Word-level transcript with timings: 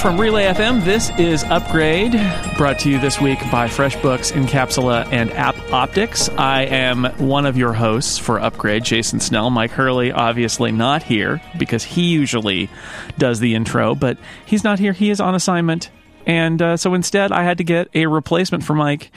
from 0.00 0.18
Relay 0.18 0.44
FM. 0.44 0.82
This 0.82 1.10
is 1.18 1.44
Upgrade, 1.44 2.12
brought 2.56 2.78
to 2.78 2.90
you 2.90 2.98
this 2.98 3.20
week 3.20 3.38
by 3.50 3.68
FreshBooks, 3.68 4.32
Incapsula, 4.32 5.06
and 5.12 5.30
App 5.32 5.54
Optics. 5.72 6.30
I 6.30 6.62
am 6.62 7.04
one 7.18 7.44
of 7.44 7.58
your 7.58 7.74
hosts 7.74 8.16
for 8.16 8.40
Upgrade, 8.40 8.82
Jason 8.82 9.20
Snell. 9.20 9.50
Mike 9.50 9.72
Hurley, 9.72 10.10
obviously 10.10 10.72
not 10.72 11.02
here 11.02 11.42
because 11.58 11.84
he 11.84 12.04
usually 12.04 12.70
does 13.18 13.40
the 13.40 13.54
intro, 13.54 13.94
but 13.94 14.16
he's 14.46 14.64
not 14.64 14.78
here. 14.78 14.94
He 14.94 15.10
is 15.10 15.20
on 15.20 15.34
assignment. 15.34 15.90
And 16.30 16.62
uh, 16.62 16.76
so 16.76 16.94
instead, 16.94 17.32
I 17.32 17.42
had 17.42 17.58
to 17.58 17.64
get 17.64 17.88
a 17.92 18.06
replacement 18.06 18.62
for 18.62 18.72
Mike. 18.72 19.10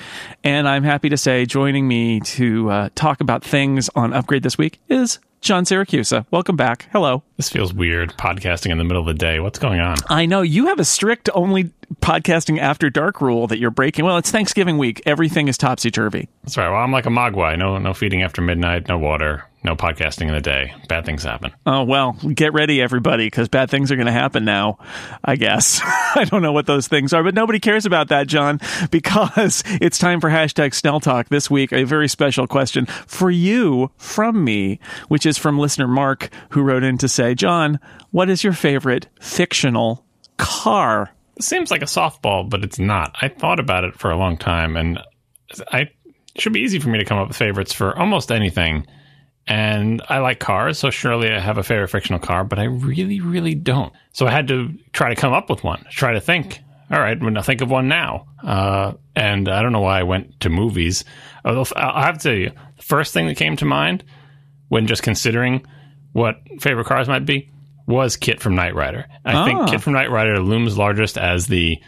And 0.43 0.67
I'm 0.67 0.83
happy 0.83 1.09
to 1.09 1.17
say, 1.17 1.45
joining 1.45 1.87
me 1.87 2.19
to 2.21 2.71
uh, 2.71 2.89
talk 2.95 3.21
about 3.21 3.43
things 3.43 3.87
on 3.93 4.13
Upgrade 4.13 4.41
this 4.41 4.57
week 4.57 4.79
is 4.89 5.19
John 5.39 5.63
Siracusa. 5.63 6.25
Welcome 6.31 6.55
back. 6.55 6.87
Hello. 6.91 7.21
This 7.37 7.49
feels 7.49 7.71
weird, 7.71 8.17
podcasting 8.17 8.71
in 8.71 8.79
the 8.79 8.83
middle 8.83 9.01
of 9.01 9.05
the 9.05 9.13
day. 9.13 9.39
What's 9.39 9.59
going 9.59 9.79
on? 9.79 9.97
I 10.09 10.25
know 10.25 10.41
you 10.41 10.65
have 10.69 10.79
a 10.79 10.85
strict 10.85 11.29
only 11.35 11.65
podcasting 12.01 12.57
after 12.57 12.89
dark 12.89 13.21
rule 13.21 13.45
that 13.45 13.59
you're 13.59 13.69
breaking. 13.69 14.05
Well, 14.05 14.17
it's 14.17 14.31
Thanksgiving 14.31 14.79
week. 14.79 15.03
Everything 15.05 15.47
is 15.47 15.55
topsy 15.55 15.91
turvy. 15.91 16.29
That's 16.41 16.57
right. 16.57 16.71
Well, 16.71 16.79
I'm 16.79 16.91
like 16.91 17.05
a 17.05 17.09
mogwai. 17.09 17.59
No, 17.59 17.77
no 17.77 17.93
feeding 17.93 18.23
after 18.23 18.41
midnight. 18.41 18.87
No 18.87 18.97
water. 18.97 19.45
No 19.63 19.75
podcasting 19.75 20.27
in 20.27 20.33
the 20.33 20.41
day. 20.41 20.73
Bad 20.89 21.05
things 21.05 21.23
happen. 21.23 21.51
Oh 21.65 21.83
well, 21.83 22.13
get 22.33 22.53
ready, 22.53 22.81
everybody, 22.81 23.27
because 23.27 23.47
bad 23.47 23.69
things 23.69 23.91
are 23.91 23.95
going 23.95 24.07
to 24.07 24.11
happen 24.11 24.43
now. 24.43 24.77
I 25.23 25.37
guess 25.37 25.79
I 26.15 26.25
don't 26.25 26.41
know 26.41 26.51
what 26.51 26.65
those 26.65 26.87
things 26.87 27.13
are, 27.13 27.23
but 27.23 27.33
nobody 27.33 27.59
cares 27.59 27.85
about 27.85 28.09
that, 28.09 28.27
John, 28.27 28.59
because 28.91 29.63
it's 29.81 29.97
time 29.97 30.19
for 30.19 30.29
hashtag 30.29 30.73
Snell 30.73 30.99
Talk 30.99 31.29
this 31.29 31.49
week. 31.49 31.71
A 31.71 31.83
very 31.83 32.09
special 32.09 32.45
question 32.45 32.85
for 33.07 33.31
you 33.31 33.89
from 33.97 34.43
me, 34.43 34.79
which 35.07 35.25
is 35.25 35.37
from 35.37 35.57
listener 35.57 35.87
Mark, 35.87 36.29
who 36.49 36.61
wrote 36.61 36.83
in 36.83 36.97
to 36.97 37.07
say, 37.07 37.33
John, 37.33 37.79
what 38.11 38.29
is 38.29 38.43
your 38.43 38.53
favorite 38.53 39.07
fictional 39.21 40.05
car? 40.37 41.11
It 41.37 41.43
seems 41.43 41.71
like 41.71 41.81
a 41.81 41.85
softball, 41.85 42.49
but 42.49 42.63
it's 42.63 42.79
not. 42.79 43.15
I 43.21 43.29
thought 43.29 43.59
about 43.59 43.85
it 43.85 43.97
for 43.97 44.11
a 44.11 44.17
long 44.17 44.37
time, 44.37 44.75
and 44.75 44.99
I 45.71 45.89
it 46.35 46.41
should 46.41 46.53
be 46.53 46.61
easy 46.61 46.79
for 46.79 46.89
me 46.89 46.99
to 46.99 47.05
come 47.05 47.17
up 47.17 47.27
with 47.27 47.37
favorites 47.37 47.73
for 47.73 47.97
almost 47.97 48.31
anything. 48.31 48.87
And 49.47 50.01
I 50.07 50.19
like 50.19 50.39
cars, 50.39 50.79
so 50.79 50.89
surely 50.89 51.29
I 51.31 51.39
have 51.39 51.57
a 51.57 51.63
favorite 51.63 51.89
fictional 51.89 52.19
car, 52.19 52.43
but 52.45 52.59
I 52.59 52.63
really, 52.63 53.19
really 53.19 53.55
don't. 53.55 53.91
So 54.13 54.25
I 54.25 54.31
had 54.31 54.47
to 54.47 54.73
try 54.93 55.09
to 55.09 55.15
come 55.15 55.33
up 55.33 55.49
with 55.49 55.63
one, 55.63 55.85
try 55.91 56.13
to 56.13 56.21
think. 56.21 56.59
All 56.89 56.99
right, 56.99 57.11
I'm 57.11 57.19
going 57.19 57.33
to 57.35 57.43
think 57.43 57.61
of 57.61 57.69
one 57.69 57.87
now. 57.87 58.27
Uh, 58.41 58.93
and 59.15 59.49
I 59.49 59.61
don't 59.61 59.71
know 59.73 59.81
why 59.81 59.99
I 59.99 60.03
went 60.03 60.39
to 60.41 60.49
movies. 60.49 61.03
Although 61.43 61.65
I 61.75 62.05
have 62.05 62.19
to 62.19 62.23
tell 62.23 62.37
you, 62.37 62.51
the 62.77 62.83
first 62.83 63.13
thing 63.13 63.27
that 63.27 63.35
came 63.37 63.57
to 63.57 63.65
mind 63.65 64.03
when 64.69 64.87
just 64.87 65.03
considering 65.03 65.65
what 66.13 66.37
favorite 66.59 66.85
cars 66.85 67.07
might 67.09 67.25
be 67.25 67.49
was 67.85 68.15
KITT 68.15 68.39
from 68.39 68.55
Knight 68.55 68.75
Rider. 68.75 69.07
I 69.25 69.33
Ah. 69.33 69.45
think 69.45 69.69
KITT 69.69 69.81
from 69.81 69.93
Knight 69.93 70.09
Rider 70.11 70.39
looms 70.39 70.77
largest 70.77 71.17
as 71.17 71.47
the 71.47 71.81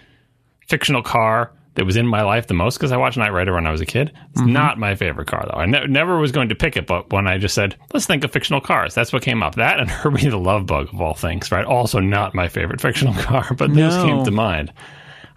fictional 0.67 1.03
car 1.03 1.51
that 1.75 1.85
was 1.85 1.95
in 1.97 2.07
my 2.07 2.23
life 2.23 2.47
the 2.47 2.53
most 2.53 2.77
because 2.77 2.91
I 2.91 2.97
watched 2.97 3.17
Knight 3.17 3.33
Rider 3.33 3.53
when 3.53 3.67
I 3.67 3.71
was 3.71 3.81
a 3.81 3.85
kid. 3.85 4.11
It's 4.31 4.41
not 4.41 4.79
my 4.79 4.95
favorite 4.95 5.27
car 5.27 5.45
though. 5.45 5.59
I 5.59 5.65
ne- 5.65 5.87
never 5.87 6.17
was 6.17 6.31
going 6.31 6.49
to 6.49 6.55
pick 6.55 6.75
it, 6.77 6.87
but 6.87 7.11
when 7.11 7.27
I 7.27 7.37
just 7.37 7.53
said, 7.53 7.75
let's 7.93 8.05
think 8.05 8.23
of 8.23 8.31
fictional 8.31 8.61
cars, 8.61 8.95
that's 8.95 9.13
what 9.13 9.21
came 9.21 9.43
up. 9.43 9.55
That 9.55 9.79
and 9.79 9.89
Herbie 9.91 10.29
the 10.29 10.37
Love 10.37 10.65
Bug 10.65 10.89
of 10.93 11.01
all 11.01 11.13
things, 11.13 11.51
right? 11.51 11.65
Also 11.65 11.99
not 11.99 12.33
my 12.33 12.47
favorite 12.47 12.81
fictional 12.81 13.13
car, 13.23 13.53
but 13.57 13.73
those 13.73 13.95
came 14.03 14.23
to 14.23 14.31
mind. 14.31 14.73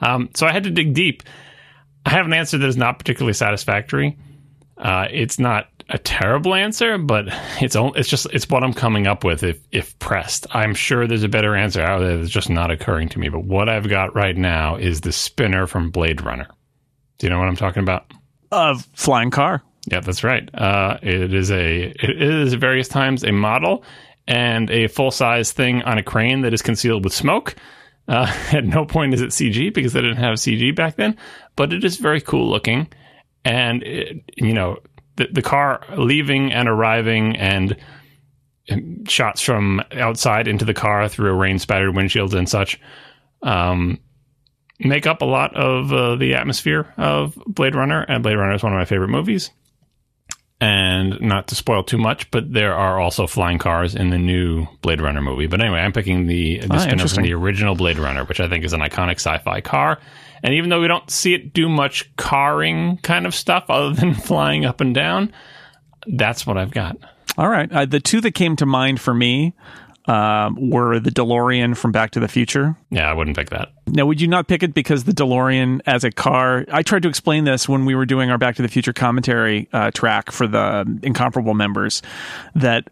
Um, 0.01 0.31
so 0.35 0.47
I 0.47 0.53
had 0.53 0.65
to 0.65 0.71
dig 0.71 0.95
deep. 0.95 1.23
I 2.07 2.11
have 2.11 2.27
an 2.27 2.33
answer 2.33 2.57
that 2.59 2.69
is 2.69 2.77
not 2.77 2.99
particularly 2.99 3.35
satisfactory. 3.35 4.17
Uh, 4.77 5.09
it's 5.11 5.39
not 5.39 5.69
a 5.91 5.99
terrible 5.99 6.55
answer, 6.55 6.99
but 6.99 7.27
it's 7.61 7.75
only, 7.75 7.99
it's 7.99 8.09
just 8.09 8.27
it's 8.33 8.49
what 8.49 8.63
I'm 8.63 8.75
coming 8.75 9.07
up 9.07 9.25
with 9.25 9.43
if 9.43 9.61
if 9.73 9.99
pressed. 9.99 10.47
I'm 10.51 10.75
sure 10.75 11.07
there's 11.07 11.23
a 11.23 11.29
better 11.29 11.55
answer 11.57 11.81
out 11.81 12.01
there 12.01 12.19
that's 12.19 12.31
just 12.31 12.51
not 12.51 12.71
occurring 12.71 13.09
to 13.11 13.19
me. 13.19 13.29
But 13.29 13.45
what 13.45 13.69
I've 13.69 13.89
got 13.89 14.15
right 14.15 14.37
now 14.37 14.77
is 14.77 15.01
the 15.01 15.13
spinner 15.13 15.67
from 15.67 15.91
Blade 15.91 16.21
Runner. 16.21 16.47
Do 17.19 17.27
you 17.27 17.31
know 17.31 17.39
what 17.39 17.49
I'm 17.49 17.57
talking 17.57 17.83
about? 17.83 18.13
A 18.53 18.77
flying 18.95 19.31
car. 19.31 19.63
Yeah, 19.91 20.01
that's 20.01 20.23
right. 20.23 20.49
Uh, 20.55 20.99
it 21.03 21.33
is 21.33 21.51
a 21.51 21.85
it 21.85 22.23
is 22.23 22.53
various 22.55 22.89
times 22.89 23.25
a 23.25 23.33
model 23.33 23.83
and 24.27 24.71
a 24.71 24.89
full 24.89 25.11
size 25.11 25.53
thing 25.53 25.83
on 25.83 25.97
a 25.97 26.03
crane 26.03 26.43
that 26.43 26.53
is 26.53 26.61
concealed 26.61 27.05
with 27.05 27.15
smoke. 27.15 27.55
Uh, 28.07 28.31
at 28.53 28.65
no 28.65 28.85
point 28.85 29.15
is 29.15 29.23
it 29.23 29.31
CG 29.31 29.73
because 29.73 29.95
they 29.95 30.03
didn't 30.03 30.19
have 30.19 30.35
CG 30.35 30.77
back 30.77 30.97
then, 30.97 31.17
but 31.57 31.73
it 31.73 31.83
is 31.83 31.97
very 31.97 32.21
cool 32.21 32.49
looking. 32.49 32.89
And 33.45 33.83
it, 33.85 34.23
you 34.37 34.53
know 34.53 34.77
the 35.19 35.29
the 35.31 35.43
car 35.43 35.83
leaving 35.97 36.53
and 36.53 36.69
arriving 36.69 37.37
and 37.37 37.77
shots 39.07 39.41
from 39.41 39.83
outside 39.93 40.49
into 40.49 40.65
the 40.65 40.75
car 40.75 41.09
through 41.09 41.31
a 41.31 41.35
rain 41.35 41.59
spattered 41.59 41.95
windshields 41.95 42.35
and 42.35 42.49
such. 42.49 42.81
Um, 43.43 43.99
make 44.79 45.07
up 45.07 45.23
a 45.23 45.27
lot 45.27 45.57
of 45.57 45.93
uh, 45.93 46.17
the 46.17 46.35
atmosphere 46.35 46.93
of 46.97 47.35
Blade 47.47 47.75
Runner, 47.75 48.03
and 48.03 48.23
Blade 48.23 48.37
Runner 48.37 48.55
is 48.55 48.63
one 48.63 48.73
of 48.73 48.79
my 48.79 48.85
favorite 48.85 49.09
movies. 49.09 49.51
And 50.61 51.21
not 51.21 51.49
to 51.49 51.55
spoil 51.55 51.85
too 51.85 51.99
much, 51.99 52.31
but 52.33 52.53
there 52.53 52.75
are 52.75 52.99
also 52.99 53.29
flying 53.29 53.59
cars 53.59 53.95
in 53.95 54.11
the 54.11 54.19
new 54.19 54.67
Blade 54.83 55.01
Runner 55.01 55.23
movie. 55.23 55.47
But 55.47 55.61
anyway, 55.61 55.79
I'm 55.79 55.93
picking 55.93 56.27
the, 56.27 56.59
the 56.59 56.75
Ah, 56.75 56.79
spinner 56.79 57.07
from 57.07 57.23
the 57.23 57.33
original 57.35 57.77
Blade 57.77 57.99
Runner, 57.99 58.25
which 58.25 58.41
I 58.41 58.49
think 58.49 58.65
is 58.65 58.73
an 58.73 58.81
iconic 58.81 59.21
sci-fi 59.21 59.61
car. 59.61 60.01
And 60.43 60.55
even 60.55 60.71
though 60.71 60.81
we 60.81 60.89
don't 60.89 61.11
see 61.11 61.35
it 61.35 61.53
do 61.53 61.69
much 61.69 62.15
carring 62.17 62.99
kind 62.99 63.27
of 63.27 63.35
stuff 63.35 63.65
other 63.69 63.95
than 63.95 64.15
flying 64.29 64.65
up 64.65 64.81
and 64.81 64.95
down, 64.95 65.33
that's 66.07 66.47
what 66.47 66.57
I've 66.57 66.71
got. 66.71 66.97
All 67.37 67.49
right. 67.49 67.71
Uh, 67.71 67.87
the 67.87 68.01
two 68.01 68.21
that 68.23 68.33
came 68.33 68.57
to 68.57 68.67
mind 68.67 69.01
for 69.01 69.15
me 69.15 69.55
um, 70.09 70.71
were 70.71 70.99
the 70.99 71.11
DeLorean 71.11 71.77
from 71.77 71.93
Back 71.93 72.13
to 72.13 72.21
the 72.21 72.29
Future. 72.29 72.77
Yeah, 72.91 73.11
I 73.11 73.13
wouldn't 73.13 73.37
pick 73.37 73.51
that. 73.51 73.73
Now, 73.87 74.07
would 74.07 74.21
you 74.21 74.27
not 74.27 74.49
pick 74.49 74.63
it 74.63 74.73
because 74.73 75.05
the 75.05 75.13
DeLorean 75.13 75.83
as 75.87 76.03
a 76.03 76.11
car? 76.11 76.65
I 76.73 76.83
tried 76.83 77.03
to 77.03 77.09
explain 77.09 77.45
this 77.45 77.69
when 77.69 77.85
we 77.85 77.95
were 77.95 78.07
doing 78.07 78.31
our 78.31 78.39
Back 78.39 78.57
to 78.57 78.63
the 78.63 78.69
Future 78.69 78.95
commentary 78.95 79.69
uh, 79.73 79.91
track 79.91 80.33
for 80.33 80.47
the 80.47 80.99
Incomparable 81.03 81.55
members. 81.55 82.03
That 82.55 82.89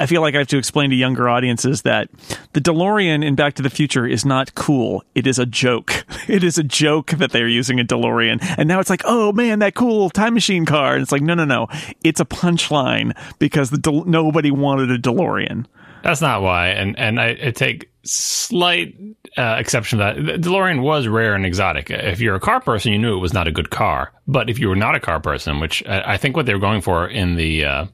I 0.00 0.06
feel 0.06 0.20
like 0.20 0.34
I 0.34 0.38
have 0.38 0.48
to 0.48 0.58
explain 0.58 0.90
to 0.90 0.96
younger 0.96 1.28
audiences 1.28 1.82
that 1.82 2.08
the 2.52 2.60
DeLorean 2.60 3.24
in 3.24 3.34
Back 3.34 3.54
to 3.54 3.62
the 3.62 3.70
Future 3.70 4.06
is 4.06 4.24
not 4.24 4.54
cool. 4.54 5.02
It 5.14 5.26
is 5.26 5.38
a 5.38 5.46
joke. 5.46 6.04
It 6.28 6.44
is 6.44 6.58
a 6.58 6.62
joke 6.62 7.12
that 7.12 7.32
they're 7.32 7.48
using 7.48 7.80
a 7.80 7.84
DeLorean. 7.84 8.38
And 8.58 8.68
now 8.68 8.80
it's 8.80 8.90
like, 8.90 9.00
oh 9.06 9.32
man, 9.32 9.60
that 9.60 9.74
cool 9.74 10.10
time 10.10 10.34
machine 10.34 10.66
car. 10.66 10.92
And 10.92 11.02
it's 11.02 11.10
like, 11.10 11.22
no, 11.22 11.32
no, 11.32 11.46
no. 11.46 11.68
It's 12.04 12.20
a 12.20 12.26
punchline 12.26 13.16
because 13.38 13.70
De- 13.70 14.04
nobody 14.04 14.50
wanted 14.50 14.90
a 14.90 14.98
DeLorean. 14.98 15.64
That's 16.02 16.20
not 16.20 16.42
why, 16.42 16.68
and 16.68 16.98
and 16.98 17.20
I, 17.20 17.36
I 17.46 17.50
take 17.50 17.90
slight 18.04 18.96
uh, 19.36 19.56
exception 19.58 19.98
to 19.98 20.04
that. 20.04 20.16
The 20.16 20.48
DeLorean 20.48 20.82
was 20.82 21.08
rare 21.08 21.34
and 21.34 21.44
exotic. 21.44 21.90
If 21.90 22.20
you're 22.20 22.34
a 22.34 22.40
car 22.40 22.60
person, 22.60 22.92
you 22.92 22.98
knew 22.98 23.16
it 23.16 23.20
was 23.20 23.32
not 23.32 23.48
a 23.48 23.52
good 23.52 23.70
car. 23.70 24.12
But 24.26 24.48
if 24.48 24.58
you 24.58 24.68
were 24.68 24.76
not 24.76 24.94
a 24.94 25.00
car 25.00 25.20
person, 25.20 25.60
which 25.60 25.82
I, 25.86 26.14
I 26.14 26.16
think 26.16 26.36
what 26.36 26.46
they 26.46 26.54
were 26.54 26.60
going 26.60 26.82
for 26.82 27.08
in 27.08 27.36
the 27.36 27.64
uh, 27.64 27.86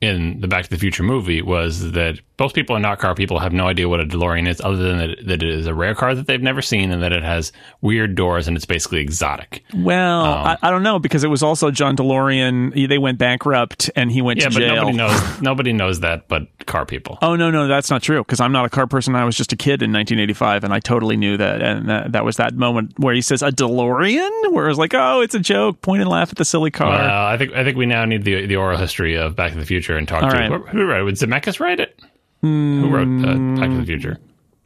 in 0.00 0.40
the 0.40 0.48
Back 0.48 0.64
to 0.64 0.70
the 0.70 0.78
Future 0.78 1.02
movie 1.02 1.42
was 1.42 1.92
that 1.92 2.20
most 2.40 2.54
people 2.54 2.74
are 2.74 2.80
not 2.80 2.98
car 2.98 3.14
people 3.14 3.38
have 3.38 3.52
no 3.52 3.68
idea 3.68 3.88
what 3.88 4.00
a 4.00 4.04
DeLorean 4.06 4.48
is, 4.48 4.60
other 4.60 4.76
than 4.76 4.98
that, 4.98 5.26
that 5.26 5.42
it 5.42 5.48
is 5.48 5.66
a 5.66 5.74
rare 5.74 5.94
car 5.94 6.14
that 6.14 6.26
they've 6.26 6.42
never 6.42 6.62
seen 6.62 6.90
and 6.90 7.02
that 7.02 7.12
it 7.12 7.22
has 7.22 7.52
weird 7.82 8.14
doors 8.16 8.48
and 8.48 8.56
it's 8.56 8.64
basically 8.66 9.00
exotic. 9.00 9.62
Well, 9.74 10.24
um, 10.24 10.46
I, 10.46 10.58
I 10.62 10.70
don't 10.70 10.82
know 10.82 10.98
because 10.98 11.22
it 11.22 11.28
was 11.28 11.42
also 11.42 11.70
John 11.70 11.96
DeLorean. 11.96 12.88
They 12.88 12.98
went 12.98 13.18
bankrupt 13.18 13.90
and 13.94 14.10
he 14.10 14.22
went 14.22 14.40
Yeah, 14.40 14.48
to 14.48 14.54
but 14.54 14.58
jail. 14.60 14.74
nobody 14.76 14.96
knows 14.96 15.40
nobody 15.42 15.72
knows 15.72 16.00
that 16.00 16.26
but 16.28 16.48
car 16.66 16.86
people. 16.86 17.18
Oh 17.22 17.36
no, 17.36 17.50
no, 17.50 17.68
that's 17.68 17.90
not 17.90 18.02
true. 18.02 18.22
Because 18.24 18.40
I'm 18.40 18.52
not 18.52 18.64
a 18.64 18.70
car 18.70 18.86
person. 18.86 19.14
I 19.14 19.24
was 19.24 19.36
just 19.36 19.52
a 19.52 19.56
kid 19.56 19.82
in 19.82 19.92
1985, 19.92 20.64
and 20.64 20.72
I 20.72 20.80
totally 20.80 21.16
knew 21.16 21.36
that. 21.36 21.60
And 21.62 21.88
that, 21.88 22.12
that 22.12 22.24
was 22.24 22.36
that 22.36 22.54
moment 22.54 22.98
where 22.98 23.14
he 23.14 23.20
says 23.22 23.42
a 23.42 23.50
DeLorean, 23.50 24.52
where 24.52 24.64
it 24.64 24.68
was 24.68 24.78
like, 24.78 24.94
oh, 24.94 25.20
it's 25.20 25.34
a 25.34 25.40
joke. 25.40 25.82
Point 25.82 26.00
and 26.00 26.10
laugh 26.10 26.30
at 26.30 26.36
the 26.36 26.44
silly 26.44 26.70
car. 26.70 26.88
Well, 26.90 27.26
I 27.26 27.36
think 27.36 27.52
I 27.52 27.64
think 27.64 27.76
we 27.76 27.86
now 27.86 28.04
need 28.04 28.24
the 28.24 28.46
the 28.46 28.56
oral 28.56 28.78
history 28.78 29.16
of 29.16 29.36
Back 29.36 29.52
to 29.52 29.58
the 29.58 29.66
Future 29.66 29.96
and 29.96 30.08
talk 30.08 30.22
All 30.22 30.30
to 30.30 30.36
right. 30.36 30.50
who, 30.50 30.58
who 30.66 30.86
wrote 30.86 31.00
it. 31.00 31.04
Would 31.04 31.14
Zemeckis 31.16 31.60
write 31.60 31.80
it? 31.80 32.00
Who 32.40 32.88
wrote 32.88 33.24
uh, 33.24 33.60
Back 33.60 33.70
to 33.70 33.76
the 33.76 33.86
Future? 33.86 34.18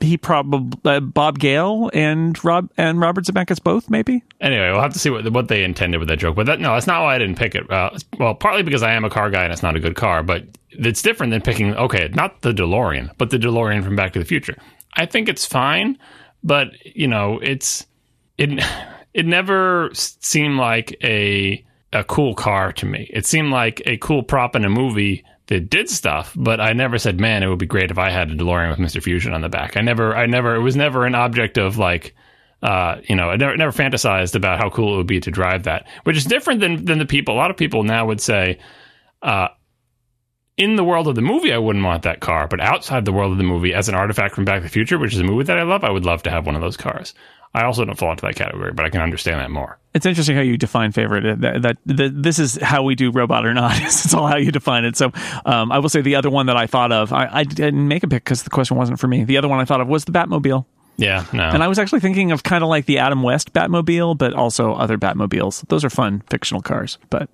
he 0.04 0.16
probably 0.16 0.78
uh, 0.84 1.00
Bob 1.00 1.38
Gale 1.38 1.90
and 1.92 2.42
Rob 2.44 2.70
and 2.76 3.00
Robert 3.00 3.24
Zemeckis 3.24 3.62
both 3.62 3.90
maybe. 3.90 4.22
Anyway, 4.40 4.70
we'll 4.70 4.80
have 4.80 4.92
to 4.92 4.98
see 4.98 5.10
what 5.10 5.30
what 5.32 5.48
they 5.48 5.64
intended 5.64 5.98
with 5.98 6.08
that 6.08 6.18
joke. 6.18 6.36
But 6.36 6.46
that, 6.46 6.60
no, 6.60 6.74
that's 6.74 6.86
not 6.86 7.02
why 7.02 7.16
I 7.16 7.18
didn't 7.18 7.36
pick 7.36 7.54
it. 7.54 7.70
Uh, 7.70 7.90
well, 8.18 8.34
partly 8.34 8.62
because 8.62 8.82
I 8.82 8.92
am 8.92 9.04
a 9.04 9.10
car 9.10 9.30
guy 9.30 9.44
and 9.44 9.52
it's 9.52 9.62
not 9.62 9.76
a 9.76 9.80
good 9.80 9.96
car, 9.96 10.22
but 10.22 10.44
it's 10.70 11.02
different 11.02 11.30
than 11.30 11.40
picking 11.40 11.74
okay, 11.74 12.10
not 12.14 12.42
the 12.42 12.52
DeLorean, 12.52 13.10
but 13.18 13.30
the 13.30 13.38
DeLorean 13.38 13.82
from 13.82 13.96
Back 13.96 14.12
to 14.12 14.18
the 14.18 14.24
Future. 14.24 14.56
I 14.94 15.06
think 15.06 15.28
it's 15.28 15.46
fine, 15.46 15.98
but 16.42 16.68
you 16.84 17.08
know, 17.08 17.40
it's 17.42 17.86
it 18.38 18.62
it 19.14 19.26
never 19.26 19.90
seemed 19.94 20.58
like 20.58 20.96
a 21.02 21.64
a 21.92 22.04
cool 22.04 22.34
car 22.34 22.72
to 22.72 22.86
me. 22.86 23.08
It 23.12 23.26
seemed 23.26 23.50
like 23.50 23.82
a 23.86 23.96
cool 23.98 24.22
prop 24.22 24.56
in 24.56 24.64
a 24.64 24.70
movie 24.70 25.24
that 25.46 25.68
did 25.70 25.90
stuff, 25.90 26.32
but 26.36 26.60
I 26.60 26.72
never 26.72 26.98
said, 26.98 27.20
"Man, 27.20 27.42
it 27.42 27.48
would 27.48 27.58
be 27.58 27.66
great 27.66 27.90
if 27.90 27.98
I 27.98 28.10
had 28.10 28.30
a 28.30 28.34
DeLorean 28.34 28.70
with 28.70 28.78
Mr. 28.78 29.02
Fusion 29.02 29.34
on 29.34 29.42
the 29.42 29.48
back." 29.48 29.76
I 29.76 29.82
never, 29.82 30.16
I 30.16 30.26
never, 30.26 30.54
it 30.54 30.62
was 30.62 30.76
never 30.76 31.04
an 31.04 31.14
object 31.14 31.58
of 31.58 31.76
like, 31.78 32.14
uh, 32.62 32.96
you 33.08 33.16
know, 33.16 33.30
I 33.30 33.36
never, 33.36 33.56
never 33.56 33.72
fantasized 33.72 34.34
about 34.34 34.58
how 34.58 34.70
cool 34.70 34.94
it 34.94 34.96
would 34.96 35.06
be 35.06 35.20
to 35.20 35.30
drive 35.30 35.64
that, 35.64 35.86
which 36.04 36.16
is 36.16 36.24
different 36.24 36.60
than 36.60 36.84
than 36.84 36.98
the 36.98 37.06
people. 37.06 37.34
A 37.34 37.36
lot 37.36 37.50
of 37.50 37.56
people 37.56 37.82
now 37.84 38.06
would 38.06 38.20
say, 38.20 38.58
uh, 39.22 39.48
in 40.56 40.76
the 40.76 40.84
world 40.84 41.08
of 41.08 41.14
the 41.14 41.22
movie, 41.22 41.52
I 41.52 41.58
wouldn't 41.58 41.84
want 41.84 42.04
that 42.04 42.20
car, 42.20 42.46
but 42.46 42.60
outside 42.60 43.04
the 43.04 43.12
world 43.12 43.32
of 43.32 43.38
the 43.38 43.44
movie, 43.44 43.74
as 43.74 43.88
an 43.88 43.94
artifact 43.94 44.34
from 44.34 44.44
Back 44.44 44.60
to 44.60 44.62
the 44.64 44.68
Future, 44.68 44.98
which 44.98 45.14
is 45.14 45.20
a 45.20 45.24
movie 45.24 45.44
that 45.44 45.58
I 45.58 45.62
love, 45.62 45.84
I 45.84 45.90
would 45.90 46.04
love 46.04 46.22
to 46.24 46.30
have 46.30 46.46
one 46.46 46.54
of 46.54 46.60
those 46.60 46.76
cars. 46.76 47.14
I 47.56 47.64
also 47.64 47.84
don't 47.84 47.96
fall 47.96 48.10
into 48.10 48.26
that 48.26 48.34
category, 48.34 48.72
but 48.72 48.84
I 48.84 48.88
can 48.88 49.00
understand 49.00 49.40
that 49.40 49.50
more. 49.50 49.78
It's 49.94 50.06
interesting 50.06 50.34
how 50.34 50.42
you 50.42 50.56
define 50.56 50.90
favorite. 50.90 51.40
That, 51.40 51.62
that, 51.62 51.76
that 51.86 52.22
this 52.22 52.40
is 52.40 52.56
how 52.60 52.82
we 52.82 52.96
do 52.96 53.12
robot 53.12 53.46
or 53.46 53.54
not. 53.54 53.76
it's 53.80 54.12
all 54.12 54.26
how 54.26 54.36
you 54.36 54.50
define 54.50 54.84
it. 54.84 54.96
So 54.96 55.12
um, 55.44 55.70
I 55.70 55.78
will 55.78 55.88
say 55.88 56.00
the 56.00 56.16
other 56.16 56.30
one 56.30 56.46
that 56.46 56.56
I 56.56 56.66
thought 56.66 56.90
of, 56.90 57.12
I, 57.12 57.28
I 57.30 57.44
didn't 57.44 57.86
make 57.86 58.02
a 58.02 58.08
pick 58.08 58.24
because 58.24 58.42
the 58.42 58.50
question 58.50 58.76
wasn't 58.76 58.98
for 58.98 59.06
me. 59.06 59.22
The 59.22 59.36
other 59.36 59.48
one 59.48 59.60
I 59.60 59.64
thought 59.64 59.80
of 59.80 59.86
was 59.86 60.04
the 60.04 60.12
Batmobile. 60.12 60.66
Yeah, 60.96 61.24
no. 61.32 61.44
And 61.44 61.62
I 61.62 61.68
was 61.68 61.78
actually 61.78 62.00
thinking 62.00 62.32
of 62.32 62.42
kind 62.42 62.62
of 62.62 62.70
like 62.70 62.86
the 62.86 62.98
Adam 62.98 63.22
West 63.22 63.52
Batmobile, 63.52 64.16
but 64.16 64.32
also 64.32 64.74
other 64.74 64.96
Batmobiles. 64.96 65.66
Those 65.68 65.84
are 65.84 65.90
fun 65.90 66.22
fictional 66.30 66.62
cars. 66.62 66.98
But 67.10 67.28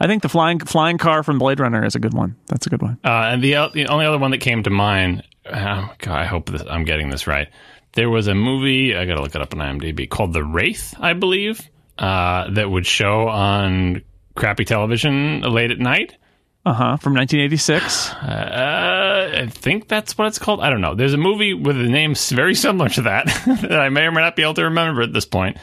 I 0.00 0.06
think 0.06 0.22
the 0.22 0.28
flying 0.28 0.60
flying 0.60 0.98
car 0.98 1.22
from 1.22 1.38
Blade 1.38 1.60
Runner 1.60 1.84
is 1.84 1.94
a 1.94 1.98
good 1.98 2.14
one. 2.14 2.36
That's 2.46 2.66
a 2.66 2.70
good 2.70 2.82
one. 2.82 2.98
Uh, 3.04 3.30
and 3.32 3.42
the, 3.42 3.70
the 3.74 3.86
only 3.86 4.06
other 4.06 4.18
one 4.18 4.30
that 4.30 4.38
came 4.38 4.62
to 4.62 4.70
mind, 4.70 5.24
oh 5.46 5.92
God, 5.98 6.14
I 6.14 6.26
hope 6.26 6.50
this, 6.50 6.62
I'm 6.68 6.84
getting 6.84 7.10
this 7.10 7.26
right. 7.26 7.48
There 7.94 8.08
was 8.08 8.26
a 8.26 8.34
movie, 8.34 8.96
I 8.96 9.04
got 9.04 9.16
to 9.16 9.22
look 9.22 9.34
it 9.34 9.42
up 9.42 9.54
on 9.54 9.60
IMDb, 9.60 10.08
called 10.08 10.32
The 10.32 10.42
Wraith, 10.42 10.94
I 10.98 11.12
believe, 11.12 11.68
uh, 11.98 12.50
that 12.50 12.70
would 12.70 12.86
show 12.86 13.28
on 13.28 14.02
crappy 14.34 14.64
television 14.64 15.42
late 15.42 15.70
at 15.70 15.78
night. 15.78 16.16
Uh 16.64 16.72
huh. 16.72 16.96
From 16.98 17.14
1986. 17.14 18.12
Uh, 18.12 19.30
I 19.42 19.46
think 19.48 19.88
that's 19.88 20.16
what 20.16 20.28
it's 20.28 20.38
called. 20.38 20.60
I 20.60 20.70
don't 20.70 20.80
know. 20.80 20.94
There's 20.94 21.14
a 21.14 21.18
movie 21.18 21.54
with 21.54 21.76
a 21.76 21.88
name 21.88 22.14
very 22.14 22.54
similar 22.54 22.88
to 22.90 23.02
that 23.02 23.26
that 23.62 23.80
I 23.80 23.88
may 23.88 24.02
or 24.02 24.12
may 24.12 24.20
not 24.20 24.36
be 24.36 24.42
able 24.42 24.54
to 24.54 24.64
remember 24.64 25.02
at 25.02 25.12
this 25.12 25.24
point. 25.24 25.56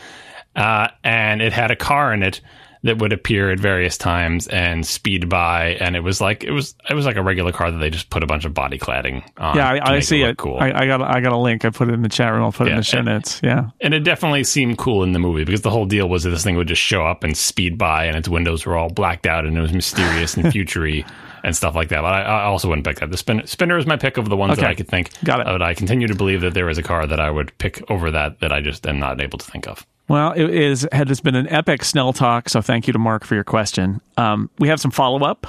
Uh, 0.56 0.90
and 1.04 1.42
it 1.42 1.54
had 1.54 1.72
a 1.72 1.76
car 1.76 2.14
in 2.14 2.24
it 2.24 2.42
that 2.84 2.98
would 3.00 3.12
appear 3.12 3.52
at 3.52 3.60
various 3.60 3.98
times 3.98 4.48
and 4.48 4.86
speed 4.86 5.28
by, 5.28 5.78
and 5.82 5.96
it 5.96 6.00
was 6.00 6.22
like 6.22 6.44
it 6.44 6.52
was 6.52 6.76
it 6.90 6.94
was 6.94 7.06
like 7.06 7.18
a 7.18 7.22
regular 7.24 7.52
car 7.52 7.72
that 7.72 7.78
they 7.78 7.90
just 7.90 8.10
put 8.10 8.24
a 8.24 8.28
bunch 8.28 8.46
of 8.46 8.54
body 8.54 8.78
cladding 8.80 9.22
on. 9.38 9.58
Yeah, 9.58 9.70
I, 9.70 9.96
I 9.96 10.00
see 10.00 10.22
it. 10.22 10.30
it. 10.30 10.38
Cool. 10.38 10.58
I, 10.58 10.72
I, 10.72 10.86
got 10.88 11.02
I 11.02 11.20
got 11.20 11.34
a 11.34 11.38
link. 11.38 11.66
I 11.66 11.72
put 11.72 11.90
it 11.90 11.94
in 11.94 12.02
the 12.02 12.10
chat 12.10 12.32
room. 12.32 12.44
I'll 12.44 12.52
put 12.54 12.68
it 12.68 12.72
in 12.72 12.78
the 12.78 12.84
show 12.84 13.00
and- 13.00 13.08
notes. 13.08 13.42
Yeah. 13.44 13.72
and 13.82 13.94
it 13.94 14.02
definitely 14.02 14.44
seemed 14.46 14.78
cool 14.78 15.04
in 15.04 15.12
the 15.12 15.20
movie 15.20 15.44
because 15.44 15.62
the 15.62 15.70
whole 15.70 15.86
deal 15.86 16.08
was 16.08 16.24
that 16.24 16.30
this 16.30 16.44
thing 16.44 16.56
would 16.56 16.68
just 16.68 16.82
show 16.82 17.06
up 17.06 17.24
and 17.24 17.36
speed 17.36 17.78
by, 17.78 18.06
and 18.06 18.16
its 18.16 18.30
windows 18.30 18.66
were 18.66 18.78
all 18.78 18.90
blacked 18.90 19.26
out, 19.26 19.46
and 19.46 19.58
it 19.58 19.62
was 19.62 19.74
mysterious 19.74 20.38
and 20.38 20.52
futury 20.52 21.06
and 21.44 21.56
stuff 21.56 21.76
like 21.76 21.90
that. 21.90 22.02
But 22.02 22.14
I, 22.14 22.22
I 22.22 22.44
also 22.44 22.70
wouldn't 22.70 22.86
pick 22.88 23.00
that. 23.00 23.12
The 23.12 23.18
spinner, 23.18 23.46
spinner 23.46 23.78
is 23.78 23.86
my 23.86 23.98
pick 23.98 24.18
of 24.18 24.30
the 24.30 24.38
ones 24.38 24.58
that 24.58 24.66
I 24.66 24.76
could 24.76 24.88
think. 24.88 25.12
Got 25.24 25.42
it. 25.42 25.46
But 25.46 25.62
I 25.62 25.74
continue 25.74 26.08
to 26.08 26.16
believe 26.16 26.42
that 26.42 26.54
there 26.54 26.70
is 26.70 26.78
a 26.78 26.84
car 26.84 27.06
that 27.08 27.20
I 27.20 27.30
would 27.30 27.58
pick 27.58 27.84
over 27.92 28.12
that 28.12 28.40
that 28.40 28.52
I 28.54 28.62
just 28.62 28.88
am 28.88 29.00
not 29.00 29.22
able 29.22 29.38
to 29.38 29.52
think 29.52 29.68
of. 29.68 29.86
Well, 30.10 30.32
it 30.32 30.50
is 30.50 30.88
had 30.92 31.08
has 31.08 31.22
been 31.22 31.36
an 31.36 31.48
epic 31.48 31.86
Snell 31.86 32.14
talk. 32.14 32.50
So 32.50 32.62
thank 32.62 32.88
you 32.88 32.94
to 32.94 33.00
Mark 33.00 33.24
for 33.24 33.36
your 33.36 33.44
question. 33.44 34.02
Um, 34.18 34.50
we 34.58 34.68
have 34.68 34.82
some 34.82 34.92
follow 34.92 35.24
up. 35.24 35.46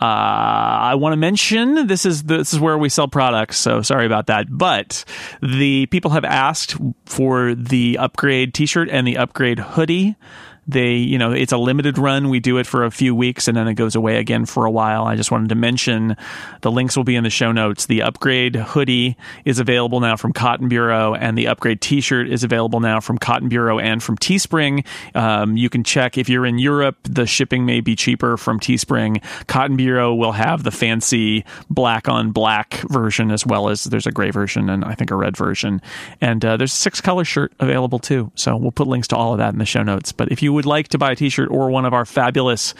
Uh, 0.00 0.04
I 0.06 0.94
want 0.96 1.12
to 1.12 1.16
mention 1.16 1.86
this 1.86 2.04
is 2.04 2.24
this 2.24 2.52
is 2.52 2.58
where 2.58 2.76
we 2.76 2.88
sell 2.88 3.06
products, 3.06 3.58
so 3.58 3.80
sorry 3.82 4.06
about 4.06 4.26
that. 4.26 4.46
But 4.50 5.04
the 5.40 5.86
people 5.86 6.10
have 6.12 6.24
asked 6.24 6.76
for 7.06 7.54
the 7.54 7.98
upgrade 7.98 8.54
T-shirt 8.54 8.88
and 8.90 9.06
the 9.06 9.18
upgrade 9.18 9.60
hoodie. 9.60 10.16
They, 10.66 10.94
you 10.94 11.18
know, 11.18 11.32
it's 11.32 11.52
a 11.52 11.58
limited 11.58 11.98
run. 11.98 12.28
We 12.28 12.40
do 12.40 12.58
it 12.58 12.66
for 12.66 12.84
a 12.84 12.90
few 12.90 13.14
weeks 13.14 13.48
and 13.48 13.56
then 13.56 13.68
it 13.68 13.74
goes 13.74 13.94
away 13.94 14.16
again 14.16 14.46
for 14.46 14.64
a 14.64 14.70
while. 14.70 15.04
I 15.04 15.16
just 15.16 15.30
wanted 15.30 15.48
to 15.50 15.54
mention 15.54 16.16
the 16.62 16.70
links 16.70 16.96
will 16.96 17.04
be 17.04 17.16
in 17.16 17.24
the 17.24 17.30
show 17.30 17.52
notes. 17.52 17.86
The 17.86 18.02
upgrade 18.02 18.56
hoodie 18.56 19.16
is 19.44 19.58
available 19.58 20.00
now 20.00 20.16
from 20.16 20.32
Cotton 20.32 20.68
Bureau, 20.68 21.14
and 21.14 21.36
the 21.36 21.48
upgrade 21.48 21.80
T-shirt 21.80 22.28
is 22.28 22.44
available 22.44 22.80
now 22.80 23.00
from 23.00 23.18
Cotton 23.18 23.48
Bureau 23.48 23.78
and 23.78 24.02
from 24.02 24.16
Teespring. 24.16 24.86
Um, 25.14 25.56
you 25.56 25.68
can 25.68 25.84
check 25.84 26.16
if 26.16 26.28
you're 26.28 26.46
in 26.46 26.58
Europe, 26.58 26.96
the 27.02 27.26
shipping 27.26 27.66
may 27.66 27.80
be 27.80 27.94
cheaper 27.96 28.36
from 28.36 28.58
Teespring. 28.60 29.22
Cotton 29.46 29.76
Bureau 29.76 30.14
will 30.14 30.32
have 30.32 30.62
the 30.62 30.70
fancy 30.70 31.44
black 31.68 32.08
on 32.08 32.32
black 32.32 32.74
version 32.88 33.30
as 33.30 33.46
well 33.46 33.68
as 33.68 33.84
there's 33.84 34.06
a 34.06 34.12
gray 34.12 34.30
version 34.30 34.70
and 34.70 34.84
I 34.84 34.94
think 34.94 35.10
a 35.10 35.16
red 35.16 35.36
version. 35.36 35.82
And 36.20 36.44
uh, 36.44 36.56
there's 36.56 36.72
a 36.72 36.76
six 36.76 37.00
color 37.00 37.24
shirt 37.24 37.52
available 37.60 37.98
too. 37.98 38.30
So 38.34 38.56
we'll 38.56 38.72
put 38.72 38.86
links 38.86 39.08
to 39.08 39.16
all 39.16 39.32
of 39.32 39.38
that 39.38 39.52
in 39.52 39.58
the 39.58 39.66
show 39.66 39.82
notes. 39.82 40.12
But 40.12 40.32
if 40.32 40.42
you 40.42 40.53
would 40.54 40.66
like 40.66 40.88
to 40.88 40.98
buy 40.98 41.12
a 41.12 41.16
t-shirt 41.16 41.50
or 41.50 41.70
one 41.70 41.84
of 41.84 41.92
our 41.92 42.04
fabulous 42.04 42.74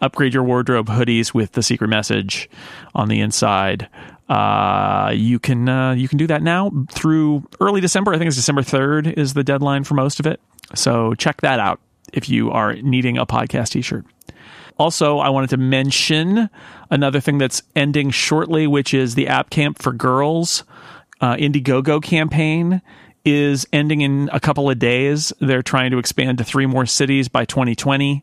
upgrade 0.00 0.34
your 0.34 0.44
wardrobe 0.44 0.86
hoodies 0.86 1.34
with 1.34 1.52
the 1.52 1.62
secret 1.62 1.88
message 1.88 2.48
on 2.94 3.08
the 3.08 3.20
inside, 3.20 3.88
uh, 4.28 5.12
you 5.14 5.38
can 5.38 5.68
uh, 5.68 5.92
you 5.92 6.08
can 6.08 6.18
do 6.18 6.26
that 6.26 6.42
now 6.42 6.70
through 6.90 7.46
early 7.60 7.80
December. 7.80 8.14
I 8.14 8.18
think 8.18 8.28
it's 8.28 8.36
December 8.36 8.62
third 8.62 9.06
is 9.06 9.34
the 9.34 9.44
deadline 9.44 9.84
for 9.84 9.94
most 9.94 10.20
of 10.20 10.26
it. 10.26 10.40
So 10.74 11.14
check 11.14 11.40
that 11.42 11.60
out 11.60 11.80
if 12.12 12.28
you 12.28 12.50
are 12.50 12.74
needing 12.74 13.18
a 13.18 13.26
podcast 13.26 13.70
t-shirt. 13.70 14.04
Also, 14.78 15.18
I 15.18 15.28
wanted 15.28 15.50
to 15.50 15.56
mention 15.56 16.50
another 16.90 17.20
thing 17.20 17.38
that's 17.38 17.62
ending 17.76 18.10
shortly, 18.10 18.66
which 18.66 18.92
is 18.92 19.14
the 19.14 19.28
App 19.28 19.50
Camp 19.50 19.80
for 19.80 19.92
Girls 19.92 20.64
uh, 21.20 21.36
Indiegogo 21.36 22.02
campaign 22.02 22.82
is 23.24 23.66
ending 23.72 24.02
in 24.02 24.28
a 24.32 24.40
couple 24.40 24.70
of 24.70 24.78
days. 24.78 25.32
They're 25.40 25.62
trying 25.62 25.90
to 25.92 25.98
expand 25.98 26.38
to 26.38 26.44
three 26.44 26.66
more 26.66 26.86
cities 26.86 27.28
by 27.28 27.44
2020. 27.44 28.22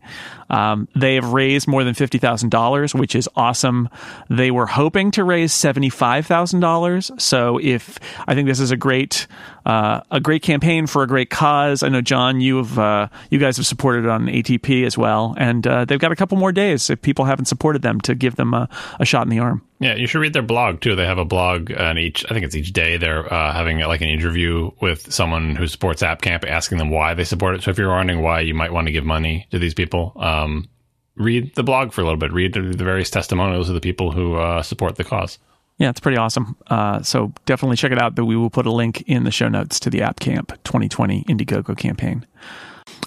Um, 0.49 0.87
they 0.95 1.15
have 1.15 1.33
raised 1.33 1.67
more 1.67 1.83
than 1.83 1.93
$50,000, 1.93 2.99
which 2.99 3.15
is 3.15 3.27
awesome. 3.35 3.89
They 4.29 4.51
were 4.51 4.67
hoping 4.67 5.11
to 5.11 5.23
raise 5.23 5.53
$75,000. 5.53 7.19
So 7.19 7.59
if 7.61 7.97
I 8.27 8.35
think 8.35 8.47
this 8.47 8.59
is 8.59 8.71
a 8.71 8.77
great, 8.77 9.27
uh, 9.65 10.01
a 10.11 10.19
great 10.19 10.43
campaign 10.43 10.87
for 10.87 11.03
a 11.03 11.07
great 11.07 11.29
cause. 11.29 11.83
I 11.83 11.89
know 11.89 12.01
John, 12.01 12.41
you've, 12.41 12.77
uh, 12.77 13.07
you 13.29 13.39
guys 13.39 13.57
have 13.57 13.65
supported 13.65 14.07
on 14.07 14.27
ATP 14.27 14.85
as 14.85 14.97
well. 14.97 15.35
And, 15.37 15.65
uh, 15.65 15.85
they've 15.85 15.99
got 15.99 16.11
a 16.11 16.15
couple 16.15 16.37
more 16.37 16.51
days 16.51 16.89
if 16.89 17.01
people 17.01 17.25
haven't 17.25 17.45
supported 17.45 17.81
them 17.81 17.99
to 18.01 18.13
give 18.13 18.35
them 18.35 18.53
a, 18.53 18.69
a 18.99 19.05
shot 19.05 19.23
in 19.23 19.29
the 19.29 19.39
arm. 19.39 19.63
Yeah, 19.81 19.95
you 19.95 20.05
should 20.05 20.19
read 20.19 20.33
their 20.33 20.43
blog 20.43 20.79
too. 20.79 20.95
They 20.95 21.07
have 21.07 21.17
a 21.17 21.25
blog, 21.25 21.71
and 21.71 21.97
each 21.97 22.23
I 22.29 22.35
think 22.35 22.45
it's 22.45 22.55
each 22.55 22.71
day 22.71 22.97
they're 22.97 23.33
uh, 23.33 23.51
having 23.51 23.79
like 23.79 24.01
an 24.01 24.09
interview 24.09 24.69
with 24.79 25.11
someone 25.11 25.55
who 25.55 25.65
supports 25.65 26.03
App 26.03 26.21
Camp, 26.21 26.45
asking 26.47 26.77
them 26.77 26.91
why 26.91 27.15
they 27.15 27.23
support 27.23 27.55
it. 27.55 27.63
So 27.63 27.71
if 27.71 27.79
you're 27.79 27.89
wondering 27.89 28.21
why 28.21 28.41
you 28.41 28.53
might 28.53 28.71
want 28.71 28.85
to 28.85 28.91
give 28.91 29.05
money 29.05 29.47
to 29.49 29.57
these 29.57 29.73
people, 29.73 30.13
um, 30.17 30.69
read 31.15 31.55
the 31.55 31.63
blog 31.63 31.93
for 31.93 32.01
a 32.01 32.03
little 32.03 32.19
bit. 32.19 32.31
Read 32.31 32.53
the 32.53 32.61
the 32.61 32.83
various 32.83 33.09
testimonials 33.09 33.69
of 33.69 33.73
the 33.73 33.81
people 33.81 34.11
who 34.11 34.35
uh, 34.35 34.61
support 34.61 34.97
the 34.97 35.03
cause. 35.03 35.39
Yeah, 35.79 35.89
it's 35.89 35.99
pretty 35.99 36.17
awesome. 36.17 36.55
Uh, 36.67 37.01
so 37.01 37.33
definitely 37.47 37.75
check 37.75 37.91
it 37.91 37.99
out. 37.99 38.13
But 38.13 38.25
we 38.25 38.35
will 38.35 38.51
put 38.51 38.67
a 38.67 38.71
link 38.71 39.01
in 39.07 39.23
the 39.23 39.31
show 39.31 39.49
notes 39.49 39.79
to 39.79 39.89
the 39.89 40.03
App 40.03 40.19
Camp 40.19 40.49
2020 40.63 41.23
Indiegogo 41.23 41.75
campaign. 41.75 42.27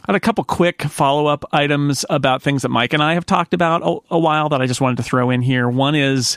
I 0.06 0.12
had 0.12 0.16
a 0.16 0.20
couple 0.20 0.44
quick 0.44 0.82
follow 0.82 1.26
up 1.26 1.44
items 1.52 2.04
about 2.10 2.42
things 2.42 2.62
that 2.62 2.68
Mike 2.68 2.92
and 2.92 3.02
I 3.02 3.14
have 3.14 3.24
talked 3.24 3.54
about 3.54 3.82
a, 3.82 4.14
a 4.14 4.18
while 4.18 4.50
that 4.50 4.60
I 4.60 4.66
just 4.66 4.80
wanted 4.82 4.96
to 4.98 5.02
throw 5.02 5.30
in 5.30 5.40
here. 5.40 5.66
One 5.68 5.94
is 5.94 6.36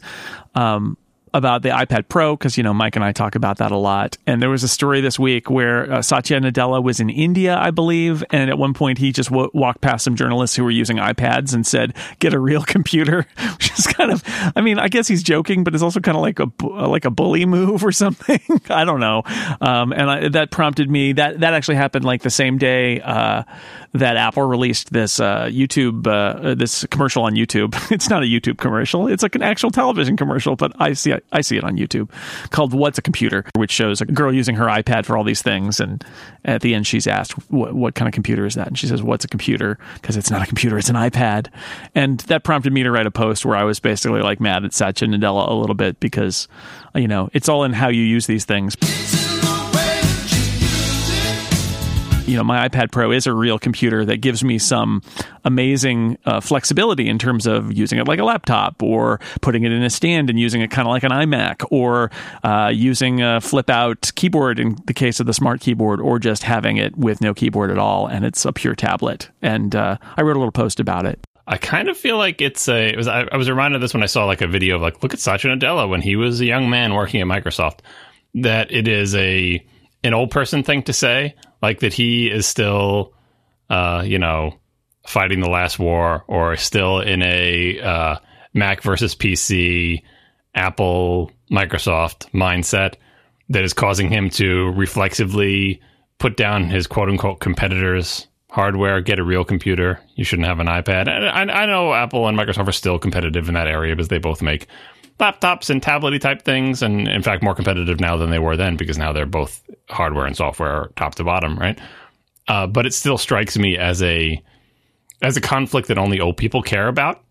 um, 0.55 0.97
about 1.33 1.61
the 1.61 1.69
iPad 1.69 2.07
Pro 2.09 2.35
because 2.35 2.57
you 2.57 2.63
know 2.63 2.73
Mike 2.73 2.95
and 2.95 3.03
I 3.03 3.11
talk 3.11 3.35
about 3.35 3.57
that 3.57 3.71
a 3.71 3.77
lot. 3.77 4.17
And 4.25 4.41
there 4.41 4.49
was 4.49 4.63
a 4.63 4.67
story 4.67 5.01
this 5.01 5.19
week 5.19 5.49
where 5.49 5.91
uh, 5.91 6.01
Satya 6.01 6.39
Nadella 6.39 6.81
was 6.83 6.99
in 6.99 7.09
India, 7.09 7.57
I 7.57 7.71
believe, 7.71 8.23
and 8.31 8.49
at 8.49 8.57
one 8.57 8.73
point 8.73 8.97
he 8.97 9.11
just 9.11 9.29
w- 9.29 9.49
walked 9.53 9.81
past 9.81 10.03
some 10.03 10.15
journalists 10.15 10.55
who 10.55 10.63
were 10.63 10.71
using 10.71 10.97
iPads 10.97 11.53
and 11.53 11.65
said, 11.65 11.93
"Get 12.19 12.33
a 12.33 12.39
real 12.39 12.63
computer," 12.65 13.25
which 13.53 13.71
is 13.77 13.87
kind 13.87 14.11
of, 14.11 14.23
I 14.55 14.61
mean, 14.61 14.79
I 14.79 14.87
guess 14.87 15.07
he's 15.07 15.23
joking, 15.23 15.63
but 15.63 15.73
it's 15.73 15.83
also 15.83 15.99
kind 15.99 16.17
of 16.17 16.21
like 16.21 16.39
a 16.39 16.47
bu- 16.47 16.87
like 16.87 17.05
a 17.05 17.11
bully 17.11 17.45
move 17.45 17.83
or 17.83 17.91
something. 17.97 18.41
I 18.69 18.85
don't 18.85 18.99
know. 18.99 19.23
Um, 19.61 19.91
and 19.91 20.09
I, 20.09 20.29
that 20.29 20.51
prompted 20.51 20.89
me 20.89 21.13
that 21.13 21.39
that 21.41 21.53
actually 21.53 21.75
happened 21.75 22.05
like 22.05 22.21
the 22.21 22.29
same 22.29 22.57
day. 22.57 23.01
Uh, 23.01 23.43
that 23.93 24.17
Apple 24.17 24.43
released 24.43 24.91
this 24.91 25.19
uh, 25.19 25.45
YouTube, 25.45 26.05
uh, 26.05 26.53
this 26.55 26.85
commercial 26.91 27.23
on 27.23 27.33
YouTube. 27.33 27.75
It's 27.91 28.09
not 28.09 28.21
a 28.21 28.25
YouTube 28.25 28.57
commercial; 28.57 29.07
it's 29.07 29.23
like 29.23 29.33
an 29.35 29.41
actual 29.41 29.71
television 29.71 30.17
commercial, 30.17 30.55
but 30.55 30.73
I 30.79 30.93
see 30.93 31.16
I 31.31 31.41
see 31.41 31.57
it 31.57 31.63
on 31.63 31.77
YouTube, 31.77 32.09
called 32.49 32.73
"What's 32.73 32.97
a 32.97 33.01
Computer," 33.01 33.45
which 33.55 33.71
shows 33.71 34.01
a 34.01 34.05
girl 34.05 34.33
using 34.33 34.55
her 34.55 34.65
iPad 34.65 35.05
for 35.05 35.17
all 35.17 35.23
these 35.23 35.41
things, 35.41 35.79
and 35.79 36.03
at 36.45 36.61
the 36.61 36.73
end 36.73 36.87
she's 36.87 37.07
asked, 37.07 37.33
"What, 37.49 37.73
what 37.73 37.95
kind 37.95 38.07
of 38.07 38.13
computer 38.13 38.45
is 38.45 38.55
that?" 38.55 38.67
And 38.67 38.77
she 38.77 38.87
says, 38.87 39.03
"What's 39.03 39.25
a 39.25 39.27
computer?" 39.27 39.77
Because 39.95 40.17
it's 40.17 40.31
not 40.31 40.41
a 40.41 40.45
computer; 40.45 40.77
it's 40.77 40.89
an 40.89 40.95
iPad. 40.95 41.47
And 41.95 42.19
that 42.21 42.43
prompted 42.43 42.73
me 42.73 42.83
to 42.83 42.91
write 42.91 43.05
a 43.05 43.11
post 43.11 43.45
where 43.45 43.55
I 43.55 43.63
was 43.63 43.79
basically 43.79 44.21
like 44.21 44.39
mad 44.39 44.65
at 44.65 44.73
Satya 44.73 45.07
Nadella 45.07 45.49
a 45.49 45.53
little 45.53 45.75
bit 45.75 45.99
because, 45.99 46.47
you 46.95 47.07
know, 47.07 47.29
it's 47.33 47.49
all 47.49 47.63
in 47.63 47.73
how 47.73 47.89
you 47.89 48.03
use 48.03 48.27
these 48.27 48.45
things. 48.45 48.75
You 52.27 52.35
know, 52.35 52.43
my 52.43 52.67
iPad 52.67 52.91
Pro 52.91 53.11
is 53.11 53.25
a 53.25 53.33
real 53.33 53.57
computer 53.57 54.03
that 54.05 54.17
gives 54.17 54.43
me 54.43 54.59
some 54.59 55.01
amazing 55.45 56.17
uh, 56.25 56.41
flexibility 56.41 57.07
in 57.07 57.17
terms 57.17 57.47
of 57.47 57.71
using 57.71 57.97
it 57.99 58.07
like 58.07 58.19
a 58.19 58.23
laptop 58.23 58.83
or 58.83 59.19
putting 59.41 59.63
it 59.63 59.71
in 59.71 59.81
a 59.81 59.89
stand 59.89 60.29
and 60.29 60.37
using 60.37 60.61
it 60.61 60.69
kind 60.69 60.87
of 60.87 60.91
like 60.91 61.03
an 61.03 61.11
iMac 61.11 61.65
or 61.71 62.11
uh, 62.43 62.69
using 62.73 63.21
a 63.21 63.39
flip 63.39 63.69
out 63.69 64.11
keyboard 64.15 64.59
in 64.59 64.77
the 64.85 64.93
case 64.93 65.19
of 65.19 65.25
the 65.25 65.33
smart 65.33 65.61
keyboard 65.61 66.01
or 66.01 66.19
just 66.19 66.43
having 66.43 66.77
it 66.77 66.95
with 66.97 67.21
no 67.21 67.33
keyboard 67.33 67.71
at 67.71 67.77
all 67.77 68.07
and 68.07 68.25
it's 68.25 68.43
a 68.45 68.51
pure 68.51 68.75
tablet. 68.75 69.29
And 69.41 69.73
uh, 69.73 69.97
I 70.17 70.21
wrote 70.21 70.35
a 70.35 70.39
little 70.39 70.51
post 70.51 70.81
about 70.81 71.05
it. 71.05 71.19
I 71.49 71.55
kind 71.57 71.87
of 71.87 71.97
feel 71.97 72.17
like 72.17 72.41
it's 72.41 72.67
a. 72.67 72.89
It 72.89 72.97
was. 72.97 73.07
I, 73.07 73.25
I 73.31 73.37
was 73.37 73.49
reminded 73.49 73.75
of 73.75 73.81
this 73.81 73.93
when 73.93 74.03
I 74.03 74.07
saw 74.07 74.25
like 74.25 74.41
a 74.41 74.47
video 74.47 74.75
of 74.75 74.81
like, 74.81 75.01
look 75.01 75.13
at 75.13 75.21
Satya 75.21 75.55
Nadella 75.55 75.87
when 75.87 76.01
he 76.01 76.17
was 76.17 76.41
a 76.41 76.45
young 76.45 76.69
man 76.69 76.93
working 76.93 77.21
at 77.21 77.27
Microsoft. 77.27 77.79
That 78.33 78.69
it 78.69 78.89
is 78.89 79.15
a 79.15 79.65
an 80.03 80.13
old 80.13 80.29
person 80.29 80.63
thing 80.63 80.83
to 80.83 80.93
say, 80.93 81.35
like 81.61 81.79
that 81.79 81.93
he 81.93 82.27
is 82.27 82.45
still, 82.45 83.13
uh, 83.69 84.03
you 84.05 84.19
know, 84.19 84.59
fighting 85.05 85.39
the 85.39 85.49
last 85.49 85.79
war 85.79 86.23
or 86.27 86.55
still 86.57 86.99
in 86.99 87.21
a 87.21 87.79
uh, 87.79 88.15
Mac 88.53 88.81
versus 88.81 89.15
PC, 89.15 90.03
Apple, 90.53 91.31
Microsoft 91.51 92.29
mindset 92.31 92.95
that 93.49 93.63
is 93.63 93.73
causing 93.73 94.09
him 94.09 94.29
to 94.31 94.71
reflexively 94.71 95.81
put 96.19 96.35
down 96.35 96.69
his 96.69 96.87
quote 96.87 97.09
unquote 97.09 97.39
competitors' 97.39 98.27
hardware, 98.49 99.01
get 99.01 99.19
a 99.19 99.23
real 99.23 99.43
computer. 99.43 99.99
You 100.15 100.23
shouldn't 100.23 100.47
have 100.47 100.59
an 100.59 100.67
iPad. 100.67 101.07
I, 101.07 101.41
I 101.41 101.65
know 101.65 101.93
Apple 101.93 102.27
and 102.27 102.37
Microsoft 102.37 102.67
are 102.67 102.73
still 102.73 102.99
competitive 102.99 103.47
in 103.47 103.53
that 103.53 103.67
area 103.67 103.95
because 103.95 104.09
they 104.09 104.17
both 104.17 104.41
make 104.41 104.67
laptops 105.19 105.69
and 105.69 105.81
tablety 105.81 106.19
type 106.19 106.43
things, 106.43 106.81
and 106.81 107.07
in 107.07 107.23
fact, 107.23 107.43
more 107.43 107.55
competitive 107.55 107.99
now 107.99 108.17
than 108.17 108.29
they 108.29 108.39
were 108.39 108.57
then 108.57 108.77
because 108.77 108.97
now 108.97 109.11
they're 109.11 109.25
both 109.25 109.63
hardware 109.89 110.25
and 110.25 110.35
software 110.35 110.89
top 110.95 111.15
to 111.15 111.23
bottom, 111.23 111.57
right? 111.57 111.79
Uh, 112.47 112.67
but 112.67 112.85
it 112.85 112.93
still 112.93 113.17
strikes 113.17 113.57
me 113.57 113.77
as 113.77 114.01
a 114.03 114.41
as 115.21 115.35
a 115.35 115.41
conflict 115.41 115.87
that 115.87 115.97
only 115.97 116.19
old 116.19 116.37
people 116.37 116.61
care 116.61 116.87
about, 116.87 117.23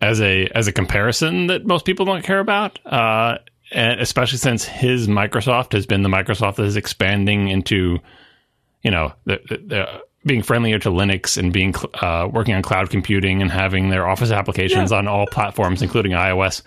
as 0.00 0.20
a 0.20 0.46
as 0.54 0.66
a 0.66 0.72
comparison 0.72 1.46
that 1.46 1.64
most 1.66 1.84
people 1.84 2.04
don't 2.04 2.24
care 2.24 2.40
about, 2.40 2.78
uh, 2.86 3.38
and 3.72 4.00
especially 4.00 4.38
since 4.38 4.64
his 4.64 5.08
Microsoft 5.08 5.72
has 5.72 5.86
been 5.86 6.02
the 6.02 6.08
Microsoft 6.08 6.56
that 6.56 6.64
is 6.64 6.76
expanding 6.76 7.48
into, 7.48 7.98
you 8.82 8.90
know, 8.90 9.12
the, 9.24 9.40
the, 9.48 9.56
the 9.58 10.02
being 10.26 10.42
friendlier 10.42 10.78
to 10.80 10.90
Linux 10.90 11.38
and 11.38 11.52
being 11.52 11.74
uh, 11.94 12.28
working 12.30 12.54
on 12.54 12.62
cloud 12.62 12.90
computing 12.90 13.40
and 13.40 13.50
having 13.50 13.88
their 13.90 14.06
Office 14.06 14.30
applications 14.30 14.90
yeah. 14.90 14.98
on 14.98 15.08
all 15.08 15.26
platforms, 15.26 15.82
including 15.82 16.12
iOS. 16.12 16.62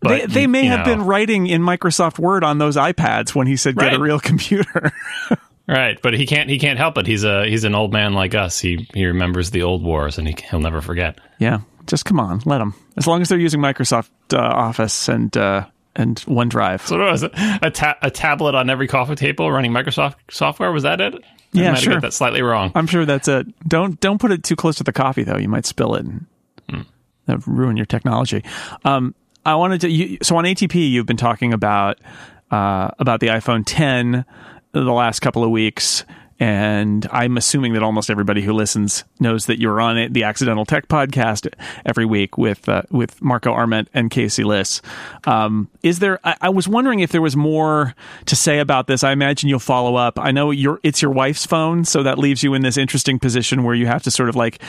But 0.00 0.08
they, 0.08 0.26
they 0.26 0.46
may 0.46 0.64
have 0.64 0.86
know, 0.86 0.96
been 0.96 1.02
writing 1.04 1.46
in 1.46 1.62
Microsoft 1.62 2.18
Word 2.18 2.44
on 2.44 2.58
those 2.58 2.76
iPads 2.76 3.34
when 3.34 3.46
he 3.46 3.56
said, 3.56 3.76
"Get 3.76 3.84
right. 3.86 3.94
a 3.94 3.98
real 3.98 4.20
computer." 4.20 4.92
right, 5.66 5.98
but 6.02 6.14
he 6.14 6.26
can't. 6.26 6.50
He 6.50 6.58
can't 6.58 6.78
help 6.78 6.98
it. 6.98 7.06
He's 7.06 7.24
a 7.24 7.46
he's 7.46 7.64
an 7.64 7.74
old 7.74 7.92
man 7.92 8.12
like 8.12 8.34
us. 8.34 8.58
He 8.58 8.88
he 8.92 9.06
remembers 9.06 9.50
the 9.50 9.62
old 9.62 9.82
wars, 9.82 10.18
and 10.18 10.28
he 10.28 10.36
he'll 10.50 10.60
never 10.60 10.80
forget. 10.80 11.18
Yeah, 11.38 11.60
just 11.86 12.04
come 12.04 12.20
on, 12.20 12.42
let 12.44 12.60
him. 12.60 12.74
As 12.96 13.06
long 13.06 13.22
as 13.22 13.28
they're 13.28 13.38
using 13.38 13.60
Microsoft 13.60 14.10
uh, 14.32 14.38
Office 14.38 15.08
and 15.08 15.34
uh, 15.36 15.66
and 15.96 16.16
OneDrive. 16.26 16.86
So 16.86 16.98
what 16.98 17.10
was 17.10 17.22
it? 17.22 17.32
A, 17.34 17.70
ta- 17.70 17.98
a 18.02 18.10
tablet 18.10 18.54
on 18.54 18.70
every 18.70 18.86
coffee 18.86 19.14
table 19.14 19.50
running 19.50 19.72
Microsoft 19.72 20.16
software. 20.30 20.70
Was 20.70 20.84
that 20.84 21.00
it? 21.00 21.14
I 21.14 21.18
yeah, 21.52 21.74
sure. 21.74 21.94
Got 21.94 22.02
that 22.02 22.12
slightly 22.12 22.42
wrong. 22.42 22.70
I'm 22.74 22.86
sure 22.86 23.06
that's 23.06 23.28
it. 23.28 23.46
Don't 23.66 23.98
don't 24.00 24.20
put 24.20 24.30
it 24.30 24.44
too 24.44 24.56
close 24.56 24.76
to 24.76 24.84
the 24.84 24.92
coffee 24.92 25.24
though. 25.24 25.38
You 25.38 25.48
might 25.48 25.64
spill 25.64 25.94
it 25.94 26.04
and 26.04 26.26
hmm. 26.68 26.80
that 27.26 27.46
ruin 27.46 27.76
your 27.76 27.86
technology. 27.86 28.44
Um, 28.84 29.14
I 29.46 29.54
wanted 29.54 29.80
to. 29.82 29.88
You, 29.88 30.18
so 30.22 30.36
on 30.36 30.44
ATP, 30.44 30.90
you've 30.90 31.06
been 31.06 31.16
talking 31.16 31.52
about 31.52 32.00
uh, 32.50 32.90
about 32.98 33.20
the 33.20 33.28
iPhone 33.28 33.62
10 33.64 34.24
the 34.72 34.80
last 34.82 35.20
couple 35.20 35.44
of 35.44 35.50
weeks 35.50 36.04
and 36.38 37.08
I'm 37.10 37.36
assuming 37.36 37.72
that 37.72 37.82
almost 37.82 38.10
everybody 38.10 38.42
who 38.42 38.52
listens 38.52 39.04
knows 39.20 39.46
that 39.46 39.58
you're 39.58 39.80
on 39.80 39.96
it, 39.96 40.12
the 40.12 40.24
Accidental 40.24 40.66
Tech 40.66 40.86
podcast 40.88 41.52
every 41.86 42.04
week 42.04 42.36
with 42.36 42.68
uh, 42.68 42.82
with 42.90 43.22
Marco 43.22 43.52
Arment 43.52 43.88
and 43.94 44.10
Casey 44.10 44.44
Liss. 44.44 44.82
Um, 45.24 45.70
is 45.82 46.00
there? 46.00 46.20
I, 46.24 46.36
I, 46.42 46.48
was 46.50 46.68
wondering 46.68 47.00
if 47.00 47.10
there 47.10 47.22
was 47.22 47.36
more 47.36 47.94
to 48.26 48.36
say 48.36 48.58
about 48.58 48.86
this. 48.86 49.02
I 49.02 49.12
imagine 49.12 49.48
you'll 49.48 49.60
follow 49.60 49.96
up. 49.96 50.18
I 50.18 50.30
know 50.30 50.50
your 50.50 50.78
it's 50.82 51.00
your 51.00 51.10
wife's 51.10 51.46
phone, 51.46 51.84
so 51.86 52.02
that 52.02 52.18
leaves 52.18 52.42
you 52.42 52.52
in 52.52 52.62
this 52.62 52.76
interesting 52.76 53.18
position 53.18 53.64
where 53.64 53.74
you 53.74 53.86
have 53.86 54.02
to 54.02 54.10
sort 54.10 54.28
of 54.28 54.36
like 54.36 54.60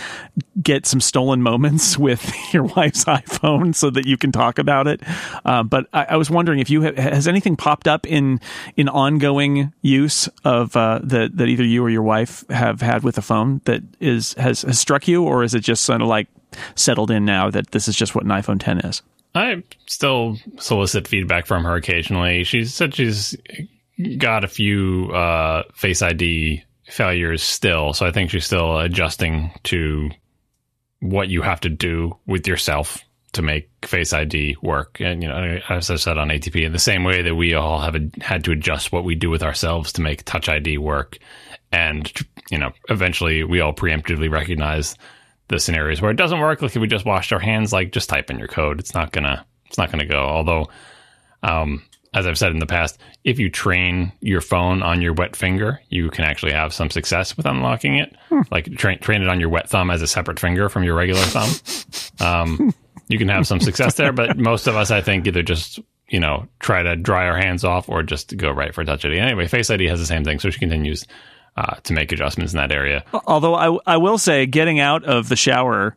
get 0.62 0.86
some 0.86 1.02
stolen 1.02 1.42
moments 1.42 1.98
with 1.98 2.32
your 2.54 2.64
wife's 2.64 3.04
iPhone 3.06 3.76
so 3.76 3.90
that 3.90 4.06
you 4.06 4.16
can 4.16 4.32
talk 4.32 4.58
about 4.58 4.88
it. 4.88 5.02
Uh, 5.44 5.64
but 5.64 5.88
I, 5.92 6.06
I, 6.12 6.16
was 6.16 6.30
wondering 6.30 6.60
if 6.60 6.70
you 6.70 6.84
ha- 6.84 6.94
has 6.96 7.28
anything 7.28 7.58
popped 7.58 7.90
up 7.90 8.08
in 8.08 8.40
in 8.78 8.88
ongoing 8.88 9.74
use 9.82 10.30
of 10.46 10.76
uh, 10.78 11.00
the 11.04 11.30
that 11.34 11.57
either 11.58 11.68
you 11.68 11.84
or 11.84 11.90
your 11.90 12.04
wife 12.04 12.46
have 12.50 12.82
had 12.82 13.04
with 13.04 13.18
a 13.18 13.22
phone 13.22 13.62
that 13.66 13.82
is 14.00 14.34
has, 14.36 14.62
has 14.62 14.80
struck 14.80 15.08
you, 15.08 15.24
or 15.24 15.44
is 15.44 15.56
it 15.56 15.62
just 15.62 15.84
sort 15.84 16.02
of 16.02 16.08
like 16.08 16.28
settled 16.76 17.12
in 17.12 17.26
now 17.26 17.50
that 17.50 17.72
this 17.72 17.88
is 17.88 17.96
just 17.96 18.14
what 18.14 18.24
an 18.24 18.30
iPhone 18.30 18.60
10 18.60 18.80
is? 18.80 19.02
I 19.34 19.64
still 19.88 20.38
solicit 20.60 21.08
feedback 21.08 21.46
from 21.46 21.64
her 21.64 21.76
occasionally. 21.76 22.44
She 22.44 22.66
said 22.66 22.96
she's 22.96 23.36
got 24.18 24.44
a 24.44 24.48
few 24.48 25.12
uh, 25.12 25.64
Face 25.74 26.02
ID 26.02 26.64
failures 26.86 27.44
still, 27.44 27.94
so 27.94 28.06
I 28.06 28.12
think 28.12 28.30
she's 28.30 28.46
still 28.46 28.78
adjusting 28.80 29.52
to 29.64 30.10
what 31.00 31.30
you 31.30 31.42
have 31.42 31.62
to 31.62 31.70
do 31.70 32.18
with 32.26 32.48
yourself 32.48 33.04
to 33.34 33.42
make 33.42 33.70
Face 33.86 34.14
ID 34.14 34.58
work. 34.62 35.00
And 35.00 35.22
you 35.22 35.30
know, 35.30 35.60
as 35.70 35.90
I 35.90 35.96
said 35.96 36.18
on 36.18 36.30
ATP, 36.30 36.66
in 36.66 36.72
the 36.72 36.80
same 36.80 37.04
way 37.04 37.22
that 37.22 37.36
we 37.36 37.54
all 37.54 37.80
have 37.80 37.96
a, 37.96 38.10
had 38.22 38.44
to 38.46 38.52
adjust 38.52 38.92
what 38.92 39.04
we 39.04 39.16
do 39.16 39.30
with 39.30 39.44
ourselves 39.44 39.94
to 39.94 40.02
make 40.02 40.24
Touch 40.24 40.50
ID 40.50 40.78
work, 40.78 41.18
and 41.72 42.12
you 42.50 42.58
know, 42.58 42.72
eventually 42.90 43.44
we 43.44 43.60
all 43.60 43.74
preemptively 43.74 44.32
recognize 44.32 44.96
the 45.50 45.60
scenarios 45.60 46.02
where 46.02 46.12
it 46.12 46.18
doesn't 46.18 46.40
work. 46.40 46.62
Like 46.62 46.76
if 46.76 46.82
we 46.82 46.88
just 46.88 47.06
washed 47.06 47.32
our 47.32 47.40
hands, 47.40 47.72
like 47.72 47.92
just 47.92 48.10
type 48.10 48.30
in 48.30 48.40
your 48.40 48.48
code. 48.48 48.80
It's 48.80 48.94
not 48.94 49.12
gonna 49.12 49.46
it's 49.68 49.78
not 49.78 49.92
gonna 49.92 50.06
go. 50.06 50.20
Although, 50.20 50.70
um, 51.44 51.84
as 52.14 52.26
I've 52.26 52.38
said 52.38 52.52
in 52.52 52.60
the 52.60 52.66
past, 52.66 53.00
if 53.24 53.40
you 53.40 53.50
train 53.50 54.12
your 54.22 54.42
phone 54.42 54.82
on 54.82 55.02
your 55.02 55.14
wet 55.14 55.36
finger, 55.36 55.82
you 55.90 56.10
can 56.10 56.26
actually 56.26 56.54
have 56.54 56.74
some 56.74 56.90
success 56.90 57.38
with 57.38 57.46
unlocking 57.46 57.98
it. 57.98 58.16
Hmm. 58.30 58.42
Like 58.52 58.74
train 58.78 59.00
train 59.00 59.22
it 59.22 59.30
on 59.30 59.40
your 59.40 59.50
wet 59.50 59.70
thumb 59.70 59.90
as 59.90 60.02
a 60.02 60.08
separate 60.08 60.40
finger 60.40 60.70
from 60.70 60.84
your 60.84 60.96
regular 60.96 61.22
thumb. 61.22 61.50
Um, 62.20 62.74
you 63.08 63.18
can 63.18 63.30
have 63.30 63.48
some 63.48 63.60
success 63.62 63.96
there, 63.96 64.12
but 64.12 64.38
most 64.38 64.68
of 64.68 64.76
us, 64.76 64.92
I 64.92 65.02
think, 65.02 65.28
either 65.28 65.44
just 65.44 65.80
you 66.10 66.20
know 66.20 66.48
try 66.60 66.84
to 66.84 66.96
dry 66.96 67.28
our 67.28 67.38
hands 67.38 67.64
off 67.64 67.90
or 67.90 68.04
just 68.04 68.36
go 68.38 68.52
right 68.52 68.74
for 68.74 68.84
Touch 68.84 69.06
ID. 69.06 69.20
Anyway, 69.20 69.48
Face 69.48 69.70
ID 69.70 69.88
has 69.88 70.00
the 70.00 70.06
same 70.06 70.24
thing, 70.24 70.40
so 70.40 70.50
she 70.50 70.60
continues 70.60 71.06
uh, 71.56 71.76
to 71.84 71.94
make 71.94 72.12
adjustments 72.12 72.54
in 72.54 72.58
that 72.58 72.72
area. 72.72 73.04
Although 73.26 73.56
I, 73.56 73.78
I 73.86 73.98
will 73.98 74.18
say, 74.18 74.46
getting 74.46 74.80
out 74.80 75.04
of 75.04 75.30
the 75.30 75.36
shower 75.36 75.96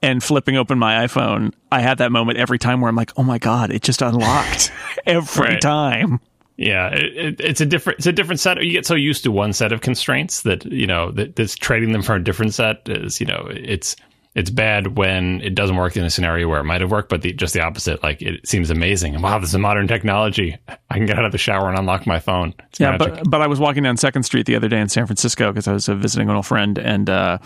and 0.00 0.22
flipping 0.22 0.56
open 0.56 0.78
my 0.78 1.06
iPhone, 1.06 1.52
I 1.70 1.80
had 1.80 1.98
that 1.98 2.10
moment 2.10 2.38
every 2.38 2.58
time 2.58 2.80
where 2.80 2.88
I'm 2.88 2.96
like, 2.96 3.12
oh 3.16 3.22
my 3.22 3.38
god, 3.38 3.70
it 3.70 3.82
just 3.82 4.02
unlocked 4.02 4.72
every 5.06 5.48
right. 5.48 5.60
time. 5.60 6.20
Yeah, 6.56 6.88
it, 6.88 7.16
it, 7.16 7.40
it's 7.40 7.60
a 7.60 7.66
different 7.66 7.98
it's 7.98 8.06
a 8.06 8.12
different 8.12 8.40
set. 8.40 8.62
You 8.62 8.72
get 8.72 8.86
so 8.86 8.94
used 8.94 9.24
to 9.24 9.32
one 9.32 9.52
set 9.52 9.72
of 9.72 9.80
constraints 9.80 10.42
that 10.42 10.64
you 10.66 10.86
know 10.86 11.10
that 11.12 11.36
that's 11.36 11.56
trading 11.56 11.92
them 11.92 12.02
for 12.02 12.14
a 12.14 12.22
different 12.22 12.54
set 12.54 12.82
is 12.86 13.20
you 13.20 13.26
know 13.26 13.48
it's 13.50 13.96
it's 14.34 14.50
bad 14.50 14.96
when 14.96 15.42
it 15.42 15.54
doesn't 15.54 15.76
work 15.76 15.96
in 15.96 16.04
a 16.04 16.10
scenario 16.10 16.48
where 16.48 16.60
it 16.60 16.64
might 16.64 16.80
have 16.80 16.90
worked, 16.90 17.10
but 17.10 17.20
the, 17.20 17.32
just 17.34 17.52
the 17.52 17.60
opposite. 17.60 18.02
Like 18.02 18.22
it 18.22 18.46
seems 18.48 18.70
amazing. 18.70 19.20
Wow, 19.20 19.38
this 19.38 19.50
is 19.50 19.58
modern 19.58 19.86
technology. 19.86 20.56
I 20.68 20.96
can 20.96 21.04
get 21.04 21.18
out 21.18 21.26
of 21.26 21.32
the 21.32 21.38
shower 21.38 21.68
and 21.68 21.78
unlock 21.78 22.06
my 22.06 22.18
phone. 22.18 22.54
It's 22.70 22.80
yeah, 22.80 22.92
magic. 22.92 23.14
but 23.14 23.30
but 23.30 23.40
I 23.42 23.46
was 23.46 23.60
walking 23.60 23.82
down 23.82 23.98
Second 23.98 24.22
Street 24.22 24.46
the 24.46 24.56
other 24.56 24.68
day 24.68 24.80
in 24.80 24.88
San 24.88 25.06
Francisco 25.06 25.52
because 25.52 25.68
I 25.68 25.72
was 25.72 25.88
uh, 25.88 25.94
visiting 25.94 26.30
an 26.30 26.36
old 26.36 26.46
friend, 26.46 26.78
and 26.78 27.10
uh, 27.10 27.38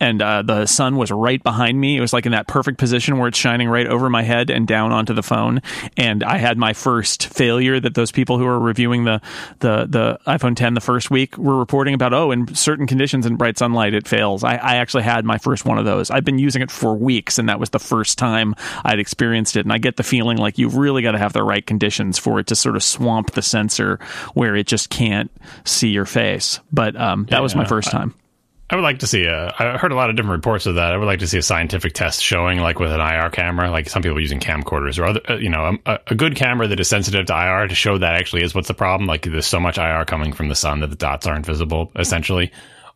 and 0.00 0.20
uh, 0.20 0.42
the 0.42 0.66
sun 0.66 0.96
was 0.96 1.10
right 1.10 1.42
behind 1.42 1.80
me. 1.80 1.96
It 1.96 2.00
was 2.00 2.12
like 2.12 2.26
in 2.26 2.32
that 2.32 2.46
perfect 2.46 2.78
position 2.78 3.18
where 3.18 3.28
it's 3.28 3.38
shining 3.38 3.68
right 3.68 3.86
over 3.86 4.10
my 4.10 4.22
head 4.22 4.50
and 4.50 4.66
down 4.66 4.92
onto 4.92 5.14
the 5.14 5.22
phone. 5.22 5.62
And 5.96 6.22
I 6.22 6.38
had 6.38 6.58
my 6.58 6.72
first 6.72 7.28
failure 7.28 7.80
that 7.80 7.94
those 7.94 8.12
people 8.12 8.38
who 8.38 8.44
were 8.44 8.58
reviewing 8.58 9.04
the 9.04 9.20
the 9.60 9.86
the 9.88 10.18
iPhone 10.26 10.56
10 10.56 10.74
the 10.74 10.80
first 10.80 11.10
week 11.10 11.36
were 11.38 11.56
reporting 11.56 11.94
about. 11.94 12.12
Oh, 12.12 12.30
in 12.30 12.54
certain 12.54 12.86
conditions 12.86 13.26
in 13.26 13.36
bright 13.36 13.58
sunlight, 13.58 13.94
it 13.94 14.06
fails. 14.06 14.44
I, 14.44 14.56
I 14.56 14.76
actually 14.76 15.04
had 15.04 15.24
my 15.24 15.38
first 15.38 15.64
one 15.64 15.78
of 15.78 15.84
those. 15.84 16.10
I've 16.10 16.24
been 16.24 16.38
using 16.38 16.62
it 16.62 16.70
for 16.70 16.94
weeks, 16.94 17.38
and 17.38 17.48
that 17.48 17.60
was 17.60 17.70
the 17.70 17.78
first 17.78 18.18
time 18.18 18.54
I'd 18.84 18.98
experienced 18.98 19.56
it. 19.56 19.64
And 19.64 19.72
I 19.72 19.78
get 19.78 19.96
the 19.96 20.02
feeling 20.02 20.38
like 20.38 20.58
you've 20.58 20.76
really 20.76 21.02
got 21.02 21.12
to 21.12 21.18
have 21.18 21.32
the 21.32 21.42
right 21.42 21.64
conditions 21.64 22.18
for 22.18 22.40
it 22.40 22.46
to 22.48 22.56
sort 22.56 22.76
of 22.76 22.82
swamp 22.82 23.32
the 23.32 23.42
sensor 23.42 23.98
where 24.34 24.56
it 24.56 24.66
just 24.66 24.90
can't 24.90 25.30
see 25.64 25.88
your 25.88 26.06
face. 26.06 26.60
But 26.72 26.96
um, 26.96 27.24
that 27.26 27.36
yeah, 27.36 27.40
was 27.40 27.54
my 27.54 27.64
first 27.64 27.90
time. 27.90 28.14
I 28.16 28.23
would 28.72 28.82
like 28.82 29.00
to 29.00 29.06
see 29.06 29.24
a. 29.24 29.54
I 29.58 29.76
heard 29.76 29.92
a 29.92 29.94
lot 29.94 30.08
of 30.08 30.16
different 30.16 30.36
reports 30.36 30.64
of 30.66 30.76
that. 30.76 30.92
I 30.92 30.96
would 30.96 31.06
like 31.06 31.18
to 31.18 31.26
see 31.26 31.38
a 31.38 31.42
scientific 31.42 31.92
test 31.92 32.22
showing, 32.22 32.60
like 32.60 32.78
with 32.78 32.92
an 32.92 33.00
IR 33.00 33.28
camera, 33.30 33.70
like 33.70 33.88
some 33.90 34.02
people 34.02 34.20
using 34.20 34.40
camcorders 34.40 34.98
or 34.98 35.04
other, 35.04 35.20
uh, 35.28 35.36
you 35.36 35.50
know, 35.50 35.76
a, 35.84 36.00
a, 36.06 36.14
good 36.14 36.34
camera 36.34 36.66
that 36.68 36.80
is 36.80 36.88
sensitive 36.88 37.26
to 37.26 37.32
IR 37.34 37.68
to 37.68 37.74
show 37.74 37.98
that 37.98 38.14
actually 38.14 38.42
is 38.42 38.54
what's 38.54 38.68
the 38.68 38.74
problem. 38.74 39.06
Like 39.06 39.22
there's 39.22 39.46
so 39.46 39.60
much 39.60 39.76
IR 39.76 40.06
coming 40.06 40.32
from 40.32 40.48
the 40.48 40.54
sun 40.54 40.80
that 40.80 40.88
the 40.88 40.96
dots 40.96 41.26
aren't 41.26 41.44
visible, 41.44 41.92
essentially. 41.96 42.52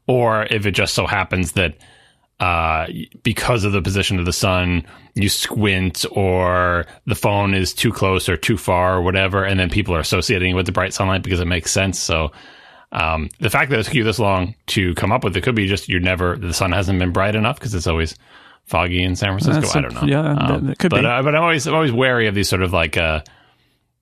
Or 0.06 0.44
if 0.44 0.64
it 0.64 0.72
just 0.72 0.94
so 0.94 1.06
happens 1.06 1.52
that 1.52 1.76
uh, 2.40 2.86
because 3.22 3.64
of 3.64 3.72
the 3.72 3.82
position 3.82 4.18
of 4.18 4.24
the 4.24 4.32
sun, 4.32 4.86
you 5.14 5.28
squint 5.28 6.06
or 6.12 6.86
the 7.06 7.14
phone 7.14 7.52
is 7.52 7.74
too 7.74 7.92
close 7.92 8.28
or 8.28 8.36
too 8.38 8.56
far 8.56 8.96
or 8.96 9.02
whatever, 9.02 9.44
and 9.44 9.60
then 9.60 9.68
people 9.68 9.94
are 9.94 10.00
associating 10.00 10.54
with 10.54 10.64
the 10.64 10.72
bright 10.72 10.94
sunlight 10.94 11.22
because 11.22 11.40
it 11.40 11.46
makes 11.46 11.72
sense. 11.72 11.98
So 11.98 12.32
um, 12.92 13.28
the 13.40 13.50
fact 13.50 13.70
that 13.70 13.78
it 13.78 13.84
took 13.84 13.94
you 13.94 14.04
this 14.04 14.18
long 14.18 14.54
to 14.68 14.94
come 14.94 15.12
up 15.12 15.24
with 15.24 15.36
it 15.36 15.42
could 15.42 15.54
be 15.54 15.66
just 15.66 15.88
you 15.88 16.00
never 16.00 16.36
the 16.36 16.54
sun 16.54 16.72
hasn't 16.72 16.98
been 16.98 17.12
bright 17.12 17.34
enough 17.34 17.58
because 17.58 17.74
it's 17.74 17.86
always 17.86 18.14
foggy 18.64 19.02
in 19.02 19.16
San 19.16 19.30
Francisco. 19.30 19.60
That's 19.60 19.76
I 19.76 19.80
don't 19.80 19.94
know. 19.94 20.04
Yeah, 20.04 20.32
um, 20.32 20.66
that, 20.66 20.78
could 20.78 20.90
but, 20.90 21.00
be. 21.00 21.06
Uh, 21.06 21.22
but 21.22 21.34
I'm 21.34 21.42
always 21.42 21.66
I'm 21.66 21.74
always 21.74 21.92
wary 21.92 22.26
of 22.28 22.34
these 22.34 22.48
sort 22.48 22.62
of 22.62 22.72
like 22.72 22.96
uh, 22.96 23.22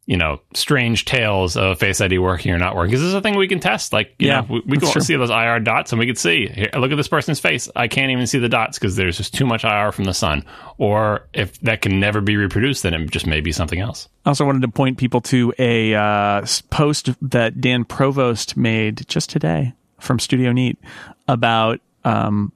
you 0.06 0.16
know, 0.16 0.40
strange 0.54 1.04
tales 1.04 1.56
of 1.56 1.80
Face 1.80 2.00
ID 2.00 2.18
working 2.18 2.52
or 2.52 2.58
not 2.58 2.76
working. 2.76 2.90
Because 2.90 3.02
this 3.02 3.08
is 3.08 3.14
a 3.14 3.20
thing 3.20 3.36
we 3.36 3.48
can 3.48 3.58
test. 3.58 3.92
Like, 3.92 4.14
yeah, 4.20 4.40
know, 4.40 4.46
we, 4.48 4.62
we 4.66 4.78
can 4.78 5.00
see 5.00 5.16
those 5.16 5.30
IR 5.30 5.58
dots 5.60 5.92
and 5.92 5.98
we 5.98 6.06
can 6.06 6.14
see, 6.14 6.46
here, 6.46 6.70
look 6.78 6.92
at 6.92 6.96
this 6.96 7.08
person's 7.08 7.40
face. 7.40 7.68
I 7.74 7.88
can't 7.88 8.12
even 8.12 8.26
see 8.28 8.38
the 8.38 8.48
dots 8.48 8.78
because 8.78 8.94
there's 8.94 9.16
just 9.16 9.34
too 9.34 9.44
much 9.44 9.64
IR 9.64 9.90
from 9.90 10.04
the 10.04 10.14
sun. 10.14 10.44
Or 10.78 11.28
if 11.34 11.58
that 11.60 11.82
can 11.82 11.98
never 11.98 12.20
be 12.20 12.36
reproduced, 12.36 12.84
then 12.84 12.94
it 12.94 13.10
just 13.10 13.26
may 13.26 13.40
be 13.40 13.50
something 13.50 13.80
else. 13.80 14.08
I 14.24 14.30
also 14.30 14.46
wanted 14.46 14.62
to 14.62 14.68
point 14.68 14.96
people 14.96 15.20
to 15.22 15.52
a 15.58 15.94
uh, 15.94 16.46
post 16.70 17.10
that 17.20 17.60
Dan 17.60 17.84
Provost 17.84 18.56
made 18.56 19.08
just 19.08 19.28
today 19.28 19.72
from 19.98 20.20
Studio 20.20 20.52
Neat 20.52 20.78
about 21.26 21.80
um, 22.04 22.52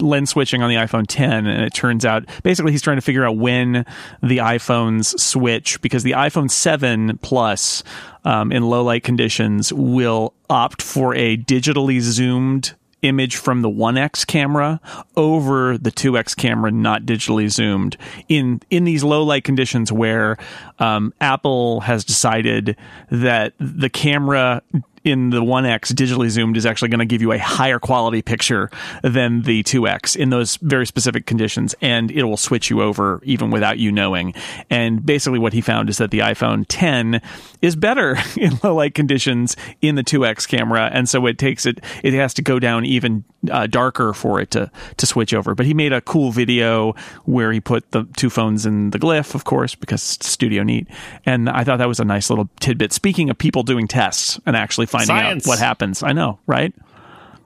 lens 0.00 0.30
switching 0.30 0.62
on 0.62 0.70
the 0.70 0.76
iPhone 0.76 1.04
10, 1.06 1.46
and 1.46 1.62
it 1.64 1.74
turns 1.74 2.04
out 2.04 2.24
basically 2.42 2.72
he's 2.72 2.82
trying 2.82 2.96
to 2.96 3.02
figure 3.02 3.26
out 3.26 3.36
when 3.36 3.84
the 4.22 4.38
iPhones 4.38 5.18
switch 5.18 5.80
because 5.80 6.02
the 6.02 6.12
iPhone 6.12 6.50
7 6.50 7.18
Plus 7.18 7.82
um, 8.24 8.52
in 8.52 8.62
low 8.62 8.82
light 8.82 9.04
conditions 9.04 9.72
will 9.72 10.34
opt 10.48 10.82
for 10.82 11.14
a 11.14 11.36
digitally 11.36 12.00
zoomed 12.00 12.74
image 13.04 13.36
from 13.36 13.62
the 13.62 13.68
1x 13.68 14.26
camera 14.26 14.80
over 15.16 15.76
the 15.76 15.92
2x 15.92 16.36
camera 16.36 16.70
not 16.70 17.02
digitally 17.02 17.50
zoomed. 17.50 17.96
In 18.28 18.60
in 18.70 18.84
these 18.84 19.04
low 19.04 19.22
light 19.22 19.44
conditions 19.44 19.92
where 19.92 20.38
um, 20.78 21.12
Apple 21.20 21.80
has 21.80 22.04
decided 22.04 22.76
that 23.10 23.52
the 23.58 23.90
camera 23.90 24.62
in 25.04 25.30
the 25.30 25.42
1x 25.42 25.92
digitally 25.92 26.28
zoomed 26.28 26.56
is 26.56 26.66
actually 26.66 26.88
going 26.88 26.98
to 26.98 27.04
give 27.04 27.20
you 27.20 27.32
a 27.32 27.38
higher 27.38 27.78
quality 27.78 28.22
picture 28.22 28.70
than 29.02 29.42
the 29.42 29.62
2x 29.62 30.16
in 30.16 30.30
those 30.30 30.56
very 30.56 30.86
specific 30.86 31.26
conditions 31.26 31.74
and 31.80 32.10
it 32.10 32.24
will 32.24 32.36
switch 32.36 32.70
you 32.70 32.82
over 32.82 33.20
even 33.24 33.50
without 33.50 33.78
you 33.78 33.92
knowing. 33.92 34.34
And 34.70 35.04
basically 35.04 35.38
what 35.38 35.52
he 35.52 35.60
found 35.60 35.88
is 35.88 35.98
that 35.98 36.10
the 36.10 36.20
iphone 36.20 36.64
10 36.68 37.20
is 37.60 37.76
better 37.76 38.16
in 38.36 38.58
low 38.62 38.74
light 38.74 38.94
conditions 38.94 39.56
in 39.80 39.94
the 39.94 40.04
2x 40.04 40.48
camera 40.48 40.90
and 40.92 41.08
so 41.08 41.26
it 41.26 41.38
takes 41.38 41.66
it 41.66 41.80
it 42.02 42.14
has 42.14 42.34
to 42.34 42.42
go 42.42 42.58
down 42.58 42.84
even 42.84 43.24
uh, 43.50 43.66
darker 43.66 44.12
for 44.12 44.40
it 44.40 44.50
to 44.50 44.70
to 44.96 45.06
switch 45.06 45.32
over 45.34 45.54
but 45.54 45.66
he 45.66 45.74
made 45.74 45.92
a 45.92 46.00
cool 46.00 46.30
video 46.32 46.94
where 47.24 47.52
he 47.52 47.60
put 47.60 47.90
the 47.92 48.04
two 48.16 48.30
phones 48.30 48.66
in 48.66 48.90
the 48.90 48.98
Glif 48.98 49.34
of 49.34 49.44
course 49.44 49.74
because 49.74 50.16
it's 50.16 50.28
studio 50.28 50.62
neat 50.62 50.86
and 51.26 51.48
i 51.50 51.64
thought 51.64 51.78
that 51.78 51.88
was 51.88 52.00
a 52.00 52.04
nice 52.04 52.30
little 52.30 52.48
tidbit 52.60 52.92
speaking 52.92 53.30
of 53.30 53.38
people 53.38 53.62
doing 53.62 53.86
tests 53.88 54.40
and 54.46 54.56
actually 54.56 54.86
finding 54.86 55.08
Science. 55.08 55.46
out 55.46 55.48
what 55.48 55.58
happens. 55.58 56.02
I 56.02 56.12
know, 56.12 56.38
right? 56.46 56.72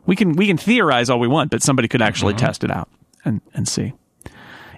We 0.07 0.17
can 0.17 0.33
we 0.35 0.47
can 0.47 0.57
theorize 0.57 1.11
all 1.11 1.19
we 1.21 1.29
want, 1.29 1.51
but 1.51 1.63
somebody 1.63 1.89
could 1.89 2.01
actually 2.03 2.35
Mm-hmm. 2.35 2.47
test 2.47 2.65
it 2.65 2.71
out 2.71 2.89
and 3.25 3.41
and 3.55 3.69
see. 3.69 3.93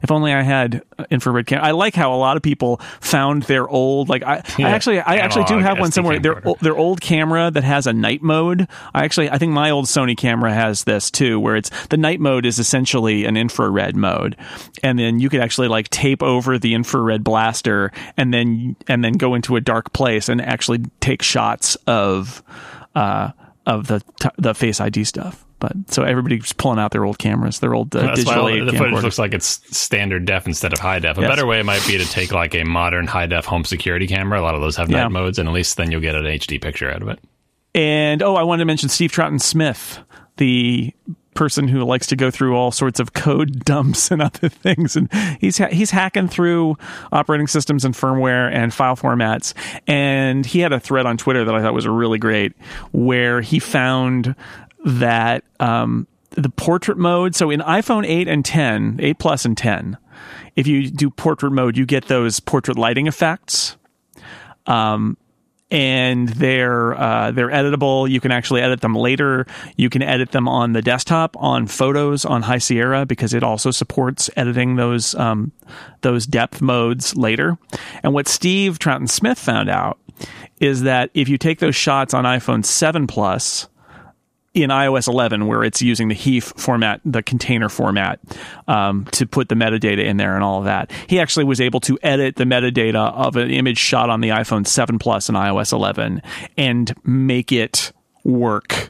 If 0.03 0.11
only 0.11 0.33
I 0.33 0.43
had 0.43 0.83
infrared 1.11 1.47
camera. 1.47 1.67
I 1.67 1.71
like 1.73 1.95
how 1.95 2.13
a 2.15 2.17
lot 2.17 2.37
of 2.37 2.43
people 2.43 2.81
found 3.01 3.45
their 3.45 3.69
old 3.69 4.09
like 4.09 4.23
I, 4.23 4.43
Yeah. 4.59 4.69
I 4.69 4.71
actually 4.71 5.01
I 5.01 5.17
actually 5.17 5.45
do 5.45 5.59
have 5.59 5.79
one 5.79 5.91
SD 5.91 5.95
somewhere. 5.95 6.19
Their 6.19 6.43
their 6.61 6.77
old 6.77 7.01
camera 7.01 7.51
that 7.51 7.65
has 7.65 7.87
a 7.87 7.93
night 7.93 8.23
mode. 8.23 8.69
I 8.95 9.05
actually 9.05 9.31
I 9.31 9.39
think 9.39 9.53
my 9.53 9.71
old 9.71 9.87
Sony 9.87 10.17
camera 10.17 10.53
has 10.53 10.85
this 10.85 11.11
too, 11.11 11.39
where 11.39 11.57
it's 11.57 11.71
the 11.87 11.97
night 11.97 12.21
mode 12.21 12.47
is 12.47 12.59
essentially 12.59 13.25
an 13.25 13.37
infrared 13.37 13.97
mode, 13.97 14.37
and 14.83 14.99
then 14.99 15.19
you 15.21 15.29
could 15.29 15.41
actually 15.41 15.69
like 15.69 15.89
tape 15.91 16.23
over 16.23 16.59
the 16.59 16.75
infrared 16.75 17.25
blaster 17.25 17.93
and 18.17 18.33
then 18.33 18.77
and 18.89 19.05
then 19.05 19.15
go 19.15 19.35
into 19.35 19.57
a 19.57 19.61
dark 19.61 19.93
place 19.93 20.29
and 20.29 20.41
actually 20.41 20.81
take 21.01 21.23
shots 21.23 21.77
of 21.87 22.43
uh, 22.95 23.31
of 23.67 23.87
the 23.87 24.03
the 24.39 24.55
Face 24.55 24.81
ID 24.81 25.05
stuff. 25.05 25.45
But 25.61 25.73
so 25.89 26.03
everybody's 26.03 26.53
pulling 26.55 26.79
out 26.79 26.91
their 26.91 27.05
old 27.05 27.19
cameras, 27.19 27.61
their 27.61 27.75
old 27.75 27.95
uh, 27.95 28.01
That's 28.01 28.25
digital 28.25 28.45
why 28.45 28.61
the 28.65 28.73
footage 28.73 29.03
looks 29.03 29.19
like 29.19 29.35
it's 29.35 29.47
standard 29.77 30.25
def 30.25 30.47
instead 30.47 30.73
of 30.73 30.79
high 30.79 30.99
def. 30.99 31.19
A 31.19 31.21
Yes. 31.21 31.31
better 31.31 31.47
way 31.47 31.63
might 31.63 31.87
be 31.87 31.99
to 31.99 32.05
take 32.05 32.33
like 32.33 32.55
a 32.55 32.65
modern 32.65 33.07
high 33.07 33.27
def 33.27 33.45
home 33.45 33.65
security 33.65 34.07
camera. 34.07 34.41
A 34.41 34.43
lot 34.43 34.55
of 34.55 34.61
those 34.63 34.77
have 34.77 34.91
Yeah. 34.91 35.03
night 35.03 35.13
modes, 35.13 35.39
and 35.39 35.49
at 35.49 35.55
least 35.55 35.77
then 35.77 35.93
you'll 35.93 36.01
get 36.01 36.15
an 36.17 36.27
HD 36.27 36.59
picture 36.59 36.91
out 36.91 37.03
of 37.03 37.09
it. 37.09 37.19
And 37.75 38.23
oh, 38.23 38.35
I 38.35 38.43
wanted 38.43 38.63
to 38.63 38.67
mention 38.67 38.89
Steve 38.89 39.13
Troughton 39.13 39.41
Smith, 39.41 40.01
the 40.39 40.93
person 41.35 41.69
who 41.69 41.85
likes 41.85 42.09
to 42.09 42.17
go 42.17 42.29
through 42.31 42.57
all 42.57 42.73
sorts 42.73 42.99
of 42.99 43.13
code 43.13 43.61
dumps 43.65 44.11
and 44.11 44.21
other 44.21 44.49
things, 44.49 44.97
and 44.97 45.09
he's 45.41 45.59
ha- 45.59 45.69
he's 45.71 45.91
hacking 45.93 46.27
through 46.27 46.77
operating 47.13 47.47
systems 47.47 47.85
and 47.85 47.95
firmware 47.95 48.51
and 48.53 48.75
file 48.75 48.97
formats. 48.97 49.55
And 49.87 50.45
he 50.45 50.59
had 50.61 50.73
a 50.73 50.81
thread 50.81 51.07
on 51.07 51.17
Twitter 51.17 51.45
that 51.45 51.55
I 51.55 51.63
thought 51.63 51.73
was 51.73 51.87
really 51.87 52.19
great, 52.19 52.55
where 52.93 53.41
he 53.41 53.61
found 53.61 54.35
that 54.85 55.45
um, 55.59 56.07
the 56.31 56.51
portrait 56.51 56.99
mode. 56.99 57.35
So 57.35 57.51
in 57.51 57.61
iPhone 57.61 58.07
8 58.07 58.29
and 58.29 58.45
10, 58.45 58.99
8 59.01 59.19
Plus 59.19 59.45
and 59.45 59.57
10, 59.57 59.99
if 60.57 60.67
you 60.67 60.91
do 60.91 61.11
portrait 61.11 61.53
mode, 61.53 61.77
you 61.77 61.87
get 61.87 62.07
those 62.07 62.41
portrait 62.41 62.79
lighting 62.79 63.07
effects 63.07 63.77
and 65.71 66.29
they're 66.31 67.01
uh, 67.01 67.31
they're 67.31 67.51
editable. 67.51 68.11
You 68.11 68.21
can 68.21 68.33
actually 68.33 68.61
edit 68.63 68.81
them 68.81 68.95
later. 68.95 69.47
You 69.77 69.89
can 69.89 70.03
edit 70.03 70.33
them 70.33 70.49
on 70.49 70.73
the 70.73 70.83
desktop 70.83 71.37
on 71.39 71.67
Photos 71.67 72.25
on 72.25 72.43
High 72.43 72.59
Sierra 72.59 73.07
because 73.07 73.35
it 73.35 73.43
also 73.43 73.71
supports 73.71 74.29
editing 74.37 74.77
those 74.77 75.15
um, 75.15 75.53
those 76.03 76.27
depth 76.27 76.61
modes 76.61 77.17
later. 77.17 77.57
And 78.03 78.15
what 78.15 78.29
Steve 78.29 78.79
Troughton 78.79 79.09
Smith 79.09 79.39
found 79.39 79.71
out 79.71 79.99
is 80.61 80.83
that 80.83 81.11
if 81.15 81.29
you 81.29 81.39
take 81.39 81.61
those 81.61 81.77
shots 81.77 82.13
on 82.13 82.25
iPhone 82.25 82.65
7 82.65 83.07
Plus 83.07 83.69
in 84.53 84.71
iOS 84.71 85.07
11, 85.07 85.47
where 85.47 85.63
it's 85.63 85.81
using 85.81 86.09
the 86.09 86.15
HEIF 86.15 86.59
format, 86.59 87.01
the 87.05 87.23
container 87.23 87.69
format, 87.69 88.19
um, 88.67 89.05
to 89.13 89.27
put 89.27 89.49
the 89.49 89.55
metadata 89.55 90.05
in 90.05 90.17
there 90.17 90.35
and 90.35 90.43
all 90.43 90.59
of 90.59 90.65
that. 90.65 90.91
He 91.07 91.21
actually 91.21 91.45
was 91.45 91.61
able 91.61 91.81
to 91.81 91.99
edit 92.03 92.37
the 92.37 92.45
metadata 92.45 93.13
of 93.15 93.37
an 93.37 93.51
image 93.51 93.79
shot 93.79 94.11
on 94.11 94.21
the 94.21 94.31
iPhone 94.31 94.67
7 94.67 94.99
Plus 94.99 95.29
in 95.29 95.37
iOS 95.37 95.73
11 95.73 96.21
and 96.57 96.95
make 97.05 97.53
it 97.53 97.93
work 98.25 98.89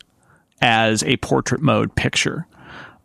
as 0.62 1.02
a 1.04 1.16
portrait 1.18 1.60
mode 1.60 1.94
picture. 1.94 2.46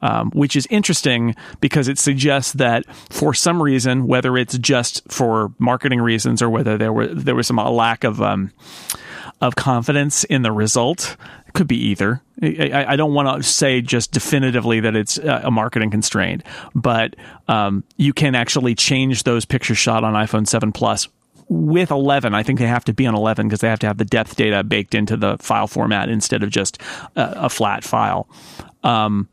Um, 0.02 0.30
which 0.32 0.56
is 0.56 0.68
interesting 0.70 1.36
because 1.62 1.88
it 1.88 1.98
suggests 1.98 2.54
that 2.54 2.86
for 3.10 3.34
some 3.34 3.60
reason, 3.60 4.06
whether 4.06 4.38
it's 4.38 4.56
just 4.60 5.02
for 5.12 5.52
marketing 5.58 6.00
reasons 6.00 6.44
or 6.44 6.50
whether 6.50 6.78
there 6.78 6.94
were 6.94 7.08
there 7.08 7.34
was 7.34 7.48
some 7.48 7.56
lack 7.56 8.04
of 8.04 8.22
um, 8.22 8.52
of 9.46 9.56
confidence 9.56 10.24
in 10.26 10.42
the 10.42 10.52
result. 10.52 11.16
It 11.48 11.54
could 11.54 11.68
be 11.68 11.78
either. 11.78 12.22
I, 12.42 12.86
I- 12.90 12.96
don't 12.96 13.14
want 13.14 13.42
to 13.42 13.48
say 13.48 13.82
just 13.82 14.12
definitively 14.12 14.80
that 14.82 14.96
it's 14.96 15.18
uh, 15.18 15.42
a 15.44 15.52
marketing 15.52 15.92
constraint, 15.92 16.44
but 16.74 17.16
um, 17.48 17.84
you 17.98 18.14
can 18.14 18.36
actually 18.36 18.76
change 18.76 19.24
those 19.24 19.46
pictures 19.46 19.78
shot 19.78 20.04
on 20.04 20.14
iPhone 20.14 20.48
7 20.48 20.72
Plus 20.72 21.08
with 21.48 21.92
11. 21.92 22.34
I 22.34 22.44
think 22.44 22.60
they 22.60 22.68
have 22.68 22.86
to 22.86 22.94
be 22.94 23.06
on 23.06 23.16
11 23.16 23.48
because 23.48 23.60
they 23.62 23.70
have 23.70 23.80
to 23.80 23.88
have 23.88 23.98
the 23.98 24.06
depth 24.06 24.36
data 24.36 24.64
baked 24.64 24.96
into 24.96 25.16
the 25.16 25.38
file 25.38 25.68
format 25.68 26.10
instead 26.10 26.44
of 26.44 26.50
just 26.50 26.82
a, 27.16 27.46
a 27.46 27.50
flat 27.50 27.84
file. 27.84 28.28
Um, 28.84 29.30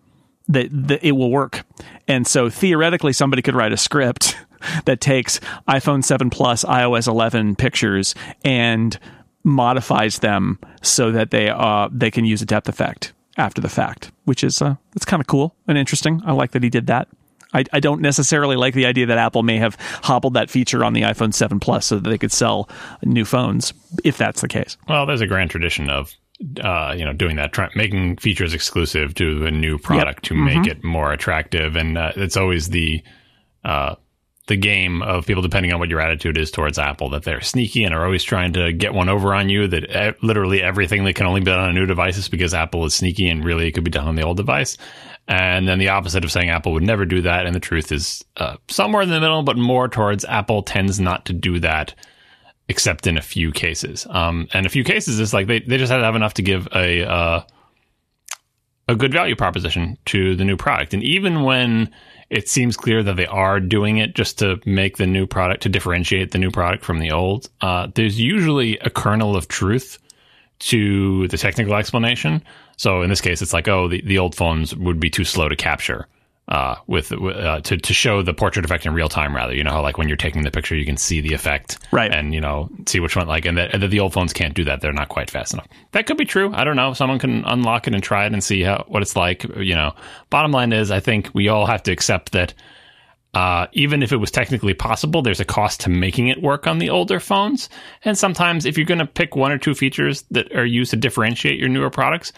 that, 0.49 0.69
that 0.89 1.07
it 1.07 1.13
will 1.13 1.31
work. 1.31 1.65
And 2.07 2.27
so 2.27 2.51
theoretically, 2.51 3.13
somebody 3.13 3.43
could 3.43 3.55
write 3.55 3.73
a 3.73 3.77
script 3.77 4.37
that 4.85 5.01
takes 5.01 5.41
iPhone 5.69 6.05
7 6.05 6.31
Plus, 6.31 6.65
iOS 6.65 7.09
11 7.09 7.57
pictures 7.57 8.15
and 8.45 8.99
modifies 9.45 10.21
them 10.21 10.59
so 10.83 11.11
that 11.13 11.31
they 11.31 11.49
uh, 11.49 11.89
they 11.93 12.11
can 12.11 12.25
use 12.25 12.43
a 12.43 12.47
depth 12.47 12.69
effect 12.69 13.13
after 13.37 13.61
the 13.61 13.69
fact, 13.69 14.13
which 14.25 14.45
is 14.45 14.61
uh, 14.61 14.77
it's 14.95 15.05
kind 15.05 15.21
of 15.21 15.27
cool 15.27 15.55
and 15.67 15.79
interesting. 15.79 16.23
I 16.25 16.33
like 16.33 16.53
that 16.53 16.63
he 16.63 16.71
did 16.71 16.87
that. 16.89 17.09
I, 17.55 17.65
I 17.73 17.81
don't 17.81 18.01
necessarily 18.01 18.57
like 18.57 18.75
the 18.75 18.87
idea 18.87 19.07
that 19.07 19.19
Apple 19.19 19.43
may 19.43 19.59
have 19.59 19.77
hobbled 20.03 20.35
that 20.35 20.49
feature 20.49 20.85
on 20.85 20.95
the 20.95 21.03
iPhone 21.03 21.35
7 21.35 21.61
Plus 21.61 21.85
so 21.87 21.99
that 21.99 22.09
they 22.09 22.17
could 22.17 22.33
sell 22.33 22.69
new 23.03 23.27
phones, 23.27 23.75
if 24.05 24.17
that's 24.17 24.41
the 24.41 24.49
case. 24.49 24.79
Well, 24.89 25.05
there's 25.05 25.21
a 25.21 25.27
grand 25.27 25.51
tradition 25.51 25.91
of 25.91 26.15
uh, 26.63 26.95
you 26.97 27.05
know 27.05 27.13
doing 27.13 27.37
that, 27.37 27.53
try, 27.53 27.69
making 27.75 28.17
features 28.17 28.55
exclusive 28.55 29.15
to 29.15 29.47
a 29.47 29.51
new 29.51 29.79
product 29.79 30.25
to 30.25 30.35
make 30.35 30.67
it 30.67 30.83
more 30.83 31.13
attractive, 31.13 31.77
and 31.77 31.97
uh, 31.97 32.13
it's 32.17 32.37
always 32.37 32.71
the 32.71 33.03
uh, 33.65 33.95
the 34.53 34.57
game 34.59 35.01
of 35.01 35.25
people 35.25 35.41
depending 35.41 35.73
on 35.73 35.81
what 35.81 35.89
your 35.89 35.99
attitude 35.99 36.37
is 36.37 36.51
towards 36.51 36.79
Apple 36.79 37.09
that 37.09 37.23
they're 37.23 37.41
sneaky 37.41 37.85
and 37.85 37.95
are 37.95 38.05
always 38.05 38.23
trying 38.23 38.53
to 38.53 38.71
get 38.71 38.93
one 38.93 39.09
over 39.09 39.33
on 39.33 39.49
you. 39.49 39.67
That 39.67 39.97
uh, 39.97 40.13
literally 40.21 40.61
everything 40.63 41.05
that 41.05 41.15
can 41.15 41.25
only 41.25 41.41
be 41.41 41.47
done 41.47 41.59
on 41.59 41.71
a 41.71 41.73
new 41.73 41.87
device 41.87 42.19
is 42.19 42.29
because 42.29 42.53
Apple 42.53 42.85
is 42.85 42.93
sneaky 42.93 43.29
and 43.29 43.43
really 43.43 43.67
it 43.67 43.73
could 43.73 43.83
be 43.83 43.91
done 43.91 44.07
on 44.07 44.15
the 44.15 44.25
old 44.25 44.37
device. 44.37 44.77
And 45.27 45.67
then 45.67 45.79
the 45.79 45.89
opposite 45.89 46.23
of 46.23 46.31
saying 46.31 46.51
Apple 46.51 46.73
would 46.73 46.83
never 46.83 47.07
do 47.07 47.23
that, 47.23 47.47
and 47.47 47.55
the 47.55 47.61
truth 47.61 47.93
is 47.93 48.23
uh, 48.37 48.57
somewhere 48.69 49.03
in 49.03 49.09
the 49.09 49.21
middle, 49.21 49.43
but 49.43 49.57
more 49.57 49.89
towards 49.89 50.27
Apple 50.27 50.63
tends 50.63 51.01
not 51.01 51.25
to 51.27 51.33
do 51.33 51.59
that 51.61 51.95
except 52.69 53.07
in 53.07 53.17
a 53.17 53.23
few 53.23 53.53
cases. 53.53 54.07
Um, 54.11 54.49
and 54.53 54.67
a 54.67 54.69
few 54.69 54.85
cases 54.85 55.19
is 55.19 55.33
like 55.33 55.47
they, 55.47 55.61
they 55.61 55.79
just 55.79 55.91
had 55.91 55.99
to 55.99 56.05
have 56.05 56.17
enough 56.17 56.35
to 56.35 56.43
give 56.43 56.69
a 56.75 57.09
uh, 57.09 57.41
a 58.87 58.97
good 58.97 59.15
value 59.15 59.35
proposition 59.35 59.97
to 60.07 60.37
the 60.37 60.45
new 60.45 60.59
product. 60.59 60.93
And 60.93 61.03
even 61.03 61.43
when 61.43 61.91
it 62.33 62.49
seems 62.49 62.79
clear 62.79 63.03
that 63.03 63.17
they 63.17 63.27
are 63.27 63.61
doing 63.61 63.99
it 63.99 64.15
just 64.15 64.39
to 64.39 64.59
make 64.65 64.97
the 64.97 65.07
new 65.07 65.27
product 65.27 65.63
to 65.63 65.69
differentiate 65.69 66.31
the 66.31 66.39
new 66.39 66.51
product 66.51 66.83
from 66.83 66.99
the 66.99 67.13
old, 67.13 67.51
uh, 67.61 67.89
there's 67.95 68.19
usually 68.19 68.79
a 68.79 68.89
kernel 68.89 69.37
of 69.37 69.49
truth 69.49 69.99
to 70.59 71.29
the 71.29 71.37
technical 71.37 71.75
explanation. 71.75 72.43
So 72.79 73.03
in 73.03 73.11
this 73.11 73.21
case, 73.21 73.43
it's 73.43 73.53
like, 73.53 73.69
oh, 73.69 73.87
the, 73.87 74.01
the 74.01 74.19
old 74.19 74.35
phones 74.35 74.75
would 74.75 74.99
be 74.99 75.11
too 75.11 75.25
slow 75.25 75.51
to 75.51 75.57
capture 75.57 76.09
uh, 76.49 76.77
with 76.87 77.13
uh, 77.13 77.61
to 77.61 77.77
to 77.77 77.95
show 77.95 78.23
the 78.23 78.35
portrait 78.35 78.65
effect 78.65 78.85
in 78.85 78.93
real 78.93 79.09
time. 79.09 79.35
Rather, 79.35 79.55
you 79.55 79.63
know 79.63 79.71
how 79.71 79.83
like 79.83 79.97
when 79.97 80.09
you're 80.09 80.17
taking 80.17 80.43
the 80.43 80.51
picture, 80.51 80.75
you 80.75 80.85
can 80.85 80.97
see 80.97 81.21
the 81.21 81.35
effect, 81.35 81.79
Right. 81.93 82.13
And 82.13 82.35
you 82.35 82.41
know 82.41 82.69
see 82.87 83.01
which 83.01 83.17
one 83.17 83.27
like, 83.29 83.45
and 83.45 83.57
that, 83.59 83.73
and 83.73 83.83
that 83.83 83.89
the 83.89 84.01
old 84.01 84.13
phones 84.13 84.33
can't 84.33 84.55
do 84.55 84.65
that. 84.65 84.81
They're 84.81 84.93
not 84.93 85.09
quite 85.09 85.31
fast 85.31 85.55
enough. 85.55 85.69
That 85.93 86.07
could 86.07 86.17
be 86.17 86.25
true. 86.25 86.53
I 86.53 86.65
don't 86.65 86.77
know. 86.77 86.93
Someone 86.95 87.19
can 87.19 87.45
unlock 87.45 87.87
it 87.87 87.95
and 87.95 88.03
try 88.03 88.27
it 88.27 88.33
and 88.33 88.43
see 88.43 88.63
how 88.63 88.85
what 88.89 89.03
it's 89.03 89.17
like. 89.17 89.45
You 89.57 89.75
know, 89.75 89.95
bottom 90.31 90.51
line 90.51 90.73
is, 90.73 90.91
I 90.91 91.01
think 91.01 91.31
we 91.33 91.49
all 91.49 91.67
have 91.67 91.83
to 91.85 91.93
accept 91.93 92.33
that. 92.33 92.55
Uh, 93.35 93.67
even 93.73 94.03
if 94.03 94.13
it 94.13 94.19
was 94.19 94.31
technically 94.31 94.75
possible, 94.75 95.23
there's 95.23 95.41
a 95.41 95.45
cost 95.47 95.81
to 95.81 95.89
making 95.89 96.29
it 96.29 96.43
work 96.43 96.67
on 96.67 96.77
the 96.77 96.91
older 96.91 97.19
phones. 97.19 97.71
And 98.05 98.19
sometimes, 98.19 98.67
if 98.67 98.77
you're 98.77 98.85
going 98.85 98.99
to 98.99 99.07
pick 99.07 99.35
one 99.35 99.51
or 99.51 99.57
two 99.57 99.75
features 99.75 100.23
that 100.33 100.55
are 100.55 100.67
used 100.67 100.91
to 100.91 100.99
differentiate 100.99 101.59
your 101.59 101.71
newer 101.71 101.89
products, 101.89 102.35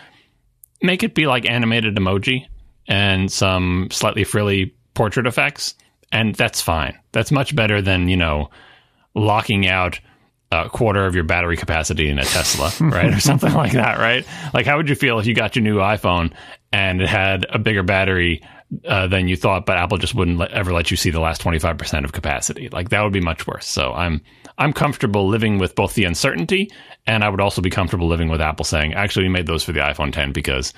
make 0.83 1.03
it 1.03 1.13
be 1.13 1.27
like 1.27 1.51
animated 1.51 1.97
emoji. 1.97 2.47
And 2.87 3.31
some 3.31 3.89
slightly 3.91 4.25
frilly 4.25 4.75
portrait 4.95 5.27
effects, 5.27 5.75
and 6.13 6.35
that's 6.35 6.61
fine. 6.61 6.99
That's 7.13 7.33
much 7.33 7.55
better 7.55 7.83
than 7.83 8.09
you 8.09 8.17
know 8.17 8.51
locking 9.15 9.67
out 9.67 10.01
a 10.53 10.69
quarter 10.69 11.07
of 11.07 11.15
your 11.15 11.25
battery 11.25 11.57
capacity 11.57 12.09
in 12.09 12.19
a 12.19 12.25
Tesla, 12.25 12.71
right? 12.91 13.13
or 13.13 13.21
something 13.21 13.53
like 13.53 13.73
that, 13.73 13.99
right? 13.99 14.27
Like, 14.53 14.67
how 14.67 14.77
would 14.77 14.89
you 14.89 14.95
feel 14.95 15.19
if 15.19 15.27
you 15.27 15.35
got 15.35 15.57
your 15.57 15.63
new 15.63 15.79
iPhone 15.79 16.33
and 16.73 17.01
it 17.01 17.09
had 17.09 17.47
a 17.51 17.59
bigger 17.59 17.83
battery 17.83 18.43
uh, 18.87 19.07
than 19.07 19.29
you 19.29 19.37
thought, 19.37 19.67
but 19.67 19.77
Apple 19.77 19.99
just 19.99 20.15
wouldn't 20.15 20.39
let, 20.39 20.53
ever 20.53 20.73
let 20.73 20.91
you 20.91 20.97
see 20.97 21.11
the 21.11 21.21
last 21.21 21.43
25% 21.43 22.05
of 22.05 22.13
capacity? 22.13 22.69
Like, 22.69 22.91
that 22.91 23.03
would 23.03 23.13
be 23.13 23.21
much 23.21 23.47
worse. 23.47 23.67
So 23.67 23.93
I'm, 23.93 24.21
I'm 24.59 24.73
comfortable 24.73 25.29
living 25.29 25.59
with 25.59 25.75
both 25.75 25.95
the 25.95 26.05
uncertainty 26.05 26.71
and 27.07 27.25
I 27.25 27.29
would 27.29 27.41
also 27.41 27.61
be 27.61 27.71
comfortable 27.71 28.07
living 28.07 28.29
with 28.29 28.41
Apple 28.41 28.65
saying, 28.65 28.95
actually, 28.95 29.25
we 29.25 29.31
made 29.31 29.47
those 29.47 29.65
for 29.65 29.73
the 29.73 29.81
iPhone 29.81 30.13
10 30.13 30.33
because 30.33 30.73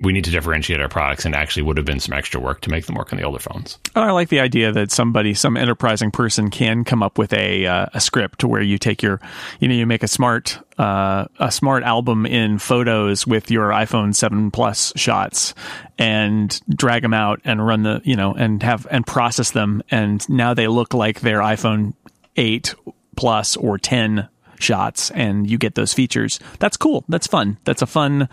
we 0.00 0.12
need 0.12 0.24
to 0.24 0.30
differentiate 0.30 0.80
our 0.80 0.88
products 0.88 1.24
and 1.24 1.34
actually 1.34 1.62
would 1.62 1.76
have 1.76 1.84
been 1.84 2.00
some 2.00 2.14
extra 2.14 2.40
work 2.40 2.62
to 2.62 2.70
make 2.70 2.86
them 2.86 2.94
work 2.94 3.12
on 3.12 3.18
the 3.18 3.24
older 3.24 3.38
phones. 3.38 3.78
Oh, 3.94 4.00
I 4.00 4.10
like 4.12 4.30
the 4.30 4.40
idea 4.40 4.72
that 4.72 4.90
somebody, 4.90 5.34
some 5.34 5.56
enterprising 5.56 6.10
person 6.10 6.50
can 6.50 6.84
come 6.84 7.02
up 7.02 7.18
with 7.18 7.32
a, 7.34 7.66
uh, 7.66 7.86
a 7.92 8.00
script 8.00 8.42
where 8.42 8.62
you 8.62 8.78
take 8.78 9.02
your, 9.02 9.20
you 9.60 9.68
know, 9.68 9.74
you 9.74 9.86
make 9.86 10.02
a 10.02 10.08
smart, 10.08 10.58
uh, 10.78 11.26
a 11.38 11.52
smart 11.52 11.82
album 11.82 12.24
in 12.24 12.58
photos 12.58 13.26
with 13.26 13.50
your 13.50 13.68
iPhone 13.70 14.14
7 14.14 14.50
Plus 14.50 14.92
shots 14.96 15.54
and 15.98 16.60
drag 16.70 17.02
them 17.02 17.14
out 17.14 17.40
and 17.44 17.64
run 17.64 17.82
the, 17.82 18.00
you 18.04 18.16
know, 18.16 18.32
and 18.32 18.62
have, 18.62 18.86
and 18.90 19.06
process 19.06 19.50
them. 19.50 19.82
And 19.90 20.26
now 20.30 20.54
they 20.54 20.66
look 20.66 20.94
like 20.94 21.20
their 21.20 21.40
iPhone 21.40 21.92
8 22.36 22.74
Plus 23.16 23.56
or 23.56 23.76
10 23.76 24.28
shots 24.62 25.10
and 25.10 25.50
you 25.50 25.58
get 25.58 25.74
those 25.74 25.92
features. 25.92 26.40
That's 26.58 26.76
cool. 26.76 27.04
That's 27.08 27.26
fun. 27.26 27.58
That's 27.64 27.82
a 27.82 27.86
fun 27.86 28.28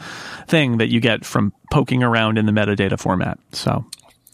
thing 0.48 0.78
that 0.78 0.88
you 0.88 1.00
get 1.00 1.26
from 1.26 1.54
poking 1.72 2.04
around 2.04 2.38
in 2.38 2.46
the 2.46 2.52
metadata 2.52 3.00
format. 3.00 3.40
So 3.52 3.86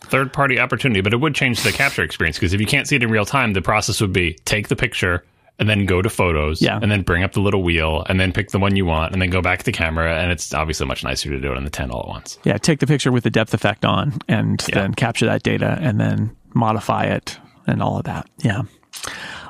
third 0.01 0.33
party 0.33 0.59
opportunity, 0.59 1.01
but 1.01 1.13
it 1.13 1.19
would 1.19 1.35
change 1.35 1.63
the 1.63 1.71
capture 1.71 2.03
experience 2.03 2.37
because 2.37 2.53
if 2.53 2.61
you 2.61 2.67
can't 2.67 2.87
see 2.87 2.95
it 2.95 3.03
in 3.03 3.09
real 3.09 3.25
time, 3.25 3.53
the 3.53 3.61
process 3.61 4.01
would 4.01 4.13
be 4.13 4.33
take 4.45 4.67
the 4.67 4.75
picture 4.75 5.23
and 5.59 5.69
then 5.69 5.85
go 5.85 6.01
to 6.01 6.09
photos 6.09 6.61
yeah. 6.61 6.79
and 6.81 6.91
then 6.91 7.03
bring 7.03 7.23
up 7.23 7.33
the 7.33 7.39
little 7.39 7.63
wheel 7.63 8.03
and 8.09 8.19
then 8.19 8.31
pick 8.31 8.49
the 8.49 8.59
one 8.59 8.75
you 8.75 8.85
want 8.85 9.13
and 9.13 9.21
then 9.21 9.29
go 9.29 9.41
back 9.41 9.59
to 9.59 9.65
the 9.65 9.71
camera 9.71 10.19
and 10.19 10.31
it's 10.31 10.53
obviously 10.53 10.85
much 10.85 11.03
nicer 11.03 11.29
to 11.29 11.39
do 11.39 11.51
it 11.51 11.57
on 11.57 11.63
the 11.63 11.69
10 11.69 11.91
all 11.91 12.01
at 12.01 12.07
once. 12.07 12.39
Yeah, 12.43 12.57
take 12.57 12.79
the 12.79 12.87
picture 12.87 13.11
with 13.11 13.23
the 13.23 13.29
depth 13.29 13.53
effect 13.53 13.85
on 13.85 14.19
and 14.27 14.63
yeah. 14.67 14.75
then 14.75 14.93
capture 14.93 15.25
that 15.27 15.43
data 15.43 15.77
and 15.79 15.99
then 15.99 16.35
modify 16.53 17.05
it 17.05 17.37
and 17.67 17.81
all 17.81 17.97
of 17.97 18.05
that. 18.05 18.27
Yeah. 18.39 18.63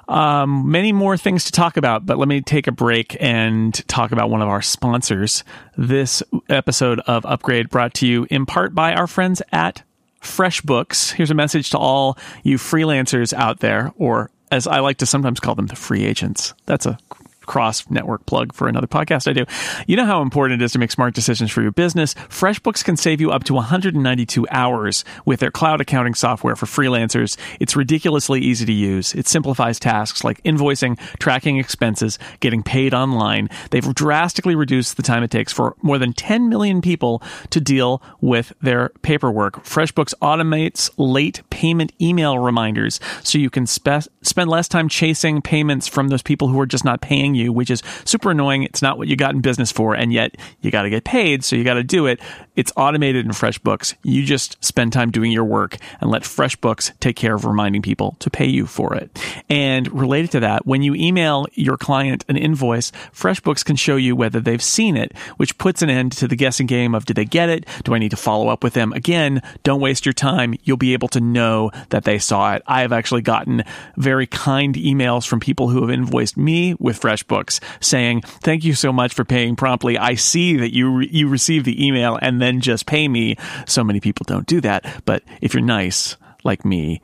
Um, 0.07 0.69
many 0.69 0.91
more 0.91 1.17
things 1.17 1.45
to 1.45 1.51
talk 1.51 1.77
about, 1.77 2.05
but 2.05 2.17
let 2.17 2.27
me 2.27 2.41
take 2.41 2.67
a 2.67 2.71
break 2.71 3.15
and 3.19 3.73
talk 3.87 4.11
about 4.11 4.29
one 4.29 4.41
of 4.41 4.49
our 4.49 4.61
sponsors. 4.61 5.43
This 5.77 6.21
episode 6.49 6.99
of 7.01 7.25
Upgrade 7.25 7.69
brought 7.69 7.93
to 7.95 8.07
you 8.07 8.27
in 8.29 8.45
part 8.45 8.75
by 8.75 8.93
our 8.93 9.07
friends 9.07 9.41
at 9.51 9.83
FreshBooks. 10.21 11.13
Here's 11.13 11.31
a 11.31 11.35
message 11.35 11.69
to 11.71 11.77
all 11.77 12.17
you 12.43 12.57
freelancers 12.57 13.33
out 13.33 13.59
there, 13.59 13.93
or 13.97 14.29
as 14.51 14.67
I 14.67 14.79
like 14.79 14.97
to 14.97 15.05
sometimes 15.05 15.39
call 15.39 15.55
them, 15.55 15.67
the 15.67 15.75
free 15.75 16.05
agents. 16.05 16.53
That's 16.65 16.85
a 16.85 16.97
cross 17.45 17.89
network 17.89 18.25
plug 18.25 18.53
for 18.53 18.67
another 18.67 18.87
podcast 18.87 19.27
I 19.27 19.33
do. 19.33 19.45
You 19.87 19.95
know 19.95 20.05
how 20.05 20.21
important 20.21 20.61
it 20.61 20.65
is 20.65 20.71
to 20.73 20.79
make 20.79 20.91
smart 20.91 21.13
decisions 21.13 21.51
for 21.51 21.61
your 21.61 21.71
business. 21.71 22.13
FreshBooks 22.13 22.83
can 22.83 22.97
save 22.97 23.21
you 23.21 23.31
up 23.31 23.43
to 23.45 23.53
192 23.53 24.47
hours 24.49 25.05
with 25.25 25.39
their 25.39 25.51
cloud 25.51 25.81
accounting 25.81 26.13
software 26.13 26.55
for 26.55 26.65
freelancers. 26.65 27.37
It's 27.59 27.75
ridiculously 27.75 28.41
easy 28.41 28.65
to 28.65 28.73
use. 28.73 29.13
It 29.13 29.27
simplifies 29.27 29.79
tasks 29.79 30.23
like 30.23 30.41
invoicing, 30.43 30.97
tracking 31.19 31.57
expenses, 31.57 32.19
getting 32.39 32.63
paid 32.63 32.93
online. 32.93 33.49
They've 33.71 33.93
drastically 33.93 34.55
reduced 34.55 34.97
the 34.97 35.03
time 35.03 35.23
it 35.23 35.31
takes 35.31 35.53
for 35.53 35.75
more 35.81 35.97
than 35.97 36.13
10 36.13 36.49
million 36.49 36.81
people 36.81 37.21
to 37.49 37.59
deal 37.59 38.01
with 38.21 38.53
their 38.61 38.89
paperwork. 39.01 39.63
FreshBooks 39.63 40.13
automates 40.21 40.89
late 40.97 41.41
payment 41.49 41.91
email 42.01 42.39
reminders 42.39 42.99
so 43.23 43.37
you 43.37 43.49
can 43.49 43.67
spe- 43.67 44.07
spend 44.21 44.49
less 44.49 44.67
time 44.67 44.89
chasing 44.89 45.41
payments 45.41 45.87
from 45.87 46.07
those 46.07 46.21
people 46.21 46.47
who 46.47 46.59
are 46.59 46.65
just 46.65 46.85
not 46.85 47.01
paying 47.01 47.32
paying 47.33 47.45
you, 47.45 47.53
which 47.53 47.69
is 47.69 47.81
super 48.05 48.31
annoying. 48.31 48.63
It's 48.63 48.81
not 48.81 48.97
what 48.97 49.07
you 49.07 49.15
got 49.15 49.33
in 49.33 49.41
business 49.41 49.71
for, 49.71 49.95
and 49.95 50.13
yet 50.13 50.35
you 50.61 50.71
got 50.71 50.83
to 50.83 50.89
get 50.89 51.03
paid, 51.03 51.43
so 51.43 51.55
you 51.55 51.63
got 51.63 51.75
to 51.75 51.83
do 51.83 52.05
it. 52.07 52.19
It's 52.55 52.71
automated 52.77 53.25
in 53.25 53.31
FreshBooks. 53.31 53.95
You 54.03 54.23
just 54.23 54.63
spend 54.63 54.93
time 54.93 55.11
doing 55.11 55.31
your 55.31 55.43
work 55.43 55.77
and 55.99 56.11
let 56.11 56.23
FreshBooks 56.23 56.97
take 56.99 57.15
care 57.15 57.35
of 57.35 57.45
reminding 57.45 57.81
people 57.81 58.15
to 58.19 58.29
pay 58.29 58.45
you 58.45 58.65
for 58.65 58.93
it. 58.95 59.19
And 59.49 59.91
related 59.91 60.31
to 60.31 60.39
that, 60.41 60.65
when 60.65 60.83
you 60.83 60.93
email 60.95 61.47
your 61.53 61.77
client 61.77 62.25
an 62.27 62.37
invoice, 62.37 62.91
FreshBooks 63.11 63.65
can 63.65 63.75
show 63.75 63.95
you 63.95 64.15
whether 64.15 64.39
they've 64.39 64.61
seen 64.61 64.95
it, 64.97 65.15
which 65.37 65.57
puts 65.57 65.81
an 65.81 65.89
end 65.89 66.11
to 66.13 66.27
the 66.27 66.35
guessing 66.35 66.67
game 66.67 66.93
of 66.93 67.05
did 67.05 67.15
they 67.15 67.25
get 67.25 67.49
it? 67.49 67.65
Do 67.83 67.95
I 67.95 67.99
need 67.99 68.11
to 68.11 68.17
follow 68.17 68.49
up 68.49 68.63
with 68.63 68.73
them? 68.73 68.93
Again, 68.93 69.41
don't 69.63 69.81
waste 69.81 70.05
your 70.05 70.13
time. 70.13 70.55
You'll 70.63 70.77
be 70.77 70.93
able 70.93 71.07
to 71.09 71.19
know 71.19 71.71
that 71.89 72.03
they 72.03 72.19
saw 72.19 72.53
it. 72.53 72.63
I 72.67 72.81
have 72.81 72.93
actually 72.93 73.21
gotten 73.21 73.63
very 73.97 74.27
kind 74.27 74.75
emails 74.75 75.25
from 75.27 75.39
people 75.39 75.69
who 75.69 75.81
have 75.81 75.89
invoiced 75.89 76.37
me 76.37 76.75
with 76.79 76.97
Fresh 76.97 77.22
FreshBooks 77.27 77.59
saying, 77.79 78.21
"Thank 78.21 78.63
you 78.63 78.73
so 78.73 78.91
much 78.91 79.13
for 79.13 79.25
paying 79.25 79.55
promptly. 79.55 79.97
I 79.97 80.15
see 80.15 80.57
that 80.57 80.73
you 80.73 80.89
re- 80.89 81.09
you 81.11 81.27
received 81.27 81.65
the 81.65 81.85
email 81.85 82.17
and 82.21 82.41
then 82.41 82.61
just 82.61 82.85
pay 82.85 83.07
me." 83.07 83.35
So 83.65 83.83
many 83.83 83.99
people 83.99 84.25
don't 84.27 84.47
do 84.47 84.61
that, 84.61 85.03
but 85.05 85.23
if 85.41 85.53
you're 85.53 85.63
nice 85.63 86.17
like 86.43 86.65
me, 86.65 87.01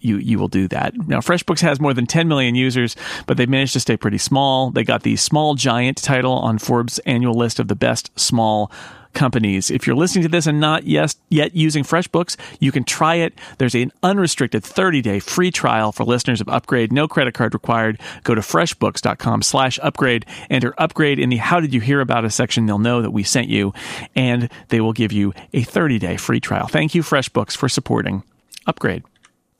you 0.00 0.18
you 0.18 0.38
will 0.38 0.48
do 0.48 0.68
that. 0.68 0.94
Now, 1.08 1.18
FreshBooks 1.18 1.60
has 1.60 1.80
more 1.80 1.94
than 1.94 2.06
10 2.06 2.28
million 2.28 2.54
users, 2.54 2.96
but 3.26 3.36
they've 3.36 3.48
managed 3.48 3.72
to 3.74 3.80
stay 3.80 3.96
pretty 3.96 4.18
small. 4.18 4.70
They 4.70 4.84
got 4.84 5.02
the 5.02 5.16
Small 5.16 5.54
Giant 5.54 6.02
title 6.02 6.34
on 6.34 6.58
Forbes' 6.58 6.98
annual 7.00 7.34
list 7.34 7.58
of 7.58 7.68
the 7.68 7.76
best 7.76 8.10
small 8.18 8.70
companies. 9.12 9.70
If 9.70 9.86
you're 9.86 9.96
listening 9.96 10.22
to 10.22 10.28
this 10.28 10.46
and 10.46 10.60
not 10.60 10.84
yet, 10.84 11.14
yet 11.28 11.54
using 11.54 11.84
FreshBooks, 11.84 12.36
you 12.58 12.72
can 12.72 12.84
try 12.84 13.16
it. 13.16 13.34
There's 13.58 13.74
an 13.74 13.92
unrestricted 14.02 14.62
30-day 14.62 15.20
free 15.20 15.50
trial 15.50 15.92
for 15.92 16.04
listeners 16.04 16.40
of 16.40 16.48
Upgrade. 16.48 16.92
No 16.92 17.08
credit 17.08 17.34
card 17.34 17.54
required. 17.54 18.00
Go 18.24 18.34
to 18.34 18.40
freshbooks.com 18.40 19.42
slash 19.42 19.78
upgrade. 19.82 20.26
Enter 20.48 20.74
upgrade 20.78 21.18
in 21.18 21.28
the 21.28 21.36
How 21.36 21.60
Did 21.60 21.74
You 21.74 21.80
Hear 21.80 22.00
About 22.00 22.24
Us 22.24 22.34
section. 22.34 22.66
They'll 22.66 22.78
know 22.78 23.02
that 23.02 23.10
we 23.10 23.22
sent 23.22 23.48
you, 23.48 23.72
and 24.14 24.50
they 24.68 24.80
will 24.80 24.92
give 24.92 25.12
you 25.12 25.34
a 25.52 25.62
30-day 25.62 26.16
free 26.16 26.40
trial. 26.40 26.66
Thank 26.66 26.94
you, 26.94 27.02
FreshBooks, 27.02 27.56
for 27.56 27.68
supporting 27.68 28.22
Upgrade. 28.66 29.02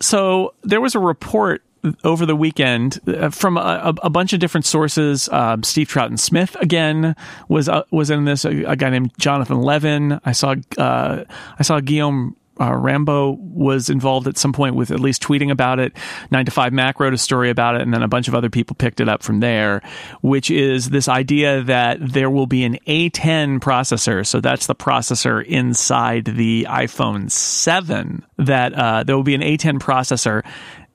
So 0.01 0.55
there 0.63 0.81
was 0.81 0.95
a 0.95 0.99
report 1.01 1.63
over 2.05 2.27
the 2.27 2.37
weekend 2.37 3.01
uh, 3.07 3.31
from 3.31 3.57
a, 3.57 3.95
a, 4.03 4.11
bunch 4.11 4.33
of 4.33 4.41
different 4.41 4.67
sources. 4.67 5.29
Um, 5.31 5.63
Steve 5.63 5.89
Troughton 5.89 6.19
Smith 6.19 6.57
again 6.61 7.17
was 7.49 7.69
uh, 7.69 7.85
was 7.91 8.11
in 8.11 8.25
this. 8.25 8.45
A, 8.45 8.65
a, 8.65 8.77
guy 8.77 8.91
named 8.91 9.13
Jonathan 9.19 9.61
Levin. 9.61 10.21
I 10.25 10.33
saw 10.33 10.55
uh, 10.79 11.25
I 11.59 11.63
saw 11.63 11.81
Guilherme. 11.81 12.35
Uh, 12.61 12.75
Rambo 12.75 13.39
was 13.41 13.89
involved 13.89 14.29
at 14.29 14.37
some 14.37 14.53
point 14.53 14.75
with 14.75 14.91
at 14.91 15.01
least 15.01 15.23
tweeting 15.23 15.51
about 15.51 15.79
it. 15.79 15.97
Nine 16.31 16.45
to 16.45 16.51
Five 16.51 16.75
Mac 16.75 17.01
wrote 17.01 17.15
a 17.15 17.19
story 17.19 17.49
about 17.49 17.75
it, 17.77 17.81
and 17.81 17.95
then 17.95 18.03
a 18.03 18.09
bunch 18.09 18.29
of 18.29 18.35
other 18.35 18.51
people 18.51 18.77
picked 18.77 19.01
it 19.01 19.09
up 19.09 19.23
from 19.23 19.41
there. 19.41 19.81
Which 20.21 20.51
is 20.51 20.91
this 20.91 21.09
idea 21.09 21.63
that 21.63 21.97
there 22.01 22.29
will 22.29 22.47
be 22.47 22.65
an 22.65 22.77
A10 22.87 23.61
processor, 23.61 24.27
so 24.27 24.43
that's 24.43 24.67
the 24.67 24.75
processor 24.75 25.43
inside 25.43 26.27
the 26.27 26.67
iPhone 26.69 27.31
7. 27.31 28.27
That 28.37 28.75
uh, 28.75 29.05
there 29.05 29.17
will 29.17 29.23
be 29.23 29.35
an 29.35 29.41
A10 29.41 29.79
processor 29.79 30.45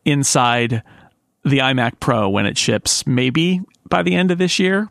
inside 0.05 0.83
the 1.43 1.59
iMac 1.59 1.99
Pro 1.99 2.29
when 2.29 2.45
it 2.45 2.57
ships, 2.57 3.05
maybe 3.05 3.61
by 3.89 4.03
the 4.03 4.15
end 4.15 4.31
of 4.31 4.37
this 4.37 4.59
year. 4.59 4.89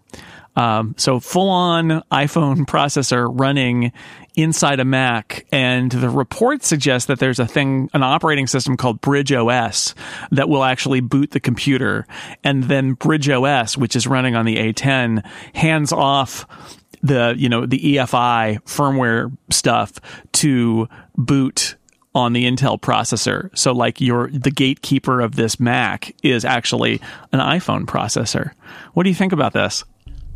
Um, 0.57 0.95
so 0.97 1.19
full 1.19 1.49
on 1.49 2.03
iPhone 2.13 2.59
processor 2.67 3.29
running 3.29 3.93
inside 4.37 4.81
a 4.81 4.85
Mac. 4.85 5.47
And 5.53 5.91
the 5.91 6.09
report 6.09 6.63
suggests 6.65 7.07
that 7.07 7.19
there's 7.19 7.39
a 7.39 7.47
thing, 7.47 7.91
an 7.93 8.03
operating 8.03 8.47
system 8.47 8.77
called 8.77 9.01
Bridge 9.01 9.33
OS 9.33 9.95
that 10.31 10.49
will 10.49 10.65
actually 10.65 11.01
boot 11.01 11.33
the 11.33 11.41
computer. 11.41 12.07
And 12.43 12.65
then 12.65 12.95
Bridge 12.95 13.29
OS, 13.29 13.77
which 13.77 13.97
is 13.97 14.07
running 14.07 14.37
on 14.37 14.45
the 14.45 14.57
A10, 14.57 15.25
hands 15.55 15.93
off 15.93 16.47
the, 17.03 17.35
you 17.37 17.49
know, 17.49 17.67
the 17.67 17.79
EFI 17.79 18.61
firmware 18.63 19.37
stuff 19.51 19.93
to 20.33 20.89
boot 21.17 21.77
on 22.15 22.33
the 22.33 22.45
Intel 22.45 22.81
processor. 22.81 23.57
So 23.57 23.73
like 23.73 24.01
your 24.01 24.31
the 24.31 24.51
gatekeeper 24.51 25.21
of 25.21 25.37
this 25.37 25.59
Mac 25.59 26.15
is 26.23 26.45
actually 26.45 27.01
an 27.33 27.41
iPhone 27.41 27.85
processor. 27.85 28.53
What 28.93 29.03
do 29.03 29.09
you 29.09 29.15
think 29.15 29.33
about 29.33 29.53
this? 29.53 29.85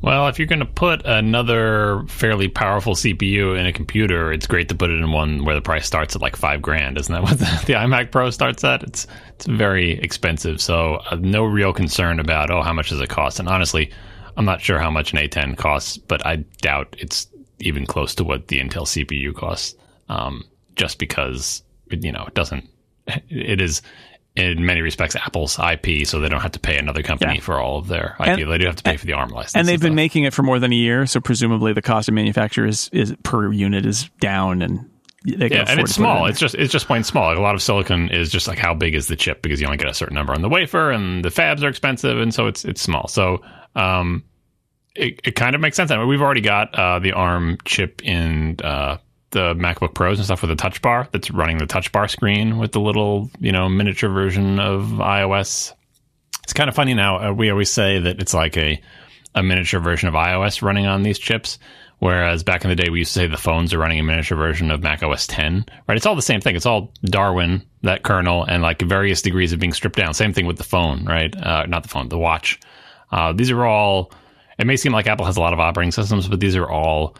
Well, 0.00 0.28
if 0.28 0.38
you're 0.38 0.46
going 0.46 0.60
to 0.60 0.64
put 0.64 1.04
another 1.04 2.04
fairly 2.06 2.46
powerful 2.46 2.94
CPU 2.94 3.58
in 3.58 3.66
a 3.66 3.72
computer, 3.72 4.32
it's 4.32 4.46
great 4.46 4.68
to 4.68 4.76
put 4.76 4.90
it 4.90 5.00
in 5.00 5.10
one 5.10 5.44
where 5.44 5.56
the 5.56 5.60
price 5.60 5.86
starts 5.86 6.14
at 6.14 6.22
like 6.22 6.36
five 6.36 6.62
grand. 6.62 6.98
Isn't 6.98 7.12
that 7.12 7.22
what 7.24 7.38
the, 7.38 7.62
the 7.66 7.72
iMac 7.72 8.12
Pro 8.12 8.30
starts 8.30 8.62
at? 8.62 8.82
It's 8.82 9.06
it's 9.34 9.46
very 9.46 9.98
expensive, 10.00 10.60
so 10.60 10.96
uh, 11.10 11.16
no 11.20 11.44
real 11.44 11.72
concern 11.72 12.20
about 12.20 12.50
oh 12.50 12.62
how 12.62 12.72
much 12.72 12.90
does 12.90 13.00
it 13.00 13.08
cost. 13.08 13.40
And 13.40 13.48
honestly, 13.48 13.90
I'm 14.36 14.44
not 14.44 14.60
sure 14.60 14.78
how 14.78 14.90
much 14.90 15.12
an 15.12 15.18
A10 15.18 15.56
costs, 15.56 15.98
but 15.98 16.24
I 16.24 16.36
doubt 16.60 16.94
it's 16.98 17.26
even 17.60 17.86
close 17.86 18.14
to 18.16 18.24
what 18.24 18.48
the 18.48 18.60
Intel 18.60 18.86
CPU 18.86 19.34
costs. 19.34 19.74
Um, 20.08 20.44
just 20.76 20.98
because 20.98 21.62
you 21.90 22.12
know, 22.12 22.24
it 22.26 22.34
doesn't. 22.34 22.68
It 23.28 23.60
is 23.60 23.82
in 24.36 24.64
many 24.64 24.82
respects 24.82 25.16
Apple's 25.16 25.58
IP, 25.58 26.06
so 26.06 26.20
they 26.20 26.28
don't 26.28 26.40
have 26.40 26.52
to 26.52 26.60
pay 26.60 26.78
another 26.78 27.02
company 27.02 27.36
yeah. 27.36 27.40
for 27.40 27.58
all 27.58 27.78
of 27.78 27.88
their 27.88 28.16
IP. 28.20 28.28
And, 28.28 28.50
they 28.50 28.58
do 28.58 28.66
have 28.66 28.76
to 28.76 28.82
pay 28.82 28.96
for 28.96 29.06
the 29.06 29.14
ARM 29.14 29.30
license. 29.30 29.56
And 29.56 29.66
they've 29.66 29.74
and 29.74 29.82
been 29.82 29.94
making 29.94 30.24
it 30.24 30.32
for 30.32 30.42
more 30.42 30.58
than 30.58 30.72
a 30.72 30.76
year, 30.76 31.06
so 31.06 31.20
presumably 31.20 31.72
the 31.72 31.82
cost 31.82 32.08
of 32.08 32.14
manufacture 32.14 32.66
is, 32.66 32.88
is 32.92 33.14
per 33.24 33.52
unit 33.52 33.84
is 33.84 34.08
down, 34.20 34.62
and 34.62 34.88
yeah, 35.24 35.64
and 35.68 35.80
it's 35.80 35.94
small. 35.94 36.26
It 36.26 36.30
it's 36.30 36.40
just 36.40 36.54
it's 36.54 36.72
just 36.72 36.86
plain 36.86 37.02
small. 37.02 37.30
Like 37.30 37.38
a 37.38 37.40
lot 37.40 37.54
of 37.54 37.62
silicon 37.62 38.08
is 38.10 38.30
just 38.30 38.46
like 38.46 38.58
how 38.58 38.74
big 38.74 38.94
is 38.94 39.08
the 39.08 39.16
chip 39.16 39.42
because 39.42 39.60
you 39.60 39.66
only 39.66 39.78
get 39.78 39.88
a 39.88 39.94
certain 39.94 40.14
number 40.14 40.32
on 40.32 40.42
the 40.42 40.48
wafer, 40.48 40.90
and 40.90 41.24
the 41.24 41.30
fabs 41.30 41.62
are 41.62 41.68
expensive, 41.68 42.20
and 42.20 42.32
so 42.32 42.46
it's 42.46 42.64
it's 42.64 42.80
small. 42.80 43.08
So 43.08 43.42
um, 43.74 44.22
it 44.94 45.20
it 45.24 45.32
kind 45.32 45.56
of 45.56 45.60
makes 45.60 45.76
sense. 45.76 45.90
I 45.90 45.96
mean, 45.96 46.06
we've 46.06 46.22
already 46.22 46.40
got 46.40 46.72
uh, 46.74 47.00
the 47.00 47.12
ARM 47.12 47.58
chip 47.64 48.02
in 48.04 48.56
uh, 48.62 48.98
the 49.30 49.54
MacBook 49.54 49.94
Pros 49.94 50.18
and 50.18 50.24
stuff 50.24 50.42
with 50.42 50.50
a 50.50 50.56
touch 50.56 50.80
bar 50.82 51.08
that's 51.12 51.30
running 51.30 51.58
the 51.58 51.66
touch 51.66 51.92
bar 51.92 52.08
screen 52.08 52.58
with 52.58 52.72
the 52.72 52.80
little 52.80 53.30
you 53.40 53.52
know 53.52 53.68
miniature 53.68 54.10
version 54.10 54.58
of 54.58 54.84
iOS. 54.84 55.72
It's 56.42 56.52
kind 56.52 56.68
of 56.68 56.74
funny 56.74 56.94
now. 56.94 57.28
Uh, 57.28 57.32
we 57.32 57.50
always 57.50 57.70
say 57.70 57.98
that 57.98 58.20
it's 58.20 58.34
like 58.34 58.56
a 58.56 58.80
a 59.34 59.42
miniature 59.42 59.80
version 59.80 60.08
of 60.08 60.14
iOS 60.14 60.62
running 60.62 60.86
on 60.86 61.02
these 61.02 61.18
chips 61.18 61.58
Whereas 62.00 62.44
back 62.44 62.62
in 62.64 62.70
the 62.70 62.76
day, 62.76 62.90
we 62.90 63.00
used 63.00 63.12
to 63.14 63.20
say 63.20 63.26
the 63.26 63.36
phones 63.36 63.74
are 63.74 63.78
running 63.78 63.98
a 63.98 64.04
miniature 64.04 64.38
version 64.38 64.70
of 64.70 64.82
Mac 64.82 65.02
OS 65.02 65.26
10, 65.26 65.64
right? 65.88 65.96
It's 65.96 66.06
all 66.06 66.14
the 66.14 66.22
same 66.22 66.40
thing. 66.40 66.54
It's 66.54 66.66
all 66.66 66.92
Darwin, 67.04 67.62
that 67.82 68.04
kernel, 68.04 68.44
and 68.44 68.62
like 68.62 68.80
various 68.82 69.20
degrees 69.20 69.52
of 69.52 69.58
being 69.58 69.72
stripped 69.72 69.96
down. 69.96 70.14
Same 70.14 70.32
thing 70.32 70.46
with 70.46 70.58
the 70.58 70.64
phone, 70.64 71.04
right? 71.04 71.34
Uh, 71.36 71.66
not 71.66 71.82
the 71.82 71.88
phone, 71.88 72.08
the 72.08 72.18
watch. 72.18 72.60
Uh, 73.10 73.32
these 73.32 73.50
are 73.50 73.64
all, 73.64 74.12
it 74.58 74.66
may 74.66 74.76
seem 74.76 74.92
like 74.92 75.08
Apple 75.08 75.26
has 75.26 75.36
a 75.36 75.40
lot 75.40 75.52
of 75.52 75.58
operating 75.58 75.90
systems, 75.90 76.28
but 76.28 76.38
these 76.38 76.54
are 76.54 76.70
all 76.70 77.16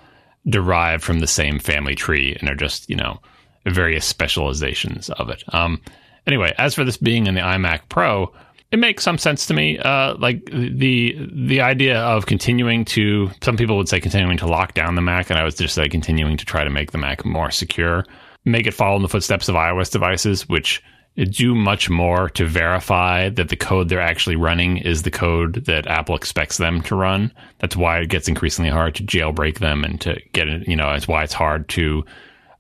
derived 0.48 1.02
from 1.02 1.20
the 1.20 1.26
same 1.26 1.58
family 1.58 1.94
tree 1.94 2.37
and 2.40 2.48
are 2.48 2.54
just, 2.54 2.88
you 2.88 2.96
know, 2.96 3.20
various 3.66 4.04
specializations 4.04 5.11
of 5.11 5.28
it. 5.28 5.42
Um, 5.48 5.80
anyway, 6.26 6.54
as 6.58 6.74
for 6.74 6.84
this 6.84 6.96
being 6.96 7.26
in 7.26 7.34
the 7.34 7.40
iMac 7.40 7.82
Pro, 7.88 8.32
it 8.70 8.78
makes 8.78 9.02
some 9.02 9.18
sense 9.18 9.46
to 9.46 9.54
me. 9.54 9.78
Uh, 9.78 10.14
like 10.18 10.44
the 10.46 11.16
the 11.32 11.61
idea 11.61 12.00
of 12.00 12.26
continuing 12.26 12.84
to 12.87 13.30
some 13.42 13.56
people 13.56 13.76
would 13.78 13.88
say 13.88 14.00
continuing 14.00 14.37
to 14.38 14.46
lock 14.46 14.74
down 14.74 14.94
the 14.94 15.00
Mac, 15.00 15.30
and 15.30 15.38
I 15.38 15.44
was 15.44 15.54
just 15.54 15.74
say 15.74 15.88
continuing 15.88 16.37
to 16.37 16.44
try 16.44 16.64
to 16.64 16.70
make 16.70 16.92
the 16.92 16.98
Mac 16.98 17.24
more 17.24 17.50
secure, 17.50 18.04
make 18.44 18.66
it 18.66 18.74
follow 18.74 18.96
in 18.96 19.02
the 19.02 19.08
footsteps 19.08 19.48
of 19.48 19.54
iOS 19.54 19.90
devices, 19.90 20.48
which 20.48 20.82
do 21.24 21.54
much 21.54 21.90
more 21.90 22.31
to 22.31 22.46
verify 22.46 23.28
that 23.31 23.48
the 23.48 23.57
code 23.57 23.88
they're 23.88 24.00
actually 24.00 24.37
running 24.37 24.78
is 24.78 25.02
the 25.02 25.11
code 25.11 25.64
that 25.66 25.87
Apple 25.87 26.14
expects 26.14 26.59
them 26.59 26.81
to 26.83 26.94
run. 26.94 27.33
That's 27.59 27.76
why 27.76 27.98
it 27.98 28.09
gets 28.09 28.28
increasingly 28.28 28.70
hard 28.70 28.94
to 28.96 29.04
jailbreak 29.04 29.59
them 29.59 29.85
and 29.85 30.00
to 30.02 30.20
get 30.33 30.48
it. 30.48 30.68
You 30.68 30.76
know, 30.76 30.92
it's 30.92 31.09
why 31.09 31.24
it's 31.24 31.33
hard 31.33 31.68
to 31.70 32.04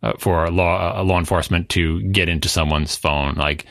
uh, 0.02 0.12
for 0.18 0.50
law 0.50 0.98
uh, 0.98 1.04
law 1.04 1.18
enforcement 1.18 1.68
to 1.70 2.02
get 2.10 2.28
into 2.28 2.48
someone's 2.48 2.96
phone. 2.96 3.34
Like 3.34 3.66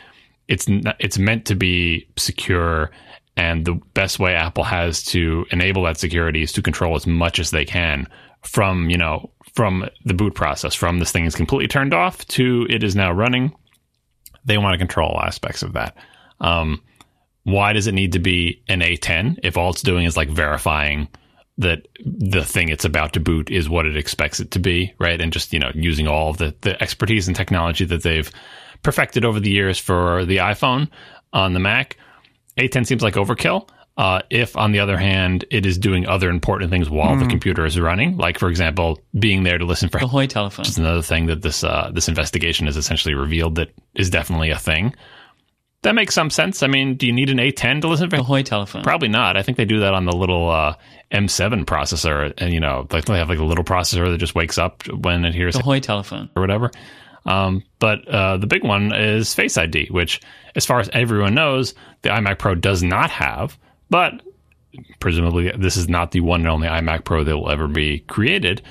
it's 0.48 0.68
it's 1.00 1.18
meant 1.18 1.46
to 1.46 1.56
be 1.56 2.08
secure 2.16 2.92
and 3.38 3.66
the 3.66 3.76
best 3.94 4.20
way 4.20 4.34
Apple 4.34 4.64
has 4.64 5.04
to 5.04 5.46
enable 5.52 5.84
that 5.84 5.98
security 5.98 6.42
is 6.42 6.52
to 6.54 6.62
control 6.62 6.96
as 6.96 7.06
much 7.06 7.40
as 7.40 7.52
they 7.52 7.66
can 7.66 8.08
from, 8.42 8.90
you 8.90 8.98
know, 8.98 9.30
from 9.54 9.88
the 10.06 10.14
boot 10.16 10.34
process, 10.34 10.74
from 10.74 11.00
this 11.00 11.12
thing 11.12 11.26
is 11.26 11.36
completely 11.36 11.68
turned 11.68 11.94
off 11.94 12.26
to 12.28 12.66
it 12.70 12.84
is 12.84 12.96
now 12.96 13.12
running. 13.12 13.54
They 14.48 14.58
want 14.58 14.74
to 14.74 14.78
control 14.78 15.20
aspects 15.22 15.62
of 15.62 15.74
that. 15.74 15.96
Um, 16.42 16.82
why 17.44 17.74
does 17.74 17.88
it 17.88 17.94
need 17.94 18.14
to 18.14 18.20
be 18.20 18.64
an 18.68 18.82
A10 18.82 19.40
if 19.44 19.56
all 19.56 19.70
it's 19.70 19.82
doing 19.82 20.06
is 20.06 20.18
like 20.18 20.30
verifying 20.30 21.08
that 21.58 21.88
the 22.06 22.44
thing 22.44 22.70
it's 22.70 22.86
about 22.86 23.14
to 23.14 23.20
boot 23.20 23.50
is 23.50 23.70
what 23.70 23.86
it 23.86 23.98
expects 23.98 24.40
it 24.40 24.52
to 24.52 24.60
be, 24.60 24.94
right? 25.00 25.20
And 25.20 25.34
just, 25.34 25.54
you 25.54 25.60
know, 25.60 25.72
using 25.74 26.08
all 26.08 26.34
the, 26.34 26.54
the 26.62 26.82
expertise 26.82 27.28
and 27.28 27.36
technology 27.36 27.86
that 27.86 28.04
they've 28.04 28.30
perfected 28.84 29.26
over 29.26 29.40
the 29.40 29.50
years 29.50 29.80
for 29.80 30.26
the 30.26 30.38
iPhone 30.38 30.90
on 31.34 31.54
the 31.54 31.60
Mac. 31.60 31.98
A10 32.58 32.86
seems 32.86 33.02
like 33.02 33.16
overkill. 33.16 33.70
Uh, 33.98 34.22
if, 34.30 34.56
on 34.56 34.72
the 34.72 34.80
other 34.80 34.96
hand, 34.96 35.44
it 35.50 35.66
is 35.66 35.76
doing 35.76 36.06
other 36.06 36.30
important 36.30 36.70
things 36.70 36.88
while 36.88 37.16
mm. 37.16 37.20
the 37.20 37.26
hmm. 37.26 37.32
computer 37.32 37.66
is 37.66 37.80
running, 37.80 38.16
like 38.16 38.38
for 38.38 38.48
example, 38.48 39.00
being 39.18 39.42
there 39.42 39.58
to 39.58 39.66
listen 39.66 39.90
for 39.90 40.00
the 40.00 40.06
Hoy 40.06 40.28
telephone, 40.28 40.64
which 40.64 40.70
is 40.70 40.78
another 40.78 41.02
thing 41.02 41.26
that 41.26 41.42
this 41.42 41.64
uh, 41.64 41.90
this 41.92 42.08
investigation 42.08 42.68
has 42.68 42.78
essentially 42.78 43.16
revealed 43.16 43.56
that 43.56 43.72
is 43.96 44.12
definitely 44.12 44.52
a 44.52 44.58
thing. 44.58 44.94
That 45.82 45.96
makes 45.96 46.14
some 46.14 46.30
sense. 46.30 46.62
I 46.62 46.68
mean, 46.68 46.96
do 46.96 47.08
you 47.08 47.14
need 47.14 47.32
an 47.32 47.38
A10 47.38 47.82
to 47.82 47.88
listen 47.88 48.10
for 48.10 48.18
the 48.18 48.24
Hoy 48.24 48.44
telephone? 48.44 48.84
Probably 48.84 49.08
not. 49.08 49.36
I 49.36 49.42
think 49.42 49.58
they 49.58 49.66
do 49.66 49.80
that 49.80 49.96
on 49.96 50.06
the 50.06 50.12
little 50.12 50.50
uh, 50.50 50.76
M7 51.12 51.66
processor, 51.66 52.34
and 52.38 52.54
you 52.54 52.60
know, 52.60 52.88
like 52.92 53.06
they 53.06 53.18
have 53.18 53.30
like 53.30 53.40
a 53.40 53.44
little 53.44 53.64
processor 53.64 54.12
that 54.12 54.18
just 54.20 54.36
wakes 54.36 54.60
up 54.60 54.88
when 54.88 55.26
it 55.26 55.34
hears 55.34 55.56
the 55.56 55.64
Hoy 55.64 55.80
telephone 55.80 56.30
or 56.36 56.42
whatever. 56.42 56.70
Um, 57.26 57.64
but 57.80 58.08
uh, 58.08 58.38
the 58.38 58.48
big 58.48 58.64
one 58.64 58.94
is 58.94 59.34
Face 59.34 59.58
ID, 59.58 59.88
which, 59.90 60.22
as 60.56 60.66
far 60.66 60.80
as 60.80 60.90
everyone 60.94 61.34
knows, 61.34 61.74
the 62.04 62.10
iMac 62.10 62.38
Pro 62.38 62.54
does 62.54 62.84
not 62.84 63.10
have. 63.10 63.58
But 63.90 64.22
presumably, 65.00 65.52
this 65.58 65.78
is 65.78 65.88
not 65.88 66.12
the 66.12 66.22
one 66.22 66.42
and 66.42 66.50
only 66.50 66.68
iMac 66.68 67.04
Pro 67.04 67.24
that 67.24 67.38
will 67.38 67.50
ever 67.50 67.68
be 67.68 68.00
created. 68.00 68.62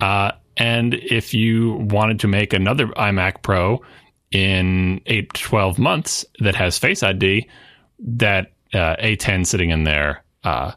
Uh, 0.00 0.32
and 0.56 0.94
if 0.94 1.34
you 1.34 1.74
wanted 1.90 2.20
to 2.20 2.28
make 2.28 2.52
another 2.52 2.86
iMac 2.88 3.42
Pro 3.42 3.82
in 4.30 5.00
8 5.06 5.32
to 5.32 5.42
12 5.42 5.78
months 5.78 6.24
that 6.40 6.54
has 6.54 6.78
Face 6.78 7.02
ID, 7.02 7.48
that 7.98 8.52
uh, 8.72 8.96
A10 8.96 9.46
sitting 9.46 9.70
in 9.70 9.84
there 9.84 10.22
uh, 10.44 10.72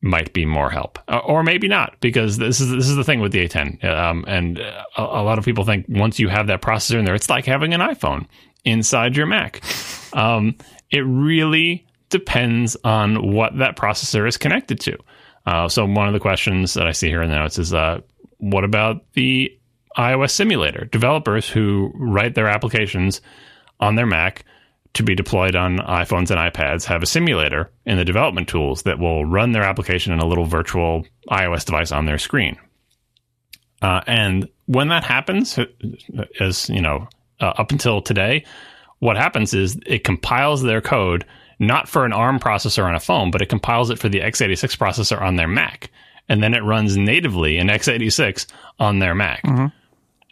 might 0.00 0.32
be 0.32 0.44
more 0.44 0.70
help, 0.70 0.98
uh, 1.08 1.18
or 1.18 1.42
maybe 1.42 1.68
not, 1.68 1.96
because 2.00 2.38
this 2.38 2.60
is 2.60 2.70
this 2.70 2.88
is 2.88 2.96
the 2.96 3.04
thing 3.04 3.20
with 3.20 3.32
the 3.32 3.46
A10, 3.48 3.84
um, 3.84 4.24
and 4.26 4.58
a, 4.58 4.84
a, 4.96 5.22
lot 5.22 5.38
of 5.38 5.44
people 5.44 5.64
think 5.64 5.86
once 5.88 6.18
you 6.18 6.28
have 6.28 6.48
that 6.48 6.60
processor 6.60 6.98
in 6.98 7.04
there, 7.04 7.14
it's 7.14 7.30
like 7.30 7.44
having 7.44 7.72
an 7.74 7.80
iPhone 7.80 8.26
inside 8.64 9.16
your 9.16 9.26
Mac. 9.26 9.62
Um, 10.12 10.56
it 10.90 11.00
really 11.00 11.86
depends 12.12 12.76
on 12.84 13.32
what 13.32 13.58
that 13.58 13.76
processor 13.76 14.28
is 14.28 14.36
connected 14.36 14.78
to. 14.80 14.96
Uh, 15.46 15.68
so 15.68 15.84
one 15.84 16.06
of 16.06 16.12
the 16.12 16.20
questions 16.20 16.74
that 16.74 16.86
I 16.86 16.92
see 16.92 17.08
here 17.08 17.22
in 17.22 17.30
the 17.30 17.36
notes 17.36 17.58
is, 17.58 17.74
uh, 17.74 18.00
what 18.38 18.62
about 18.62 19.12
the 19.14 19.52
iOS 19.96 20.30
simulator? 20.30 20.84
Developers 20.84 21.48
who 21.48 21.90
write 21.94 22.36
their 22.36 22.46
applications 22.46 23.20
on 23.80 23.96
their 23.96 24.06
Mac 24.06 24.44
to 24.94 25.02
be 25.02 25.14
deployed 25.14 25.56
on 25.56 25.78
iPhones 25.78 26.30
and 26.30 26.38
iPads 26.38 26.84
have 26.84 27.02
a 27.02 27.06
simulator 27.06 27.70
in 27.86 27.96
the 27.96 28.04
development 28.04 28.46
tools 28.48 28.82
that 28.82 28.98
will 28.98 29.24
run 29.24 29.52
their 29.52 29.62
application 29.62 30.12
in 30.12 30.20
a 30.20 30.26
little 30.26 30.44
virtual 30.44 31.04
iOS 31.30 31.64
device 31.64 31.90
on 31.90 32.04
their 32.04 32.18
screen. 32.18 32.56
Uh, 33.80 34.02
and 34.06 34.48
when 34.66 34.88
that 34.88 35.02
happens, 35.02 35.58
as 36.38 36.68
you 36.68 36.80
know, 36.80 37.08
uh, 37.40 37.52
up 37.56 37.72
until 37.72 38.00
today, 38.00 38.44
what 39.00 39.16
happens 39.16 39.54
is 39.54 39.76
it 39.86 40.04
compiles 40.04 40.62
their 40.62 40.80
code 40.80 41.24
not 41.62 41.88
for 41.88 42.04
an 42.04 42.12
ARM 42.12 42.38
processor 42.38 42.84
on 42.84 42.94
a 42.94 43.00
phone, 43.00 43.30
but 43.30 43.40
it 43.40 43.48
compiles 43.48 43.88
it 43.88 43.98
for 43.98 44.08
the 44.08 44.20
x86 44.20 44.76
processor 44.76 45.20
on 45.20 45.36
their 45.36 45.48
Mac, 45.48 45.90
and 46.28 46.42
then 46.42 46.52
it 46.52 46.62
runs 46.62 46.96
natively 46.96 47.56
in 47.56 47.68
x86 47.68 48.46
on 48.78 48.98
their 48.98 49.14
Mac. 49.14 49.42
Mm-hmm 49.44 49.66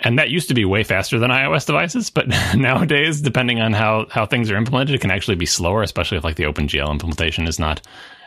and 0.02 0.18
that 0.18 0.30
used 0.30 0.48
to 0.48 0.54
be 0.54 0.64
way 0.64 0.82
faster 0.82 1.18
than 1.18 1.30
iOS 1.30 1.66
devices, 1.66 2.10
but 2.10 2.26
nowadays, 2.56 3.20
depending 3.20 3.60
on 3.60 3.72
how 3.72 4.06
how 4.10 4.26
things 4.26 4.50
are 4.50 4.56
implemented, 4.56 4.94
it 4.94 5.00
can 5.00 5.10
actually 5.10 5.34
be 5.34 5.46
slower, 5.46 5.82
especially 5.82 6.18
if 6.18 6.24
like 6.24 6.36
the 6.36 6.44
OpenGL 6.44 6.90
implementation 6.90 7.46
is 7.46 7.58
not 7.58 7.82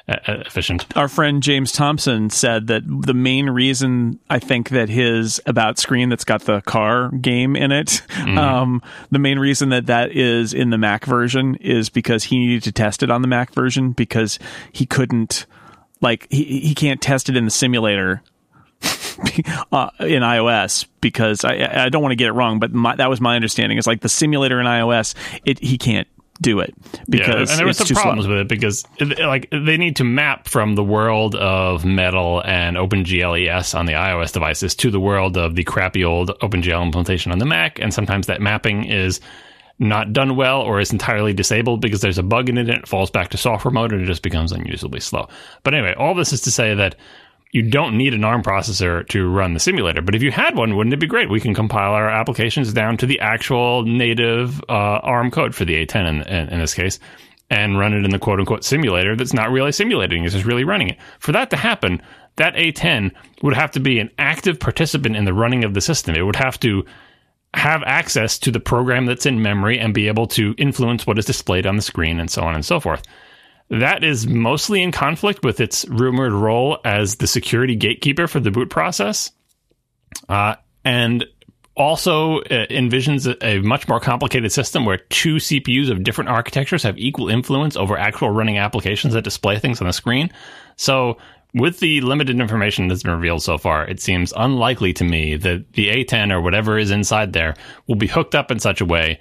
efficient. 0.08 0.86
Our 0.98 1.08
friend 1.08 1.42
James 1.42 1.72
Thompson 1.72 2.30
said 2.30 2.68
that 2.68 2.84
the 2.86 3.14
main 3.14 3.50
reason 3.50 4.20
I 4.30 4.40
think 4.40 4.70
that 4.70 4.90
his 4.90 5.42
about 5.46 5.80
screen 5.80 6.10
that's 6.10 6.26
got 6.26 6.42
the 6.42 6.62
car 6.62 7.10
game 7.10 7.56
in 7.56 7.72
it, 7.72 8.02
mm-hmm. 8.10 8.38
um, 8.38 8.82
the 9.12 9.20
main 9.20 9.40
reason 9.40 9.70
that 9.70 9.86
that 9.86 10.12
is 10.12 10.54
in 10.54 10.70
the 10.70 10.78
Mac 10.78 11.06
version 11.06 11.56
is 11.56 11.90
because 11.90 12.26
he 12.26 12.40
needed 12.40 12.64
to 12.64 12.72
test 12.72 13.04
it 13.04 13.10
on 13.10 13.22
the 13.22 13.28
Mac 13.28 13.54
version 13.54 13.92
because 13.92 14.40
he 14.72 14.86
couldn't 14.86 15.46
like 16.02 16.28
he 16.30 16.60
he 16.60 16.76
can't 16.76 17.02
test 17.02 17.30
it 17.30 17.38
in 17.38 17.46
the 17.46 17.52
simulator 17.52 18.22
uh, 19.72 19.90
in 20.02 20.22
iOS 20.22 20.86
because 21.00 21.46
I, 21.46 21.86
I 21.86 21.90
don't 21.90 22.02
want 22.02 22.12
to 22.12 22.18
get 22.18 22.28
it 22.28 22.34
wrong, 22.34 22.60
but 22.60 22.74
my, 22.74 22.96
that 22.98 23.10
was 23.10 23.22
my 23.22 23.36
understanding. 23.36 23.78
It's 23.78 23.88
like 23.88 24.02
the 24.02 24.10
simulator 24.10 24.60
in 24.60 24.66
iOS, 24.66 25.16
it 25.46 25.60
he 25.60 25.78
can't 25.78 26.08
do 26.44 26.60
it 26.60 26.76
because 27.10 27.28
yeah, 27.28 27.40
and 27.40 27.60
there 27.60 27.66
were 27.66 27.74
some 27.74 27.88
problems 27.88 28.28
with 28.28 28.38
it 28.38 28.48
because 28.48 28.86
like 29.00 29.50
they 29.50 29.78
need 29.78 29.96
to 29.96 30.04
map 30.04 30.48
from 30.48 30.76
the 30.76 30.84
world 30.84 31.34
of 31.36 31.86
Metal 31.86 32.42
and 32.46 32.78
OpenGL 32.78 33.48
ES 33.48 33.74
on 33.74 33.88
the 33.88 33.94
iOS 33.94 34.32
devices 34.32 34.76
to 34.76 34.92
the 34.92 35.00
world 35.00 35.38
of 35.38 35.56
the 35.56 35.64
crappy 35.64 36.04
old 36.04 36.30
OpenGL 36.42 36.84
implementation 36.84 37.32
on 37.32 37.40
the 37.40 37.46
Mac, 37.46 37.80
and 37.80 37.94
sometimes 37.94 38.28
that 38.28 38.42
mapping 38.42 38.86
is 38.86 39.20
not 39.80 40.14
done 40.14 40.36
well 40.36 40.62
or 40.62 40.80
is 40.80 40.92
entirely 40.92 41.34
disabled 41.34 41.82
because 41.82 42.02
there's 42.02 42.20
a 42.20 42.24
bug 42.24 42.50
in 42.50 42.58
it 42.58 42.70
and 42.70 42.80
it 42.84 42.88
falls 42.88 43.10
back 43.10 43.30
to 43.30 43.38
software 43.38 43.72
mode 43.72 43.92
and 43.92 44.02
it 44.02 44.06
just 44.06 44.22
becomes 44.22 44.52
unusably 44.52 45.02
slow. 45.02 45.28
But 45.64 45.74
anyway, 45.74 45.96
all 45.98 46.14
this 46.14 46.32
is 46.32 46.42
to 46.42 46.52
say 46.52 46.76
that 46.76 46.96
you 47.54 47.62
don't 47.62 47.96
need 47.96 48.16
an 48.16 48.24
ARM 48.24 48.42
processor 48.42 49.08
to 49.10 49.30
run 49.30 49.54
the 49.54 49.60
simulator. 49.60 50.02
But 50.02 50.16
if 50.16 50.24
you 50.24 50.32
had 50.32 50.58
one, 50.58 50.76
wouldn't 50.76 50.94
it 50.94 51.00
be 51.00 51.08
great? 51.08 51.30
We 51.30 51.40
can 51.40 51.54
compile 51.54 51.94
our 51.94 52.10
applications 52.10 52.74
down 52.74 52.98
to 52.98 53.06
the 53.06 53.20
actual 53.20 53.84
native 53.84 54.60
uh, 54.68 55.00
ARM 55.04 55.30
code 55.30 55.54
for 55.54 55.64
the 55.64 55.86
A10 55.86 56.10
in, 56.10 56.22
in, 56.24 56.50
in, 56.50 56.60
this 56.60 56.74
case 56.74 57.00
and 57.52 57.78
run 57.78 57.94
it 57.94 58.04
in 58.04 58.10
the 58.10 58.18
quote 58.18 58.40
unquote 58.40 58.64
simulator 58.64 59.16
that's 59.16 59.34
not 59.34 59.52
really 59.52 59.72
simulating, 59.72 60.26
it's 60.26 60.34
just 60.34 60.46
really 60.46 60.64
running 60.64 60.90
it. 60.90 60.98
For 61.20 61.32
that 61.32 61.52
to 61.52 61.56
happen, 61.56 62.02
that 62.38 62.56
A10 62.56 63.12
would 63.44 63.54
have 63.54 63.70
to 63.72 63.80
be 63.80 64.00
an 64.00 64.10
active 64.18 64.60
participant 64.60 65.16
in 65.16 65.26
the 65.26 65.34
running 65.34 65.64
of 65.64 65.76
the 65.76 65.82
system. 65.82 66.16
It 66.16 66.24
would 66.24 66.36
have 66.36 66.60
to 66.62 66.84
have 67.54 67.84
access 67.84 68.40
to 68.40 68.50
the 68.50 68.60
program 68.60 69.06
that's 69.06 69.28
in 69.28 69.44
memory 69.44 69.78
and 69.78 69.94
be 69.94 70.08
able 70.08 70.26
to 70.26 70.56
influence 70.58 71.06
what 71.06 71.20
is 71.20 71.26
displayed 71.26 71.68
on 71.68 71.76
the 71.76 71.84
screen 71.84 72.20
and 72.20 72.32
so 72.32 72.42
on 72.42 72.56
and 72.56 72.66
so 72.66 72.80
forth. 72.80 73.04
That 73.74 74.04
is 74.04 74.28
mostly 74.28 74.84
in 74.84 74.92
conflict 74.92 75.44
with 75.44 75.60
its 75.60 75.84
rumored 75.90 76.32
role 76.32 76.78
as 76.86 77.16
the 77.16 77.26
security 77.26 77.76
gatekeeper 77.76 78.28
for 78.28 78.40
the 78.40 78.52
boot 78.52 78.70
process. 78.70 79.32
Uh, 80.30 80.56
and 80.86 81.26
also 81.76 82.42
uh, 82.42 82.68
envisions 82.68 83.26
a, 83.26 83.44
a, 83.44 83.62
much 83.62 83.88
more 83.88 84.00
complicated 84.00 84.52
system 84.52 84.86
where 84.86 84.98
two 84.98 85.38
CPUs 85.38 85.90
of 85.90 86.04
different 86.04 86.30
architectures 86.30 86.84
have 86.84 87.00
equal 87.00 87.30
influence 87.30 87.76
over 87.76 87.98
actual 87.98 88.30
running 88.30 88.60
applications 88.60 89.16
that 89.16 89.24
display 89.24 89.58
things 89.58 89.82
on 89.82 89.88
the 89.88 89.94
screen. 89.94 90.30
So, 90.76 91.18
with 91.56 91.80
the 91.80 92.02
limited 92.02 92.40
information 92.40 92.90
that's 92.90 93.02
been 93.02 93.14
revealed 93.14 93.42
so 93.42 93.58
far, 93.58 93.88
it 93.88 94.00
seems 94.00 94.34
unlikely 94.38 94.94
to 94.94 95.04
me 95.04 95.36
that 95.38 95.74
the 95.74 95.88
A10 95.88 96.32
or 96.32 96.42
whatever 96.42 96.78
is 96.78 96.92
inside 96.92 97.34
there 97.34 97.56
will 97.88 97.96
be 97.96 98.08
hooked 98.08 98.36
up 98.36 98.52
in 98.52 98.60
such 98.60 98.82
a 98.82 98.86
way 98.86 99.20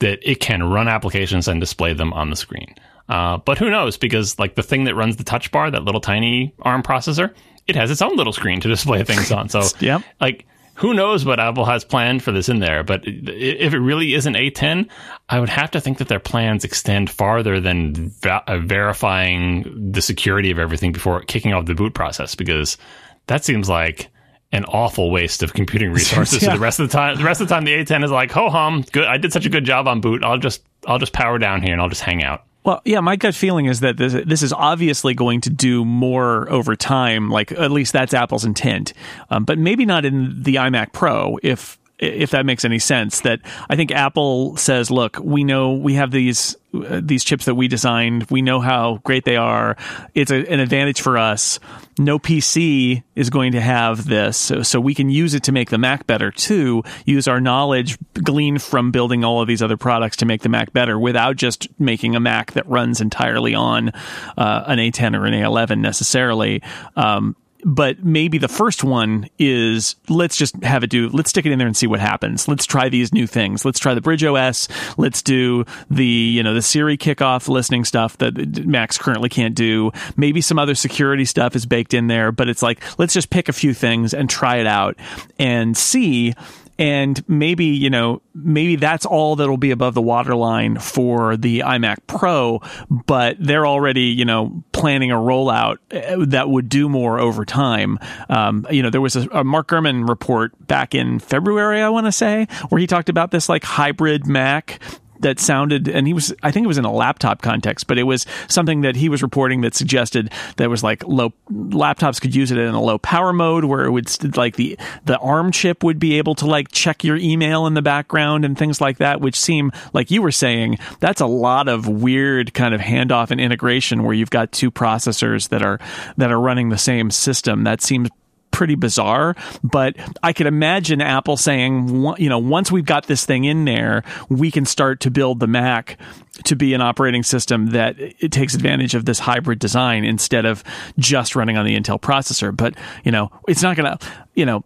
that 0.00 0.18
it 0.28 0.40
can 0.40 0.64
run 0.64 0.88
applications 0.88 1.46
and 1.46 1.60
display 1.60 1.92
them 1.92 2.12
on 2.12 2.30
the 2.30 2.36
screen. 2.36 2.74
Uh, 3.08 3.38
but 3.38 3.58
who 3.58 3.70
knows? 3.70 3.96
Because 3.96 4.38
like 4.38 4.54
the 4.54 4.62
thing 4.62 4.84
that 4.84 4.94
runs 4.94 5.16
the 5.16 5.24
touch 5.24 5.50
bar, 5.50 5.70
that 5.70 5.84
little 5.84 6.00
tiny 6.00 6.54
ARM 6.62 6.82
processor, 6.82 7.34
it 7.66 7.76
has 7.76 7.90
its 7.90 8.02
own 8.02 8.16
little 8.16 8.32
screen 8.32 8.60
to 8.60 8.68
display 8.68 9.04
things 9.04 9.30
on. 9.30 9.48
So, 9.48 9.62
yeah, 9.80 10.00
like 10.20 10.46
who 10.74 10.94
knows 10.94 11.24
what 11.24 11.38
Apple 11.38 11.64
has 11.66 11.84
planned 11.84 12.22
for 12.22 12.32
this 12.32 12.48
in 12.48 12.58
there? 12.58 12.82
But 12.82 13.02
if 13.04 13.74
it 13.74 13.78
really 13.78 14.14
is 14.14 14.26
an 14.26 14.34
A10, 14.34 14.88
I 15.28 15.38
would 15.38 15.50
have 15.50 15.70
to 15.72 15.80
think 15.80 15.98
that 15.98 16.08
their 16.08 16.18
plans 16.18 16.64
extend 16.64 17.10
farther 17.10 17.60
than 17.60 18.10
va- 18.20 18.42
uh, 18.46 18.58
verifying 18.58 19.90
the 19.92 20.00
security 20.02 20.50
of 20.50 20.58
everything 20.58 20.92
before 20.92 21.20
kicking 21.22 21.52
off 21.52 21.66
the 21.66 21.74
boot 21.74 21.94
process, 21.94 22.34
because 22.34 22.78
that 23.26 23.44
seems 23.44 23.68
like 23.68 24.08
an 24.50 24.64
awful 24.64 25.10
waste 25.10 25.42
of 25.42 25.52
computing 25.52 25.92
resources. 25.94 26.42
yeah. 26.42 26.48
So 26.48 26.54
the 26.54 26.60
rest 26.60 26.80
of 26.80 26.88
the 26.88 26.92
time, 26.92 27.16
the 27.16 27.24
rest 27.24 27.40
of 27.40 27.48
the 27.48 27.54
time, 27.54 27.64
the 27.64 27.74
A10 27.74 28.04
is 28.04 28.10
like, 28.10 28.30
ho 28.30 28.48
hum, 28.48 28.84
good. 28.92 29.04
I 29.04 29.18
did 29.18 29.32
such 29.32 29.46
a 29.46 29.50
good 29.50 29.64
job 29.64 29.86
on 29.86 30.00
boot. 30.00 30.24
I'll 30.24 30.38
just, 30.38 30.62
I'll 30.86 30.98
just 30.98 31.12
power 31.12 31.38
down 31.38 31.62
here 31.62 31.72
and 31.72 31.80
I'll 31.82 31.88
just 31.88 32.02
hang 32.02 32.22
out. 32.22 32.44
Well, 32.64 32.80
yeah, 32.84 33.00
my 33.00 33.16
gut 33.16 33.34
feeling 33.34 33.66
is 33.66 33.80
that 33.80 33.96
this, 33.96 34.12
this 34.24 34.42
is 34.42 34.52
obviously 34.52 35.14
going 35.14 35.40
to 35.42 35.50
do 35.50 35.84
more 35.84 36.48
over 36.50 36.76
time. 36.76 37.28
Like 37.28 37.50
at 37.52 37.72
least 37.72 37.92
that's 37.92 38.14
Apple's 38.14 38.44
intent, 38.44 38.92
um, 39.30 39.44
but 39.44 39.58
maybe 39.58 39.84
not 39.84 40.04
in 40.04 40.42
the 40.42 40.56
iMac 40.56 40.92
Pro. 40.92 41.38
If 41.42 41.78
if 42.02 42.30
that 42.30 42.44
makes 42.44 42.64
any 42.64 42.78
sense. 42.78 43.20
That 43.20 43.40
I 43.70 43.76
think 43.76 43.92
Apple 43.92 44.56
says, 44.56 44.90
look, 44.90 45.18
we 45.22 45.44
know 45.44 45.74
we 45.74 45.94
have 45.94 46.10
these 46.10 46.56
uh, 46.74 47.00
these 47.02 47.22
chips 47.22 47.44
that 47.44 47.54
we 47.54 47.68
designed. 47.68 48.24
We 48.30 48.42
know 48.42 48.60
how 48.60 48.98
great 49.04 49.24
they 49.24 49.36
are. 49.36 49.76
It's 50.14 50.30
a, 50.30 50.46
an 50.50 50.58
advantage 50.58 51.00
for 51.00 51.16
us. 51.16 51.60
No 51.98 52.18
PC 52.18 53.02
is 53.14 53.30
going 53.30 53.52
to 53.52 53.60
have 53.60 54.06
this, 54.06 54.38
so, 54.38 54.62
so 54.62 54.80
we 54.80 54.94
can 54.94 55.10
use 55.10 55.34
it 55.34 55.42
to 55.44 55.52
make 55.52 55.68
the 55.68 55.76
Mac 55.76 56.06
better 56.06 56.30
too. 56.30 56.82
Use 57.04 57.28
our 57.28 57.40
knowledge 57.40 57.98
gleaned 58.14 58.62
from 58.62 58.90
building 58.90 59.24
all 59.24 59.42
of 59.42 59.48
these 59.48 59.62
other 59.62 59.76
products 59.76 60.16
to 60.18 60.26
make 60.26 60.40
the 60.40 60.48
Mac 60.48 60.72
better, 60.72 60.98
without 60.98 61.36
just 61.36 61.68
making 61.78 62.16
a 62.16 62.20
Mac 62.20 62.52
that 62.52 62.66
runs 62.66 63.02
entirely 63.02 63.54
on 63.54 63.90
uh, 64.38 64.64
an 64.66 64.78
A10 64.78 65.14
or 65.14 65.26
an 65.26 65.34
A11 65.34 65.80
necessarily. 65.80 66.62
Um, 66.96 67.36
but 67.64 68.04
maybe 68.04 68.38
the 68.38 68.48
first 68.48 68.84
one 68.84 69.28
is 69.38 69.96
let's 70.08 70.36
just 70.36 70.62
have 70.62 70.82
it 70.82 70.90
do 70.90 71.08
let's 71.10 71.30
stick 71.30 71.46
it 71.46 71.52
in 71.52 71.58
there 71.58 71.66
and 71.66 71.76
see 71.76 71.86
what 71.86 72.00
happens. 72.00 72.48
Let's 72.48 72.66
try 72.66 72.88
these 72.88 73.12
new 73.12 73.26
things. 73.26 73.64
Let's 73.64 73.78
try 73.78 73.94
the 73.94 74.00
bridge 74.00 74.24
os 74.24 74.68
let's 74.96 75.22
do 75.22 75.64
the 75.90 76.04
you 76.04 76.42
know 76.42 76.54
the 76.54 76.62
siri 76.62 76.96
kickoff 76.96 77.48
listening 77.48 77.84
stuff 77.84 78.18
that 78.18 78.66
Macs 78.66 78.98
currently 78.98 79.28
can't 79.28 79.54
do. 79.54 79.92
Maybe 80.16 80.40
some 80.40 80.58
other 80.58 80.74
security 80.74 81.24
stuff 81.24 81.54
is 81.56 81.66
baked 81.66 81.94
in 81.94 82.06
there 82.06 82.32
but 82.32 82.48
it's 82.48 82.62
like 82.62 82.82
let's 82.98 83.14
just 83.14 83.30
pick 83.30 83.48
a 83.48 83.52
few 83.52 83.74
things 83.74 84.14
and 84.14 84.28
try 84.28 84.56
it 84.56 84.66
out 84.66 84.96
and 85.38 85.76
see 85.76 86.34
and 86.82 87.22
maybe 87.28 87.66
you 87.66 87.88
know 87.88 88.20
maybe 88.34 88.74
that's 88.74 89.06
all 89.06 89.36
that'll 89.36 89.56
be 89.56 89.70
above 89.70 89.94
the 89.94 90.02
waterline 90.02 90.80
for 90.80 91.36
the 91.36 91.60
iMac 91.60 91.98
Pro, 92.08 92.60
but 92.90 93.36
they're 93.38 93.66
already 93.66 94.06
you 94.06 94.24
know 94.24 94.64
planning 94.72 95.12
a 95.12 95.14
rollout 95.14 95.76
uh, 95.92 96.24
that 96.26 96.50
would 96.50 96.68
do 96.68 96.88
more 96.88 97.20
over 97.20 97.44
time. 97.44 98.00
Um, 98.28 98.66
you 98.68 98.82
know, 98.82 98.90
there 98.90 99.00
was 99.00 99.14
a, 99.14 99.28
a 99.30 99.44
Mark 99.44 99.68
Gurman 99.68 100.08
report 100.08 100.66
back 100.66 100.92
in 100.92 101.20
February, 101.20 101.80
I 101.80 101.88
want 101.88 102.06
to 102.06 102.12
say, 102.12 102.48
where 102.68 102.80
he 102.80 102.88
talked 102.88 103.08
about 103.08 103.30
this 103.30 103.48
like 103.48 103.62
hybrid 103.62 104.26
Mac 104.26 104.80
that 105.22 105.40
sounded, 105.40 105.88
and 105.88 106.06
he 106.06 106.12
was, 106.12 106.34
I 106.42 106.50
think 106.50 106.64
it 106.64 106.68
was 106.68 106.78
in 106.78 106.84
a 106.84 106.92
laptop 106.92 107.42
context, 107.42 107.86
but 107.86 107.98
it 107.98 108.04
was 108.04 108.26
something 108.48 108.82
that 108.82 108.96
he 108.96 109.08
was 109.08 109.22
reporting 109.22 109.62
that 109.62 109.74
suggested 109.74 110.30
that 110.56 110.68
was 110.68 110.82
like 110.82 111.06
low 111.06 111.32
laptops 111.50 112.20
could 112.20 112.34
use 112.34 112.50
it 112.50 112.58
in 112.58 112.74
a 112.74 112.80
low 112.80 112.98
power 112.98 113.32
mode 113.32 113.64
where 113.64 113.84
it 113.84 113.90
would 113.90 114.36
like 114.36 114.56
the 114.56 114.78
the 115.04 115.18
ARM 115.18 115.50
chip 115.52 115.82
would 115.82 115.98
be 115.98 116.18
able 116.18 116.34
to 116.36 116.46
like 116.46 116.70
check 116.70 117.04
your 117.04 117.16
email 117.16 117.66
in 117.66 117.74
the 117.74 117.82
background 117.82 118.44
and 118.44 118.58
things 118.58 118.80
like 118.80 118.98
that, 118.98 119.20
which 119.20 119.38
seem 119.38 119.72
like 119.92 120.10
you 120.10 120.22
were 120.22 120.32
saying 120.32 120.78
that's 121.00 121.20
a 121.20 121.26
lot 121.26 121.68
of 121.68 121.88
weird 121.88 122.54
kind 122.54 122.74
of 122.74 122.80
handoff 122.80 123.30
and 123.30 123.40
integration 123.40 124.02
where 124.02 124.14
you've 124.14 124.30
got 124.30 124.52
two 124.52 124.70
processors 124.70 125.48
that 125.48 125.62
are 125.62 125.78
that 126.16 126.30
are 126.30 126.40
running 126.40 126.68
the 126.68 126.78
same 126.78 127.10
system. 127.10 127.64
That 127.64 127.80
seems 127.80 128.08
pretty 128.52 128.76
bizarre. 128.76 129.34
But 129.64 129.96
I 130.22 130.32
could 130.32 130.46
imagine 130.46 131.00
Apple 131.00 131.36
saying, 131.36 132.14
you 132.18 132.28
know, 132.28 132.38
once 132.38 132.70
we've 132.70 132.84
got 132.84 133.06
this 133.06 133.24
thing 133.24 133.44
in 133.44 133.64
there, 133.64 134.04
we 134.28 134.50
can 134.50 134.64
start 134.64 135.00
to 135.00 135.10
build 135.10 135.40
the 135.40 135.48
Mac 135.48 135.98
to 136.44 136.54
be 136.54 136.72
an 136.74 136.80
operating 136.80 137.22
system 137.22 137.70
that 137.70 137.96
it 137.98 138.30
takes 138.30 138.54
advantage 138.54 138.94
of 138.94 139.04
this 139.04 139.18
hybrid 139.18 139.58
design 139.58 140.04
instead 140.04 140.44
of 140.44 140.62
just 140.98 141.34
running 141.34 141.56
on 141.56 141.66
the 141.66 141.78
Intel 141.78 142.00
processor. 142.00 142.56
But 142.56 142.74
you 143.04 143.10
know, 143.10 143.30
it's 143.48 143.62
not 143.62 143.76
going 143.76 143.98
to, 143.98 144.06
you 144.34 144.46
know, 144.46 144.64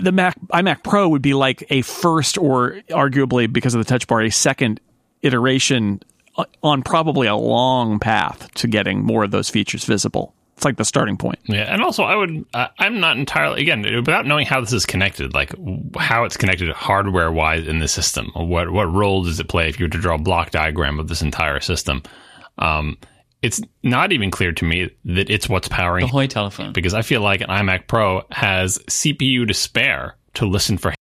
the 0.00 0.12
Mac 0.12 0.38
iMac 0.48 0.84
Pro 0.84 1.08
would 1.08 1.22
be 1.22 1.34
like 1.34 1.66
a 1.70 1.82
first 1.82 2.38
or 2.38 2.80
arguably 2.90 3.52
because 3.52 3.74
of 3.74 3.78
the 3.80 3.84
touch 3.84 4.06
bar 4.06 4.22
a 4.22 4.30
second 4.30 4.80
iteration 5.22 6.00
on 6.62 6.82
probably 6.82 7.26
a 7.26 7.34
long 7.34 7.98
path 7.98 8.52
to 8.54 8.68
getting 8.68 9.02
more 9.02 9.24
of 9.24 9.30
those 9.30 9.48
features 9.50 9.84
visible 9.84 10.34
it's 10.56 10.64
like 10.64 10.78
the 10.78 10.84
starting 10.86 11.18
point. 11.18 11.38
Yeah, 11.44 11.72
and 11.72 11.82
also 11.82 12.02
I 12.02 12.16
would 12.16 12.46
uh, 12.54 12.68
I'm 12.78 12.98
not 12.98 13.18
entirely 13.18 13.60
again 13.60 13.82
without 13.82 14.26
knowing 14.26 14.46
how 14.46 14.62
this 14.62 14.72
is 14.72 14.86
connected, 14.86 15.34
like 15.34 15.54
how 15.98 16.24
it's 16.24 16.38
connected 16.38 16.70
hardware 16.72 17.30
wise 17.30 17.68
in 17.68 17.78
the 17.78 17.88
system. 17.88 18.30
What 18.34 18.70
what 18.70 18.90
role 18.90 19.22
does 19.22 19.38
it 19.38 19.48
play 19.48 19.68
if 19.68 19.78
you 19.78 19.84
were 19.84 19.90
to 19.90 19.98
draw 19.98 20.14
a 20.14 20.18
block 20.18 20.52
diagram 20.52 20.98
of 20.98 21.08
this 21.08 21.20
entire 21.20 21.60
system? 21.60 22.02
Um, 22.56 22.96
it's 23.42 23.60
not 23.82 24.12
even 24.12 24.30
clear 24.30 24.52
to 24.52 24.64
me 24.64 24.90
that 25.04 25.28
it's 25.28 25.46
what's 25.46 25.68
powering 25.68 26.06
the 26.06 26.12
Hoy 26.12 26.26
telephone 26.26 26.72
because 26.72 26.94
I 26.94 27.02
feel 27.02 27.20
like 27.20 27.42
an 27.42 27.48
iMac 27.48 27.86
Pro 27.86 28.22
has 28.32 28.78
CPU 28.88 29.46
to 29.46 29.52
spare 29.52 30.16
to 30.34 30.46
listen 30.46 30.78
for 30.78 30.94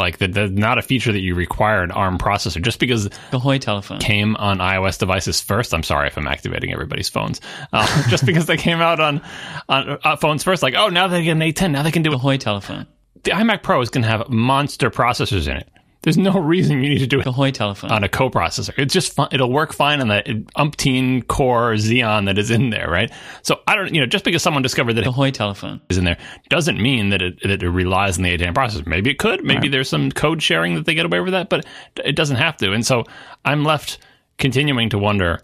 like 0.00 0.18
that, 0.18 0.32
that's 0.34 0.50
not 0.50 0.78
a 0.78 0.82
feature 0.82 1.12
that 1.12 1.20
you 1.20 1.34
require 1.34 1.82
an 1.82 1.92
ARM 1.92 2.18
processor. 2.18 2.60
Just 2.60 2.80
because 2.80 3.08
the 3.30 3.38
Hoy 3.38 3.58
telephone 3.58 4.00
came 4.00 4.34
on 4.36 4.58
iOS 4.58 4.98
devices 4.98 5.40
first. 5.40 5.72
I'm 5.72 5.84
sorry 5.84 6.08
if 6.08 6.18
I'm 6.18 6.26
activating 6.26 6.72
everybody's 6.72 7.08
phones. 7.08 7.40
Uh, 7.72 7.86
just 8.08 8.26
because 8.26 8.46
they 8.46 8.56
came 8.56 8.80
out 8.80 8.98
on 8.98 9.20
on 9.68 9.98
uh, 10.02 10.16
phones 10.16 10.42
first, 10.42 10.62
like 10.62 10.74
oh 10.74 10.88
now 10.88 11.06
they 11.06 11.22
get 11.22 11.32
an 11.32 11.40
A10, 11.40 11.70
now 11.70 11.82
they 11.82 11.92
can 11.92 12.02
do 12.02 12.10
the 12.10 12.18
Hoy 12.18 12.36
telephone. 12.36 12.86
The 13.22 13.32
iMac 13.32 13.62
Pro 13.62 13.80
is 13.82 13.90
going 13.90 14.02
to 14.02 14.08
have 14.08 14.28
monster 14.30 14.90
processors 14.90 15.46
in 15.46 15.58
it. 15.58 15.68
There's 16.02 16.16
no 16.16 16.32
reason 16.32 16.82
you 16.82 16.88
need 16.88 17.00
to 17.00 17.06
do 17.06 17.20
it 17.20 17.24
the 17.24 17.52
telephone 17.52 17.90
on 17.90 18.04
a 18.04 18.08
coprocessor. 18.08 18.72
It's 18.78 18.94
just 18.94 19.12
fun. 19.12 19.28
It'll 19.32 19.52
work 19.52 19.74
fine 19.74 20.00
on 20.00 20.08
that 20.08 20.26
umpteen 20.26 21.26
core 21.26 21.74
Xeon 21.74 22.24
that 22.24 22.38
is 22.38 22.50
in 22.50 22.70
there, 22.70 22.88
right? 22.88 23.12
So 23.42 23.60
I 23.66 23.76
don't, 23.76 23.94
you 23.94 24.00
know, 24.00 24.06
just 24.06 24.24
because 24.24 24.42
someone 24.42 24.62
discovered 24.62 24.94
that 24.94 25.04
the 25.04 25.12
Hoy 25.12 25.30
telephone 25.30 25.82
is 25.90 25.98
in 25.98 26.04
there 26.04 26.16
doesn't 26.48 26.80
mean 26.80 27.10
that 27.10 27.20
it, 27.20 27.42
that 27.42 27.62
it 27.62 27.68
relies 27.68 28.16
on 28.16 28.24
the 28.24 28.36
A10 28.36 28.54
processor. 28.54 28.86
Maybe 28.86 29.10
it 29.10 29.18
could. 29.18 29.44
Maybe 29.44 29.62
right. 29.62 29.72
there's 29.72 29.90
some 29.90 30.10
code 30.10 30.42
sharing 30.42 30.74
that 30.76 30.86
they 30.86 30.94
get 30.94 31.04
away 31.04 31.20
with 31.20 31.32
that, 31.32 31.50
but 31.50 31.66
it 32.02 32.16
doesn't 32.16 32.36
have 32.36 32.56
to. 32.58 32.72
And 32.72 32.86
so 32.86 33.04
I'm 33.44 33.64
left 33.64 33.98
continuing 34.38 34.88
to 34.90 34.98
wonder 34.98 35.42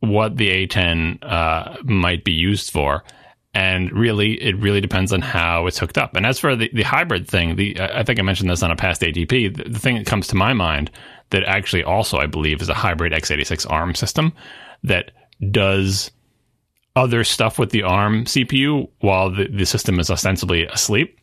what 0.00 0.36
the 0.36 0.66
A10 0.66 1.18
uh, 1.22 1.76
might 1.82 2.24
be 2.24 2.32
used 2.32 2.70
for 2.70 3.04
and 3.54 3.92
really 3.92 4.32
it 4.42 4.56
really 4.56 4.80
depends 4.80 5.12
on 5.12 5.20
how 5.20 5.66
it's 5.66 5.78
hooked 5.78 5.96
up. 5.96 6.16
And 6.16 6.26
as 6.26 6.38
for 6.38 6.56
the, 6.56 6.70
the 6.72 6.82
hybrid 6.82 7.28
thing 7.28 7.56
the 7.56 7.76
i 7.80 8.02
think 8.02 8.18
i 8.18 8.22
mentioned 8.22 8.50
this 8.50 8.62
on 8.62 8.70
a 8.70 8.76
past 8.76 9.00
atp 9.02 9.28
the, 9.28 9.68
the 9.68 9.78
thing 9.78 9.96
that 9.96 10.06
comes 10.06 10.26
to 10.28 10.36
my 10.36 10.52
mind 10.52 10.90
that 11.30 11.44
actually 11.44 11.82
also 11.82 12.18
i 12.18 12.26
believe 12.26 12.60
is 12.60 12.68
a 12.68 12.74
hybrid 12.74 13.12
x86 13.12 13.70
arm 13.70 13.94
system 13.94 14.32
that 14.82 15.10
does 15.50 16.10
other 16.96 17.24
stuff 17.24 17.58
with 17.58 17.70
the 17.70 17.82
arm 17.82 18.24
cpu 18.24 18.88
while 19.00 19.30
the, 19.30 19.48
the 19.48 19.66
system 19.66 19.98
is 19.98 20.10
ostensibly 20.10 20.64
asleep 20.66 21.18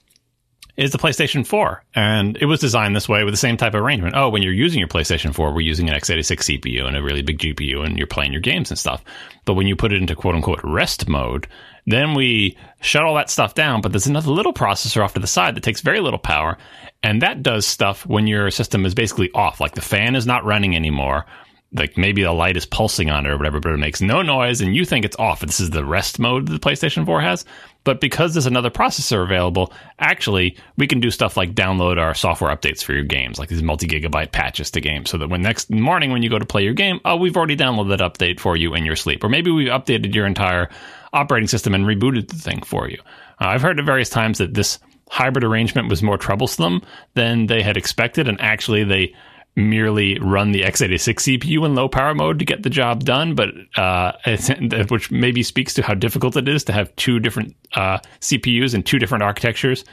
is 0.77 0.91
the 0.91 0.97
PlayStation 0.97 1.45
4. 1.45 1.83
And 1.95 2.37
it 2.37 2.45
was 2.45 2.59
designed 2.59 2.95
this 2.95 3.09
way 3.09 3.23
with 3.23 3.33
the 3.33 3.37
same 3.37 3.57
type 3.57 3.73
of 3.73 3.81
arrangement. 3.81 4.15
Oh, 4.15 4.29
when 4.29 4.41
you're 4.41 4.53
using 4.53 4.79
your 4.79 4.87
PlayStation 4.87 5.33
4, 5.33 5.53
we're 5.53 5.61
using 5.61 5.89
an 5.89 5.95
x86 5.95 6.59
CPU 6.59 6.85
and 6.85 6.95
a 6.95 7.03
really 7.03 7.21
big 7.21 7.39
GPU 7.39 7.85
and 7.85 7.97
you're 7.97 8.07
playing 8.07 8.31
your 8.31 8.41
games 8.41 8.71
and 8.71 8.79
stuff. 8.79 9.03
But 9.45 9.53
when 9.55 9.67
you 9.67 9.75
put 9.75 9.93
it 9.93 10.01
into 10.01 10.15
quote 10.15 10.35
unquote 10.35 10.61
rest 10.63 11.07
mode, 11.07 11.47
then 11.85 12.13
we 12.13 12.57
shut 12.81 13.03
all 13.03 13.15
that 13.15 13.29
stuff 13.29 13.55
down, 13.55 13.81
but 13.81 13.91
there's 13.91 14.07
another 14.07 14.31
little 14.31 14.53
processor 14.53 15.03
off 15.03 15.13
to 15.15 15.19
the 15.19 15.27
side 15.27 15.55
that 15.55 15.63
takes 15.63 15.81
very 15.81 15.99
little 15.99 16.19
power. 16.19 16.57
And 17.03 17.21
that 17.21 17.41
does 17.41 17.65
stuff 17.65 18.05
when 18.05 18.27
your 18.27 18.51
system 18.51 18.85
is 18.85 18.93
basically 18.93 19.31
off, 19.33 19.59
like 19.59 19.73
the 19.73 19.81
fan 19.81 20.15
is 20.15 20.27
not 20.27 20.45
running 20.45 20.75
anymore. 20.75 21.25
Like 21.73 21.97
maybe 21.97 22.21
the 22.21 22.33
light 22.33 22.57
is 22.57 22.65
pulsing 22.65 23.09
on 23.09 23.25
it 23.25 23.29
or 23.29 23.37
whatever, 23.37 23.59
but 23.59 23.71
it 23.71 23.77
makes 23.77 24.01
no 24.01 24.21
noise 24.21 24.61
and 24.61 24.75
you 24.75 24.85
think 24.85 25.05
it's 25.05 25.17
off. 25.17 25.39
This 25.39 25.59
is 25.59 25.69
the 25.69 25.85
rest 25.85 26.19
mode 26.19 26.47
that 26.47 26.53
the 26.53 26.59
PlayStation 26.59 27.05
4 27.05 27.21
has. 27.21 27.45
But 27.83 27.99
because 27.99 28.33
there's 28.33 28.45
another 28.45 28.69
processor 28.69 29.23
available, 29.23 29.73
actually, 29.99 30.57
we 30.77 30.87
can 30.87 30.99
do 30.99 31.09
stuff 31.09 31.35
like 31.35 31.55
download 31.55 31.97
our 31.97 32.13
software 32.13 32.55
updates 32.55 32.83
for 32.83 32.93
your 32.93 33.03
games, 33.03 33.39
like 33.39 33.49
these 33.49 33.63
multi 33.63 33.87
gigabyte 33.87 34.31
patches 34.31 34.69
to 34.71 34.81
games, 34.81 35.09
so 35.09 35.17
that 35.17 35.29
when 35.29 35.41
next 35.41 35.69
morning 35.71 36.11
when 36.11 36.21
you 36.21 36.29
go 36.29 36.39
to 36.39 36.45
play 36.45 36.63
your 36.63 36.73
game, 36.73 36.99
oh, 37.05 37.15
we've 37.15 37.35
already 37.35 37.57
downloaded 37.57 37.97
that 37.97 37.99
update 37.99 38.39
for 38.39 38.55
you 38.55 38.75
in 38.75 38.85
your 38.85 38.95
sleep. 38.95 39.23
Or 39.23 39.29
maybe 39.29 39.49
we've 39.49 39.69
updated 39.69 40.13
your 40.13 40.27
entire 40.27 40.69
operating 41.13 41.47
system 41.47 41.73
and 41.73 41.85
rebooted 41.85 42.27
the 42.27 42.35
thing 42.35 42.61
for 42.61 42.87
you. 42.87 42.99
Uh, 43.39 43.47
I've 43.47 43.61
heard 43.61 43.79
at 43.79 43.85
various 43.85 44.09
times 44.09 44.37
that 44.37 44.53
this 44.53 44.79
hybrid 45.09 45.43
arrangement 45.43 45.89
was 45.89 46.03
more 46.03 46.17
troublesome 46.17 46.81
than 47.15 47.47
they 47.47 47.61
had 47.61 47.77
expected, 47.77 48.27
and 48.27 48.39
actually 48.39 48.83
they 48.83 49.13
merely 49.55 50.17
run 50.19 50.51
the 50.51 50.61
x86 50.61 51.39
CPU 51.39 51.65
in 51.65 51.75
low 51.75 51.89
power 51.89 52.15
mode 52.15 52.39
to 52.39 52.45
get 52.45 52.63
the 52.63 52.69
job 52.69 53.03
done, 53.03 53.35
but 53.35 53.49
uh, 53.75 54.13
which 54.89 55.11
maybe 55.11 55.43
speaks 55.43 55.73
to 55.73 55.83
how 55.83 55.93
difficult 55.93 56.37
it 56.37 56.47
is 56.47 56.63
to 56.63 56.73
have 56.73 56.95
two 56.95 57.19
different 57.19 57.55
uh, 57.75 57.99
CPUs 58.21 58.73
and 58.73 58.85
two 58.85 58.99
different 58.99 59.23
architectures 59.23 59.83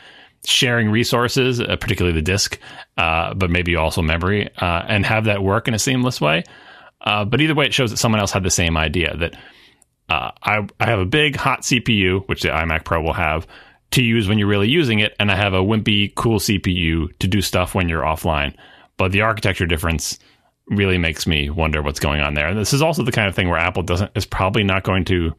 sharing 0.44 0.90
resources, 0.90 1.60
uh, 1.60 1.76
particularly 1.76 2.14
the 2.14 2.22
disk, 2.22 2.58
uh, 2.96 3.34
but 3.34 3.50
maybe 3.50 3.74
also 3.74 4.00
memory, 4.00 4.48
uh, 4.58 4.84
and 4.86 5.04
have 5.04 5.24
that 5.24 5.42
work 5.42 5.66
in 5.66 5.74
a 5.74 5.78
seamless 5.78 6.20
way. 6.20 6.44
Uh, 7.00 7.24
but 7.24 7.40
either 7.40 7.54
way, 7.54 7.66
it 7.66 7.74
shows 7.74 7.90
that 7.90 7.96
someone 7.96 8.20
else 8.20 8.30
had 8.30 8.44
the 8.44 8.50
same 8.50 8.76
idea 8.76 9.16
that 9.16 9.36
I, 10.08 10.66
I 10.80 10.86
have 10.86 11.00
a 11.00 11.04
big 11.04 11.36
hot 11.36 11.62
CPU, 11.62 12.26
which 12.28 12.42
the 12.42 12.48
iMac 12.48 12.84
Pro 12.84 13.02
will 13.02 13.12
have, 13.12 13.46
to 13.90 14.02
use 14.02 14.28
when 14.28 14.38
you're 14.38 14.48
really 14.48 14.68
using 14.68 15.00
it, 15.00 15.14
and 15.18 15.30
I 15.30 15.36
have 15.36 15.54
a 15.54 15.60
wimpy, 15.60 16.14
cool 16.14 16.38
CPU 16.38 17.16
to 17.18 17.26
do 17.26 17.40
stuff 17.40 17.74
when 17.74 17.88
you're 17.88 18.02
offline. 18.02 18.54
But 18.98 19.12
the 19.12 19.22
architecture 19.22 19.64
difference 19.66 20.18
really 20.66 20.98
makes 20.98 21.26
me 21.26 21.48
wonder 21.48 21.80
what's 21.80 22.00
going 22.00 22.20
on 22.20 22.34
there. 22.34 22.48
And 22.48 22.58
this 22.58 22.74
is 22.74 22.82
also 22.82 23.02
the 23.02 23.12
kind 23.12 23.26
of 23.28 23.34
thing 23.34 23.48
where 23.48 23.58
Apple 23.58 23.82
doesn't 23.82 24.10
is 24.14 24.26
probably 24.26 24.64
not 24.64 24.82
going 24.84 25.06
to 25.06 25.32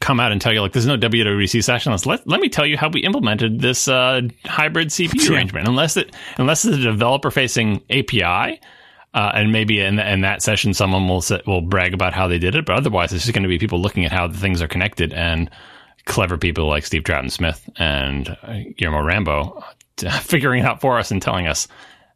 come 0.00 0.20
out 0.20 0.32
and 0.32 0.40
tell 0.40 0.52
you 0.52 0.62
like 0.62 0.72
there's 0.72 0.86
no 0.86 0.96
WWDC 0.96 1.62
session. 1.64 1.92
Let, 2.06 2.26
let 2.26 2.40
me 2.40 2.48
tell 2.48 2.64
you 2.64 2.76
how 2.76 2.88
we 2.88 3.00
implemented 3.00 3.60
this 3.60 3.88
uh, 3.88 4.22
hybrid 4.44 4.88
CPU 4.88 5.28
Yeah. 5.28 5.36
arrangement. 5.36 5.66
Unless 5.68 5.96
it 5.96 6.14
unless 6.38 6.64
it's 6.64 6.76
a 6.76 6.80
developer 6.80 7.30
facing 7.30 7.82
API. 7.90 8.60
Uh, 9.12 9.32
and 9.34 9.50
maybe 9.50 9.80
in, 9.80 9.98
in 9.98 10.20
that 10.20 10.40
session, 10.40 10.72
someone 10.72 11.08
will 11.08 11.24
will 11.44 11.60
brag 11.62 11.92
about 11.94 12.12
how 12.12 12.28
they 12.28 12.38
did 12.38 12.54
it, 12.54 12.64
but 12.64 12.76
otherwise, 12.76 13.12
it's 13.12 13.24
just 13.24 13.34
going 13.34 13.42
to 13.42 13.48
be 13.48 13.58
people 13.58 13.80
looking 13.80 14.04
at 14.04 14.12
how 14.12 14.28
the 14.28 14.38
things 14.38 14.62
are 14.62 14.68
connected 14.68 15.12
and 15.12 15.50
clever 16.04 16.38
people 16.38 16.68
like 16.68 16.86
Steve 16.86 17.02
Troughton 17.02 17.28
Smith 17.28 17.68
and 17.76 18.28
uh, 18.28 18.52
Guilherme 18.78 19.04
Rambo 19.04 19.64
uh, 20.06 20.10
figuring 20.20 20.60
it 20.62 20.64
out 20.64 20.80
for 20.80 20.96
us 20.96 21.10
and 21.10 21.20
telling 21.20 21.48
us 21.48 21.66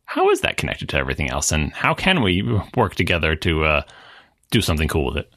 how 0.04 0.30
is 0.30 0.40
that 0.40 0.56
connected 0.56 0.88
to 0.90 0.96
everything 0.96 1.30
else 1.30 1.52
and 1.52 1.72
how 1.72 1.94
can 1.94 2.22
we 2.22 2.42
work 2.76 2.94
together 2.94 3.34
to 3.36 3.64
uh, 3.64 3.82
do 4.54 4.60
something 4.60 4.88
cool 4.88 5.04
with 5.04 5.16
it. 5.16 5.32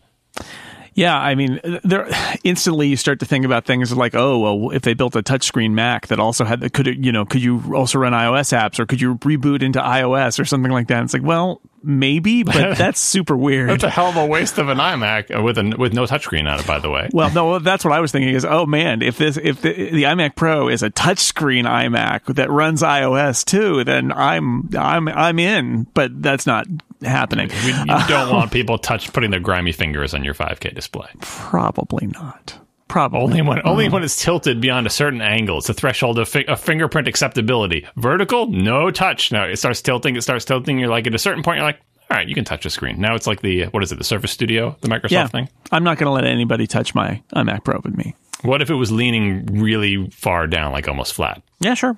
Yeah, 0.94 1.16
I 1.16 1.36
mean, 1.36 1.60
there 1.84 2.10
instantly 2.44 2.88
you 2.88 2.96
start 2.96 3.20
to 3.20 3.26
think 3.26 3.46
about 3.46 3.66
things 3.66 3.96
like, 3.96 4.16
oh, 4.16 4.40
well, 4.40 4.72
if 4.72 4.82
they 4.82 4.96
built 4.96 5.16
a 5.16 5.22
touchscreen 5.22 5.72
Mac 5.72 6.08
that 6.08 6.20
also 6.20 6.44
had, 6.44 6.74
could 6.74 6.88
it, 6.88 6.98
you 6.98 7.12
know, 7.12 7.24
could 7.24 7.44
you 7.44 7.76
also 7.76 8.00
run 8.00 8.14
iOS 8.14 8.52
apps 8.58 8.80
or 8.80 8.88
could 8.88 9.00
you 9.00 9.16
reboot 9.20 9.62
into 9.62 9.80
iOS 9.80 10.40
or 10.40 10.46
something 10.46 10.72
like 10.72 10.88
that? 10.88 11.04
It's 11.04 11.14
like, 11.14 11.24
well, 11.24 11.62
maybe, 11.84 12.44
but 12.44 12.78
that's 12.78 13.00
super 13.00 13.36
weird. 13.36 13.70
It's 13.72 13.84
a 13.84 13.90
hell 13.90 14.08
of 14.08 14.18
a 14.18 14.26
waste 14.26 14.58
of 14.58 14.70
an 14.70 14.78
iMac 14.78 15.36
uh, 15.38 15.42
with 15.42 15.58
a, 15.58 15.76
with 15.78 15.94
no 15.94 16.06
touchscreen 16.06 16.52
on 16.52 16.60
it, 16.60 16.68
by 16.68 16.80
the 16.80 16.90
way. 16.90 17.10
Well, 17.14 17.32
no, 17.32 17.60
that's 17.60 17.84
what 17.86 17.94
I 17.94 18.00
was 18.00 18.12
thinking. 18.12 18.34
Is 18.34 18.46
oh 18.46 18.66
man, 18.66 19.02
if 19.02 19.18
this 19.18 19.38
if 19.38 19.62
the, 19.62 19.74
the 19.74 20.04
iMac 20.04 20.36
Pro 20.36 20.70
is 20.70 20.84
a 20.84 20.90
touchscreen 20.90 21.64
iMac 21.66 22.36
that 22.36 22.50
runs 22.50 22.82
iOS 22.82 23.46
too, 23.46 23.84
then 23.84 24.12
I'm 24.12 24.70
I'm 24.78 25.08
I'm 25.08 25.40
in. 25.40 25.88
But 25.94 26.22
that's 26.22 26.46
not 26.46 26.68
happening. 27.02 27.50
We- 27.66 27.72
you 27.72 28.08
don't 28.08 28.30
want 28.34 28.52
people 28.52 28.78
touch 28.78 29.12
putting 29.14 29.32
their 29.32 29.40
grimy 29.40 29.72
fingers 29.72 30.14
on 30.14 30.24
your 30.24 30.34
5K 30.34 30.74
display. 30.74 31.10
Probably 31.22 32.08
not. 32.08 32.60
Probably 32.88 33.20
Only 33.22 33.42
when 33.42 33.62
only 33.66 33.88
mm. 33.88 33.92
when 33.92 34.04
it's 34.04 34.22
tilted 34.22 34.62
beyond 34.62 34.88
a 34.88 34.90
certain 34.90 35.22
angle. 35.22 35.58
It's 35.58 35.70
a 35.70 35.74
threshold 35.74 36.20
of, 36.20 36.30
fi- 36.30 36.46
of 36.46 36.60
fingerprint 36.60 37.08
acceptability. 37.08 37.86
Vertical, 37.98 38.48
no 38.48 38.92
touch. 38.92 39.32
Now 39.32 39.44
it 39.44 39.58
starts 39.58 39.82
tilting. 39.82 40.16
It 40.16 40.22
starts 40.22 40.46
tilting. 40.46 40.80
You're 40.80 40.90
like 40.90 41.06
at 41.06 41.14
a 41.14 41.20
certain 41.20 41.44
point, 41.44 41.58
you're 41.58 41.66
like, 41.66 41.82
all 42.10 42.16
right, 42.16 42.28
you 42.28 42.36
can 42.36 42.46
touch 42.46 42.64
the 42.64 42.70
screen. 42.70 43.02
Now 43.02 43.16
it's 43.16 43.28
like 43.28 43.42
the 43.42 43.66
what 43.66 43.84
is 43.84 43.92
it? 43.92 43.98
The 43.98 44.06
Surface 44.06 44.32
Studio, 44.32 44.78
the 44.82 44.88
Microsoft 44.88 45.12
yeah. 45.12 45.28
thing. 45.28 45.50
I'm 45.72 45.84
not 45.84 45.98
going 45.98 46.08
to 46.08 46.14
let 46.14 46.24
anybody 46.24 46.66
touch 46.66 46.96
my 46.96 47.22
iMac 47.36 47.66
Pro 47.66 47.82
with 47.84 47.98
me. 47.98 48.16
What 48.44 48.62
if 48.62 48.70
it 48.70 48.76
was 48.76 48.92
leaning 48.92 49.46
really 49.48 50.10
far 50.12 50.48
down, 50.48 50.72
like 50.72 50.88
almost 50.88 51.14
flat? 51.14 51.42
Yeah, 51.60 51.74
sure. 51.74 51.98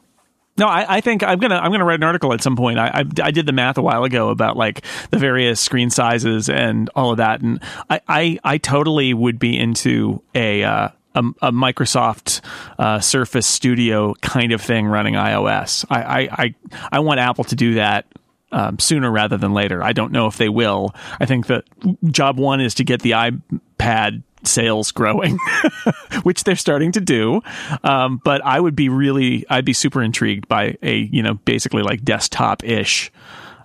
No, 0.59 0.67
I, 0.67 0.97
I 0.97 1.01
think 1.01 1.23
I'm 1.23 1.39
gonna 1.39 1.55
I'm 1.55 1.71
gonna 1.71 1.85
write 1.85 1.99
an 1.99 2.03
article 2.03 2.33
at 2.33 2.43
some 2.43 2.57
point. 2.57 2.77
I, 2.77 2.87
I 2.87 3.05
I 3.23 3.31
did 3.31 3.45
the 3.45 3.53
math 3.53 3.77
a 3.77 3.81
while 3.81 4.03
ago 4.03 4.27
about 4.29 4.57
like 4.57 4.83
the 5.09 5.17
various 5.17 5.61
screen 5.61 5.89
sizes 5.89 6.49
and 6.49 6.89
all 6.95 7.11
of 7.11 7.17
that, 7.17 7.39
and 7.39 7.63
I 7.89 8.01
I, 8.07 8.39
I 8.43 8.57
totally 8.57 9.13
would 9.13 9.39
be 9.39 9.57
into 9.57 10.21
a. 10.35 10.63
Uh, 10.63 10.89
a, 11.15 11.23
a 11.41 11.51
Microsoft 11.51 12.41
uh, 12.77 12.99
Surface 12.99 13.47
Studio 13.47 14.13
kind 14.21 14.51
of 14.51 14.61
thing 14.61 14.85
running 14.85 15.15
iOS. 15.15 15.83
I, 15.89 16.03
I, 16.03 16.19
I, 16.31 16.55
I 16.91 16.99
want 16.99 17.19
Apple 17.19 17.45
to 17.45 17.55
do 17.55 17.73
that 17.73 18.05
um, 18.51 18.77
sooner 18.77 19.09
rather 19.11 19.35
than 19.35 19.51
later. 19.51 19.83
I 19.83 19.91
don't 19.91 20.11
know 20.11 20.27
if 20.27 20.37
they 20.37 20.49
will. 20.49 20.93
I 21.19 21.25
think 21.25 21.47
that 21.47 21.63
job 22.05 22.37
one 22.37 22.61
is 22.61 22.75
to 22.75 22.83
get 22.83 23.01
the 23.01 23.11
iPad 23.11 24.21
sales 24.43 24.91
growing, 24.91 25.37
which 26.23 26.43
they're 26.43 26.55
starting 26.55 26.91
to 26.93 27.01
do. 27.01 27.41
Um, 27.83 28.21
but 28.23 28.43
I 28.45 28.59
would 28.59 28.75
be 28.75 28.89
really, 28.89 29.45
I'd 29.49 29.65
be 29.65 29.73
super 29.73 30.01
intrigued 30.01 30.47
by 30.47 30.77
a, 30.81 30.97
you 30.97 31.23
know, 31.23 31.35
basically 31.35 31.83
like 31.83 32.03
desktop 32.03 32.63
ish. 32.63 33.11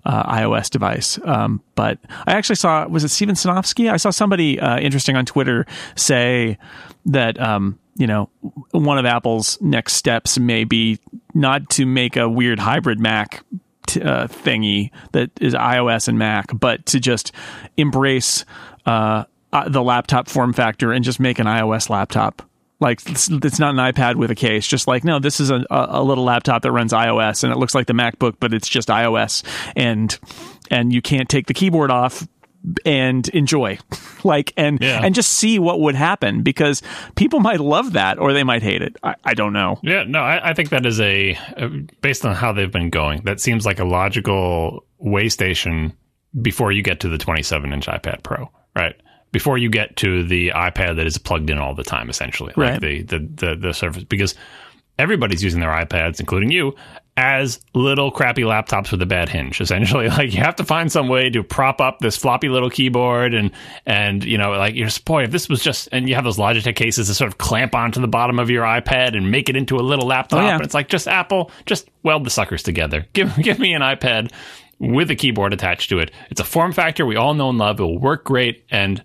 Uh, 0.06 0.22
iOS 0.34 0.68
device. 0.68 1.18
Um, 1.24 1.62
but 1.76 1.98
I 2.26 2.32
actually 2.32 2.56
saw, 2.56 2.86
was 2.86 3.04
it 3.04 3.08
Steven 3.08 3.34
Sinofsky? 3.34 3.90
I 3.90 3.96
saw 3.96 4.10
somebody 4.10 4.60
uh, 4.60 4.78
interesting 4.78 5.16
on 5.16 5.24
Twitter 5.24 5.64
say 5.96 6.58
that, 7.06 7.40
um, 7.40 7.78
you 7.96 8.06
know, 8.06 8.28
one 8.72 8.98
of 8.98 9.06
Apple's 9.06 9.58
next 9.62 9.94
steps 9.94 10.38
may 10.38 10.64
be 10.64 10.98
not 11.32 11.70
to 11.70 11.86
make 11.86 12.18
a 12.18 12.28
weird 12.28 12.58
hybrid 12.58 13.00
Mac 13.00 13.46
t- 13.86 14.02
uh, 14.02 14.26
thingy 14.26 14.90
that 15.12 15.30
is 15.40 15.54
iOS 15.54 16.08
and 16.08 16.18
Mac, 16.18 16.50
but 16.52 16.84
to 16.86 17.00
just 17.00 17.32
embrace 17.76 18.44
uh, 18.86 19.24
uh, 19.54 19.68
the 19.68 19.82
laptop 19.82 20.28
form 20.28 20.52
factor 20.52 20.92
and 20.92 21.02
just 21.04 21.18
make 21.18 21.38
an 21.38 21.46
iOS 21.46 21.88
laptop. 21.88 22.42
Like 22.80 23.00
it's, 23.08 23.30
it's 23.30 23.58
not 23.58 23.70
an 23.70 23.76
iPad 23.80 24.16
with 24.16 24.30
a 24.30 24.34
case. 24.34 24.66
Just 24.66 24.86
like 24.86 25.04
no, 25.04 25.18
this 25.18 25.40
is 25.40 25.50
a, 25.50 25.64
a 25.70 26.02
little 26.02 26.24
laptop 26.24 26.62
that 26.62 26.72
runs 26.72 26.92
iOS 26.92 27.42
and 27.44 27.52
it 27.52 27.56
looks 27.56 27.74
like 27.74 27.86
the 27.86 27.92
MacBook, 27.94 28.34
but 28.40 28.52
it's 28.52 28.68
just 28.68 28.88
iOS 28.88 29.42
and 29.76 30.18
and 30.70 30.92
you 30.92 31.00
can't 31.00 31.28
take 31.28 31.46
the 31.46 31.54
keyboard 31.54 31.90
off 31.90 32.26
and 32.86 33.28
enjoy 33.28 33.78
like 34.24 34.52
and 34.56 34.78
Yeah. 34.80 35.00
and 35.04 35.14
just 35.14 35.30
see 35.34 35.58
what 35.58 35.80
would 35.80 35.94
happen 35.94 36.42
because 36.42 36.82
people 37.14 37.40
might 37.40 37.60
love 37.60 37.92
that 37.92 38.18
or 38.18 38.32
they 38.32 38.42
might 38.42 38.62
hate 38.62 38.82
it. 38.82 38.96
I, 39.02 39.14
I 39.24 39.34
don't 39.34 39.52
know. 39.52 39.78
Yeah, 39.82 40.04
no, 40.06 40.20
I, 40.20 40.50
I 40.50 40.54
think 40.54 40.70
that 40.70 40.84
is 40.84 40.98
a 41.00 41.38
based 42.00 42.24
on 42.26 42.34
how 42.34 42.52
they've 42.52 42.72
been 42.72 42.90
going. 42.90 43.22
That 43.22 43.38
seems 43.40 43.64
like 43.64 43.78
a 43.78 43.84
logical 43.84 44.84
way 44.98 45.28
station 45.28 45.92
before 46.42 46.72
you 46.72 46.82
get 46.82 47.00
to 47.00 47.08
the 47.08 47.18
27 47.18 47.72
inch 47.72 47.86
iPad 47.86 48.22
Pro, 48.24 48.50
right? 48.74 48.96
Before 49.34 49.58
you 49.58 49.68
get 49.68 49.96
to 49.96 50.22
the 50.24 50.50
iPad 50.50 50.94
that 50.96 51.06
is 51.06 51.18
plugged 51.18 51.50
in 51.50 51.58
all 51.58 51.74
the 51.74 51.82
time, 51.84 52.08
essentially, 52.08 52.52
Right. 52.56 52.72
like 52.72 52.80
the 52.80 53.02
the 53.02 53.18
the, 53.18 53.56
the 53.56 53.74
Surface, 53.74 54.04
because 54.04 54.34
everybody's 54.98 55.42
using 55.42 55.60
their 55.60 55.70
iPads, 55.72 56.20
including 56.20 56.52
you, 56.52 56.72
as 57.16 57.60
little 57.74 58.10
crappy 58.12 58.42
laptops 58.42 58.92
with 58.92 59.02
a 59.02 59.06
bad 59.06 59.28
hinge. 59.28 59.60
Essentially, 59.60 60.08
like 60.18 60.32
you 60.32 60.38
have 60.40 60.54
to 60.56 60.64
find 60.64 60.90
some 60.92 61.08
way 61.08 61.30
to 61.30 61.42
prop 61.42 61.80
up 61.80 61.98
this 61.98 62.16
floppy 62.16 62.48
little 62.48 62.70
keyboard, 62.70 63.34
and 63.34 63.50
and 63.86 64.22
you 64.22 64.38
know, 64.38 64.52
like 64.52 64.76
you're 64.76 64.86
just 64.86 65.04
boy, 65.04 65.24
if 65.24 65.32
this 65.32 65.48
was 65.48 65.60
just, 65.62 65.88
and 65.90 66.08
you 66.08 66.14
have 66.14 66.22
those 66.24 66.38
Logitech 66.38 66.76
cases 66.76 67.08
that 67.08 67.14
sort 67.14 67.26
of 67.32 67.36
clamp 67.38 67.74
onto 67.74 68.00
the 68.00 68.06
bottom 68.08 68.38
of 68.38 68.50
your 68.50 68.62
iPad 68.64 69.16
and 69.16 69.30
make 69.32 69.48
it 69.48 69.56
into 69.56 69.76
a 69.76 69.82
little 69.82 70.06
laptop, 70.06 70.40
Oh, 70.42 70.46
yeah. 70.46 70.54
and 70.54 70.62
it's 70.64 70.74
like 70.74 70.88
just 70.88 71.08
Apple, 71.08 71.50
just 71.66 71.88
weld 72.04 72.24
the 72.24 72.30
suckers 72.30 72.62
together. 72.62 73.04
Give 73.14 73.34
give 73.36 73.58
me 73.58 73.74
an 73.74 73.82
iPad 73.82 74.30
with 74.80 75.10
a 75.10 75.14
keyboard 75.16 75.52
attached 75.52 75.88
to 75.90 75.98
it. 76.00 76.10
It's 76.30 76.40
a 76.40 76.44
form 76.44 76.72
factor 76.72 77.06
we 77.06 77.16
all 77.16 77.32
know 77.34 77.48
and 77.48 77.58
love. 77.58 77.78
It 77.80 77.82
will 77.84 77.98
work 77.98 78.24
great, 78.24 78.64
and 78.70 79.02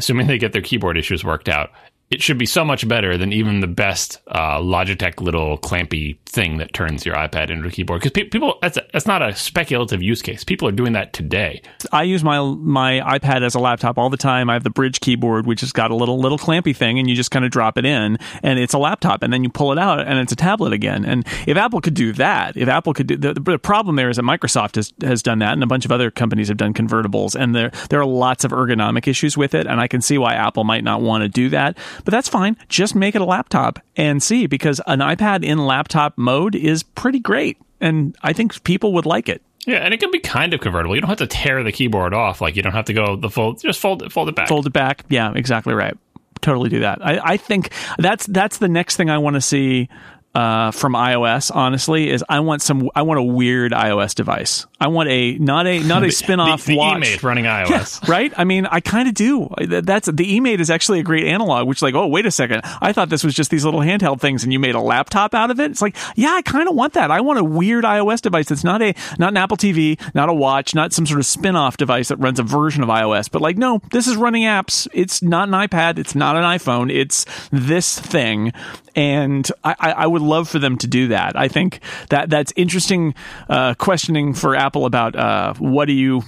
assuming 0.00 0.26
they 0.26 0.38
get 0.38 0.52
their 0.52 0.62
keyboard 0.62 0.98
issues 0.98 1.24
worked 1.24 1.48
out, 1.48 1.70
it 2.10 2.20
should 2.20 2.38
be 2.38 2.46
so 2.46 2.64
much 2.64 2.88
better 2.88 3.16
than 3.16 3.32
even 3.32 3.60
the 3.60 3.68
best 3.68 4.20
uh, 4.26 4.58
Logitech 4.58 5.20
little 5.20 5.56
clampy 5.58 6.18
thing 6.26 6.58
that 6.58 6.72
turns 6.72 7.06
your 7.06 7.14
iPad 7.14 7.50
into 7.50 7.68
a 7.68 7.70
keyboard. 7.70 8.00
Because 8.00 8.12
pe- 8.12 8.28
people, 8.28 8.58
that's 8.62 8.76
a, 8.76 8.84
that's 8.92 9.06
not 9.06 9.22
a 9.22 9.34
speculative 9.34 10.02
use 10.02 10.20
case. 10.20 10.42
People 10.42 10.66
are 10.66 10.72
doing 10.72 10.92
that 10.94 11.12
today. 11.12 11.62
I 11.92 12.02
use 12.02 12.24
my 12.24 12.40
my 12.40 13.00
iPad 13.18 13.42
as 13.42 13.54
a 13.54 13.60
laptop 13.60 13.96
all 13.96 14.10
the 14.10 14.16
time. 14.16 14.50
I 14.50 14.54
have 14.54 14.64
the 14.64 14.70
Brydge 14.70 15.00
keyboard, 15.00 15.46
which 15.46 15.60
has 15.60 15.70
got 15.72 15.92
a 15.92 15.94
little 15.94 16.18
little 16.18 16.38
clampy 16.38 16.74
thing, 16.74 16.98
and 16.98 17.08
you 17.08 17.14
just 17.14 17.30
kind 17.30 17.44
of 17.44 17.52
drop 17.52 17.78
it 17.78 17.84
in, 17.84 18.18
and 18.42 18.58
it's 18.58 18.74
a 18.74 18.78
laptop, 18.78 19.22
and 19.22 19.32
then 19.32 19.44
you 19.44 19.50
pull 19.50 19.70
it 19.70 19.78
out, 19.78 20.00
and 20.00 20.18
it's 20.18 20.32
a 20.32 20.36
tablet 20.36 20.72
again. 20.72 21.04
And 21.04 21.24
if 21.46 21.56
Apple 21.56 21.80
could 21.80 21.94
do 21.94 22.12
that, 22.14 22.56
if 22.56 22.68
Apple 22.68 22.92
could 22.92 23.06
do 23.06 23.16
the, 23.16 23.34
the 23.34 23.58
problem 23.58 23.94
there 23.94 24.10
is 24.10 24.16
that 24.16 24.24
Microsoft 24.24 24.74
has 24.74 24.92
has 25.02 25.22
done 25.22 25.38
that, 25.38 25.52
and 25.52 25.62
a 25.62 25.66
bunch 25.68 25.84
of 25.84 25.92
other 25.92 26.10
companies 26.10 26.48
have 26.48 26.56
done 26.56 26.74
convertibles, 26.74 27.36
and 27.36 27.54
there 27.54 27.70
there 27.88 28.00
are 28.00 28.06
lots 28.06 28.44
of 28.44 28.50
ergonomic 28.50 29.06
issues 29.06 29.36
with 29.36 29.54
it, 29.54 29.68
and 29.68 29.80
I 29.80 29.86
can 29.86 30.00
see 30.00 30.18
why 30.18 30.34
Apple 30.34 30.64
might 30.64 30.82
not 30.82 31.02
want 31.02 31.22
to 31.22 31.28
do 31.28 31.48
that, 31.50 31.78
but 32.04 32.12
that's 32.12 32.28
fine. 32.28 32.56
Just 32.68 32.94
make 32.94 33.14
it 33.14 33.20
a 33.20 33.24
laptop 33.24 33.78
and 33.96 34.22
see, 34.22 34.46
because 34.46 34.80
an 34.86 35.00
iPad 35.00 35.44
in 35.44 35.58
laptop 35.58 36.16
mode 36.16 36.54
is 36.54 36.82
pretty 36.82 37.20
great, 37.20 37.58
and 37.80 38.16
I 38.22 38.32
think 38.32 38.62
people 38.64 38.92
would 38.94 39.06
like 39.06 39.28
it. 39.28 39.42
Yeah, 39.66 39.78
and 39.78 39.92
it 39.92 40.00
can 40.00 40.10
be 40.10 40.20
kind 40.20 40.54
of 40.54 40.60
convertible. 40.60 40.94
You 40.94 41.02
don't 41.02 41.10
have 41.10 41.18
to 41.18 41.26
tear 41.26 41.62
the 41.62 41.72
keyboard 41.72 42.14
off. 42.14 42.40
Like 42.40 42.56
you 42.56 42.62
don't 42.62 42.72
have 42.72 42.86
to 42.86 42.94
go 42.94 43.16
the 43.16 43.28
full. 43.28 43.54
Just 43.54 43.78
fold 43.78 44.02
it, 44.02 44.10
fold 44.10 44.28
it 44.28 44.34
back. 44.34 44.48
fold 44.48 44.66
it 44.66 44.72
back. 44.72 45.04
Yeah, 45.08 45.32
exactly 45.34 45.74
right. 45.74 45.96
Totally 46.40 46.70
do 46.70 46.80
that. 46.80 47.04
I, 47.04 47.20
I 47.22 47.36
think 47.36 47.70
that's 47.98 48.24
that's 48.26 48.58
the 48.58 48.68
next 48.68 48.96
thing 48.96 49.10
I 49.10 49.18
want 49.18 49.34
to 49.34 49.42
see 49.42 49.90
uh, 50.34 50.70
from 50.70 50.92
iOS. 50.92 51.54
Honestly, 51.54 52.10
is 52.10 52.24
I 52.28 52.40
want 52.40 52.62
some 52.62 52.88
I 52.94 53.02
want 53.02 53.18
a 53.18 53.22
weird 53.22 53.72
iOS 53.72 54.14
device. 54.14 54.66
I 54.80 54.86
want 54.88 55.08
a 55.08 55.34
not 55.38 55.66
a 55.66 55.80
not 55.80 56.04
a 56.04 56.10
spin-off 56.12 56.64
the, 56.64 56.74
the 56.74 56.78
watch. 56.78 57.02
eMate 57.02 57.22
running 57.22 57.44
iOS. 57.44 58.06
right? 58.08 58.32
I 58.36 58.44
mean, 58.44 58.66
I 58.66 58.80
kind 58.80 59.08
of 59.08 59.14
do. 59.14 59.48
That's 59.58 60.06
the 60.06 60.38
eMate 60.38 60.60
is 60.60 60.70
actually 60.70 61.00
a 61.00 61.02
great 61.02 61.26
analog. 61.26 61.66
Which, 61.66 61.82
like, 61.82 61.94
oh, 61.94 62.06
wait 62.06 62.26
a 62.26 62.30
second, 62.30 62.62
I 62.80 62.92
thought 62.92 63.08
this 63.08 63.24
was 63.24 63.34
just 63.34 63.50
these 63.50 63.64
little 63.64 63.80
handheld 63.80 64.20
things, 64.20 64.44
and 64.44 64.52
you 64.52 64.58
made 64.58 64.74
a 64.74 64.80
laptop 64.80 65.34
out 65.34 65.50
of 65.50 65.58
it. 65.58 65.70
It's 65.70 65.82
like, 65.82 65.96
yeah, 66.14 66.32
I 66.32 66.42
kind 66.42 66.68
of 66.68 66.74
want 66.74 66.94
that. 66.94 67.10
I 67.10 67.20
want 67.20 67.38
a 67.38 67.44
weird 67.44 67.84
iOS 67.84 68.20
device 68.20 68.48
that's 68.48 68.64
not 68.64 68.80
a 68.82 68.94
not 69.18 69.32
an 69.32 69.36
Apple 69.36 69.56
TV, 69.56 70.00
not 70.14 70.28
a 70.28 70.34
watch, 70.34 70.74
not 70.74 70.92
some 70.92 71.06
sort 71.06 71.18
of 71.18 71.26
spin-off 71.26 71.76
device 71.76 72.08
that 72.08 72.16
runs 72.16 72.38
a 72.38 72.44
version 72.44 72.82
of 72.82 72.88
iOS. 72.88 73.30
But 73.30 73.42
like, 73.42 73.58
no, 73.58 73.80
this 73.90 74.06
is 74.06 74.16
running 74.16 74.44
apps. 74.44 74.86
It's 74.92 75.22
not 75.22 75.48
an 75.48 75.54
iPad. 75.54 75.98
It's 75.98 76.14
not 76.14 76.36
an 76.36 76.44
iPhone. 76.44 76.94
It's 76.94 77.26
this 77.50 77.98
thing, 77.98 78.52
and 78.94 79.50
I, 79.64 79.74
I, 79.78 79.92
I 79.92 80.06
would 80.06 80.19
love 80.20 80.48
for 80.48 80.58
them 80.58 80.76
to 80.78 80.86
do 80.86 81.08
that. 81.08 81.36
I 81.36 81.48
think 81.48 81.80
that 82.10 82.30
that's 82.30 82.52
interesting 82.56 83.14
uh, 83.48 83.74
questioning 83.74 84.34
for 84.34 84.54
Apple 84.54 84.86
about 84.86 85.16
uh, 85.16 85.54
what 85.54 85.86
do 85.86 85.92
you. 85.92 86.22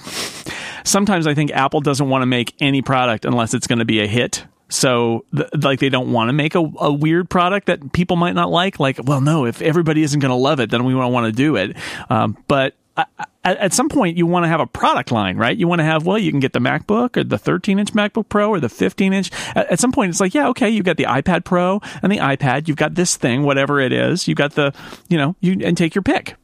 Sometimes 0.85 1.27
I 1.27 1.35
think 1.35 1.53
Apple 1.53 1.81
doesn't 1.81 2.09
want 2.09 2.23
to 2.23 2.27
make 2.27 2.55
any 2.61 2.83
product 2.83 3.25
unless 3.25 3.55
it's 3.55 3.67
going 3.67 3.79
to 3.79 3.85
be 3.85 4.01
a 4.01 4.07
hit. 4.07 4.45
So, 4.69 5.27
th- 5.37 5.51
like, 5.63 5.81
they 5.81 5.91
don't 5.91 6.13
want 6.13 6.31
to 6.31 6.33
make 6.33 6.55
a, 6.55 6.61
a 6.61 6.91
weird 6.91 7.29
product 7.29 7.67
that 7.67 7.93
people 7.93 8.17
might 8.17 8.35
not 8.35 8.51
like. 8.51 8.81
Like, 8.81 8.99
well, 9.05 9.21
no, 9.21 9.45
if 9.45 9.61
everybody 9.61 10.03
isn't 10.03 10.19
going 10.19 10.31
to 10.31 10.35
love 10.35 10.61
it, 10.61 10.71
then 10.71 10.85
we 10.85 10.95
won't 10.95 11.13
want 11.13 11.27
to 11.27 11.33
do 11.33 11.57
it. 11.57 11.77
Um, 12.09 12.39
but 12.49 12.75
I, 12.97 13.05
at, 13.45 13.57
at 13.59 13.73
some 13.73 13.89
point, 13.89 14.17
you 14.17 14.27
want 14.27 14.45
to 14.45 14.49
have 14.49 14.61
a 14.61 14.67
product 14.67 15.11
line, 15.11 15.37
right? 15.37 15.57
You 15.57 15.67
want 15.67 15.81
to 15.81 15.85
have, 15.85 16.07
well, 16.07 16.19
you 16.19 16.31
can 16.31 16.41
get 16.41 16.53
the 16.53 16.61
MacBook 16.61 17.17
or 17.17 17.25
the 17.25 17.39
13 17.39 17.79
inch 17.79 17.93
MacBook 17.93 18.29
Pro 18.29 18.49
or 18.49 18.61
the 18.61 18.69
15 18.69 19.13
inch. 19.13 19.31
At, 19.55 19.73
at 19.73 19.81
some 19.81 19.93
point, 19.93 20.11
it's 20.11 20.21
like, 20.21 20.35
yeah, 20.35 20.49
okay, 20.49 20.71
you've 20.71 20.85
got 20.85 20.97
the 20.97 21.05
iPad 21.05 21.45
Pro 21.45 21.81
and 22.03 22.13
the 22.13 22.19
iPad. 22.19 22.69
You've 22.69 22.77
got 22.77 22.95
this 22.95 23.17
thing, 23.17 23.43
whatever 23.43 23.81
it 23.81 23.93
is. 23.93 24.29
You've 24.29 24.39
got 24.39 24.53
the, 24.53 24.73
you 25.09 25.17
know, 25.19 25.37
you 25.41 25.59
and 25.65 25.77
take 25.77 25.95
your 25.95 26.03
pick. 26.03 26.37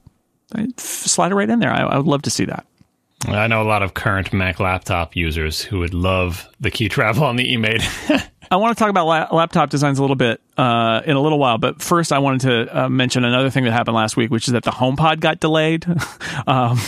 Slide 0.77 1.31
it 1.31 1.35
right 1.35 1.49
in 1.49 1.59
there. 1.61 1.71
I, 1.71 1.83
I 1.83 1.97
would 1.99 2.07
love 2.07 2.23
to 2.23 2.31
see 2.31 2.47
that. 2.47 2.67
I 3.27 3.49
know 3.49 3.63
a 3.63 3.65
lot 3.65 3.83
of 3.83 3.95
current 3.95 4.33
Mac 4.33 4.61
laptop 4.61 5.17
users 5.17 5.61
who 5.61 5.81
would 5.81 5.93
love 5.93 6.49
the 6.61 6.71
key 6.71 6.89
travel 6.89 7.25
on 7.25 7.37
the 7.37 7.55
eMate. 7.55 7.85
I 8.51 8.57
want 8.57 8.77
to 8.77 8.83
talk 8.83 8.91
about 8.91 9.07
la- 9.07 9.29
laptop 9.35 9.71
designs 9.71 9.99
a 9.99 10.03
little 10.03 10.17
bit 10.17 10.41
uh, 10.57 11.03
in 11.05 11.17
a 11.17 11.21
little 11.21 11.39
while, 11.39 11.59
but 11.59 11.83
first 11.83 12.13
I 12.13 12.19
wanted 12.19 12.41
to 12.43 12.85
uh, 12.85 12.89
mention 12.89 13.25
another 13.25 13.51
thing 13.51 13.65
that 13.65 13.73
happened 13.73 13.97
last 13.97 14.17
week, 14.17 14.31
which 14.31 14.49
is 14.49 14.53
that 14.53 14.65
the 14.65 14.71
HomePod 14.71 15.21
got 15.21 15.41
delayed. 15.41 15.87
um, 16.47 16.79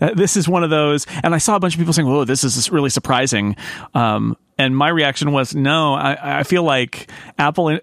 this 0.14 0.36
is 0.36 0.48
one 0.48 0.64
of 0.64 0.70
those, 0.70 1.06
and 1.22 1.34
I 1.34 1.38
saw 1.38 1.56
a 1.56 1.60
bunch 1.60 1.74
of 1.74 1.78
people 1.78 1.92
saying, 1.92 2.08
"Whoa, 2.08 2.24
this 2.24 2.44
is 2.44 2.70
really 2.70 2.90
surprising." 2.90 3.56
Um, 3.94 4.36
and 4.58 4.76
my 4.76 4.88
reaction 4.88 5.32
was, 5.32 5.54
"No, 5.54 5.94
I, 5.94 6.40
I 6.40 6.42
feel 6.44 6.62
like 6.62 7.10
Apple 7.38 7.68
in, 7.68 7.80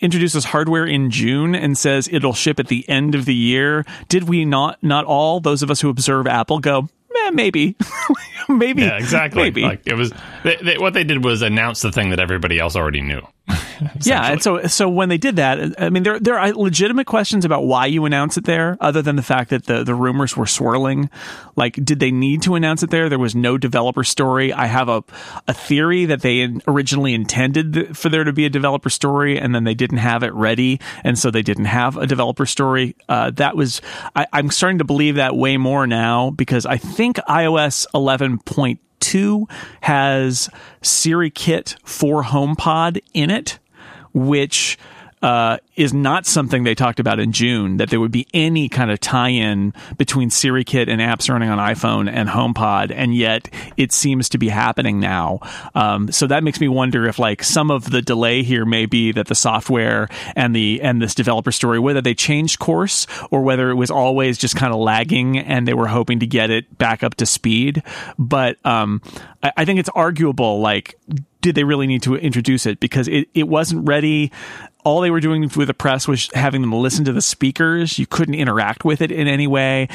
introduces 0.00 0.44
hardware 0.44 0.86
in 0.86 1.10
June 1.10 1.54
and 1.54 1.76
says 1.76 2.08
it'll 2.10 2.32
ship 2.32 2.58
at 2.58 2.68
the 2.68 2.88
end 2.88 3.14
of 3.14 3.24
the 3.24 3.34
year. 3.34 3.84
Did 4.08 4.28
we 4.28 4.44
not? 4.44 4.82
Not 4.82 5.04
all 5.04 5.40
those 5.40 5.62
of 5.62 5.70
us 5.70 5.80
who 5.80 5.88
observe 5.88 6.26
Apple 6.26 6.58
go." 6.58 6.88
Eh, 7.14 7.30
maybe, 7.30 7.76
maybe, 8.48 8.82
yeah, 8.82 8.96
exactly. 8.96 9.42
Maybe. 9.42 9.62
Like 9.62 9.82
it 9.86 9.94
was 9.94 10.12
they, 10.44 10.56
they, 10.56 10.78
what 10.78 10.94
they 10.94 11.04
did 11.04 11.24
was 11.24 11.42
announce 11.42 11.82
the 11.82 11.92
thing 11.92 12.10
that 12.10 12.20
everybody 12.20 12.58
else 12.58 12.76
already 12.76 13.02
knew. 13.02 13.22
yeah, 14.02 14.32
and 14.32 14.42
so 14.42 14.66
so 14.66 14.88
when 14.88 15.08
they 15.08 15.18
did 15.18 15.36
that, 15.36 15.80
I 15.80 15.90
mean, 15.90 16.02
there 16.02 16.18
there 16.18 16.38
are 16.38 16.52
legitimate 16.52 17.06
questions 17.06 17.44
about 17.44 17.64
why 17.64 17.86
you 17.86 18.04
announce 18.04 18.36
it 18.36 18.44
there, 18.44 18.76
other 18.80 19.02
than 19.02 19.16
the 19.16 19.22
fact 19.22 19.50
that 19.50 19.66
the 19.66 19.84
the 19.84 19.94
rumors 19.94 20.36
were 20.36 20.46
swirling. 20.46 21.10
Like, 21.56 21.74
did 21.84 22.00
they 22.00 22.10
need 22.10 22.42
to 22.42 22.54
announce 22.54 22.82
it 22.82 22.90
there? 22.90 23.08
There 23.08 23.18
was 23.18 23.34
no 23.34 23.58
developer 23.58 24.04
story. 24.04 24.52
I 24.52 24.66
have 24.66 24.88
a 24.88 25.04
a 25.48 25.54
theory 25.54 26.06
that 26.06 26.22
they 26.22 26.48
originally 26.66 27.14
intended 27.14 27.96
for 27.96 28.08
there 28.08 28.24
to 28.24 28.32
be 28.32 28.46
a 28.46 28.50
developer 28.50 28.90
story, 28.90 29.38
and 29.38 29.54
then 29.54 29.64
they 29.64 29.74
didn't 29.74 29.98
have 29.98 30.22
it 30.22 30.32
ready, 30.32 30.80
and 31.04 31.18
so 31.18 31.30
they 31.30 31.42
didn't 31.42 31.66
have 31.66 31.96
a 31.96 32.06
developer 32.06 32.46
story. 32.46 32.96
Uh, 33.08 33.30
that 33.32 33.56
was 33.56 33.80
I, 34.14 34.26
I'm 34.32 34.50
starting 34.50 34.78
to 34.78 34.84
believe 34.84 35.16
that 35.16 35.36
way 35.36 35.56
more 35.56 35.86
now 35.86 36.30
because 36.30 36.66
I 36.66 36.78
think 36.78 37.16
iOS 37.28 37.86
11.2 39.02 39.50
has 39.82 40.48
SiriKit 40.82 41.76
for 41.84 42.22
HomePod 42.24 43.02
in 43.12 43.30
it, 43.30 43.58
which 44.12 44.78
uh, 45.22 45.58
is 45.76 45.94
not 45.94 46.26
something 46.26 46.64
they 46.64 46.74
talked 46.74 46.98
about 46.98 47.20
in 47.20 47.32
June, 47.32 47.76
that 47.76 47.90
there 47.90 48.00
would 48.00 48.10
be 48.10 48.26
any 48.34 48.68
kind 48.68 48.90
of 48.90 48.98
tie 49.00 49.28
in 49.28 49.72
between 49.96 50.30
SiriKit 50.30 50.88
and 50.88 51.00
apps 51.00 51.30
running 51.30 51.48
on 51.48 51.58
iPhone 51.58 52.10
and 52.10 52.28
HomePod, 52.28 52.92
and 52.94 53.14
yet 53.14 53.48
it 53.76 53.92
seems 53.92 54.28
to 54.30 54.38
be 54.38 54.48
happening 54.48 54.98
now. 54.98 55.38
Um, 55.74 56.10
so 56.10 56.26
that 56.26 56.42
makes 56.42 56.60
me 56.60 56.68
wonder 56.68 57.06
if 57.06 57.18
like 57.18 57.42
some 57.42 57.70
of 57.70 57.90
the 57.90 58.02
delay 58.02 58.42
here 58.42 58.64
may 58.64 58.86
be 58.86 59.12
that 59.12 59.28
the 59.28 59.34
software 59.34 60.08
and 60.34 60.54
the 60.54 60.80
and 60.82 61.00
this 61.00 61.14
developer 61.14 61.52
story, 61.52 61.78
whether 61.78 62.00
they 62.00 62.14
changed 62.14 62.58
course 62.58 63.06
or 63.30 63.42
whether 63.42 63.70
it 63.70 63.74
was 63.74 63.90
always 63.90 64.38
just 64.38 64.56
kind 64.56 64.72
of 64.72 64.80
lagging 64.80 65.38
and 65.38 65.68
they 65.68 65.74
were 65.74 65.86
hoping 65.86 66.18
to 66.20 66.26
get 66.26 66.50
it 66.50 66.76
back 66.78 67.02
up 67.02 67.14
to 67.16 67.26
speed. 67.26 67.82
But 68.18 68.56
um, 68.66 69.00
I, 69.42 69.52
I 69.58 69.64
think 69.64 69.78
it's 69.78 69.90
arguable, 69.94 70.60
like, 70.60 70.98
did 71.40 71.54
they 71.56 71.64
really 71.64 71.86
need 71.86 72.02
to 72.02 72.14
introduce 72.14 72.66
it 72.66 72.80
because 72.80 73.08
it, 73.08 73.28
it 73.34 73.48
wasn't 73.48 73.86
ready 73.86 74.30
all 74.84 75.00
they 75.00 75.10
were 75.10 75.20
doing 75.20 75.42
with 75.56 75.68
the 75.68 75.74
press 75.74 76.08
was 76.08 76.28
having 76.34 76.60
them 76.60 76.72
listen 76.72 77.04
to 77.04 77.12
the 77.12 77.22
speakers. 77.22 77.98
You 77.98 78.06
couldn't 78.06 78.34
interact 78.34 78.84
with 78.84 79.00
it 79.00 79.12
in 79.12 79.28
any 79.28 79.46
way. 79.46 79.88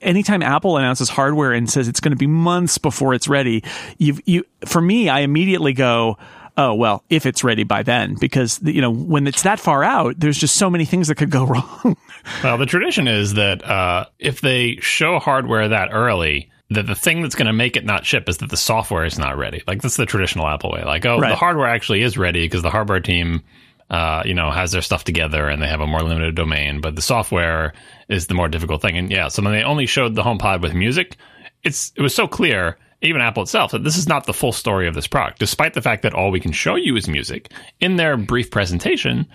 Anytime 0.00 0.42
Apple 0.42 0.76
announces 0.76 1.08
hardware 1.08 1.52
and 1.52 1.70
says 1.70 1.88
it's 1.88 2.00
going 2.00 2.12
to 2.12 2.16
be 2.16 2.26
months 2.26 2.78
before 2.78 3.14
it's 3.14 3.28
ready, 3.28 3.62
you 3.98 4.18
you 4.24 4.44
for 4.66 4.80
me, 4.80 5.08
I 5.08 5.20
immediately 5.20 5.72
go, 5.72 6.18
oh 6.56 6.74
well, 6.74 7.04
if 7.10 7.26
it's 7.26 7.44
ready 7.44 7.64
by 7.64 7.82
then, 7.82 8.16
because 8.20 8.60
you 8.62 8.80
know 8.80 8.90
when 8.90 9.26
it's 9.26 9.42
that 9.42 9.60
far 9.60 9.84
out, 9.84 10.18
there's 10.18 10.38
just 10.38 10.56
so 10.56 10.68
many 10.70 10.84
things 10.84 11.08
that 11.08 11.14
could 11.16 11.30
go 11.30 11.44
wrong. 11.46 11.96
well, 12.42 12.58
the 12.58 12.66
tradition 12.66 13.06
is 13.08 13.34
that 13.34 13.64
uh, 13.64 14.06
if 14.18 14.40
they 14.40 14.76
show 14.80 15.18
hardware 15.18 15.68
that 15.68 15.90
early, 15.92 16.50
that 16.70 16.86
the 16.86 16.94
thing 16.94 17.22
that's 17.22 17.34
going 17.34 17.46
to 17.46 17.52
make 17.52 17.76
it 17.76 17.84
not 17.84 18.04
ship 18.04 18.28
is 18.28 18.38
that 18.38 18.50
the 18.50 18.56
software 18.56 19.04
is 19.04 19.18
not 19.18 19.36
ready. 19.36 19.62
Like 19.66 19.82
that's 19.82 19.96
the 19.96 20.06
traditional 20.06 20.46
Apple 20.48 20.72
way. 20.72 20.82
Like, 20.82 21.04
oh, 21.06 21.18
Right. 21.18 21.28
the 21.30 21.36
hardware 21.36 21.68
actually 21.68 22.02
is 22.02 22.16
ready 22.18 22.44
because 22.44 22.62
the 22.62 22.70
hardware 22.70 23.00
team, 23.00 23.42
uh, 23.90 24.22
you 24.24 24.34
know, 24.34 24.50
has 24.50 24.72
their 24.72 24.82
stuff 24.82 25.04
together 25.04 25.48
and 25.48 25.62
they 25.62 25.68
have 25.68 25.80
a 25.80 25.86
more 25.86 26.02
limited 26.02 26.34
domain, 26.34 26.80
but 26.80 26.96
the 26.96 27.02
software 27.02 27.74
is 28.08 28.26
the 28.26 28.34
more 28.34 28.48
difficult 28.48 28.82
thing. 28.82 28.96
And 28.96 29.10
yeah, 29.10 29.28
so 29.28 29.42
when 29.42 29.52
they 29.52 29.62
only 29.62 29.86
showed 29.86 30.14
the 30.14 30.22
HomePod 30.22 30.62
with 30.62 30.74
music, 30.74 31.16
it's 31.62 31.92
it 31.96 32.02
was 32.02 32.14
so 32.14 32.26
clear. 32.26 32.78
Even 33.02 33.20
Apple 33.20 33.42
itself 33.42 33.72
that 33.72 33.84
this 33.84 33.98
is 33.98 34.08
not 34.08 34.24
the 34.24 34.32
full 34.32 34.52
story 34.52 34.88
of 34.88 34.94
this 34.94 35.06
product, 35.06 35.38
despite 35.38 35.74
the 35.74 35.82
fact 35.82 36.02
that 36.02 36.14
all 36.14 36.30
we 36.30 36.40
can 36.40 36.52
show 36.52 36.74
you 36.74 36.96
is 36.96 37.06
music. 37.06 37.52
In 37.78 37.96
their 37.96 38.16
brief 38.16 38.50
presentation, 38.50 39.26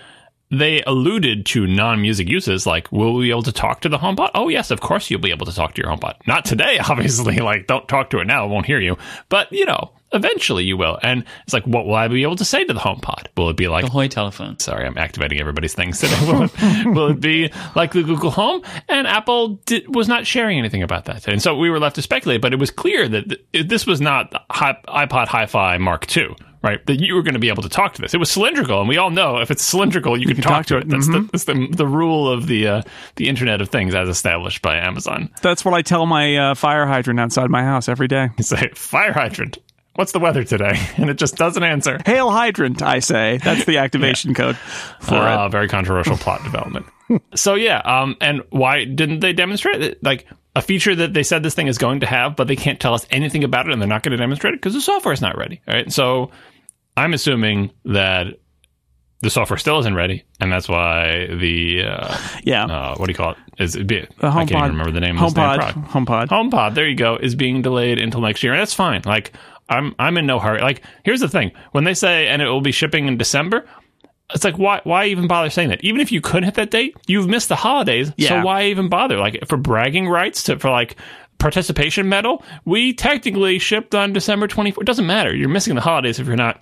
they 0.51 0.81
alluded 0.83 1.45
to 1.47 1.67
non-music 1.67 2.27
uses 2.27 2.65
like 2.65 2.91
will 2.91 3.13
we 3.13 3.25
be 3.25 3.29
able 3.29 3.43
to 3.43 3.51
talk 3.51 3.81
to 3.81 3.89
the 3.89 3.97
HomePod? 3.97 4.31
Oh 4.33 4.49
yes, 4.49 4.71
of 4.71 4.81
course 4.81 5.09
you'll 5.09 5.21
be 5.21 5.31
able 5.31 5.45
to 5.45 5.53
talk 5.53 5.75
to 5.75 5.81
your 5.81 5.91
HomePod. 5.91 6.15
Not 6.27 6.45
today, 6.45 6.79
obviously. 6.89 7.37
Like 7.37 7.67
don't 7.67 7.87
talk 7.87 8.09
to 8.11 8.19
it 8.19 8.25
now; 8.25 8.45
it 8.45 8.49
won't 8.49 8.65
hear 8.65 8.79
you. 8.79 8.97
But 9.29 9.51
you 9.51 9.65
know, 9.65 9.91
eventually 10.11 10.63
you 10.63 10.77
will. 10.77 10.97
And 11.01 11.23
it's 11.43 11.53
like, 11.53 11.65
what 11.65 11.85
will 11.85 11.95
I 11.95 12.07
be 12.07 12.23
able 12.23 12.35
to 12.37 12.45
say 12.45 12.63
to 12.63 12.73
the 12.73 12.79
HomePod? 12.79 13.27
Will 13.37 13.49
it 13.49 13.57
be 13.57 13.67
like? 13.67 13.85
the 13.85 13.91
hoy 13.91 14.07
telephone. 14.07 14.59
Sorry, 14.59 14.85
I'm 14.85 14.97
activating 14.97 15.39
everybody's 15.39 15.73
things 15.73 15.99
today. 15.99 16.17
Will 16.27 16.43
it, 16.43 16.85
will 16.87 17.07
it 17.09 17.19
be 17.19 17.51
like 17.75 17.93
the 17.93 18.03
Google 18.03 18.31
Home? 18.31 18.61
And 18.87 19.07
Apple 19.07 19.59
did, 19.65 19.93
was 19.93 20.07
not 20.07 20.27
sharing 20.27 20.59
anything 20.59 20.83
about 20.83 21.05
that. 21.05 21.27
And 21.27 21.41
so 21.41 21.55
we 21.55 21.69
were 21.69 21.79
left 21.79 21.95
to 21.95 22.01
speculate. 22.01 22.41
But 22.41 22.53
it 22.53 22.59
was 22.59 22.71
clear 22.71 23.07
that 23.07 23.29
th- 23.53 23.67
this 23.67 23.85
was 23.85 24.01
not 24.01 24.31
iPod 24.49 25.27
Hi-Fi 25.27 25.77
Mark 25.77 26.15
II. 26.15 26.35
Right, 26.61 26.85
that 26.87 26.99
you 26.99 27.15
were 27.15 27.21
going 27.21 27.35
to 27.35 27.39
be 27.39 27.47
able 27.47 27.63
to 27.63 27.69
talk 27.69 27.93
to 27.93 28.01
this. 28.01 28.13
It 28.13 28.17
was 28.17 28.29
cylindrical, 28.29 28.81
and 28.81 28.89
we 28.89 28.97
all 28.97 29.11
know 29.11 29.37
if 29.37 29.49
it's 29.49 29.63
cylindrical, 29.63 30.19
you 30.19 30.27
can 30.27 30.41
talk, 30.41 30.65
to 30.65 30.77
it. 30.77 30.89
That's, 30.89 31.07
the, 31.07 31.21
that's 31.31 31.45
the 31.45 31.67
the 31.71 31.87
rule 31.87 32.29
of 32.29 32.47
the 32.47 32.67
uh, 32.67 32.81
the 33.15 33.29
Internet 33.29 33.61
of 33.61 33.69
Things 33.69 33.95
as 33.95 34.09
established 34.09 34.61
by 34.61 34.75
Amazon. 34.75 35.29
That's 35.41 35.63
what 35.63 35.73
I 35.73 35.81
tell 35.81 36.05
my 36.05 36.35
uh, 36.35 36.55
fire 36.55 36.85
hydrant 36.85 37.17
outside 37.19 37.49
my 37.49 37.63
house 37.63 37.87
every 37.87 38.09
day. 38.09 38.29
You 38.37 38.43
say 38.43 38.69
fire 38.73 39.13
hydrant. 39.13 39.57
What's 39.95 40.11
the 40.11 40.19
weather 40.19 40.43
today? 40.43 40.79
And 40.97 41.09
it 41.09 41.17
just 41.17 41.35
doesn't 41.35 41.63
answer. 41.63 41.99
Hail 42.05 42.29
hydrant, 42.29 42.81
I 42.81 42.99
say. 42.99 43.37
That's 43.37 43.65
the 43.65 43.77
activation 43.85 44.33
code 44.33 44.57
for 44.99 45.15
it. 45.15 45.21
uh, 45.21 45.49
very 45.49 45.67
controversial 45.69 46.17
plot 46.17 46.43
development. 46.43 46.85
So 47.33 47.55
yeah, 47.55 47.79
um, 47.79 48.17
and 48.21 48.43
why 48.51 48.85
didn't 48.85 49.21
they 49.21 49.33
demonstrate 49.33 49.81
it? 49.81 50.03
Like 50.03 50.27
a 50.55 50.61
feature 50.61 50.95
that 50.95 51.13
they 51.13 51.23
said 51.23 51.43
this 51.43 51.53
thing 51.55 51.67
is 51.67 51.77
going 51.77 51.99
to 52.01 52.05
have, 52.05 52.35
but 52.35 52.47
they 52.47 52.55
can't 52.55 52.79
tell 52.79 52.93
us 52.93 53.05
anything 53.11 53.43
about 53.43 53.67
it, 53.67 53.71
and 53.73 53.81
they're 53.81 53.87
not 53.89 54.03
going 54.03 54.11
to 54.11 54.17
demonstrate 54.17 54.53
it 54.53 54.57
because 54.61 54.73
the 54.73 54.81
software 54.81 55.13
is 55.13 55.21
not 55.21 55.37
ready. 55.37 55.61
Right? 55.67 55.91
So 55.91 56.31
I'm 56.97 57.13
assuming 57.13 57.71
that 57.85 58.27
the 59.21 59.29
software 59.29 59.57
still 59.57 59.79
isn't 59.79 59.95
ready, 59.95 60.23
and 60.39 60.51
that's 60.51 60.67
why 60.69 61.27
the 61.27 61.83
uh, 61.83 62.17
Yeah. 62.43 62.65
uh, 62.65 62.95
what 62.95 63.05
do 63.07 63.11
you 63.11 63.15
call 63.17 63.31
it? 63.31 63.37
Is 63.59 63.75
it 63.75 63.85
be, 63.85 64.07
I 64.21 64.45
can't 64.45 64.51
even 64.51 64.61
remember 64.71 64.91
the 64.91 65.01
name 65.01 65.17
of 65.17 65.33
HomePod. 65.33 65.33
product. 65.57 65.77
HomePod. 65.89 66.27
HomePod, 66.29 66.73
there 66.75 66.87
you 66.87 66.95
go, 66.95 67.17
is 67.17 67.35
being 67.35 67.61
delayed 67.61 67.99
until 67.99 68.21
next 68.21 68.41
year, 68.43 68.53
and 68.53 68.61
that's 68.61 68.73
fine. 68.73 69.01
Like 69.05 69.33
I'm 69.67 69.93
I'm 69.99 70.17
in 70.17 70.25
no 70.25 70.39
hurry. 70.39 70.61
Like 70.61 70.81
here's 71.03 71.19
the 71.19 71.27
thing: 71.29 71.51
when 71.73 71.83
they 71.83 71.93
say 71.93 72.27
and 72.27 72.41
it 72.41 72.47
will 72.47 72.61
be 72.61 72.71
shipping 72.71 73.07
in 73.07 73.17
December, 73.17 73.65
it's 74.33 74.43
like 74.43 74.57
why 74.57 74.81
why 74.83 75.05
even 75.05 75.27
bother 75.27 75.49
saying 75.49 75.69
that? 75.69 75.83
Even 75.83 76.01
if 76.01 76.11
you 76.11 76.21
could 76.21 76.43
hit 76.43 76.55
that 76.55 76.71
date, 76.71 76.95
you've 77.07 77.27
missed 77.27 77.49
the 77.49 77.55
holidays. 77.55 78.11
Yeah. 78.17 78.29
So 78.29 78.45
why 78.45 78.65
even 78.65 78.89
bother? 78.89 79.17
Like 79.17 79.43
for 79.47 79.57
bragging 79.57 80.07
rights 80.07 80.43
to 80.43 80.59
for 80.59 80.69
like 80.69 80.95
participation 81.39 82.09
medal, 82.09 82.43
we 82.65 82.93
technically 82.93 83.59
shipped 83.59 83.95
on 83.95 84.13
December 84.13 84.47
24th. 84.47 84.81
It 84.81 84.85
doesn't 84.85 85.07
matter. 85.07 85.35
You're 85.35 85.49
missing 85.49 85.75
the 85.75 85.81
holidays 85.81 86.19
if 86.19 86.27
you're 86.27 86.35
not 86.35 86.61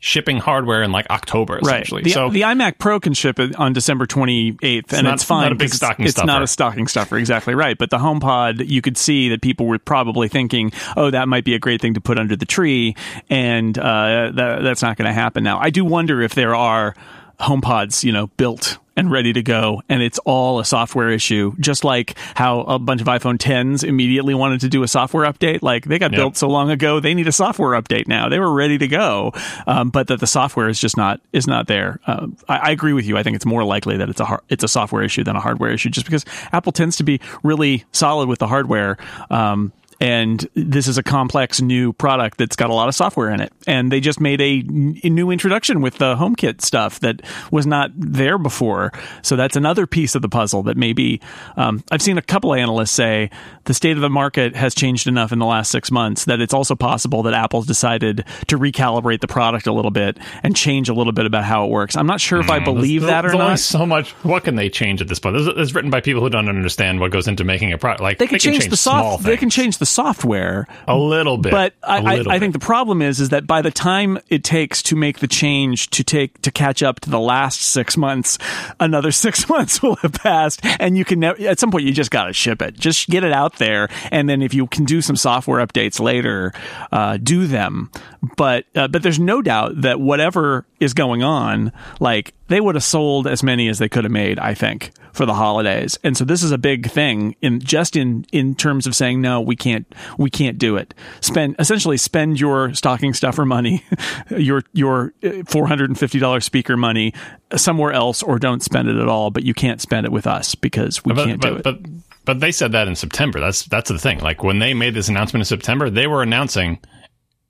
shipping 0.00 0.38
hardware 0.38 0.82
in 0.82 0.92
like 0.92 1.08
October, 1.10 1.58
essentially. 1.58 2.02
The, 2.02 2.10
so 2.10 2.30
the 2.30 2.42
iMac 2.42 2.78
Pro 2.78 3.00
can 3.00 3.14
ship 3.14 3.38
it 3.38 3.54
on 3.56 3.72
December 3.72 4.06
28th, 4.06 4.92
and 4.92 5.04
not- 5.04 5.14
it's 5.14 5.24
fine. 5.24 5.42
not 5.42 5.52
a 5.52 5.56
big 5.56 5.72
stocking 5.72 6.04
it's, 6.04 6.16
it's 6.16 6.24
not 6.24 6.42
a 6.42 6.46
stocking 6.46 6.86
stuffer, 6.86 7.16
exactly 7.16 7.54
right. 7.54 7.76
But 7.76 7.90
the 7.90 7.98
HomePod, 7.98 8.68
you 8.68 8.82
could 8.82 8.96
see 8.96 9.28
that 9.30 9.42
people 9.42 9.66
were 9.66 9.78
probably 9.78 10.28
thinking, 10.28 10.72
"Oh, 10.96 11.10
that 11.10 11.28
might 11.28 11.44
be 11.44 11.54
a 11.54 11.58
great 11.58 11.80
thing 11.80 11.94
to 11.94 12.00
put 12.00 12.18
under 12.18 12.36
the 12.36 12.46
tree," 12.46 12.94
and 13.30 13.76
uh, 13.78 14.32
that, 14.34 14.62
that's 14.62 14.82
not 14.82 14.96
going 14.96 15.06
to 15.06 15.12
happen 15.12 15.44
now. 15.44 15.58
I 15.58 15.70
do 15.70 15.84
wonder 15.84 16.22
if 16.22 16.34
there 16.34 16.54
are 16.54 16.94
HomePods, 17.40 18.04
you 18.04 18.12
know, 18.12 18.28
built 18.36 18.78
and 18.96 19.10
ready 19.10 19.32
to 19.34 19.42
go, 19.42 19.82
and 19.88 20.02
it's 20.02 20.18
all 20.20 20.58
a 20.58 20.64
software 20.64 21.10
issue. 21.10 21.54
Just 21.60 21.84
like 21.84 22.16
how 22.34 22.60
a 22.60 22.78
bunch 22.78 23.00
of 23.00 23.06
iPhone 23.06 23.36
10s 23.38 23.84
immediately 23.84 24.34
wanted 24.34 24.60
to 24.62 24.68
do 24.68 24.82
a 24.82 24.88
software 24.88 25.30
update, 25.30 25.62
like 25.62 25.84
they 25.84 25.98
got 25.98 26.12
Yep. 26.12 26.18
built 26.18 26.36
so 26.36 26.48
long 26.48 26.70
ago, 26.70 26.98
they 27.00 27.12
need 27.14 27.28
a 27.28 27.32
software 27.32 27.80
update 27.80 28.08
now. 28.08 28.28
They 28.28 28.38
were 28.38 28.52
ready 28.52 28.78
to 28.78 28.88
go, 28.88 29.32
um, 29.66 29.90
but 29.90 30.06
that 30.08 30.20
the 30.20 30.26
software 30.26 30.68
is 30.68 30.80
just 30.80 30.96
not 30.96 31.20
is 31.32 31.46
not 31.46 31.66
there. 31.66 32.00
Um, 32.06 32.36
I, 32.48 32.56
I 32.56 32.70
agree 32.70 32.92
with 32.94 33.04
you. 33.06 33.16
I 33.18 33.22
think 33.22 33.36
it's 33.36 33.46
more 33.46 33.64
likely 33.64 33.96
that 33.98 34.08
it's 34.08 34.20
a 34.20 34.24
har- 34.24 34.42
it's 34.48 34.64
a 34.64 34.68
software 34.68 35.02
issue 35.02 35.24
than 35.24 35.36
a 35.36 35.40
hardware 35.40 35.70
issue, 35.70 35.90
just 35.90 36.06
because 36.06 36.24
Apple 36.52 36.72
tends 36.72 36.96
to 36.96 37.02
be 37.04 37.20
really 37.42 37.84
solid 37.92 38.28
with 38.28 38.38
the 38.38 38.46
hardware. 38.46 38.96
Um, 39.30 39.72
and 40.00 40.46
this 40.54 40.86
is 40.88 40.98
a 40.98 41.02
complex 41.02 41.60
new 41.60 41.92
product 41.92 42.38
that's 42.38 42.56
got 42.56 42.70
a 42.70 42.74
lot 42.74 42.88
of 42.88 42.94
software 42.94 43.30
in 43.30 43.40
it. 43.40 43.52
And 43.66 43.90
they 43.90 44.00
just 44.00 44.20
made 44.20 44.40
a, 44.40 44.58
n- 44.60 45.00
a 45.02 45.08
new 45.08 45.30
introduction 45.30 45.80
with 45.80 45.98
the 45.98 46.14
HomeKit 46.16 46.60
stuff 46.60 47.00
that 47.00 47.22
was 47.50 47.66
not 47.66 47.90
there 47.96 48.38
before. 48.38 48.92
So 49.22 49.36
that's 49.36 49.56
another 49.56 49.86
piece 49.86 50.14
of 50.14 50.22
the 50.22 50.28
puzzle 50.28 50.62
that 50.64 50.76
maybe 50.76 51.20
um, 51.56 51.82
I've 51.90 52.02
seen 52.02 52.18
a 52.18 52.22
couple 52.22 52.52
of 52.52 52.58
analysts 52.58 52.90
say 52.92 53.30
the 53.64 53.74
state 53.74 53.96
of 53.96 54.00
the 54.02 54.10
market 54.10 54.54
has 54.54 54.74
changed 54.74 55.06
enough 55.06 55.32
in 55.32 55.38
the 55.38 55.46
last 55.46 55.70
six 55.70 55.90
months 55.90 56.26
that 56.26 56.40
it's 56.40 56.54
also 56.54 56.74
possible 56.74 57.22
that 57.24 57.34
Apple's 57.34 57.66
decided 57.66 58.24
to 58.48 58.58
recalibrate 58.58 59.20
the 59.20 59.28
product 59.28 59.66
a 59.66 59.72
little 59.72 59.90
bit 59.90 60.18
and 60.42 60.54
change 60.54 60.88
a 60.88 60.94
little 60.94 61.12
bit 61.12 61.26
about 61.26 61.44
how 61.44 61.64
it 61.64 61.70
works. 61.70 61.96
I'm 61.96 62.06
not 62.06 62.20
sure 62.20 62.40
if 62.40 62.50
I 62.50 62.58
believe 62.58 63.02
There's- 63.02 63.22
that 63.22 63.26
or 63.26 63.36
not. 63.36 63.58
so 63.58 63.86
much. 63.86 64.10
What 64.24 64.44
can 64.44 64.56
they 64.56 64.68
change 64.68 65.00
at 65.00 65.08
this 65.08 65.18
point? 65.18 65.36
This 65.36 65.46
is, 65.56 65.74
written 65.74 65.90
by 65.90 66.00
people 66.00 66.22
who 66.22 66.28
don't 66.30 66.48
understand 66.48 67.00
what 67.00 67.10
goes 67.10 67.28
into 67.28 67.44
making 67.44 67.72
a 67.72 67.78
product. 67.78 68.02
Like 68.02 68.18
They 68.18 68.26
can 68.26 68.38
change, 68.38 68.68
the 68.68 68.76
small 68.76 69.12
soft. 69.12 69.24
They 69.24 69.36
can 69.36 69.50
change 69.50 69.78
the 69.78 69.85
software, 69.86 70.66
a 70.86 70.96
little 70.96 71.38
bit. 71.38 71.52
But 71.52 71.74
I, 71.82 72.18
I, 72.18 72.34
I 72.34 72.38
think 72.38 72.52
the 72.52 72.58
problem 72.58 73.02
is 73.02 73.20
is 73.20 73.30
that 73.30 73.46
by 73.46 73.62
the 73.62 73.70
time 73.70 74.18
it 74.28 74.44
takes 74.44 74.82
to 74.84 74.96
make 74.96 75.20
the 75.20 75.28
change 75.28 75.90
to 75.90 76.04
take 76.04 76.40
to 76.42 76.50
catch 76.50 76.82
up 76.82 77.00
to 77.00 77.10
the 77.10 77.20
last 77.20 77.60
six 77.60 77.96
months, 77.96 78.38
another 78.80 79.12
six 79.26 79.48
months 79.48 79.82
will 79.82 79.96
have 79.96 80.12
passed, 80.12 80.60
and 80.80 80.96
you 80.96 81.04
can 81.04 81.20
never, 81.20 81.40
at 81.42 81.58
some 81.58 81.70
point 81.70 81.84
you 81.84 81.92
just 81.92 82.10
got 82.10 82.24
to 82.24 82.32
ship 82.32 82.62
it. 82.62 82.78
Just 82.78 83.08
get 83.08 83.24
it 83.24 83.32
out 83.32 83.56
there, 83.56 83.88
and 84.10 84.28
then 84.28 84.42
if 84.42 84.54
you 84.54 84.66
can 84.66 84.84
do 84.84 85.00
some 85.00 85.16
software 85.16 85.64
updates 85.64 86.00
later, 86.00 86.52
uh, 86.92 87.16
do 87.16 87.46
them. 87.46 87.90
But 88.36 88.66
uh, 88.74 88.88
but 88.88 89.02
there's 89.02 89.20
no 89.20 89.42
doubt 89.42 89.80
that 89.82 90.00
whatever 90.00 90.66
is 90.80 90.94
going 90.94 91.22
on, 91.22 91.72
like 92.00 92.34
they 92.48 92.60
would 92.60 92.74
have 92.74 92.84
sold 92.84 93.26
as 93.26 93.42
many 93.42 93.68
as 93.68 93.78
they 93.78 93.88
could 93.88 94.04
have 94.04 94.12
made. 94.12 94.38
I 94.38 94.54
think 94.54 94.92
for 95.16 95.26
the 95.26 95.34
holidays, 95.34 95.98
and 96.04 96.16
so 96.16 96.24
this 96.24 96.42
is 96.42 96.52
a 96.52 96.58
big 96.58 96.90
thing 96.90 97.34
in 97.40 97.60
just 97.60 97.96
in 97.96 98.26
in 98.32 98.54
terms 98.54 98.86
of 98.86 98.94
saying 98.94 99.20
no, 99.20 99.40
we 99.40 99.56
can't 99.56 99.92
we 100.18 100.30
can't 100.30 100.58
do 100.58 100.76
it. 100.76 100.94
Spend 101.20 101.56
essentially 101.58 101.96
spend 101.96 102.38
your 102.38 102.74
stocking 102.74 103.14
stuffer 103.14 103.44
money, 103.44 103.84
your 104.30 104.62
your 104.72 105.12
uh, 105.24 105.42
four 105.46 105.66
hundred 105.66 105.90
and 105.90 105.98
fifty 105.98 106.18
dollars 106.18 106.44
speaker 106.44 106.76
money 106.76 107.14
somewhere 107.56 107.92
else, 107.92 108.22
or 108.22 108.38
don't 108.38 108.62
spend 108.62 108.88
it 108.88 108.96
at 108.96 109.08
all. 109.08 109.30
But 109.30 109.44
you 109.44 109.54
can't 109.54 109.80
spend 109.80 110.06
it 110.06 110.12
with 110.12 110.26
us 110.26 110.54
because 110.54 111.04
we 111.04 111.14
but, 111.14 111.26
can't 111.26 111.40
but, 111.40 111.48
do 111.48 111.56
it. 111.56 111.62
But 111.62 111.78
but 112.26 112.40
they 112.40 112.52
said 112.52 112.72
that 112.72 112.88
in 112.88 112.96
September. 112.96 113.40
That's 113.40 113.64
that's 113.64 113.88
the 113.88 113.98
thing. 113.98 114.18
Like 114.18 114.42
when 114.42 114.58
they 114.58 114.74
made 114.74 114.94
this 114.94 115.08
announcement 115.08 115.42
in 115.42 115.46
September, 115.46 115.88
they 115.88 116.06
were 116.06 116.22
announcing 116.22 116.78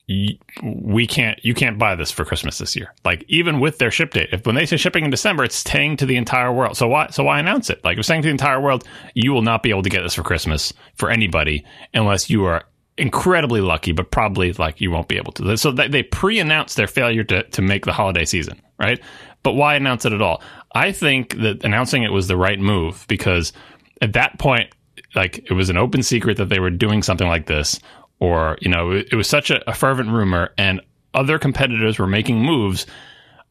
we 0.08 1.06
can't 1.06 1.44
you 1.44 1.52
can't 1.52 1.78
buy 1.78 1.96
this 1.96 2.12
for 2.12 2.24
Christmas 2.24 2.58
this 2.58 2.76
year. 2.76 2.94
Like 3.04 3.24
even 3.28 3.58
with 3.58 3.78
their 3.78 3.90
ship 3.90 4.12
date. 4.12 4.28
If 4.32 4.46
when 4.46 4.54
they 4.54 4.64
say 4.64 4.76
shipping 4.76 5.04
in 5.04 5.10
December, 5.10 5.44
it's 5.44 5.56
saying 5.56 5.96
to 5.98 6.06
the 6.06 6.16
entire 6.16 6.52
world. 6.52 6.76
So 6.76 6.86
why 6.86 7.08
so 7.08 7.24
why 7.24 7.40
announce 7.40 7.70
it? 7.70 7.84
Like 7.84 7.98
it's 7.98 8.06
saying 8.06 8.22
to 8.22 8.26
the 8.26 8.32
entire 8.32 8.60
world, 8.60 8.84
you 9.14 9.32
will 9.32 9.42
not 9.42 9.62
be 9.64 9.70
able 9.70 9.82
to 9.82 9.88
get 9.88 10.02
this 10.02 10.14
for 10.14 10.22
Christmas 10.22 10.72
for 10.94 11.10
anybody 11.10 11.64
unless 11.92 12.30
you 12.30 12.44
are 12.44 12.64
incredibly 12.96 13.60
lucky, 13.60 13.92
but 13.92 14.10
probably 14.12 14.52
like 14.52 14.80
you 14.80 14.92
won't 14.92 15.08
be 15.08 15.16
able 15.16 15.32
to. 15.32 15.56
So 15.56 15.72
they, 15.72 15.88
they 15.88 16.02
pre-announced 16.04 16.76
their 16.76 16.86
failure 16.86 17.24
to 17.24 17.42
to 17.42 17.62
make 17.62 17.84
the 17.84 17.92
holiday 17.92 18.24
season, 18.24 18.62
right? 18.78 19.00
But 19.42 19.54
why 19.54 19.74
announce 19.74 20.04
it 20.04 20.12
at 20.12 20.22
all? 20.22 20.40
I 20.72 20.92
think 20.92 21.36
that 21.38 21.64
announcing 21.64 22.04
it 22.04 22.12
was 22.12 22.28
the 22.28 22.36
right 22.36 22.60
move 22.60 23.04
because 23.08 23.52
at 24.00 24.12
that 24.12 24.38
point, 24.38 24.70
like 25.16 25.38
it 25.50 25.54
was 25.54 25.68
an 25.68 25.76
open 25.76 26.04
secret 26.04 26.36
that 26.36 26.48
they 26.48 26.60
were 26.60 26.70
doing 26.70 27.02
something 27.02 27.26
like 27.26 27.46
this, 27.46 27.80
or 28.18 28.58
you 28.60 28.70
know, 28.70 28.92
it, 28.92 29.08
it 29.12 29.16
was 29.16 29.28
such 29.28 29.50
a, 29.50 29.68
a 29.68 29.74
fervent 29.74 30.10
rumor, 30.10 30.52
and 30.56 30.80
other 31.14 31.38
competitors 31.38 31.98
were 31.98 32.06
making 32.06 32.42
moves. 32.42 32.86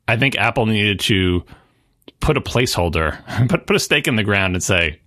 I 0.07 0.17
think 0.17 0.37
Apple 0.37 0.65
needed 0.65 0.99
to 1.01 1.43
put 2.19 2.37
a 2.37 2.41
placeholder, 2.41 3.47
put 3.49 3.67
put 3.67 3.75
a 3.75 3.79
stake 3.79 4.07
in 4.07 4.15
the 4.15 4.23
ground, 4.23 4.55
and 4.55 4.63
say, 4.63 4.99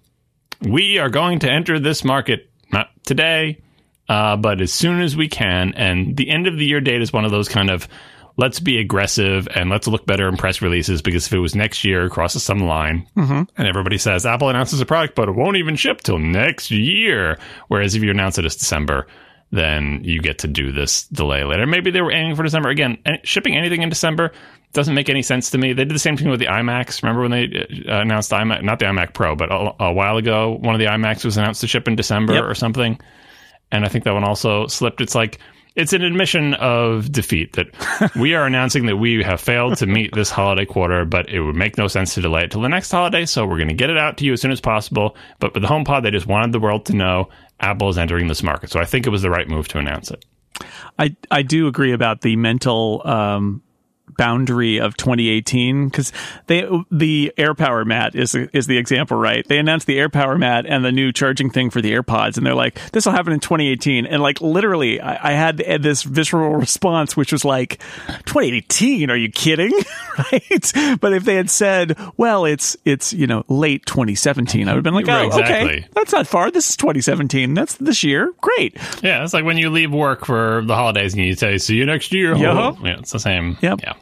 "We 0.63 0.99
are 0.99 1.11
going 1.11 1.41
to 1.41 1.51
enter 1.51 1.79
this 1.79 2.05
market 2.05 2.51
not 2.73 2.91
today, 3.05 3.61
uh, 4.09 4.37
but 4.37 4.61
as 4.61 4.73
soon 4.73 5.01
as 5.01 5.17
we 5.17 5.29
can." 5.29 5.75
And 5.75 6.17
the 6.17 6.31
end 6.31 6.47
of 6.47 6.57
the 6.57 6.67
year 6.67 6.81
date 6.81 7.03
is 7.03 7.13
one 7.13 7.25
of 7.25 7.31
those 7.31 7.49
kind 7.49 7.71
of 7.71 7.89
let's 8.39 8.61
be 8.61 8.79
aggressive 8.79 9.49
and 9.57 9.69
let's 9.69 9.89
look 9.89 10.07
better 10.07 10.29
in 10.29 10.37
press 10.37 10.63
releases 10.63 11.03
because 11.03 11.27
if 11.27 11.33
it 11.33 11.41
was 11.41 11.57
next 11.57 11.83
year, 11.85 12.09
crosses 12.09 12.43
some 12.45 12.61
line, 12.61 13.05
and 13.57 13.67
everybody 13.67 13.99
says 13.99 14.25
Apple 14.25 14.49
announces 14.49 14.81
a 14.81 14.87
product, 14.87 15.17
but 15.17 15.29
it 15.29 15.35
won't 15.35 15.57
even 15.57 15.75
ship 15.75 16.01
till 16.03 16.21
next 16.21 16.71
year. 16.71 17.37
Whereas 17.67 17.97
if 17.97 18.03
you 18.05 18.11
announce 18.13 18.39
it 18.39 18.45
as 18.45 18.55
December, 18.55 19.09
then 19.51 20.01
you 20.05 20.21
get 20.21 20.39
to 20.41 20.49
do 20.49 20.73
this 20.73 21.05
delay 21.09 21.45
later. 21.45 21.67
Maybe 21.67 21.91
they 21.91 22.03
were 22.03 22.13
aiming 22.13 22.37
for 22.37 22.43
December 22.43 22.69
again. 22.69 22.99
Shipping 23.25 23.57
anything 23.57 23.83
in 23.83 23.89
December 23.89 24.33
doesn't 24.75 24.95
make 24.95 25.09
any 25.09 25.23
sense 25.23 25.51
to 25.51 25.59
me. 25.59 25.73
They 25.73 25.85
did 25.85 25.95
the 25.95 25.99
same 25.99 26.17
thing 26.19 26.29
with 26.29 26.41
the 26.41 26.47
iMacs. 26.47 27.03
Remember 27.03 27.23
when 27.23 27.31
they 27.31 27.67
uh, 27.89 28.01
announced 28.01 28.29
the 28.31 28.37
iMac, 28.37 28.63
not 28.63 28.79
the 28.79 28.85
iMac 28.85 29.15
Pro, 29.15 29.35
but 29.37 29.51
a, 29.51 29.85
a 29.85 29.93
while 29.93 30.19
ago, 30.19 30.51
one 30.61 30.75
of 30.75 30.79
the 30.79 30.87
iMacs 30.87 31.25
was 31.25 31.37
announced 31.39 31.63
to 31.63 31.67
ship 31.67 31.89
in 31.89 31.97
December 31.97 32.35
Yep. 32.35 32.45
or 32.45 32.55
something. 32.55 33.01
And 33.73 33.85
I 33.85 33.89
think 33.89 34.05
that 34.05 34.13
one 34.13 34.25
also 34.25 34.67
slipped. 34.67 35.01
It's 35.01 35.15
like 35.15 35.39
it's 35.75 35.93
an 35.93 36.03
admission 36.03 36.55
of 36.55 37.11
defeat 37.13 37.55
that 37.55 38.13
we 38.17 38.35
are 38.35 38.45
announcing 38.45 38.87
that 38.87 38.97
we 38.97 39.23
have 39.23 39.41
failed 39.41 39.77
to 39.79 39.87
meet 39.87 40.15
this 40.15 40.29
holiday 40.29 40.67
quarter, 40.67 41.05
but 41.05 41.29
it 41.31 41.41
would 41.41 41.55
make 41.57 41.79
no 41.79 41.87
sense 41.87 42.15
to 42.15 42.21
delay 42.21 42.43
it 42.45 42.51
till 42.51 42.61
the 42.61 42.69
next 42.69 42.91
holiday. 42.91 43.25
So 43.25 43.47
we're 43.47 43.57
going 43.59 43.69
to 43.69 43.75
get 43.75 43.89
it 43.89 43.97
out 43.97 44.19
to 44.19 44.25
you 44.25 44.33
as 44.35 44.41
soon 44.43 44.51
as 44.51 44.61
possible. 44.61 45.17
But 45.39 45.55
with 45.55 45.63
the 45.63 45.69
HomePod, 45.69 46.03
they 46.03 46.11
just 46.11 46.27
wanted 46.27 46.53
the 46.53 46.61
world 46.61 46.85
to 46.87 46.97
know 46.97 47.29
Apple 47.61 47.89
is 47.89 47.99
entering 47.99 48.29
this 48.29 48.43
market. 48.43 48.71
So 48.71 48.81
I 48.81 48.85
think 48.85 49.07
it 49.07 49.11
was 49.11 49.23
the 49.23 49.31
right 49.31 49.49
move 49.49 49.69
to 49.69 49.79
announce 49.79 50.11
it. 50.11 50.25
I 50.99 51.17
I 51.31 51.43
do 51.43 51.67
agree 51.67 51.93
about 51.93 52.23
the 52.23 52.37
mental 52.37 53.03
um, 53.05 53.63
boundary 54.17 54.79
of 54.79 54.97
2018 54.97 55.89
because 55.89 56.13
they 56.47 56.69
the 56.91 57.33
AirPower 57.37 57.87
mat 57.87 58.15
is 58.15 58.35
is 58.35 58.67
the 58.67 58.79
example, 58.79 59.17
right? 59.17 59.47
They 59.47 59.59
announced 59.59 59.87
the 59.87 59.99
AirPower 59.99 60.39
mat 60.39 60.67
and 60.67 60.85
the 60.85 60.93
new 60.93 61.13
charging 61.13 61.51
thing 61.51 61.71
for 61.71 61.81
the 61.81 61.93
AirPods, 61.93 62.37
and 62.37 62.47
they're 62.47 62.55
like, 62.55 62.91
"This 62.93 63.07
will 63.07 63.13
happen 63.13 63.33
in 63.33 63.41
2018." 63.41 64.07
And 64.07 64.23
like 64.23 64.41
literally, 64.41 65.01
I, 65.01 65.31
I 65.31 65.33
had 65.33 65.59
this 65.59 66.03
visceral 66.03 66.55
response, 66.57 67.17
which 67.17 67.33
was 67.33 67.45
like, 67.45 67.81
"2018? 68.27 69.11
Are 69.11 69.17
you 69.17 69.31
kidding?" 69.31 69.73
right? 70.33 70.73
But 71.01 71.13
if 71.13 71.25
they 71.25 71.35
had 71.35 71.51
said, 71.51 71.97
"Well, 72.17 72.45
it's 72.45 72.77
it's 72.85 73.13
you 73.13 73.27
know 73.27 73.45
late 73.49 73.87
2017," 73.87 74.69
I 74.69 74.73
would 74.73 74.77
have 74.77 74.85
been 74.85 74.95
like, 74.95 75.09
"Oh, 75.09 75.29
Right, 75.29 75.33
okay, 75.33 75.87
that's 75.93 76.13
not 76.13 76.27
far. 76.27 76.51
This 76.51 76.71
is 76.71 76.77
2017. 76.77 77.55
That's 77.55 77.75
this 77.77 78.03
year. 78.05 78.33
Great." 78.41 78.77
Yeah, 79.03 79.25
it's 79.25 79.35
like 79.35 79.45
when 79.45 79.59
you 79.59 79.71
leave 79.71 79.93
work 79.93 80.25
for 80.25 80.63
the 80.65 80.75
holidays 80.75 81.15
and 81.15 81.25
you 81.25 81.35
say, 81.35 81.59
"See 81.59 81.77
you 81.77 81.87
next 81.87 82.13
year." 82.13 82.37
Yeah. 82.37 82.75
yeah, 82.83 82.99
it's 82.99 83.13
the 83.13 83.21
same. 83.21 83.57
Yep. 83.61 83.81
Yeah, 83.83 83.95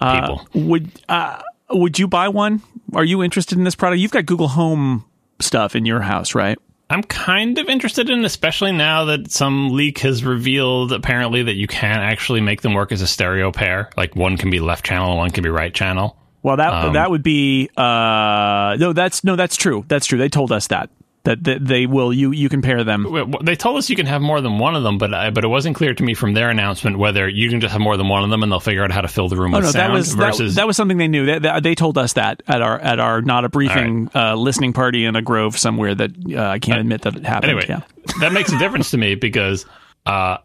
Uh, 0.00 0.20
people. 0.20 0.48
would 0.54 0.90
uh, 1.08 1.40
would 1.70 1.98
you 1.98 2.06
buy 2.08 2.28
one? 2.28 2.62
Are 2.94 3.04
you 3.04 3.22
interested 3.22 3.58
in 3.58 3.64
this 3.64 3.74
product? 3.74 4.00
You've 4.00 4.10
got 4.10 4.26
Google 4.26 4.48
Home 4.48 5.04
stuff 5.40 5.74
in 5.74 5.86
your 5.86 6.00
house, 6.00 6.34
right? 6.34 6.58
I'm 6.88 7.02
kind 7.02 7.58
of 7.58 7.68
interested 7.68 8.08
in, 8.10 8.24
especially 8.24 8.70
now 8.70 9.06
that 9.06 9.32
some 9.32 9.70
leak 9.70 9.98
has 9.98 10.24
revealed 10.24 10.92
apparently 10.92 11.42
that 11.42 11.54
you 11.54 11.66
can 11.66 11.98
actually 11.98 12.40
make 12.40 12.62
them 12.62 12.74
work 12.74 12.92
as 12.92 13.02
a 13.02 13.08
stereo 13.08 13.50
pair. 13.50 13.90
Like 13.96 14.14
one 14.14 14.36
can 14.36 14.50
be 14.50 14.60
left 14.60 14.84
channel, 14.84 15.10
and 15.10 15.18
one 15.18 15.30
can 15.30 15.42
be 15.42 15.50
right 15.50 15.74
channel. 15.74 16.16
Well, 16.42 16.58
that 16.58 16.72
Um, 16.72 16.92
that 16.92 17.10
would 17.10 17.24
be 17.24 17.68
uh, 17.76 18.76
no. 18.78 18.92
That's 18.92 19.24
no. 19.24 19.34
That's 19.34 19.56
true. 19.56 19.84
That's 19.88 20.06
true. 20.06 20.18
They 20.18 20.28
told 20.28 20.52
us 20.52 20.68
that 20.68 20.90
that, 21.26 21.44
that 21.44 21.64
they 21.64 21.86
will. 21.86 22.12
You 22.12 22.32
you 22.32 22.48
can 22.48 22.62
pair 22.62 22.82
them. 22.82 23.34
They 23.42 23.54
told 23.54 23.76
us 23.76 23.90
you 23.90 23.96
can 23.96 24.06
have 24.06 24.22
more 24.22 24.40
than 24.40 24.58
one 24.58 24.74
of 24.74 24.82
them, 24.82 24.98
but 24.98 25.12
I, 25.12 25.30
but 25.30 25.44
it 25.44 25.48
wasn't 25.48 25.76
clear 25.76 25.94
to 25.94 26.02
me 26.02 26.14
from 26.14 26.34
their 26.34 26.50
announcement 26.50 26.98
whether 26.98 27.28
you 27.28 27.50
can 27.50 27.60
just 27.60 27.72
have 27.72 27.80
more 27.80 27.96
than 27.96 28.08
one 28.08 28.24
of 28.24 28.30
them 28.30 28.42
and 28.42 28.50
they'll 28.50 28.60
figure 28.60 28.82
out 28.82 28.90
how 28.90 29.02
to 29.02 29.08
fill 29.08 29.28
the 29.28 29.36
room 29.36 29.54
Oh 29.54 29.58
with 29.58 29.66
no, 29.66 29.72
that 29.72 29.92
was 29.92 30.16
that, 30.16 30.16
versus 30.16 30.54
that 30.54 30.66
was 30.66 30.76
something 30.76 30.96
they 30.96 31.08
knew. 31.08 31.26
They, 31.26 31.38
they, 31.38 31.60
they 31.60 31.74
told 31.74 31.98
us 31.98 32.14
that 32.14 32.42
at 32.48 32.62
our 32.62 32.78
at 32.78 32.98
our 32.98 33.20
not 33.22 33.44
a 33.44 33.48
briefing 33.48 34.10
uh, 34.14 34.34
listening 34.34 34.72
party 34.72 35.04
in 35.04 35.16
a 35.16 35.22
grove 35.22 35.58
somewhere 35.58 35.94
that 35.94 36.10
uh, 36.32 36.40
I 36.40 36.58
can't 36.58 36.80
admit 36.80 37.02
that 37.02 37.16
it 37.16 37.26
happened. 37.26 37.50
anyway. 37.50 37.66
yeah. 37.68 37.80
that 38.20 38.32
makes 38.32 38.52
a 38.52 38.58
difference 38.58 38.90
to 38.92 38.96
me 38.96 39.14
because 39.14 39.66
uh, 40.06 40.38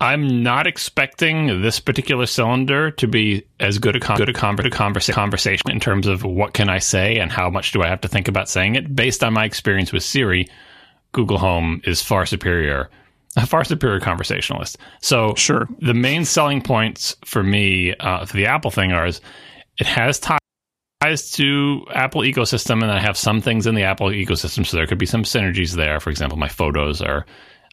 I'm 0.00 0.42
not 0.42 0.66
expecting 0.66 1.62
this 1.62 1.80
particular 1.80 2.26
cylinder 2.26 2.90
to 2.92 3.08
be 3.08 3.46
as 3.60 3.78
good 3.78 3.96
a 3.96 3.98
good 3.98 4.28
a, 4.28 4.32
con- 4.34 4.58
a 4.60 4.70
conversa- 4.70 5.12
conversation 5.14 5.70
in 5.70 5.80
terms 5.80 6.06
of 6.06 6.22
what 6.22 6.52
can 6.52 6.68
I 6.68 6.78
say 6.78 7.18
and 7.18 7.32
how 7.32 7.48
much 7.48 7.72
do 7.72 7.82
I 7.82 7.88
have 7.88 8.02
to 8.02 8.08
think 8.08 8.28
about 8.28 8.48
saying 8.48 8.74
it. 8.74 8.94
Based 8.94 9.24
on 9.24 9.32
my 9.32 9.44
experience 9.46 9.92
with 9.92 10.02
Siri, 10.02 10.48
Google 11.12 11.38
Home 11.38 11.80
is 11.84 12.02
far 12.02 12.26
superior 12.26 12.90
a 13.36 13.46
far 13.46 13.64
superior 13.64 14.00
conversationalist. 14.00 14.78
So 15.02 15.34
Sure. 15.34 15.68
the 15.80 15.94
main 15.94 16.24
selling 16.24 16.62
points 16.62 17.14
for 17.24 17.42
me 17.42 17.94
uh, 17.94 18.24
for 18.24 18.36
the 18.36 18.46
Apple 18.46 18.70
thing 18.70 18.92
are 18.92 19.06
is 19.06 19.20
it 19.78 19.86
has 19.86 20.18
ties 20.18 21.30
to 21.32 21.84
Apple 21.92 22.22
ecosystem, 22.22 22.82
and 22.82 22.90
I 22.90 22.98
have 22.98 23.16
some 23.16 23.42
things 23.42 23.66
in 23.66 23.74
the 23.74 23.82
Apple 23.82 24.08
ecosystem, 24.08 24.64
so 24.66 24.76
there 24.76 24.86
could 24.86 24.98
be 24.98 25.04
some 25.06 25.22
synergies 25.22 25.74
there. 25.74 26.00
For 26.00 26.08
example, 26.08 26.38
my 26.38 26.48
photos 26.48 27.02
are, 27.02 27.26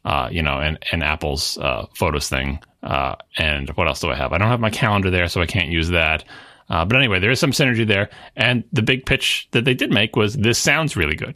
uh, 0.05 0.29
you 0.31 0.41
know, 0.41 0.59
and 0.59 0.77
and 0.91 1.03
Apple's 1.03 1.57
uh, 1.57 1.85
photos 1.95 2.29
thing. 2.29 2.59
Uh, 2.81 3.15
and 3.37 3.69
what 3.71 3.87
else 3.87 4.01
do 4.01 4.09
I 4.09 4.15
have? 4.15 4.33
I 4.33 4.37
don't 4.37 4.49
have 4.49 4.59
my 4.59 4.69
calendar 4.69 5.09
there, 5.09 5.27
so 5.27 5.41
I 5.41 5.45
can't 5.45 5.69
use 5.69 5.89
that. 5.89 6.23
Uh, 6.69 6.85
but 6.85 6.97
anyway, 6.97 7.19
there 7.19 7.31
is 7.31 7.39
some 7.39 7.51
synergy 7.51 7.87
there. 7.87 8.09
And 8.35 8.63
the 8.71 8.81
big 8.81 9.05
pitch 9.05 9.47
that 9.51 9.65
they 9.65 9.73
did 9.73 9.91
make 9.91 10.15
was 10.15 10.35
this 10.35 10.57
sounds 10.57 10.95
really 10.95 11.15
good. 11.15 11.35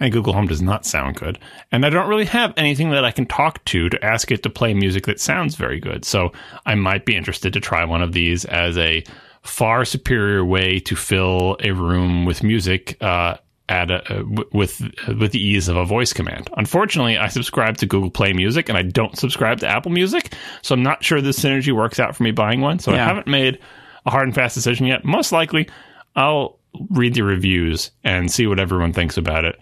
And 0.00 0.12
Google 0.12 0.32
Home 0.32 0.48
does 0.48 0.60
not 0.60 0.84
sound 0.84 1.16
good. 1.16 1.38
And 1.70 1.86
I 1.86 1.90
don't 1.90 2.08
really 2.08 2.24
have 2.24 2.52
anything 2.56 2.90
that 2.90 3.04
I 3.04 3.12
can 3.12 3.26
talk 3.26 3.64
to 3.66 3.88
to 3.88 4.04
ask 4.04 4.32
it 4.32 4.42
to 4.42 4.50
play 4.50 4.74
music 4.74 5.06
that 5.06 5.20
sounds 5.20 5.54
very 5.54 5.78
good. 5.78 6.04
So 6.04 6.32
I 6.66 6.74
might 6.74 7.06
be 7.06 7.16
interested 7.16 7.52
to 7.52 7.60
try 7.60 7.84
one 7.84 8.02
of 8.02 8.12
these 8.12 8.44
as 8.44 8.76
a 8.76 9.04
far 9.42 9.84
superior 9.84 10.44
way 10.44 10.80
to 10.80 10.96
fill 10.96 11.56
a 11.60 11.70
room 11.70 12.24
with 12.24 12.42
music 12.42 12.96
uh, 13.00 13.36
at 13.68 13.90
a, 13.90 14.20
uh, 14.20 14.24
with 14.52 14.82
with 15.18 15.32
the 15.32 15.40
ease 15.40 15.68
of 15.68 15.76
a 15.76 15.84
voice 15.84 16.12
command. 16.12 16.50
Unfortunately, 16.56 17.16
I 17.16 17.28
subscribe 17.28 17.78
to 17.78 17.86
Google 17.86 18.10
Play 18.10 18.32
Music 18.32 18.68
and 18.68 18.76
I 18.76 18.82
don't 18.82 19.16
subscribe 19.16 19.60
to 19.60 19.66
Apple 19.68 19.90
Music, 19.90 20.34
so 20.62 20.74
I'm 20.74 20.82
not 20.82 21.02
sure 21.02 21.20
this 21.20 21.38
synergy 21.38 21.74
works 21.74 21.98
out 21.98 22.14
for 22.14 22.22
me 22.22 22.30
buying 22.30 22.60
one. 22.60 22.78
So 22.78 22.92
Yeah. 22.92 23.04
I 23.04 23.08
haven't 23.08 23.26
made 23.26 23.58
a 24.06 24.10
hard 24.10 24.26
and 24.26 24.34
fast 24.34 24.54
decision 24.54 24.86
yet. 24.86 25.04
Most 25.04 25.32
likely, 25.32 25.68
I'll 26.14 26.58
read 26.90 27.14
the 27.14 27.22
reviews 27.22 27.90
and 28.02 28.30
see 28.30 28.46
what 28.46 28.60
everyone 28.60 28.92
thinks 28.92 29.16
about 29.16 29.44
it. 29.44 29.56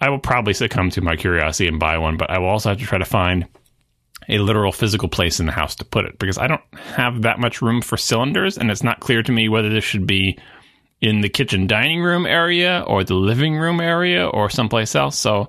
I 0.00 0.10
will 0.10 0.20
probably 0.20 0.54
succumb 0.54 0.90
to 0.90 1.00
my 1.00 1.16
curiosity 1.16 1.66
and 1.66 1.80
buy 1.80 1.98
one, 1.98 2.16
but 2.16 2.30
I 2.30 2.38
will 2.38 2.48
also 2.48 2.68
have 2.68 2.78
to 2.78 2.84
try 2.84 2.98
to 2.98 3.04
find 3.04 3.46
a 4.28 4.38
literal 4.38 4.72
physical 4.72 5.08
place 5.08 5.40
in 5.40 5.46
the 5.46 5.52
house 5.52 5.74
to 5.76 5.84
put 5.84 6.04
it 6.04 6.18
because 6.18 6.38
I 6.38 6.46
don't 6.46 6.62
have 6.94 7.22
that 7.22 7.40
much 7.40 7.62
room 7.62 7.80
for 7.82 7.96
cylinders, 7.96 8.56
and 8.56 8.70
it's 8.70 8.82
not 8.82 9.00
clear 9.00 9.22
to 9.22 9.32
me 9.32 9.48
whether 9.48 9.68
this 9.70 9.84
should 9.84 10.06
be 10.06 10.38
in 11.00 11.20
the 11.20 11.28
kitchen 11.28 11.66
dining 11.66 12.02
room 12.02 12.26
area 12.26 12.84
or 12.86 13.04
the 13.04 13.14
living 13.14 13.56
room 13.56 13.80
area 13.80 14.26
or 14.26 14.50
someplace 14.50 14.94
else. 14.94 15.18
So 15.18 15.48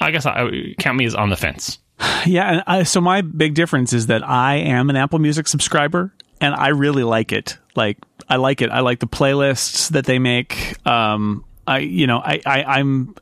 I 0.00 0.10
guess 0.10 0.26
I 0.26 0.74
count 0.78 0.98
me 0.98 1.06
as 1.06 1.14
on 1.14 1.30
the 1.30 1.36
fence. 1.36 1.78
Yeah, 2.26 2.52
and 2.52 2.62
I, 2.66 2.82
so 2.84 3.00
my 3.00 3.20
big 3.22 3.54
difference 3.54 3.92
is 3.92 4.06
that 4.06 4.28
I 4.28 4.56
am 4.56 4.90
an 4.90 4.96
Apple 4.96 5.18
Music 5.18 5.48
subscriber, 5.48 6.14
and 6.40 6.54
I 6.54 6.68
really 6.68 7.02
like 7.02 7.32
it. 7.32 7.58
Like 7.74 7.98
I 8.28 8.36
like 8.36 8.62
it. 8.62 8.70
I 8.70 8.80
like 8.80 9.00
the 9.00 9.08
playlists 9.08 9.88
that 9.90 10.04
they 10.04 10.20
make. 10.20 10.76
Um, 10.86 11.44
I 11.66 11.78
you 11.78 12.06
know 12.06 12.18
I, 12.18 12.40
I 12.46 12.64
I'm 12.64 13.16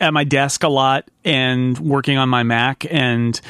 at 0.00 0.12
my 0.12 0.22
desk 0.22 0.62
a 0.62 0.68
lot 0.68 1.10
and 1.24 1.76
working 1.78 2.16
on 2.16 2.28
my 2.28 2.42
Mac 2.44 2.86
and. 2.88 3.40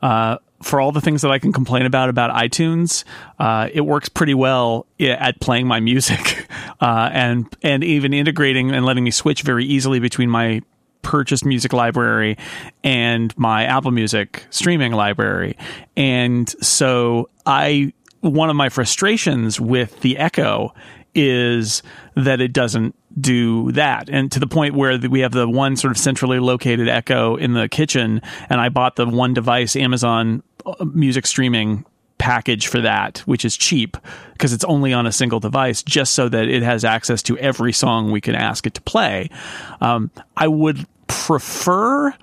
Uh, 0.00 0.38
for 0.66 0.80
all 0.80 0.90
the 0.90 1.00
things 1.00 1.22
that 1.22 1.30
I 1.30 1.38
can 1.38 1.52
complain 1.52 1.86
about 1.86 2.08
about 2.08 2.30
iTunes, 2.34 3.04
uh, 3.38 3.68
it 3.72 3.82
works 3.82 4.08
pretty 4.08 4.34
well 4.34 4.86
at 5.00 5.40
playing 5.40 5.68
my 5.68 5.78
music, 5.78 6.48
uh, 6.80 7.08
and 7.12 7.46
and 7.62 7.84
even 7.84 8.12
integrating 8.12 8.72
and 8.72 8.84
letting 8.84 9.04
me 9.04 9.12
switch 9.12 9.42
very 9.42 9.64
easily 9.64 10.00
between 10.00 10.28
my 10.28 10.62
purchased 11.02 11.44
music 11.44 11.72
library 11.72 12.36
and 12.82 13.36
my 13.38 13.64
Apple 13.64 13.92
Music 13.92 14.44
streaming 14.50 14.90
library. 14.92 15.56
And 15.96 16.48
so 16.60 17.30
I 17.46 17.92
one 18.22 18.50
of 18.50 18.56
my 18.56 18.68
frustrations 18.68 19.60
with 19.60 20.00
the 20.00 20.18
Echo 20.18 20.74
is 21.14 21.82
that 22.16 22.40
it 22.40 22.52
doesn't 22.52 22.94
do 23.18 23.72
that 23.72 24.10
and 24.10 24.30
to 24.30 24.38
the 24.38 24.46
point 24.46 24.74
where 24.74 24.98
we 24.98 25.20
have 25.20 25.32
the 25.32 25.48
one 25.48 25.74
sort 25.74 25.90
of 25.90 25.96
centrally 25.96 26.38
located 26.38 26.88
echo 26.88 27.36
in 27.36 27.54
the 27.54 27.66
kitchen 27.66 28.20
and 28.50 28.60
i 28.60 28.68
bought 28.68 28.96
the 28.96 29.06
one 29.06 29.32
device 29.32 29.74
amazon 29.74 30.42
music 30.92 31.26
streaming 31.26 31.84
package 32.18 32.66
for 32.66 32.80
that 32.80 33.18
which 33.20 33.44
is 33.44 33.56
cheap 33.56 33.96
because 34.32 34.52
it's 34.52 34.64
only 34.64 34.92
on 34.92 35.06
a 35.06 35.12
single 35.12 35.38
device 35.38 35.82
just 35.82 36.14
so 36.14 36.28
that 36.28 36.48
it 36.48 36.62
has 36.62 36.84
access 36.84 37.22
to 37.22 37.36
every 37.38 37.72
song 37.72 38.10
we 38.10 38.20
can 38.20 38.34
ask 38.34 38.66
it 38.66 38.74
to 38.74 38.80
play. 38.82 39.28
Um, 39.80 40.10
i 40.36 40.48
would 40.48 40.86
prefer 41.08 42.14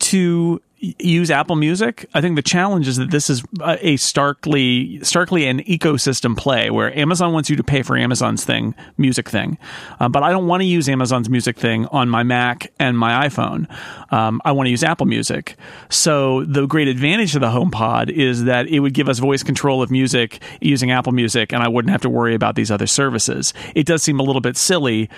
to 0.00 0.60
use 0.80 1.30
Apple 1.30 1.56
Music. 1.56 2.08
I 2.14 2.20
think 2.20 2.36
the 2.36 2.42
challenge 2.42 2.88
is 2.88 2.96
that 2.96 3.10
this 3.10 3.28
is 3.28 3.42
a 3.62 3.96
starkly 3.98 5.02
starkly 5.04 5.46
an 5.46 5.60
ecosystem 5.64 6.36
play 6.36 6.70
where 6.70 6.96
Amazon 6.98 7.32
wants 7.32 7.50
you 7.50 7.56
to 7.56 7.62
pay 7.62 7.82
for 7.82 7.96
Amazon's 7.96 8.44
thing, 8.44 8.74
music 8.96 9.28
thing, 9.28 9.58
uh, 10.00 10.08
but 10.08 10.22
I 10.22 10.30
don't 10.30 10.46
want 10.46 10.62
to 10.62 10.66
use 10.66 10.88
Amazon's 10.88 11.28
music 11.28 11.58
thing 11.58 11.86
on 11.86 12.08
my 12.08 12.22
Mac 12.22 12.72
and 12.78 12.98
my 12.98 13.28
iPhone. 13.28 13.70
Um, 14.12 14.40
I 14.44 14.52
want 14.52 14.66
to 14.66 14.70
use 14.70 14.82
Apple 14.82 15.06
Music. 15.06 15.56
So 15.90 16.44
the 16.44 16.66
great 16.66 16.88
advantage 16.88 17.34
of 17.34 17.42
the 17.42 17.48
HomePod 17.48 18.10
is 18.10 18.44
that 18.44 18.66
it 18.66 18.80
would 18.80 18.94
give 18.94 19.08
us 19.08 19.18
voice 19.18 19.42
control 19.42 19.82
of 19.82 19.90
music 19.90 20.40
using 20.60 20.90
Apple 20.90 21.12
Music, 21.12 21.52
and 21.52 21.62
I 21.62 21.68
wouldn't 21.68 21.92
have 21.92 22.02
to 22.02 22.10
worry 22.10 22.34
about 22.34 22.54
these 22.54 22.70
other 22.70 22.86
services. 22.86 23.52
It 23.74 23.86
does 23.86 24.02
seem 24.02 24.18
a 24.18 24.22
little 24.22 24.40
bit 24.40 24.56
silly 24.56 25.10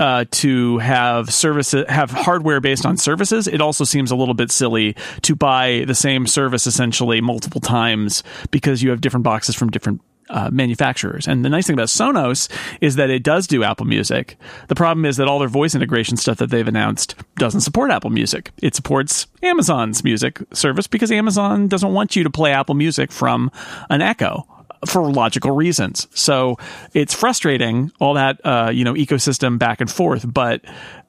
uh, 0.00 0.24
to 0.30 0.78
have 0.78 1.32
services 1.32 1.84
have 1.88 2.10
hardware 2.10 2.60
based 2.60 2.86
on 2.86 2.96
services. 2.96 3.46
It 3.46 3.60
also 3.60 3.84
seems 3.84 4.10
a 4.10 4.16
little 4.16 4.34
bit 4.34 4.50
silly 4.50 4.96
to 5.22 5.36
buy 5.36 5.84
the 5.86 5.94
same 5.94 6.26
service 6.26 6.66
essentially 6.66 7.20
multiple 7.20 7.60
times 7.60 8.24
because 8.50 8.82
you 8.82 8.90
have 8.90 9.02
different 9.02 9.24
boxes 9.24 9.54
from 9.54 9.70
different. 9.70 10.00
Uh, 10.32 10.48
manufacturers. 10.52 11.26
And 11.26 11.44
the 11.44 11.48
nice 11.48 11.66
thing 11.66 11.74
about 11.74 11.88
Sonos 11.88 12.48
is 12.80 12.94
that 12.94 13.10
it 13.10 13.24
does 13.24 13.48
do 13.48 13.64
Apple 13.64 13.84
Music. 13.84 14.36
The 14.68 14.76
problem 14.76 15.04
is 15.04 15.16
that 15.16 15.26
all 15.26 15.40
their 15.40 15.48
voice 15.48 15.74
integration 15.74 16.16
stuff 16.16 16.38
that 16.38 16.50
they've 16.50 16.68
announced 16.68 17.16
doesn't 17.34 17.62
support 17.62 17.90
Apple 17.90 18.10
Music. 18.10 18.52
It 18.62 18.76
supports 18.76 19.26
Amazon's 19.42 20.04
music 20.04 20.38
service 20.52 20.86
because 20.86 21.10
Amazon 21.10 21.66
doesn't 21.66 21.92
want 21.92 22.14
you 22.14 22.22
to 22.22 22.30
play 22.30 22.52
Apple 22.52 22.76
Music 22.76 23.10
from 23.10 23.50
an 23.88 24.02
Echo 24.02 24.46
for 24.86 25.10
logical 25.10 25.50
reasons. 25.50 26.08
So 26.14 26.58
it's 26.94 27.14
frustrating 27.14 27.92
all 28.00 28.14
that 28.14 28.40
uh, 28.44 28.70
you 28.72 28.84
know 28.84 28.94
ecosystem 28.94 29.58
back 29.58 29.80
and 29.80 29.90
forth, 29.90 30.32
but 30.32 30.62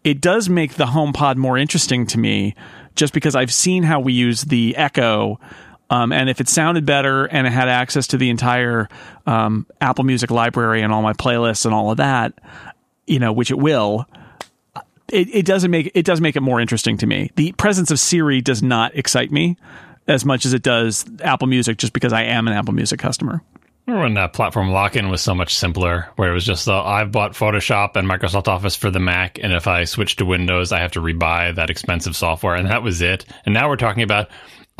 it 0.03 0.22
does 0.22 0.49
make 0.49 0.76
the 0.76 0.86
HomePod 0.86 1.38
more 1.38 1.57
interesting 1.57 2.05
to 2.07 2.17
me, 2.17 2.55
just 2.95 3.13
because 3.13 3.36
I've 3.36 3.53
seen 3.53 3.84
how 3.84 3.99
we 3.99 4.13
use 4.13 4.43
the 4.43 4.76
Echo. 4.76 5.39
Um, 5.89 6.13
and 6.13 6.30
if 6.30 6.39
it 6.39 6.47
sounded 6.47 6.86
better 6.86 7.26
and 7.26 7.45
it 7.45 7.49
had 7.49 7.67
access 7.67 8.07
to 8.07 8.17
the 8.17 8.30
entire 8.30 8.88
um, 9.26 9.67
Apple 9.82 10.05
Music 10.05 10.32
library 10.32 10.82
and 10.82 10.93
all 10.93 11.01
my 11.01 11.11
playlists 11.11 11.65
and 11.65 11.74
all 11.74 11.91
of 11.91 11.97
that, 11.97 12.34
you 13.07 13.19
know, 13.19 13.34
which 13.34 13.51
it 13.51 13.57
will, 13.57 14.07
it, 15.09 15.28
it 15.36 15.45
doesn't 15.45 15.69
make 15.69 15.91
it 15.93 16.05
does 16.05 16.22
make 16.22 16.38
it 16.38 16.41
more 16.41 16.61
interesting 16.61 16.97
to 16.97 17.05
me. 17.05 17.32
The 17.36 17.51
presence 17.53 17.91
of 17.91 17.99
Siri 17.99 18.41
does 18.41 18.63
not 18.63 18.95
excite 18.95 19.32
me 19.32 19.57
as 20.07 20.26
much 20.26 20.45
as 20.45 20.53
it 20.53 20.63
does 20.63 21.05
Apple 21.22 21.47
Music, 21.47 21.78
just 21.78 21.93
because 21.93 22.13
I 22.13 22.24
am 22.24 22.47
an 22.47 22.53
Apple 22.53 22.74
Music 22.74 22.99
customer. 22.99 23.43
Remember 23.88 24.03
when 24.03 24.13
that 24.13 24.34
platform 24.34 24.69
lock-in 24.69 25.09
was 25.09 25.21
so 25.21 25.34
much 25.34 25.55
simpler, 25.55 26.09
where 26.15 26.29
it 26.29 26.34
was 26.34 26.45
just 26.45 26.67
uh, 26.67 26.84
I've 26.84 27.11
bought 27.11 27.34
Photoshop 27.34 27.95
and 27.95 28.07
Microsoft 28.07 28.47
Office 28.47 28.75
for 28.75 28.91
the 28.91 28.99
Mac, 28.99 29.39
and 29.41 29.51
if 29.53 29.67
I 29.67 29.86
switch 29.86 30.17
to 30.17 30.25
Windows, 30.25 30.71
I 30.71 30.79
have 30.79 30.91
to 30.91 31.01
rebuy 31.01 31.55
that 31.55 31.69
expensive 31.71 32.15
software, 32.15 32.55
and 32.55 32.69
that 32.69 32.84
was 32.84 33.01
it. 33.01 33.25
And 33.43 33.53
now 33.53 33.69
we're 33.69 33.77
talking 33.77 34.03
about 34.03 34.29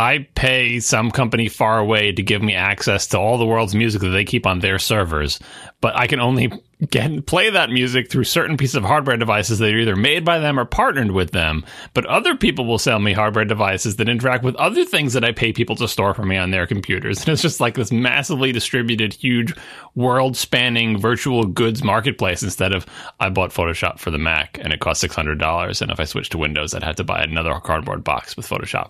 I 0.02 0.28
pay 0.34 0.80
some 0.80 1.12
company 1.12 1.48
far 1.48 1.78
away 1.78 2.12
to 2.12 2.24
give 2.24 2.42
me 2.42 2.56
access 2.56 3.06
to 3.08 3.20
all 3.20 3.38
the 3.38 3.46
world's 3.46 3.76
music 3.76 4.02
that 4.02 4.10
they 4.10 4.26
keep 4.26 4.48
on 4.48 4.58
their 4.58 4.80
servers, 4.80 5.40
but 5.80 5.96
I 5.96 6.08
can 6.08 6.20
only 6.20 6.52
get 6.90 7.28
play 7.28 7.52
that 7.52 7.70
music 7.70 8.10
through 8.10 8.24
certain 8.24 8.58
pieces 8.58 8.74
of 8.74 8.84
hardware 8.84 9.16
devices 9.16 9.60
that 9.60 9.72
are 9.72 9.78
either 9.78 9.96
made 9.96 10.26
by 10.26 10.40
them 10.40 10.60
or 10.60 10.66
partnered 10.66 11.12
with 11.12 11.30
them. 11.30 11.64
But 11.94 12.08
other 12.08 12.36
people 12.36 12.66
will 12.66 12.80
sell 12.80 12.98
me 12.98 13.14
hardware 13.14 13.46
devices 13.46 13.98
that 13.98 14.10
interact 14.10 14.44
with 14.44 14.56
other 14.56 14.86
things 14.86 15.14
that 15.14 15.24
I 15.24 15.34
pay 15.34 15.54
people 15.54 15.76
to 15.76 15.88
store 15.88 16.16
for 16.16 16.26
me 16.26 16.36
on 16.36 16.50
their 16.50 16.66
computers. 16.66 17.20
And 17.22 17.30
it's 17.30 17.44
just 17.44 17.60
like 17.60 17.76
this 17.76 17.92
massively 17.92 18.52
distributed, 18.52 19.14
huge, 19.14 19.54
world 19.94 20.36
spanning 20.36 20.98
virtual 20.98 21.46
goods 21.46 21.84
marketplace 21.84 22.42
instead 22.42 22.74
of 22.74 22.88
I 23.20 23.30
bought 23.30 23.52
Photoshop 23.52 24.00
for 24.00 24.10
the 24.10 24.18
Mac 24.18 24.58
and 24.60 24.74
it 24.74 24.80
cost 24.80 25.04
$600. 25.04 25.82
And 25.82 25.92
if 25.92 26.00
I 26.00 26.06
switched 26.06 26.32
to 26.32 26.40
Windows, 26.40 26.74
I'd 26.74 26.82
have 26.82 26.96
to 26.96 27.04
buy 27.04 27.22
another 27.22 27.54
cardboard 27.60 28.04
box 28.04 28.36
with 28.36 28.50
Photoshop. 28.50 28.90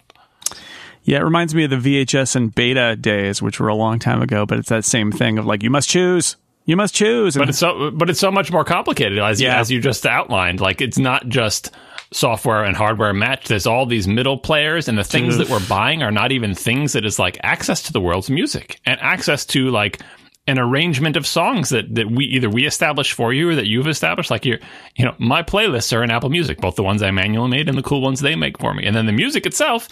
Yeah, 1.04 1.18
it 1.20 1.24
reminds 1.24 1.56
me 1.56 1.64
of 1.64 1.70
the 1.72 1.78
VHS 1.78 2.36
and 2.36 2.54
beta 2.54 2.96
days, 2.96 3.42
which 3.42 3.60
were 3.60 3.68
a 3.70 3.76
long 3.76 3.98
time 4.00 4.22
ago, 4.22 4.46
but 4.46 4.60
it's 4.60 4.70
that 4.70 4.86
same 4.86 5.12
thing 5.12 5.38
of 5.38 5.46
like, 5.46 5.64
you 5.64 5.70
must 5.70 5.90
choose. 5.90 6.36
You 6.66 6.76
must 6.78 6.94
choose. 6.94 7.36
And 7.36 7.42
But 7.42 7.50
it's 7.50 7.58
so, 7.58 7.90
but 7.92 8.10
it's 8.10 8.20
so 8.20 8.30
much 8.32 8.52
more 8.52 8.64
complicated 8.64 9.18
as 9.18 9.42
you, 9.42 9.48
Yeah. 9.48 9.60
as 9.60 9.72
you 9.72 9.82
just 9.82 10.06
outlined. 10.06 10.60
Like 10.62 10.80
it's 10.80 11.00
not 11.00 11.28
just 11.28 11.72
software 12.14 12.64
and 12.64 12.76
hardware 12.76 13.14
match. 13.14 13.48
There's 13.48 13.66
all 13.66 13.86
these 13.86 14.08
middle 14.08 14.38
players, 14.38 14.88
and 14.88 14.98
the 14.98 15.04
things 15.04 15.38
that 15.38 15.50
we're 15.50 15.66
buying 15.68 16.04
are 16.04 16.12
not 16.12 16.32
even 16.32 16.54
things 16.54 16.94
that 16.94 17.06
is 17.06 17.18
like 17.18 17.40
access 17.42 17.82
to 17.84 17.94
the 17.94 18.02
world's 18.02 18.30
music 18.30 18.80
and 18.86 19.00
access 19.02 19.46
to 19.48 19.70
like 19.72 20.02
an 20.48 20.60
arrangement 20.60 21.16
of 21.16 21.26
songs 21.26 21.70
that, 21.70 21.94
that 21.96 22.12
we 22.12 22.26
either 22.26 22.50
we 22.50 22.66
establish 22.66 23.14
for 23.14 23.32
you 23.34 23.50
or 23.50 23.56
that 23.56 23.68
you've 23.68 23.88
established. 23.88 24.30
Like 24.30 24.46
your, 24.46 24.60
you 24.98 25.06
know, 25.06 25.16
my 25.20 25.42
playlists 25.44 25.96
are 25.96 26.04
in 26.04 26.12
Apple 26.12 26.30
Music, 26.30 26.60
both 26.60 26.76
the 26.76 26.84
ones 26.84 27.02
I 27.02 27.12
manually 27.12 27.50
made 27.50 27.70
and 27.70 27.78
the 27.78 27.84
cool 27.84 28.02
ones 28.02 28.20
they 28.20 28.36
make 28.36 28.60
for 28.60 28.74
me, 28.74 28.86
and 28.86 28.96
then 28.96 29.06
the 29.08 29.12
music 29.14 29.46
itself 29.46 29.88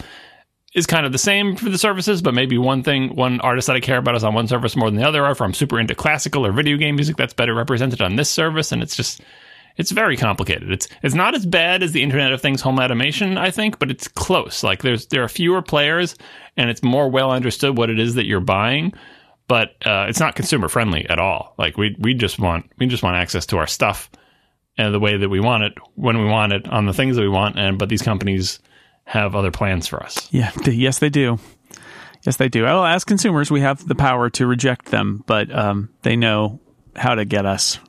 is 0.74 0.86
kind 0.86 1.04
of 1.04 1.12
the 1.12 1.18
same 1.18 1.56
for 1.56 1.68
the 1.68 1.78
services, 1.78 2.22
but 2.22 2.34
maybe 2.34 2.56
one 2.56 2.82
thing, 2.82 3.16
one 3.16 3.40
artist 3.40 3.66
that 3.66 3.76
I 3.76 3.80
care 3.80 3.98
about 3.98 4.14
is 4.14 4.22
on 4.22 4.34
one 4.34 4.46
service 4.46 4.76
more 4.76 4.88
than 4.88 5.00
the 5.00 5.06
other. 5.06 5.26
Or 5.26 5.32
if 5.32 5.40
I'm 5.40 5.54
super 5.54 5.80
into 5.80 5.94
classical 5.94 6.46
or 6.46 6.52
video 6.52 6.76
game 6.76 6.94
music, 6.94 7.16
that's 7.16 7.34
better 7.34 7.54
represented 7.54 8.00
on 8.00 8.16
this 8.16 8.30
service. 8.30 8.70
And 8.70 8.82
it's 8.82 8.94
just, 8.94 9.20
it's 9.76 9.90
very 9.90 10.16
complicated. 10.16 10.70
It's 10.70 10.88
it's 11.02 11.14
not 11.14 11.34
as 11.34 11.46
bad 11.46 11.82
as 11.82 11.92
the 11.92 12.02
Internet 12.02 12.32
of 12.32 12.40
Things 12.40 12.60
home 12.60 12.78
automation, 12.78 13.38
I 13.38 13.50
think, 13.50 13.78
but 13.78 13.90
it's 13.90 14.08
close. 14.08 14.62
Like 14.62 14.82
there's 14.82 15.06
there 15.06 15.24
are 15.24 15.28
fewer 15.28 15.62
players, 15.62 16.16
and 16.56 16.70
it's 16.70 16.82
more 16.82 17.08
well 17.08 17.32
understood 17.32 17.76
what 17.76 17.90
it 17.90 17.98
is 17.98 18.14
that 18.14 18.26
you're 18.26 18.40
buying. 18.40 18.92
But 19.48 19.70
uh, 19.84 20.06
it's 20.08 20.20
not 20.20 20.36
consumer 20.36 20.68
friendly 20.68 21.08
at 21.08 21.18
all. 21.18 21.54
Like 21.58 21.76
we 21.76 21.96
we 21.98 22.14
just 22.14 22.38
want 22.38 22.70
we 22.78 22.86
just 22.86 23.02
want 23.02 23.16
access 23.16 23.46
to 23.46 23.58
our 23.58 23.66
stuff 23.66 24.10
and 24.76 24.94
the 24.94 25.00
way 25.00 25.16
that 25.16 25.28
we 25.28 25.40
want 25.40 25.64
it 25.64 25.72
when 25.94 26.18
we 26.18 26.26
want 26.26 26.52
it 26.52 26.68
on 26.68 26.86
the 26.86 26.92
things 26.92 27.16
that 27.16 27.22
we 27.22 27.28
want. 27.28 27.58
And 27.58 27.78
but 27.78 27.88
these 27.88 28.02
companies 28.02 28.60
have 29.10 29.34
other 29.34 29.50
plans 29.50 29.88
for 29.88 30.00
us. 30.00 30.28
Yeah, 30.30 30.52
they, 30.64 30.70
yes, 30.70 31.00
they 31.00 31.08
do. 31.08 31.40
Yes, 32.22 32.36
they 32.36 32.48
do. 32.48 32.62
Well, 32.62 32.84
as 32.84 33.02
consumers, 33.04 33.50
we 33.50 33.60
have 33.60 33.86
the 33.88 33.96
power 33.96 34.30
to 34.30 34.46
reject 34.46 34.86
them, 34.86 35.24
but 35.26 35.52
um, 35.52 35.88
they 36.02 36.14
know 36.14 36.60
how 36.94 37.16
to 37.16 37.24
get 37.24 37.44
us. 37.44 37.78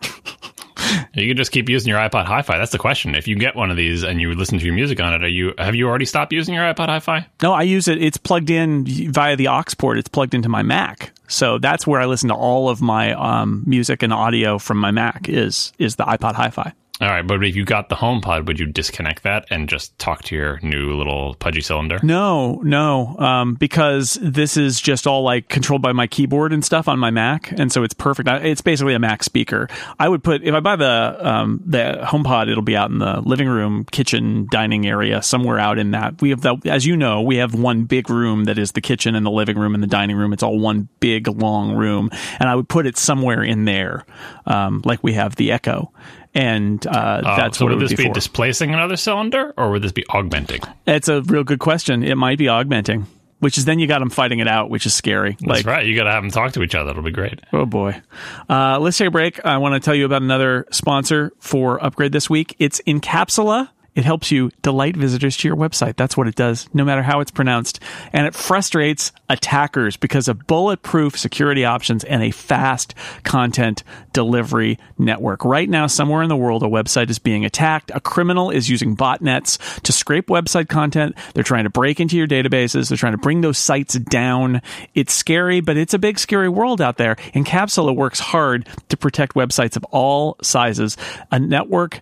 You 1.13 1.27
can 1.27 1.37
just 1.37 1.51
keep 1.51 1.69
using 1.69 1.89
your 1.89 1.99
iPod 1.99 2.25
Hi-Fi. 2.25 2.57
That's 2.57 2.71
the 2.71 2.77
question. 2.77 3.15
If 3.15 3.27
you 3.27 3.35
get 3.35 3.55
one 3.55 3.71
of 3.71 3.77
these 3.77 4.03
and 4.03 4.19
you 4.19 4.33
listen 4.33 4.59
to 4.59 4.65
your 4.65 4.73
music 4.73 4.99
on 4.99 5.13
it, 5.13 5.23
are 5.23 5.27
you 5.27 5.53
have 5.57 5.75
you 5.75 5.87
already 5.87 6.05
stopped 6.05 6.33
using 6.33 6.53
your 6.53 6.63
iPod 6.63 6.87
Hi-Fi? 6.87 7.27
No, 7.41 7.53
I 7.53 7.61
use 7.63 7.87
it. 7.87 8.01
It's 8.01 8.17
plugged 8.17 8.49
in 8.49 8.85
via 8.85 9.35
the 9.35 9.47
aux 9.47 9.63
port. 9.77 9.97
It's 9.97 10.09
plugged 10.09 10.33
into 10.33 10.49
my 10.49 10.63
Mac, 10.63 11.13
so 11.27 11.59
that's 11.59 11.85
where 11.87 12.01
I 12.01 12.05
listen 12.05 12.29
to 12.29 12.35
all 12.35 12.67
of 12.67 12.81
my 12.81 13.13
um, 13.13 13.63
music 13.65 14.03
and 14.03 14.11
audio 14.11 14.57
from 14.57 14.79
my 14.79 14.91
Mac. 14.91 15.29
Is 15.29 15.71
is 15.77 15.95
the 15.95 16.03
iPod 16.03 16.33
Hi-Fi? 16.33 16.73
All 17.01 17.07
right, 17.07 17.25
but 17.25 17.43
if 17.43 17.55
you 17.55 17.65
got 17.65 17.89
the 17.89 17.95
HomePod, 17.95 18.45
would 18.45 18.59
you 18.59 18.67
disconnect 18.67 19.23
that 19.23 19.47
and 19.49 19.67
just 19.67 19.97
talk 19.97 20.21
to 20.25 20.35
your 20.35 20.59
new 20.61 20.95
little 20.95 21.33
pudgy 21.33 21.61
cylinder? 21.61 21.99
No, 22.03 22.61
no, 22.63 23.17
um, 23.17 23.55
because 23.55 24.19
this 24.21 24.55
is 24.55 24.79
just 24.79 25.07
all 25.07 25.23
like 25.23 25.49
controlled 25.49 25.81
by 25.81 25.93
my 25.93 26.05
keyboard 26.05 26.53
and 26.53 26.63
stuff 26.63 26.87
on 26.87 26.99
my 26.99 27.09
Mac, 27.09 27.51
and 27.53 27.71
so 27.71 27.81
it's 27.81 27.95
perfect. 27.95 28.29
It's 28.29 28.61
basically 28.61 28.93
a 28.93 28.99
Mac 28.99 29.23
speaker. 29.23 29.67
I 29.97 30.09
would 30.09 30.23
put 30.23 30.43
if 30.43 30.53
I 30.53 30.59
buy 30.59 30.75
the 30.75 31.17
um, 31.27 31.63
the 31.65 32.01
HomePod, 32.03 32.51
it'll 32.51 32.61
be 32.61 32.75
out 32.75 32.91
in 32.91 32.99
the 32.99 33.19
living 33.21 33.47
room, 33.47 33.85
kitchen, 33.85 34.47
dining 34.51 34.85
area, 34.85 35.23
somewhere 35.23 35.57
out 35.57 35.79
in 35.79 35.89
that. 35.91 36.21
We 36.21 36.29
have 36.29 36.41
the, 36.41 36.55
as 36.65 36.85
you 36.85 36.95
know, 36.95 37.23
we 37.23 37.37
have 37.37 37.55
one 37.55 37.85
big 37.85 38.11
room 38.11 38.43
that 38.43 38.59
is 38.59 38.73
the 38.73 38.81
kitchen 38.81 39.15
and 39.15 39.25
the 39.25 39.31
living 39.31 39.57
room 39.57 39.73
and 39.73 39.81
the 39.81 39.87
dining 39.87 40.17
room. 40.17 40.33
It's 40.33 40.43
all 40.43 40.59
one 40.59 40.87
big 40.99 41.27
long 41.27 41.75
room, 41.75 42.11
and 42.39 42.47
I 42.47 42.53
would 42.53 42.69
put 42.69 42.85
it 42.85 42.95
somewhere 42.95 43.41
in 43.41 43.65
there, 43.65 44.05
um, 44.45 44.83
like 44.85 45.03
we 45.03 45.13
have 45.13 45.35
the 45.37 45.51
Echo 45.51 45.91
and 46.33 46.85
uh, 46.87 46.89
Uh, 46.89 47.35
that's 47.37 47.57
so 47.57 47.65
what 47.65 47.71
it 47.71 47.75
would 47.75 47.81
would 47.83 47.89
this 47.91 47.97
be, 47.97 48.05
be 48.07 48.13
displacing 48.13 48.73
another 48.73 48.95
cylinder, 48.97 49.53
or 49.57 49.71
would 49.71 49.81
this 49.81 49.91
be 49.91 50.05
augmenting? 50.09 50.61
it's 50.87 51.07
a 51.07 51.21
real 51.23 51.43
good 51.43 51.59
question. 51.59 52.03
It 52.03 52.15
might 52.15 52.37
be 52.37 52.47
augmenting, 52.47 53.05
which 53.39 53.57
is 53.57 53.65
then 53.65 53.79
you 53.79 53.87
got 53.87 53.99
them 53.99 54.09
fighting 54.09 54.39
it 54.39 54.47
out, 54.47 54.69
which 54.69 54.85
is 54.85 54.93
scary. 54.93 55.31
That's 55.41 55.63
like, 55.63 55.65
right. 55.65 55.85
You 55.85 55.95
got 55.95 56.05
to 56.05 56.11
have 56.11 56.23
them 56.23 56.31
talk 56.31 56.53
to 56.53 56.63
each 56.63 56.75
other. 56.75 56.91
It'll 56.91 57.03
be 57.03 57.11
great. 57.11 57.39
oh 57.51 57.65
boy. 57.65 58.01
Uh, 58.49 58.79
let's 58.79 58.97
take 58.97 59.07
a 59.07 59.11
break. 59.11 59.43
I 59.45 59.57
want 59.57 59.73
to 59.73 59.79
tell 59.79 59.95
you 59.95 60.05
about 60.05 60.21
another 60.21 60.65
sponsor 60.71 61.31
for 61.39 61.83
Upgrade 61.83 62.11
this 62.11 62.29
week. 62.29 62.55
It's 62.59 62.79
Incapsula. 62.87 63.69
It 63.93 64.05
helps 64.05 64.31
you 64.31 64.51
delight 64.61 64.95
visitors 64.95 65.35
to 65.37 65.47
your 65.49 65.57
website. 65.57 65.97
That's 65.97 66.15
what 66.15 66.27
it 66.27 66.35
does, 66.35 66.69
no 66.73 66.85
matter 66.85 67.03
how 67.03 67.19
it's 67.19 67.31
pronounced. 67.31 67.81
And 68.13 68.25
it 68.25 68.33
frustrates 68.33 69.11
attackers 69.27 69.97
because 69.97 70.29
of 70.29 70.47
bulletproof 70.47 71.17
security 71.17 71.65
options 71.65 72.05
and 72.05 72.23
a 72.23 72.31
fast 72.31 72.95
content 73.23 73.83
delivery 74.13 74.79
network. 74.97 75.43
Right 75.43 75.69
now, 75.69 75.87
somewhere 75.87 76.23
in 76.23 76.29
the 76.29 76.37
world, 76.37 76.63
a 76.63 76.67
website 76.67 77.09
is 77.09 77.19
being 77.19 77.43
attacked. 77.43 77.91
A 77.93 77.99
criminal 77.99 78.49
is 78.49 78.69
using 78.69 78.95
botnets 78.95 79.57
to 79.81 79.91
scrape 79.91 80.27
website 80.27 80.69
content. 80.69 81.17
They're 81.33 81.43
trying 81.43 81.65
to 81.65 81.69
break 81.69 81.99
into 81.99 82.15
your 82.15 82.27
databases. 82.27 82.87
They're 82.87 82.97
trying 82.97 83.13
to 83.13 83.17
bring 83.17 83.41
those 83.41 83.57
sites 83.57 83.95
down. 83.95 84.61
It's 84.95 85.13
scary, 85.13 85.59
but 85.59 85.75
it's 85.75 85.93
a 85.93 85.99
big, 85.99 86.17
scary 86.17 86.47
world 86.49 86.79
out 86.79 86.95
there. 86.95 87.15
Incapsula 87.33 87.93
works 87.93 88.21
hard 88.21 88.69
to 88.87 88.95
protect 88.95 89.35
websites 89.35 89.75
of 89.75 89.83
all 89.85 90.37
sizes. 90.41 90.95
A 91.31 91.39
network 91.39 92.01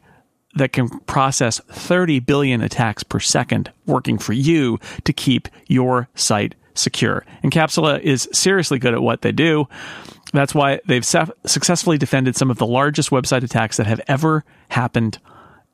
that 0.56 0.74
can 0.74 0.89
process 1.02 1.60
30 1.70 2.20
billion 2.20 2.62
attacks 2.62 3.04
per 3.04 3.20
second 3.20 3.72
working 3.86 4.18
for 4.18 4.34
you 4.34 4.80
to 5.04 5.14
keep 5.14 5.47
your 5.68 6.10
site 6.16 6.56
secure. 6.74 7.26
Incapsula 7.43 8.00
is 8.02 8.28
seriously 8.32 8.80
good 8.80 8.93
at 8.93 9.02
what 9.02 9.22
they 9.22 9.32
do. 9.32 9.68
That's 10.34 10.56
why 10.56 10.80
they've 10.86 11.06
su- 11.06 11.34
successfully 11.45 11.97
defended 11.97 12.36
some 12.36 12.52
of 12.52 12.58
the 12.58 12.68
largest 12.68 13.10
website 13.10 13.43
attacks 13.43 13.78
that 13.78 13.88
have 13.88 14.02
ever 14.08 14.43
happened 14.70 15.20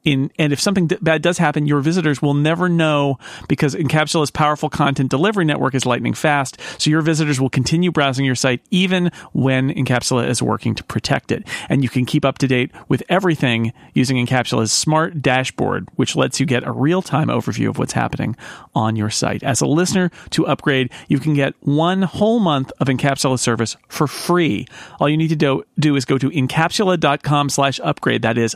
in, 0.06 0.32
and 0.38 0.54
if 0.54 0.60
something 0.60 0.88
d- 0.88 0.98
bad 1.02 1.22
does 1.22 1.38
happen, 1.38 1.66
your 1.66 1.82
visitors 1.82 2.22
will 2.22 2.36
never 2.36 2.70
know 2.70 3.18
because 3.50 3.76
Incapsula's 3.76 4.32
powerful 4.32 4.70
content 4.70 5.10
delivery 5.10 5.46
network 5.46 5.76
is 5.76 5.86
lightning 5.86 6.14
fast. 6.14 6.60
So 6.78 6.90
your 6.90 7.02
visitors 7.02 7.42
will 7.42 7.50
continue 7.50 7.92
browsing 7.92 8.24
your 8.24 8.36
site 8.36 8.62
even 8.70 9.12
when 9.34 9.74
Incapsula 9.74 10.30
is 10.30 10.42
working 10.42 10.76
to 10.76 10.84
protect 10.84 11.32
it. 11.32 11.46
And 11.68 11.84
you 11.84 11.90
can 11.90 12.06
keep 12.06 12.24
up 12.24 12.38
to 12.38 12.48
date 12.48 12.72
with 12.88 13.04
everything 13.10 13.74
using 13.94 14.24
Incapsula's 14.24 14.72
smart 14.72 15.22
dashboard, 15.22 15.90
which 15.96 16.16
lets 16.16 16.40
you 16.40 16.46
get 16.46 16.66
a 16.66 16.72
real 16.72 17.02
time 17.02 17.28
overview 17.28 17.70
of 17.70 17.80
what's 17.80 17.94
happening 17.94 18.36
on 18.76 18.96
your 18.96 19.10
site. 19.10 19.44
As 19.44 19.62
a 19.62 19.68
listener 19.68 20.12
to 20.32 20.46
upgrade, 20.46 20.92
you 21.08 21.20
can 21.20 21.34
get 21.34 21.56
one 21.62 22.04
whole 22.04 22.40
month 22.40 22.72
of 22.80 22.88
Incapsula 22.88 23.40
service 23.40 23.76
for 23.88 24.08
free. 24.08 24.68
All 25.00 25.10
you 25.10 25.18
need 25.18 25.30
to 25.30 25.36
do, 25.36 25.64
do 25.80 25.96
is 25.96 26.06
go 26.06 26.20
to 26.20 26.30
incapsula.com 26.30 27.50
slash 27.50 27.80
upgrade. 27.84 28.22
That 28.22 28.38
is 28.38 28.56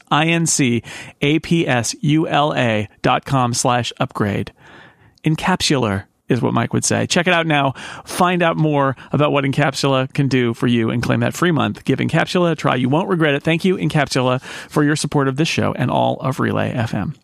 I-N-C-A-P-S-U-L-A 1.39 2.89
dot 3.01 3.25
com 3.25 3.53
slash 3.53 3.93
upgrade. 3.99 4.53
Encapsular 5.23 6.05
is 6.27 6.41
what 6.41 6.53
Mike 6.53 6.73
would 6.73 6.85
say. 6.85 7.07
Check 7.07 7.27
it 7.27 7.33
out 7.33 7.47
now. 7.47 7.73
Find 8.05 8.43
out 8.43 8.55
more 8.55 8.95
about 9.11 9.31
what 9.31 9.43
Incapsula 9.43 10.13
can 10.13 10.27
do 10.27 10.53
for 10.53 10.67
you 10.67 10.91
and 10.91 11.01
claim 11.01 11.21
that 11.21 11.33
free 11.33 11.51
month. 11.51 11.83
Give 11.85 11.99
Incapsula 11.99 12.51
a 12.51 12.55
try. 12.55 12.75
You 12.75 12.87
won't 12.87 13.09
regret 13.09 13.33
it. 13.33 13.43
Thank 13.43 13.65
you, 13.65 13.75
Incapsula, 13.77 14.41
for 14.41 14.83
your 14.83 14.95
support 14.95 15.27
of 15.27 15.37
this 15.37 15.47
show 15.47 15.73
and 15.73 15.89
all 15.89 16.17
of 16.19 16.39
Relay 16.39 16.71
FM 16.73 17.15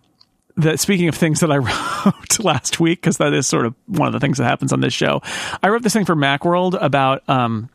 that 0.57 0.80
speaking 0.80 1.09
of 1.09 1.16
things 1.16 1.41
that 1.41 1.51
I 1.51 1.57
wrote 2.05 2.39
last 2.39 2.80
week, 2.80 3.01
because 3.01 3.18
that 3.18 3.34
is 3.34 3.45
sort 3.45 3.66
of 3.66 3.76
one 3.88 4.07
of 4.07 4.13
the 4.13 4.20
things 4.20 4.38
that 4.38 4.45
happens 4.45 4.72
on 4.72 4.80
this 4.80 4.93
show, 4.93 5.22
I 5.61 5.70
wrote 5.70 5.84
this 5.84 5.93
thing 5.93 6.05
for 6.05 6.16
Macworld 6.16 6.82
about 6.82 7.28
um, 7.30 7.70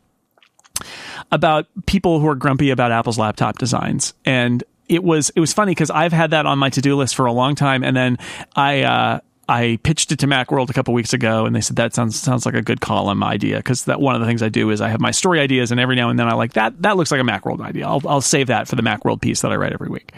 about 1.31 1.67
people 1.87 2.21
who 2.21 2.27
are 2.29 2.35
grumpy 2.35 2.71
about 2.71 2.93
Apple's 2.93 3.19
laptop 3.19 3.59
designs, 3.59 4.15
and 4.25 4.65
it 4.91 5.05
was 5.05 5.31
it 5.31 5.41
was 5.41 5.53
funny 5.53 5.71
because 5.71 5.91
I've 5.91 6.13
had 6.13 6.33
that 6.33 6.47
on 6.47 6.59
my 6.59 6.71
to 6.71 6.81
do 6.81 6.97
list 6.97 7.15
for 7.15 7.27
a 7.27 7.33
long 7.33 7.55
time, 7.55 7.83
and 7.85 7.97
then 7.97 8.19
I. 8.55 8.83
Uh, 8.83 9.21
I 9.49 9.81
pitched 9.83 10.13
it 10.13 10.21
to 10.21 10.29
Macworld 10.29 10.71
a 10.71 10.73
couple 10.73 10.95
weeks 10.95 11.13
ago, 11.13 11.45
and 11.45 11.57
they 11.57 11.61
said 11.61 11.75
that 11.75 11.93
sounds 11.93 12.15
sounds 12.15 12.47
like 12.47 12.55
a 12.55 12.63
good 12.63 12.81
column 12.81 13.25
idea 13.25 13.57
because 13.57 13.87
that 13.87 14.01
one 14.01 14.15
of 14.15 14.21
the 14.21 14.27
things 14.29 14.45
I 14.45 14.49
do 14.49 14.71
is 14.71 14.81
I 14.81 14.89
have 14.89 15.01
my 15.01 15.11
story 15.11 15.41
ideas, 15.41 15.73
and 15.73 15.81
every 15.81 15.97
now 15.97 16.09
and 16.09 16.17
then 16.17 16.29
I 16.29 16.35
like 16.35 16.53
that 16.53 16.81
that 16.83 16.97
looks 16.97 17.11
like 17.11 17.21
a 17.21 17.25
Macworld 17.25 17.61
idea. 17.61 17.85
I'll 17.85 18.01
I'll 18.07 18.21
save 18.21 18.47
that 18.47 18.69
for 18.69 18.77
the 18.77 18.83
Macworld 18.83 19.21
piece 19.21 19.41
that 19.41 19.51
I 19.51 19.57
write 19.57 19.73
every 19.73 19.89
week. 19.89 20.13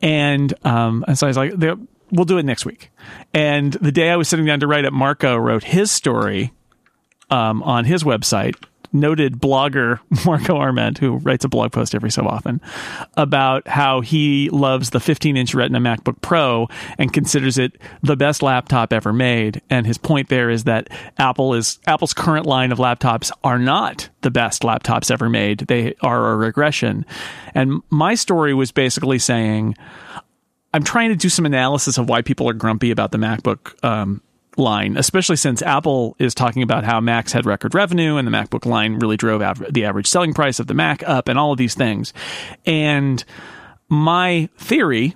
And 0.00 0.54
um, 0.64 1.04
and 1.06 1.18
so 1.18 1.26
I 1.26 1.28
was 1.28 1.36
like, 1.36 1.52
we'll 2.10 2.24
do 2.24 2.38
it 2.38 2.44
next 2.44 2.64
week. 2.64 2.90
And 3.34 3.74
the 3.74 3.92
day 3.92 4.08
I 4.08 4.16
was 4.16 4.28
sitting 4.28 4.46
down 4.46 4.60
to 4.60 4.66
write 4.66 4.86
it, 4.86 4.94
Marco 4.94 5.36
wrote 5.36 5.64
his 5.64 5.90
story 5.90 6.50
um, 7.28 7.62
on 7.64 7.84
his 7.84 8.02
website. 8.02 8.56
Noted 8.94 9.40
blogger 9.40 9.98
Marco 10.24 10.56
Arment, 10.56 10.98
who 10.98 11.16
writes 11.16 11.44
a 11.44 11.48
blog 11.48 11.72
post 11.72 11.94
every 11.94 12.10
so 12.10 12.26
often, 12.26 12.60
about 13.16 13.68
how 13.68 14.00
he 14.00 14.48
loves 14.50 14.90
the 14.90 15.00
15 15.00 15.36
inch 15.36 15.54
Retina 15.54 15.80
MacBook 15.80 16.20
Pro 16.22 16.68
and 16.96 17.12
considers 17.12 17.58
it 17.58 17.76
the 18.02 18.16
best 18.16 18.42
laptop 18.42 18.92
ever 18.92 19.12
made. 19.12 19.60
And 19.68 19.86
his 19.86 19.98
point 19.98 20.28
there 20.28 20.48
is 20.48 20.64
that 20.64 20.88
Apple 21.18 21.54
is 21.54 21.78
Apple's 21.86 22.14
current 22.14 22.46
line 22.46 22.72
of 22.72 22.78
laptops 22.78 23.30
are 23.42 23.58
not 23.58 24.08
the 24.22 24.30
best 24.30 24.62
laptops 24.62 25.10
ever 25.10 25.28
made. 25.28 25.60
They 25.60 25.94
are 26.00 26.32
a 26.32 26.36
regression. 26.36 27.04
And 27.54 27.82
my 27.90 28.14
story 28.14 28.54
was 28.54 28.72
basically 28.72 29.18
saying, 29.18 29.76
I'm 30.72 30.82
trying 30.82 31.10
to 31.10 31.16
do 31.16 31.28
some 31.28 31.46
analysis 31.46 31.98
of 31.98 32.08
why 32.08 32.22
people 32.22 32.48
are 32.48 32.52
grumpy 32.52 32.90
about 32.90 33.12
the 33.12 33.18
MacBook 33.18 33.84
um, 33.84 34.22
line, 34.56 34.96
especially 34.96 35.36
since 35.36 35.62
Apple 35.62 36.16
is 36.18 36.34
talking 36.34 36.62
about 36.62 36.84
how 36.84 37.00
Macs 37.00 37.32
had 37.32 37.46
record 37.46 37.74
revenue 37.74 38.16
and 38.16 38.26
the 38.26 38.32
MacBook 38.32 38.66
line 38.66 38.94
really 38.94 39.16
drove 39.16 39.42
av- 39.42 39.72
the 39.72 39.84
average 39.84 40.06
selling 40.06 40.34
price 40.34 40.60
of 40.60 40.66
the 40.66 40.74
Mac 40.74 41.02
up 41.04 41.28
and 41.28 41.38
all 41.38 41.52
of 41.52 41.58
these 41.58 41.74
things. 41.74 42.12
And 42.64 43.24
my 43.88 44.48
theory 44.58 45.14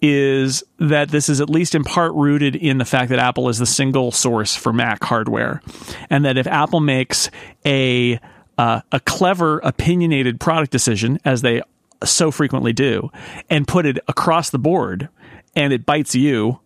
is 0.00 0.64
that 0.78 1.10
this 1.10 1.28
is 1.28 1.40
at 1.40 1.48
least 1.48 1.74
in 1.76 1.84
part 1.84 2.12
rooted 2.14 2.56
in 2.56 2.78
the 2.78 2.84
fact 2.84 3.08
that 3.10 3.20
Apple 3.20 3.48
is 3.48 3.58
the 3.58 3.66
single 3.66 4.10
source 4.10 4.56
for 4.56 4.72
Mac 4.72 5.02
hardware, 5.04 5.62
and 6.10 6.24
that 6.24 6.36
if 6.36 6.46
Apple 6.48 6.80
makes 6.80 7.30
a 7.64 8.18
uh, 8.58 8.80
a 8.90 9.00
clever, 9.00 9.60
opinionated 9.60 10.38
product 10.38 10.72
decision, 10.72 11.18
as 11.24 11.42
they 11.42 11.62
so 12.04 12.30
frequently 12.30 12.72
do, 12.72 13.10
and 13.48 13.66
put 13.66 13.86
it 13.86 13.98
across 14.08 14.50
the 14.50 14.58
board, 14.58 15.08
and 15.54 15.72
it 15.72 15.86
bites 15.86 16.14
you, 16.14 16.58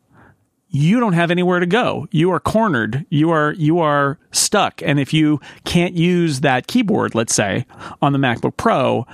you 0.69 1.01
don't 1.01 1.13
have 1.13 1.31
anywhere 1.31 1.61
to 1.61 1.67
go. 1.67 2.09
You 2.11 2.33
are 2.33 2.41
cornered. 2.41 3.07
You 3.09 3.31
are 3.31 3.53
you 3.53 3.79
are 3.79 4.19
stuck. 4.33 4.83
And 4.83 4.99
if 4.99 5.13
you 5.13 5.41
can't 5.65 5.95
use 5.95 6.41
that 6.41 6.67
keyboard, 6.67 7.15
let's 7.15 7.35
say, 7.35 7.67
on 8.03 8.13
the 8.13 8.19
MacBook 8.19 8.57
Pro, 8.57 9.07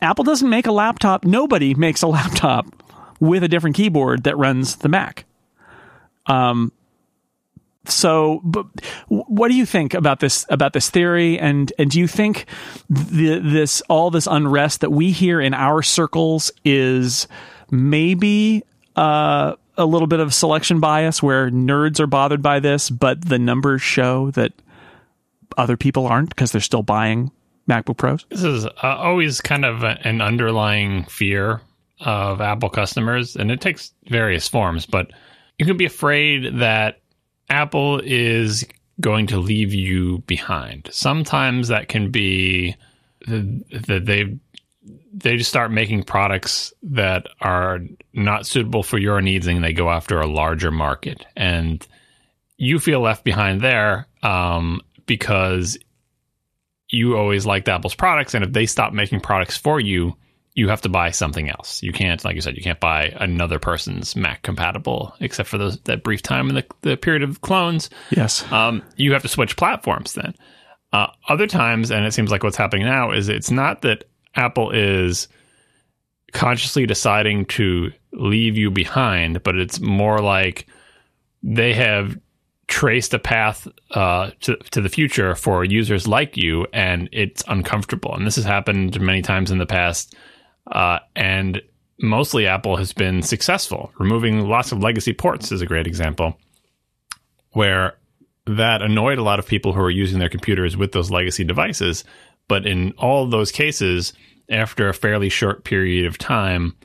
Apple 0.00 0.24
doesn't 0.24 0.48
make 0.48 0.66
a 0.66 0.72
laptop. 0.72 1.24
Nobody 1.24 1.74
makes 1.74 2.02
a 2.02 2.06
laptop 2.08 2.66
with 3.20 3.42
a 3.42 3.48
different 3.48 3.76
keyboard 3.76 4.24
that 4.24 4.36
runs 4.36 4.76
the 4.76 4.88
Mac. 4.88 5.24
Um 6.26 6.72
so 7.84 8.38
what 9.08 9.48
do 9.48 9.54
you 9.54 9.66
think 9.66 9.92
about 9.92 10.20
this 10.20 10.46
about 10.48 10.72
this 10.72 10.88
theory 10.88 11.36
and 11.36 11.72
and 11.80 11.90
do 11.90 11.98
you 11.98 12.06
think 12.06 12.46
the, 12.88 13.40
this 13.40 13.80
all 13.88 14.08
this 14.12 14.28
unrest 14.30 14.82
that 14.82 14.90
we 14.90 15.10
hear 15.10 15.40
in 15.40 15.52
our 15.52 15.82
circles 15.82 16.52
is 16.64 17.26
maybe 17.72 18.62
uh, 18.96 19.56
a 19.76 19.86
little 19.86 20.06
bit 20.06 20.20
of 20.20 20.34
selection 20.34 20.80
bias 20.80 21.22
where 21.22 21.50
nerds 21.50 22.00
are 22.00 22.06
bothered 22.06 22.42
by 22.42 22.60
this 22.60 22.90
but 22.90 23.28
the 23.28 23.38
numbers 23.38 23.82
show 23.82 24.30
that 24.32 24.52
other 25.56 25.76
people 25.76 26.06
aren't 26.06 26.28
because 26.30 26.52
they're 26.52 26.60
still 26.60 26.82
buying 26.82 27.30
MacBook 27.68 27.96
Pros 27.96 28.26
This 28.28 28.42
is 28.42 28.66
uh, 28.66 28.70
always 28.82 29.40
kind 29.40 29.64
of 29.64 29.84
an 29.84 30.20
underlying 30.20 31.04
fear 31.04 31.60
of 32.04 32.40
Apple 32.40 32.68
customers, 32.68 33.36
and 33.36 33.50
it 33.50 33.60
takes 33.60 33.92
various 34.06 34.48
forms, 34.48 34.86
but 34.86 35.12
you 35.58 35.66
can 35.66 35.76
be 35.76 35.84
afraid 35.84 36.58
that 36.58 37.00
Apple 37.48 38.00
is 38.02 38.66
going 39.00 39.26
to 39.28 39.38
leave 39.38 39.72
you 39.72 40.18
behind. 40.26 40.88
Sometimes 40.90 41.68
that 41.68 41.88
can 41.88 42.10
be 42.10 42.76
that 43.26 44.02
they 44.04 44.36
they 45.12 45.36
just 45.36 45.50
start 45.50 45.70
making 45.70 46.04
products 46.04 46.72
that 46.82 47.26
are 47.40 47.80
not 48.12 48.46
suitable 48.46 48.82
for 48.82 48.98
your 48.98 49.20
needs 49.20 49.46
and 49.46 49.62
they 49.62 49.72
go 49.72 49.90
after 49.90 50.20
a 50.20 50.26
larger 50.26 50.70
market 50.70 51.26
and 51.36 51.86
you 52.56 52.78
feel 52.78 53.00
left 53.00 53.24
behind 53.24 53.60
there 53.60 54.06
um, 54.22 54.80
because 55.06 55.78
you 56.88 57.16
always 57.16 57.44
liked 57.44 57.68
Apple's 57.68 57.94
products 57.94 58.34
and 58.34 58.44
if 58.44 58.52
they 58.52 58.66
stop 58.66 58.92
making 58.92 59.20
products 59.20 59.56
for 59.56 59.78
you 59.78 60.16
you 60.54 60.68
have 60.68 60.82
to 60.82 60.88
buy 60.88 61.10
something 61.10 61.48
else. 61.48 61.82
You 61.82 61.92
can't, 61.92 62.22
like 62.24 62.34
you 62.34 62.42
said, 62.42 62.56
you 62.56 62.62
can't 62.62 62.80
buy 62.80 63.04
another 63.16 63.58
person's 63.58 64.14
Mac 64.14 64.42
compatible, 64.42 65.14
except 65.20 65.48
for 65.48 65.56
those 65.56 65.80
that 65.84 66.02
brief 66.02 66.22
time 66.22 66.50
in 66.50 66.56
the, 66.56 66.66
the 66.82 66.96
period 66.96 67.22
of 67.22 67.40
clones. 67.40 67.88
yes 68.10 68.50
Um, 68.52 68.82
you 68.96 69.14
have 69.14 69.22
to 69.22 69.28
switch 69.28 69.56
platforms 69.56 70.12
then. 70.12 70.34
Uh, 70.92 71.06
other 71.26 71.46
times, 71.46 71.90
and 71.90 72.04
it 72.04 72.12
seems 72.12 72.30
like 72.30 72.42
what's 72.42 72.56
happening 72.56 72.84
now 72.84 73.12
is 73.12 73.30
it's 73.30 73.50
not 73.50 73.80
that 73.82 74.04
Apple 74.34 74.70
is 74.70 75.28
consciously 76.32 76.86
deciding 76.86 77.44
to 77.46 77.92
leave 78.12 78.56
you 78.56 78.70
behind, 78.70 79.42
but 79.42 79.56
it's 79.56 79.80
more 79.80 80.20
like 80.20 80.66
they 81.42 81.74
have 81.74 82.18
traced 82.68 83.12
a 83.12 83.18
path 83.18 83.68
uh, 83.90 84.30
to, 84.40 84.56
to 84.70 84.80
the 84.80 84.88
future 84.88 85.34
for 85.34 85.64
users 85.64 86.08
like 86.08 86.36
you, 86.36 86.66
and 86.72 87.08
it's 87.12 87.42
uncomfortable. 87.48 88.14
And 88.14 88.26
this 88.26 88.36
has 88.36 88.44
happened 88.44 88.98
many 89.00 89.20
times 89.20 89.50
in 89.50 89.58
the 89.58 89.66
past. 89.66 90.14
Uh, 90.70 91.00
and 91.14 91.60
mostly 92.00 92.46
Apple 92.46 92.76
has 92.76 92.92
been 92.92 93.22
successful. 93.22 93.92
Removing 93.98 94.48
lots 94.48 94.72
of 94.72 94.82
legacy 94.82 95.12
ports 95.12 95.52
is 95.52 95.60
a 95.60 95.66
great 95.66 95.86
example 95.86 96.38
where 97.50 97.94
that 98.46 98.82
annoyed 98.82 99.18
a 99.18 99.22
lot 99.22 99.38
of 99.38 99.46
people 99.46 99.72
who 99.72 99.80
are 99.80 99.90
using 99.90 100.18
their 100.18 100.28
computers 100.28 100.76
with 100.76 100.92
those 100.92 101.10
legacy 101.10 101.44
devices. 101.44 102.04
But 102.52 102.66
in 102.66 102.92
all 102.98 103.26
those 103.26 103.50
cases, 103.50 104.12
after 104.50 104.86
a 104.86 104.92
fairly 104.92 105.30
short 105.30 105.64
period 105.64 106.04
of 106.04 106.18
time, 106.18 106.76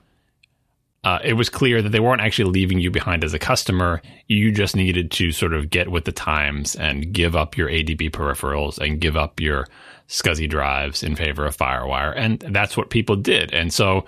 uh, 1.04 1.20
it 1.22 1.34
was 1.34 1.50
clear 1.50 1.82
that 1.82 1.90
they 1.90 2.00
weren't 2.00 2.22
actually 2.22 2.50
leaving 2.50 2.80
you 2.80 2.90
behind 2.90 3.22
as 3.22 3.34
a 3.34 3.38
customer. 3.38 4.02
You 4.28 4.54
just 4.54 4.78
needed 4.78 5.12
to 5.12 5.34
sort 5.34 5.52
of 5.54 5.70
get 5.70 5.92
with 5.92 6.06
the 6.06 6.14
times 6.14 6.78
and 6.78 7.12
give 7.12 7.36
up 7.36 7.58
your 7.58 7.68
ADB 7.68 8.12
peripherals 8.12 8.78
and 8.80 9.02
give 9.02 9.18
up 9.18 9.42
your 9.42 9.68
SCSI 10.08 10.50
drives 10.50 11.04
in 11.04 11.18
favor 11.18 11.46
of 11.46 11.58
FireWire, 11.58 12.14
and 12.16 12.40
that's 12.40 12.78
what 12.78 12.90
people 12.90 13.18
did. 13.18 13.54
And 13.54 13.74
so 13.74 14.06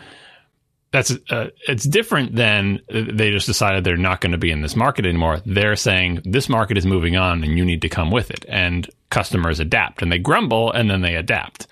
that's 0.92 1.12
uh, 1.30 1.50
it's 1.68 1.84
different 1.84 2.36
than 2.36 2.82
they 2.90 3.32
just 3.32 3.46
decided 3.46 3.84
they're 3.84 3.98
not 3.98 4.22
going 4.22 4.32
to 4.32 4.38
be 4.38 4.52
in 4.52 4.62
this 4.62 4.76
market 4.76 5.06
anymore. 5.06 5.40
They're 5.46 5.76
saying 5.76 6.22
this 6.26 6.50
market 6.50 6.78
is 6.78 6.86
moving 6.86 7.16
on, 7.16 7.44
and 7.44 7.58
you 7.58 7.66
need 7.66 7.84
to 7.84 7.90
come 7.90 8.10
with 8.10 8.32
it. 8.32 8.46
And 8.50 8.90
customers 9.10 9.60
adapt, 9.60 10.02
and 10.02 10.12
they 10.12 10.18
grumble, 10.18 10.72
and 10.72 10.90
then 10.90 11.02
they 11.02 11.16
adapt. 11.16 11.68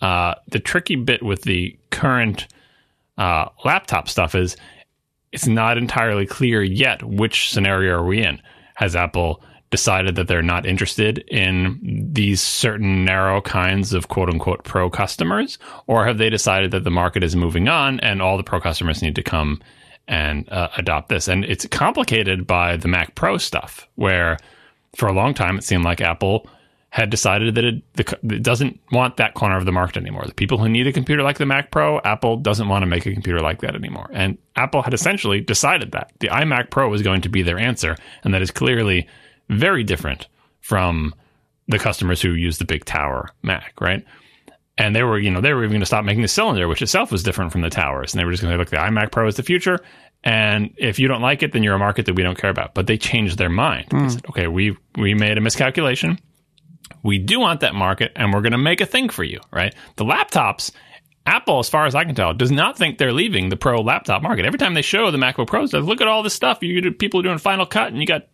Uh, 0.00 0.34
the 0.48 0.58
tricky 0.58 0.96
bit 0.96 1.22
with 1.22 1.42
the 1.42 1.78
current 1.90 2.46
uh, 3.16 3.48
laptop 3.64 4.08
stuff 4.08 4.34
is 4.34 4.56
it's 5.30 5.46
not 5.46 5.78
entirely 5.78 6.26
clear 6.26 6.62
yet 6.62 7.02
which 7.02 7.50
scenario 7.50 7.94
are 7.94 8.04
we 8.04 8.22
in. 8.22 8.40
Has 8.74 8.96
Apple 8.96 9.42
decided 9.72 10.16
that 10.16 10.28
they're 10.28 10.42
not 10.42 10.66
interested 10.66 11.18
in 11.28 11.80
these 12.12 12.42
certain 12.42 13.06
narrow 13.06 13.40
kinds 13.40 13.94
of 13.94 14.06
quote 14.06 14.28
unquote 14.28 14.62
pro 14.62 14.88
customers, 14.90 15.58
or 15.88 16.04
have 16.04 16.18
they 16.18 16.30
decided 16.30 16.70
that 16.70 16.84
the 16.84 16.90
market 16.90 17.24
is 17.24 17.34
moving 17.34 17.68
on 17.68 17.98
and 18.00 18.22
all 18.22 18.36
the 18.36 18.44
pro 18.44 18.60
customers 18.60 19.02
need 19.02 19.16
to 19.16 19.22
come 19.22 19.60
and 20.06 20.48
uh, 20.50 20.68
adopt 20.76 21.08
this? 21.08 21.26
And 21.26 21.44
it's 21.46 21.66
complicated 21.66 22.46
by 22.46 22.76
the 22.76 22.86
Mac 22.86 23.14
Pro 23.14 23.38
stuff, 23.38 23.88
where 23.94 24.36
for 24.94 25.08
a 25.08 25.12
long 25.12 25.32
time 25.32 25.56
it 25.56 25.64
seemed 25.64 25.84
like 25.84 26.02
Apple 26.02 26.46
had 26.90 27.08
decided 27.08 27.54
that 27.54 27.64
it, 27.64 27.82
it 27.96 28.42
doesn't 28.42 28.78
want 28.92 29.16
that 29.16 29.32
corner 29.32 29.56
of 29.56 29.64
the 29.64 29.72
market 29.72 29.96
anymore. 29.96 30.26
The 30.26 30.34
people 30.34 30.58
who 30.58 30.68
need 30.68 30.86
a 30.86 30.92
computer 30.92 31.22
like 31.22 31.38
the 31.38 31.46
Mac 31.46 31.70
Pro, 31.70 31.98
Apple 32.00 32.36
doesn't 32.36 32.68
want 32.68 32.82
to 32.82 32.86
make 32.86 33.06
a 33.06 33.14
computer 33.14 33.40
like 33.40 33.62
that 33.62 33.74
anymore. 33.74 34.10
And 34.12 34.36
Apple 34.54 34.82
had 34.82 34.92
essentially 34.92 35.40
decided 35.40 35.92
that 35.92 36.12
the 36.20 36.28
iMac 36.28 36.68
Pro 36.68 36.90
was 36.90 37.00
going 37.00 37.22
to 37.22 37.30
be 37.30 37.40
their 37.40 37.58
answer, 37.58 37.96
and 38.22 38.34
that 38.34 38.42
is 38.42 38.50
clearly 38.50 39.08
very 39.58 39.84
different 39.84 40.28
from 40.60 41.14
the 41.68 41.78
customers 41.78 42.20
who 42.20 42.32
use 42.32 42.58
the 42.58 42.64
big 42.64 42.84
tower 42.84 43.28
Mac, 43.42 43.74
right? 43.80 44.04
And 44.78 44.96
they 44.96 45.02
were, 45.02 45.18
you 45.18 45.30
know, 45.30 45.40
they 45.40 45.52
were 45.52 45.62
even 45.62 45.72
going 45.72 45.80
to 45.80 45.86
stop 45.86 46.04
making 46.04 46.22
the 46.22 46.28
cylinder, 46.28 46.66
which 46.66 46.82
itself 46.82 47.12
was 47.12 47.22
different 47.22 47.52
from 47.52 47.60
the 47.60 47.70
towers. 47.70 48.12
And 48.12 48.20
they 48.20 48.24
were 48.24 48.30
just 48.30 48.42
going 48.42 48.52
to 48.52 48.56
say, 48.56 48.58
look, 48.58 48.70
the 48.70 48.76
iMac 48.76 49.12
Pro 49.12 49.26
is 49.26 49.36
the 49.36 49.42
future. 49.42 49.80
And 50.24 50.72
if 50.76 50.98
you 50.98 51.08
don't 51.08 51.20
like 51.20 51.42
it, 51.42 51.52
then 51.52 51.62
you're 51.62 51.74
a 51.74 51.78
market 51.78 52.06
that 52.06 52.14
we 52.14 52.22
don't 52.22 52.38
care 52.38 52.50
about. 52.50 52.74
But 52.74 52.86
they 52.86 52.96
changed 52.96 53.38
their 53.38 53.50
mind. 53.50 53.88
They 53.90 53.98
hmm. 53.98 54.08
said, 54.08 54.26
okay, 54.28 54.46
we 54.46 54.76
we 54.96 55.14
made 55.14 55.36
a 55.36 55.40
miscalculation. 55.40 56.18
We 57.02 57.18
do 57.18 57.40
want 57.40 57.60
that 57.60 57.74
market, 57.74 58.12
and 58.14 58.32
we're 58.32 58.42
going 58.42 58.52
to 58.52 58.58
make 58.58 58.80
a 58.80 58.86
thing 58.86 59.08
for 59.08 59.24
you, 59.24 59.40
right? 59.50 59.74
The 59.96 60.04
laptops, 60.04 60.70
Apple, 61.26 61.58
as 61.58 61.68
far 61.68 61.86
as 61.86 61.94
I 61.96 62.04
can 62.04 62.14
tell, 62.14 62.32
does 62.32 62.52
not 62.52 62.78
think 62.78 62.98
they're 62.98 63.12
leaving 63.12 63.48
the 63.48 63.56
pro 63.56 63.80
laptop 63.80 64.22
market. 64.22 64.44
Every 64.44 64.58
time 64.58 64.74
they 64.74 64.82
show 64.82 65.10
the 65.10 65.18
MacBook 65.18 65.48
Pros, 65.48 65.72
they 65.72 65.80
look 65.80 66.00
at 66.00 66.06
all 66.06 66.22
this 66.22 66.34
stuff. 66.34 66.62
You 66.62 66.92
people 66.92 67.20
are 67.20 67.24
doing 67.24 67.38
Final 67.38 67.66
Cut, 67.66 67.88
and 67.88 67.98
you 67.98 68.06
got 68.06 68.28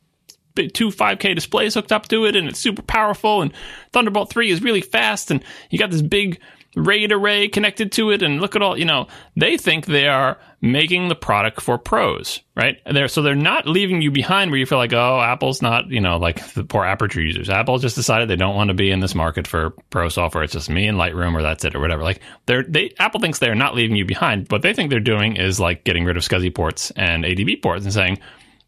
two 0.67 0.89
5K 0.89 1.37
displays 1.37 1.75
hooked 1.75 1.93
up 1.93 2.09
to 2.09 2.25
it, 2.25 2.35
and 2.35 2.49
it's 2.49 2.59
super 2.59 2.83
powerful. 2.83 3.43
And 3.43 3.53
Thunderbolt 3.93 4.31
3 4.31 4.51
is 4.51 4.63
really 4.63 4.81
fast, 4.81 5.31
and 5.31 5.45
you 5.71 5.79
got 5.79 5.93
this 5.93 6.03
big 6.03 6.41
RAID 6.77 7.13
array 7.13 7.49
connected 7.49 7.93
to 7.93 8.11
it. 8.11 8.23
And 8.23 8.41
look 8.41 8.57
at 8.57 8.63
all, 8.63 8.79
you 8.79 8.85
know, 8.85 9.09
they 9.37 9.57
think 9.57 9.87
they 9.87 10.07
are 10.07 10.39
making 10.61 11.09
the 11.09 11.15
product 11.15 11.61
for 11.61 11.79
pros, 11.79 12.41
right? 12.57 12.79
They're, 12.85 13.09
so 13.09 13.23
they're 13.23 13.35
not 13.35 13.67
leaving 13.69 14.03
you 14.03 14.11
behind 14.11 14.51
where 14.51 14.59
you 14.59 14.67
feel 14.67 14.79
like, 14.79 14.93
oh, 14.93 15.21
Apple's 15.21 15.63
not, 15.63 15.91
you 15.91 16.01
know, 16.01 16.17
like 16.17 16.53
the 16.55 16.65
poor 16.65 16.85
Aperture 16.85 17.21
users. 17.21 17.49
Apple 17.49 17.79
just 17.79 17.97
decided 17.97 18.29
they 18.29 18.37
don't 18.37 18.57
want 18.57 18.69
to 18.69 18.75
be 18.75 18.91
in 18.91 19.01
this 19.01 19.15
market 19.15 19.47
for 19.47 19.71
pro 19.91 20.09
software. 20.09 20.45
It's 20.45 20.53
just 20.53 20.69
me 20.69 20.89
and 20.89 20.99
Lightroom, 20.99 21.35
or 21.35 21.43
that's 21.43 21.65
it, 21.65 21.75
or 21.75 21.81
whatever. 21.81 22.03
Like 22.03 22.21
they're, 22.47 22.65
they, 22.65 22.93
Apple 22.99 23.21
thinks 23.21 23.39
they're 23.39 23.55
not 23.55 23.75
leaving 23.75 23.97
you 23.97 24.05
behind. 24.05 24.51
What 24.51 24.63
they 24.63 24.75
think 24.75 24.91
they're 24.91 25.01
doing 25.01 25.37
is 25.37 25.61
like 25.61 25.85
getting 25.85 26.05
rid 26.05 26.17
of 26.17 26.25
SCSI 26.25 26.55
ports 26.55 26.91
and 26.93 27.25
ADB 27.25 27.63
ports 27.63 27.85
and 27.85 27.95
saying, 27.95 28.19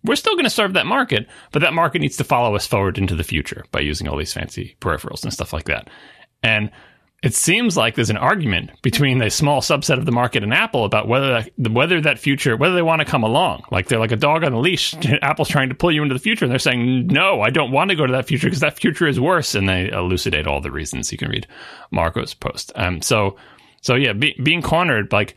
we're 0.05 0.17
still 0.17 0.35
going 0.35 0.45
to 0.45 0.51
serve 0.51 0.73
that 0.75 0.87
market, 0.87 1.27
but 1.53 1.61
that 1.61 1.75
market 1.75 2.01
needs 2.01 2.17
to 2.17 2.25
follow 2.25 2.55
us 2.55 2.67
forward 2.67 2.99
into 2.99 3.15
the 3.15 3.25
future 3.25 3.65
by 3.71 3.81
using 3.81 4.09
all 4.09 4.17
these 4.17 4.33
fancy 4.33 4.77
peripherals 4.81 5.23
and 5.23 5.33
stuff 5.33 5.53
like 5.53 5.67
that. 5.67 5.89
And 6.43 6.71
it 7.23 7.35
seems 7.35 7.77
like 7.77 7.97
there's 7.97 8.09
an 8.09 8.17
argument 8.17 8.71
between 8.81 9.21
a 9.21 9.31
small 9.31 9.61
subset 9.61 9.99
of 9.99 10.07
the 10.07 10.13
market 10.13 10.43
and 10.43 10.55
Apple 10.55 10.87
about 10.87 11.07
whether 11.07 11.43
that, 11.59 11.71
whether 11.71 12.01
that 12.01 12.19
future, 12.19 12.57
whether 12.57 12.75
they 12.75 12.83
want 12.83 13.01
to 13.01 13.05
come 13.05 13.23
along. 13.23 13.63
Like 13.71 13.89
they're 13.89 13.99
like 13.99 14.13
a 14.13 14.17
dog 14.17 14.43
on 14.43 14.55
a 14.55 14.59
leash. 14.59 14.95
Apple's 15.23 15.49
trying 15.49 15.69
to 15.69 15.75
pull 15.75 15.93
you 15.93 16.03
into 16.03 16.15
the 16.15 16.21
future, 16.21 16.47
and 16.47 16.53
they're 16.53 16.59
saying, 16.59 17.09
"No, 17.09 17.43
I 17.43 17.51
don't 17.51 17.73
want 17.73 17.91
to 17.91 17.97
go 17.97 18.07
to 18.07 18.13
that 18.15 18.27
future 18.27 18.47
because 18.47 18.61
that 18.61 18.79
future 18.79 19.07
is 19.07 19.21
worse." 19.21 19.55
And 19.55 19.69
they 19.69 19.91
elucidate 19.91 20.47
all 20.47 20.63
the 20.63 20.71
reasons. 20.71 21.13
You 21.13 21.19
can 21.19 21.29
read 21.29 21.47
Marco's 21.91 22.33
post. 22.33 22.73
Um, 22.75 23.03
so, 23.03 23.37
so 23.83 23.97
yeah, 23.97 24.15
be, 24.15 24.35
being 24.43 24.63
cornered, 24.63 25.13
like 25.13 25.37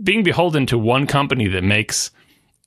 being 0.00 0.22
beholden 0.22 0.66
to 0.66 0.78
one 0.78 1.08
company 1.08 1.48
that 1.48 1.64
makes 1.64 2.12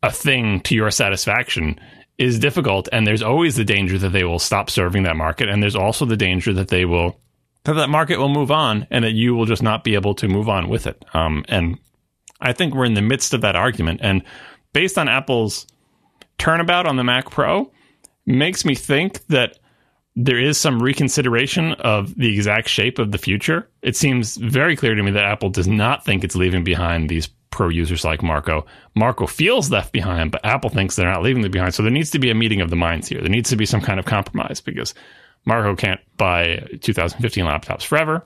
a 0.04 0.12
thing 0.12 0.62
to 0.62 0.76
your 0.76 0.91
satisfaction 0.91 1.80
is 2.18 2.39
difficult 2.39 2.89
and 2.91 3.08
there's 3.08 3.22
always 3.22 3.56
the 3.56 3.64
danger 3.64 3.97
that 3.97 4.10
they 4.10 4.24
will 4.24 4.39
stop 4.39 4.70
serving 4.70 5.04
that 5.04 5.16
market 5.16 5.50
and 5.50 5.64
there's 5.64 5.76
also 5.76 6.06
the 6.06 6.18
danger 6.18 6.54
that 6.54 6.68
they 6.68 6.86
will 6.86 7.20
that 7.66 7.74
that 7.74 7.89
market 7.89 8.18
will 8.18 8.30
move 8.30 8.52
on 8.52 8.88
and 8.89 9.04
that 9.04 9.14
you 9.14 9.36
will 9.36 9.45
just 9.45 9.64
not 9.64 9.84
be 9.84 9.93
able 9.93 10.16
to 10.16 10.28
move 10.28 10.47
on 10.47 10.70
with 10.70 10.88
it. 10.88 11.04
Um, 11.14 11.43
and 11.47 11.78
i 12.41 12.54
think 12.54 12.74
we're 12.74 12.86
in 12.86 12.93
the 12.93 13.02
midst 13.02 13.34
of 13.34 13.41
that 13.41 13.56
argument 13.56 14.00
and 14.04 14.24
based 14.74 14.97
on 14.97 15.10
apple's 15.10 15.68
turnabout 16.38 16.86
on 16.86 16.95
the 16.95 17.04
mac 17.04 17.30
pro 17.30 17.72
makes 18.26 18.64
me 18.64 18.76
think 18.76 19.26
that 19.28 19.60
there 20.16 20.39
is 20.39 20.58
some 20.58 20.82
reconsideration 20.82 21.74
of 21.74 22.16
the 22.16 22.34
exact 22.34 22.68
shape 22.68 23.00
of 23.00 23.12
the 23.12 23.18
future. 23.18 23.70
It 23.82 23.95
seems 23.95 24.36
very 24.36 24.76
clear 24.76 24.93
to 24.93 25.02
me 25.02 25.12
that 25.12 25.24
apple 25.24 25.50
does 25.50 25.68
not 25.68 26.04
think 26.04 26.24
it's 26.24 26.36
leaving 26.36 26.64
behind 26.64 27.10
these 27.10 27.30
pro 27.52 27.70
users 27.70 28.04
like 28.06 28.22
Marco. 28.22 28.66
Marco 28.95 29.26
feels 29.28 29.72
left 29.72 29.91
behind, 29.91 30.32
but 30.32 30.45
Apple 30.45 30.70
thinks 30.70 30.95
they're 30.95 31.10
not 31.12 31.24
leaving 31.24 31.41
them 31.41 31.52
behind. 31.52 31.74
So 31.74 31.84
there 31.84 31.91
needs 31.91 32.12
to 32.12 32.20
be 32.20 32.30
a 32.30 32.36
meeting 32.36 32.62
of 32.62 32.70
the 32.70 32.76
minds 32.76 33.08
here. 33.08 33.22
There 33.22 33.30
needs 33.30 33.50
to 33.50 33.56
be 33.56 33.66
some 33.66 33.82
kind 33.82 34.00
of 34.00 34.06
compromise 34.06 34.62
because 34.62 34.93
Marco 35.45 35.76
can't 35.76 36.00
buy 36.18 36.68
2015 36.82 37.45
laptops 37.45 37.84
forever, 37.84 38.26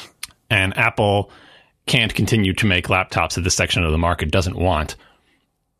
and 0.50 0.76
Apple 0.76 1.30
can't 1.86 2.14
continue 2.14 2.52
to 2.54 2.66
make 2.66 2.86
laptops 2.86 3.34
that 3.34 3.42
this 3.42 3.54
section 3.54 3.84
of 3.84 3.92
the 3.92 3.98
market 3.98 4.30
doesn't 4.30 4.56
want. 4.56 4.96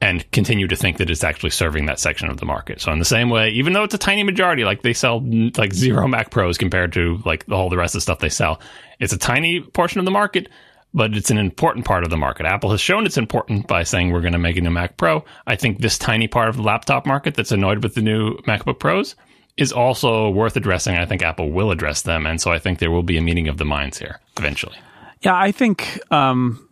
and 0.00 0.28
continue 0.32 0.66
to 0.66 0.74
think 0.74 0.96
that 0.96 1.08
it's 1.08 1.22
actually 1.22 1.50
serving 1.50 1.86
that 1.86 2.00
section 2.00 2.28
of 2.28 2.36
the 2.38 2.44
market. 2.44 2.80
So 2.80 2.90
in 2.90 2.98
the 2.98 3.04
same 3.04 3.30
way, 3.30 3.50
even 3.50 3.72
though 3.72 3.84
it's 3.84 3.94
a 3.94 3.98
tiny 3.98 4.24
majority, 4.24 4.64
like 4.64 4.82
they 4.82 4.94
sell 4.94 5.22
like 5.56 5.72
zero 5.72 6.08
Mac 6.08 6.32
Pros 6.32 6.58
compared 6.58 6.92
to 6.94 7.20
like 7.24 7.44
all 7.48 7.70
the 7.70 7.76
rest 7.76 7.94
of 7.94 7.98
the 7.98 8.02
stuff 8.02 8.18
they 8.18 8.28
sell, 8.28 8.60
it's 8.98 9.12
a 9.12 9.16
tiny 9.18 9.60
portion 9.60 10.00
of 10.00 10.04
the 10.04 10.10
market, 10.10 10.48
but 10.94 11.14
it's 11.14 11.30
an 11.30 11.38
important 11.38 11.84
part 11.84 12.04
of 12.04 12.10
the 12.10 12.16
market. 12.16 12.46
Apple 12.46 12.70
has 12.70 12.80
shown 12.80 13.06
it's 13.06 13.16
important 13.16 13.66
by 13.66 13.82
saying 13.82 14.10
we're 14.10 14.20
going 14.20 14.32
to 14.32 14.38
make 14.38 14.56
a 14.56 14.60
new 14.60 14.70
Mac 14.70 14.96
Pro. 14.96 15.24
I 15.46 15.56
think 15.56 15.78
this 15.78 15.98
tiny 15.98 16.28
part 16.28 16.48
of 16.48 16.56
the 16.56 16.62
laptop 16.62 17.06
market 17.06 17.34
that's 17.34 17.52
annoyed 17.52 17.82
with 17.82 17.94
the 17.94 18.02
new 18.02 18.36
MacBook 18.42 18.78
Pros 18.78 19.16
is 19.56 19.72
also 19.72 20.30
worth 20.30 20.56
addressing. 20.56 20.96
I 20.96 21.06
think 21.06 21.22
Apple 21.22 21.50
will 21.50 21.70
address 21.70 22.02
them, 22.02 22.26
and 22.26 22.40
so 22.40 22.50
I 22.50 22.58
think 22.58 22.78
there 22.78 22.90
will 22.90 23.02
be 23.02 23.18
a 23.18 23.22
meeting 23.22 23.48
of 23.48 23.58
the 23.58 23.64
minds 23.64 23.98
here 23.98 24.20
eventually. 24.38 24.76
Yeah, 25.20 25.36
I 25.36 25.52
think 25.52 26.00
um, 26.10 26.68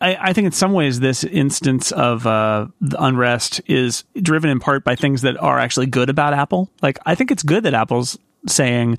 I, 0.00 0.32
think 0.32 0.46
in 0.46 0.52
some 0.52 0.72
ways 0.72 1.00
this 1.00 1.24
instance 1.24 1.92
of 1.92 2.26
uh, 2.26 2.66
the 2.80 3.02
unrest 3.02 3.60
is 3.66 4.04
driven 4.20 4.50
in 4.50 4.60
part 4.60 4.84
by 4.84 4.96
things 4.96 5.22
that 5.22 5.36
are 5.38 5.58
actually 5.58 5.86
good 5.86 6.10
about 6.10 6.34
Apple. 6.34 6.70
Like 6.82 6.98
I 7.06 7.14
think 7.14 7.30
it's 7.30 7.42
good 7.42 7.64
that 7.64 7.74
Apple's 7.74 8.18
saying 8.46 8.98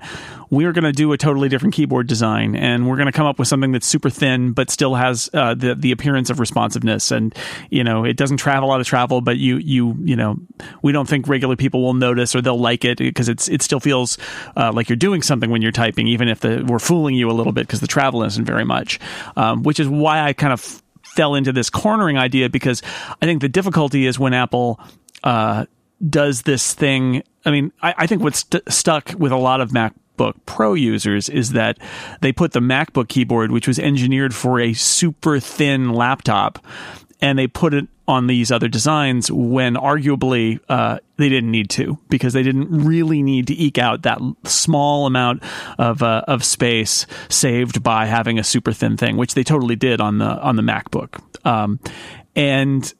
we're 0.50 0.72
going 0.72 0.84
to 0.84 0.92
do 0.92 1.12
a 1.12 1.18
totally 1.18 1.48
different 1.48 1.74
keyboard 1.74 2.06
design 2.06 2.54
and 2.54 2.88
we're 2.88 2.96
going 2.96 3.06
to 3.06 3.12
come 3.12 3.26
up 3.26 3.38
with 3.38 3.48
something 3.48 3.72
that's 3.72 3.86
super 3.86 4.10
thin 4.10 4.52
but 4.52 4.70
still 4.70 4.94
has 4.94 5.28
uh, 5.34 5.54
the 5.54 5.74
the 5.74 5.92
appearance 5.92 6.30
of 6.30 6.40
responsiveness. 6.40 7.10
And 7.10 7.34
you 7.70 7.84
know 7.84 8.04
it 8.04 8.16
doesn't 8.16 8.38
travel 8.38 8.72
out 8.72 8.80
of 8.80 8.86
travel 8.86 9.20
but 9.20 9.36
you 9.36 9.58
you 9.58 9.96
you 10.02 10.16
know 10.16 10.36
we 10.82 10.92
don't 10.92 11.08
think 11.08 11.28
regular 11.28 11.56
people 11.56 11.82
will 11.82 11.94
notice 11.94 12.34
or 12.34 12.40
they'll 12.40 12.58
like 12.58 12.84
it 12.84 12.98
because 12.98 13.28
it's 13.28 13.48
it 13.48 13.62
still 13.62 13.80
feels 13.80 14.18
uh, 14.56 14.72
like 14.72 14.88
you're 14.88 14.96
doing 14.96 15.22
something 15.22 15.50
when 15.50 15.62
you're 15.62 15.72
typing 15.72 16.06
even 16.08 16.28
if 16.28 16.40
the, 16.40 16.64
we're 16.66 16.78
fooling 16.78 17.14
you 17.14 17.30
a 17.30 17.32
little 17.32 17.52
bit 17.52 17.66
because 17.66 17.80
the 17.80 17.86
travel 17.86 18.22
isn't 18.22 18.44
very 18.44 18.64
much. 18.64 18.98
Um, 19.36 19.62
which 19.62 19.80
is 19.80 19.88
why 19.88 20.20
I 20.20 20.32
kind 20.32 20.52
of 20.52 20.82
fell 21.16 21.34
into 21.34 21.52
this 21.52 21.70
cornering 21.70 22.18
idea 22.18 22.48
because 22.48 22.82
I 23.22 23.26
think 23.26 23.40
the 23.40 23.48
difficulty 23.48 24.06
is 24.06 24.18
when 24.18 24.34
Apple 24.34 24.78
uh, 25.24 25.66
does 26.08 26.42
this 26.42 26.74
thing. 26.74 27.22
I 27.44 27.50
mean, 27.50 27.72
I, 27.82 27.94
I 27.98 28.06
think 28.06 28.22
what's 28.22 28.40
st- 28.40 28.70
stuck 28.72 29.14
with 29.18 29.32
a 29.32 29.36
lot 29.36 29.60
of 29.60 29.70
MacBook 29.70 30.34
Pro 30.46 30.74
users 30.74 31.28
is 31.28 31.52
that 31.52 31.78
they 32.20 32.32
put 32.32 32.52
the 32.52 32.60
MacBook 32.60 33.08
keyboard, 33.08 33.52
which 33.52 33.68
was 33.68 33.78
engineered 33.78 34.34
for 34.34 34.60
a 34.60 34.72
super 34.72 35.40
thin 35.40 35.92
laptop, 35.92 36.64
and 37.20 37.38
they 37.38 37.46
put 37.46 37.74
it 37.74 37.88
on 38.08 38.26
these 38.28 38.52
other 38.52 38.68
designs 38.68 39.30
when 39.32 39.74
arguably 39.74 40.60
uh, 40.68 40.98
they 41.16 41.28
didn't 41.28 41.50
need 41.50 41.68
to 41.70 41.98
because 42.08 42.32
they 42.32 42.42
didn't 42.42 42.68
really 42.70 43.22
need 43.22 43.48
to 43.48 43.54
eke 43.54 43.78
out 43.78 44.02
that 44.02 44.20
small 44.44 45.06
amount 45.06 45.42
of 45.78 46.02
uh, 46.02 46.22
of 46.28 46.44
space 46.44 47.06
saved 47.28 47.82
by 47.82 48.06
having 48.06 48.38
a 48.38 48.44
super 48.44 48.72
thin 48.72 48.96
thing, 48.96 49.16
which 49.16 49.34
they 49.34 49.42
totally 49.42 49.76
did 49.76 50.00
on 50.00 50.18
the 50.18 50.40
on 50.40 50.56
the 50.56 50.62
MacBook. 50.62 51.20
Um, 51.44 51.80
and 52.36 52.92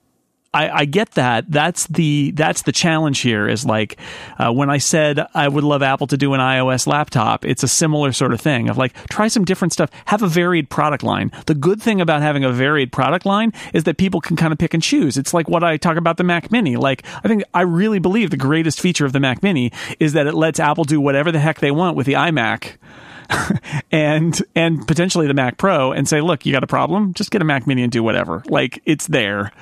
I, 0.57 0.71
I, 0.81 0.85
get 0.87 1.11
that. 1.13 1.51
That's 1.51 1.87
the 1.87 2.31
that's 2.31 2.63
the 2.63 2.73
challenge 2.73 3.21
here. 3.21 3.47
Is 3.47 3.67
like 3.67 3.99
uh, 4.39 4.51
when 4.51 4.71
I 4.71 4.79
said 4.79 5.27
I 5.35 5.49
would 5.49 5.65
love 5.65 5.83
Apple 5.83 6.07
to 6.07 6.17
do 6.17 6.33
an 6.33 6.41
iOS 6.41 6.87
laptop. 6.87 7.45
It's 7.45 7.63
a 7.63 7.69
similar 7.69 8.13
sort 8.13 8.33
of 8.33 8.41
thing 8.41 8.71
of 8.71 8.79
like 8.79 8.95
try 9.11 9.29
some 9.29 9.45
different 9.45 9.75
stuff. 9.75 9.91
Have 10.07 10.23
a 10.23 10.29
varied 10.29 10.71
product 10.71 11.03
line. 11.03 11.31
The 11.45 11.55
good 11.55 11.83
thing 11.83 12.01
about 12.01 12.23
having 12.23 12.43
a 12.43 12.51
varied 12.51 12.91
product 12.91 13.27
line 13.27 13.53
is 13.75 13.85
that 13.85 13.99
people 13.99 14.23
can 14.23 14.35
kind 14.35 14.51
of 14.51 14.59
pick 14.59 14.73
and 14.73 14.83
choose. 14.83 15.19
It's 15.19 15.35
like 15.35 15.47
what 15.47 15.63
I 15.63 15.77
talk 15.77 15.99
about 15.99 16.17
the 16.17 16.25
Mac 16.25 16.51
Mini. 16.51 16.77
Like 16.77 17.05
I 17.23 17.29
think 17.29 17.45
I 17.53 17.61
really 17.61 17.99
believe 17.99 18.31
the 18.31 18.39
greatest 18.39 18.81
feature 18.81 19.05
of 19.05 19.13
the 19.13 19.21
Mac 19.21 19.43
Mini 19.43 19.73
is 20.01 20.15
that 20.15 20.27
it 20.27 20.35
lets 20.35 20.59
Apple 20.59 20.85
do 20.85 21.03
whatever 21.03 21.31
the 21.31 21.39
heck 21.39 21.61
they 21.61 21.71
want 21.71 21.97
with 21.97 22.07
the 22.07 22.15
iMac. 22.15 22.77
and 23.91 24.41
and 24.55 24.87
potentially 24.87 25.27
the 25.27 25.35
Mac 25.35 25.59
Pro 25.59 25.93
and 25.93 26.09
say, 26.09 26.21
look, 26.21 26.47
you 26.47 26.53
got 26.53 26.63
a 26.65 26.69
problem? 26.69 27.13
Just 27.13 27.31
get 27.31 27.43
a 27.43 27.45
Mac 27.45 27.67
Mini 27.67 27.83
and 27.83 27.93
do 27.93 28.03
whatever. 28.03 28.43
Like 28.49 28.81
it's 28.85 29.09
there 29.09 29.53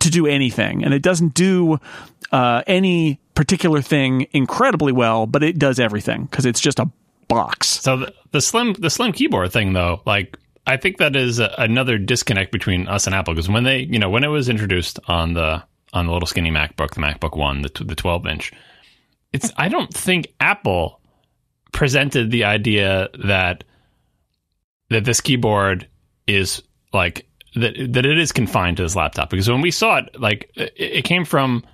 to 0.00 0.10
do 0.10 0.26
anything, 0.26 0.84
and 0.84 0.94
it 0.94 1.02
doesn't 1.02 1.34
do 1.34 1.78
uh, 2.32 2.62
any 2.66 3.20
particular 3.34 3.82
thing 3.82 4.26
incredibly 4.32 4.92
well, 4.92 5.26
but 5.26 5.42
it 5.42 5.58
does 5.58 5.78
everything 5.78 6.24
because 6.24 6.46
it's 6.46 6.60
just 6.60 6.78
a 6.78 6.90
box. 7.28 7.68
So 7.68 7.98
the, 7.98 8.14
the 8.32 8.40
slim 8.40 8.74
the 8.74 8.90
slim 8.90 9.12
keyboard 9.12 9.52
thing, 9.52 9.72
though, 9.72 10.02
like 10.06 10.38
I 10.66 10.76
think 10.76 10.98
that 10.98 11.16
is 11.16 11.40
a, 11.40 11.54
another 11.58 11.98
disconnect 11.98 12.52
between 12.52 12.88
us 12.88 13.06
and 13.06 13.14
Apple 13.14 13.34
because 13.34 13.48
when 13.48 13.64
they, 13.64 13.80
you 13.80 13.98
know, 13.98 14.10
when 14.10 14.24
it 14.24 14.28
was 14.28 14.48
introduced 14.48 14.98
on 15.06 15.34
the 15.34 15.62
on 15.92 16.06
the 16.06 16.12
little 16.12 16.26
skinny 16.26 16.50
MacBook, 16.50 16.94
the 16.94 17.00
MacBook 17.00 17.36
One, 17.36 17.62
the 17.62 17.84
the 17.84 17.94
12 17.94 18.26
inch, 18.26 18.52
it's 19.32 19.50
I 19.56 19.68
don't 19.68 19.92
think 19.92 20.32
Apple 20.40 21.00
presented 21.72 22.30
the 22.30 22.44
idea 22.44 23.08
that 23.24 23.64
that 24.90 25.04
this 25.04 25.20
keyboard 25.20 25.88
is 26.26 26.62
like 26.92 27.26
that 27.54 27.74
that 27.92 28.06
it 28.06 28.18
is 28.18 28.32
confined 28.32 28.76
to 28.78 28.82
this 28.82 28.96
laptop 28.96 29.30
because 29.30 29.48
when 29.48 29.60
we 29.60 29.70
saw 29.70 29.98
it, 29.98 30.20
like 30.20 30.50
it, 30.54 30.72
it 30.76 31.04
came 31.04 31.24
from 31.24 31.64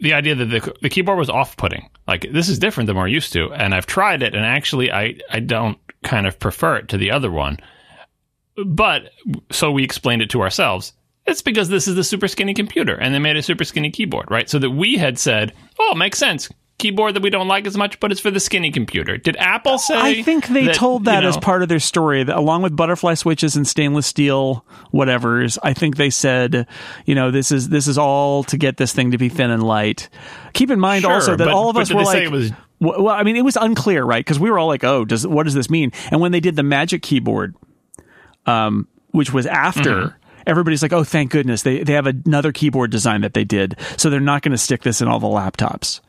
the 0.00 0.12
idea 0.12 0.34
that 0.34 0.46
the, 0.46 0.74
the 0.82 0.88
keyboard 0.88 1.18
was 1.18 1.30
off-putting. 1.30 1.88
Like 2.06 2.26
this 2.32 2.48
is 2.48 2.58
different 2.58 2.88
than 2.88 2.96
we're 2.96 3.06
used 3.06 3.32
to, 3.34 3.52
and 3.52 3.74
I've 3.74 3.86
tried 3.86 4.22
it, 4.22 4.34
and 4.34 4.44
actually, 4.44 4.90
I 4.90 5.16
I 5.30 5.40
don't 5.40 5.78
kind 6.02 6.26
of 6.26 6.38
prefer 6.38 6.76
it 6.76 6.88
to 6.88 6.98
the 6.98 7.10
other 7.10 7.30
one. 7.30 7.58
But 8.66 9.10
so 9.50 9.70
we 9.70 9.84
explained 9.84 10.22
it 10.22 10.30
to 10.30 10.42
ourselves. 10.42 10.92
It's 11.24 11.42
because 11.42 11.68
this 11.68 11.86
is 11.86 11.94
the 11.94 12.02
super 12.02 12.26
skinny 12.26 12.52
computer, 12.52 12.96
and 12.96 13.14
they 13.14 13.20
made 13.20 13.36
a 13.36 13.42
super 13.42 13.64
skinny 13.64 13.92
keyboard, 13.92 14.30
right? 14.30 14.50
So 14.50 14.58
that 14.58 14.70
we 14.70 14.96
had 14.96 15.18
said, 15.18 15.52
"Oh, 15.78 15.92
it 15.92 15.98
makes 15.98 16.18
sense 16.18 16.48
keyboard 16.82 17.14
that 17.14 17.22
we 17.22 17.30
don't 17.30 17.48
like 17.48 17.66
as 17.66 17.76
much, 17.76 17.98
but 18.00 18.12
it's 18.12 18.20
for 18.20 18.30
the 18.30 18.40
skinny 18.40 18.70
computer. 18.70 19.16
Did 19.16 19.36
Apple 19.38 19.78
say? 19.78 20.18
I 20.18 20.22
think 20.22 20.48
they 20.48 20.66
that, 20.66 20.74
told 20.74 21.06
that 21.06 21.16
you 21.16 21.20
know, 21.22 21.28
as 21.28 21.36
part 21.38 21.62
of 21.62 21.68
their 21.68 21.78
story, 21.80 22.24
that 22.24 22.36
along 22.36 22.62
with 22.62 22.76
butterfly 22.76 23.14
switches 23.14 23.56
and 23.56 23.66
stainless 23.66 24.06
steel 24.06 24.64
whatever's. 24.90 25.58
I 25.62 25.72
think 25.72 25.96
they 25.96 26.10
said, 26.10 26.66
you 27.06 27.14
know, 27.14 27.30
this 27.30 27.50
is 27.52 27.68
this 27.70 27.86
is 27.88 27.96
all 27.96 28.44
to 28.44 28.58
get 28.58 28.76
this 28.76 28.92
thing 28.92 29.12
to 29.12 29.18
be 29.18 29.28
thin 29.30 29.50
and 29.50 29.62
light. 29.62 30.08
Keep 30.52 30.70
in 30.70 30.78
mind 30.80 31.02
Sure, 31.02 31.12
also 31.12 31.36
that 31.36 31.44
but- 31.46 31.54
all 31.54 31.70
of 31.70 31.76
us 31.78 31.92
were 31.92 32.02
like. 32.02 32.24
it 32.24 32.30
was- 32.30 32.52
well, 32.80 33.08
I 33.10 33.22
mean, 33.22 33.36
it 33.36 33.44
was 33.44 33.56
unclear, 33.56 34.02
right? 34.04 34.24
Because 34.24 34.40
we 34.40 34.50
were 34.50 34.58
all 34.58 34.66
like, 34.66 34.82
"Oh, 34.82 35.04
does 35.04 35.24
what 35.24 35.44
does 35.44 35.54
this 35.54 35.70
mean?" 35.70 35.92
And 36.10 36.20
when 36.20 36.32
they 36.32 36.40
did 36.40 36.56
the 36.56 36.64
Magic 36.64 37.00
Keyboard, 37.00 37.54
um, 38.44 38.88
which 39.12 39.32
was 39.32 39.46
after, 39.46 39.94
Mm-hmm. 39.94 40.21
Everybody's 40.46 40.82
like, 40.82 40.92
"Oh, 40.92 41.04
thank 41.04 41.30
goodness. 41.30 41.62
They 41.62 41.82
they 41.82 41.92
have 41.94 42.06
another 42.06 42.52
keyboard 42.52 42.90
design 42.90 43.22
that 43.22 43.34
they 43.34 43.44
did, 43.44 43.76
so 43.96 44.10
they're 44.10 44.20
not 44.20 44.42
going 44.42 44.52
to 44.52 44.58
stick 44.58 44.82
this 44.82 45.00
in 45.00 45.08
all 45.08 45.20
the 45.20 45.26
laptops." 45.26 46.00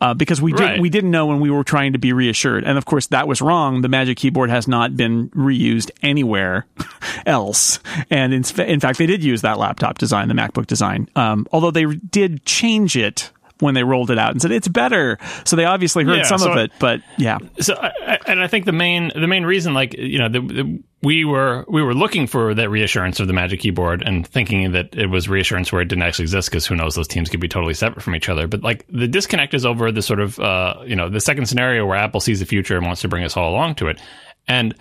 Uh, 0.00 0.14
because 0.14 0.40
we 0.40 0.52
did 0.52 0.80
we 0.80 0.90
didn't 0.90 1.10
know 1.10 1.26
when 1.26 1.40
we 1.40 1.50
were 1.50 1.64
trying 1.64 1.92
to 1.92 1.98
be 1.98 2.12
reassured, 2.12 2.64
and 2.64 2.78
of 2.78 2.84
course 2.84 3.06
that 3.08 3.26
was 3.26 3.42
wrong. 3.42 3.82
The 3.82 3.88
Magic 3.88 4.16
Keyboard 4.18 4.50
has 4.50 4.68
not 4.68 4.96
been 4.96 5.28
reused 5.30 5.90
anywhere 6.02 6.66
else, 7.26 7.80
and 8.10 8.32
in, 8.32 8.44
in 8.60 8.80
fact 8.80 8.98
they 8.98 9.06
did 9.06 9.24
use 9.24 9.42
that 9.42 9.58
laptop 9.58 9.98
design, 9.98 10.28
the 10.28 10.34
MacBook 10.34 10.66
design, 10.66 11.08
um, 11.16 11.46
although 11.50 11.72
they 11.72 11.86
did 11.86 12.44
change 12.44 12.96
it 12.96 13.32
when 13.60 13.74
they 13.74 13.82
rolled 13.84 14.10
it 14.10 14.18
out 14.18 14.30
and 14.32 14.40
said 14.42 14.50
it's 14.52 14.68
better. 14.68 15.18
So 15.44 15.56
they 15.56 15.64
obviously 15.64 16.04
heard 16.04 16.16
Yeah, 16.18 16.22
some 16.24 16.38
so- 16.38 16.52
of 16.52 16.58
it, 16.58 16.72
but 16.78 17.00
yeah, 17.16 17.38
so 17.60 17.74
I, 17.74 17.90
I- 18.06 18.18
and 18.26 18.40
I 18.42 18.46
think 18.46 18.64
the 18.66 18.72
main 18.72 19.10
the 19.14 19.26
main 19.26 19.44
reason 19.44 19.72
like 19.74 19.94
you 19.94 20.18
know 20.18 20.28
the, 20.28 20.40
the, 20.40 20.82
we 21.02 21.24
were 21.24 21.64
we 21.68 21.82
were 21.82 21.94
looking 21.94 22.26
for 22.26 22.52
that 22.54 22.68
reassurance 22.68 23.20
of 23.20 23.26
the 23.26 23.32
magic 23.32 23.60
keyboard 23.60 24.02
and 24.02 24.26
thinking 24.26 24.72
that 24.72 24.94
it 24.96 25.06
was 25.06 25.28
reassurance 25.28 25.72
where 25.72 25.80
it 25.80 25.86
didn't 25.86 26.02
actually 26.02 26.24
exist 26.24 26.50
because 26.50 26.66
who 26.66 26.76
knows 26.76 26.94
those 26.94 27.08
teams 27.08 27.30
could 27.30 27.40
be 27.40 27.48
totally 27.48 27.72
separate 27.74 28.02
from 28.02 28.14
each 28.14 28.28
other. 28.28 28.46
But 28.46 28.62
like 28.62 28.84
the 28.88 29.08
disconnect 29.08 29.54
is 29.54 29.64
over 29.64 29.90
the 29.92 30.02
sort 30.02 30.20
of 30.20 30.38
uh, 30.40 30.74
you 30.84 30.94
know 30.96 31.08
the 31.08 31.20
second 31.20 31.46
scenario 31.46 31.86
where 31.86 31.96
Apple 31.96 32.20
sees 32.20 32.40
the 32.40 32.46
future 32.46 32.76
and 32.76 32.84
wants 32.84 33.00
to 33.02 33.08
bring 33.08 33.24
us 33.24 33.36
all 33.36 33.50
along 33.50 33.76
to 33.76 33.88
it. 33.88 34.00
And 34.46 34.74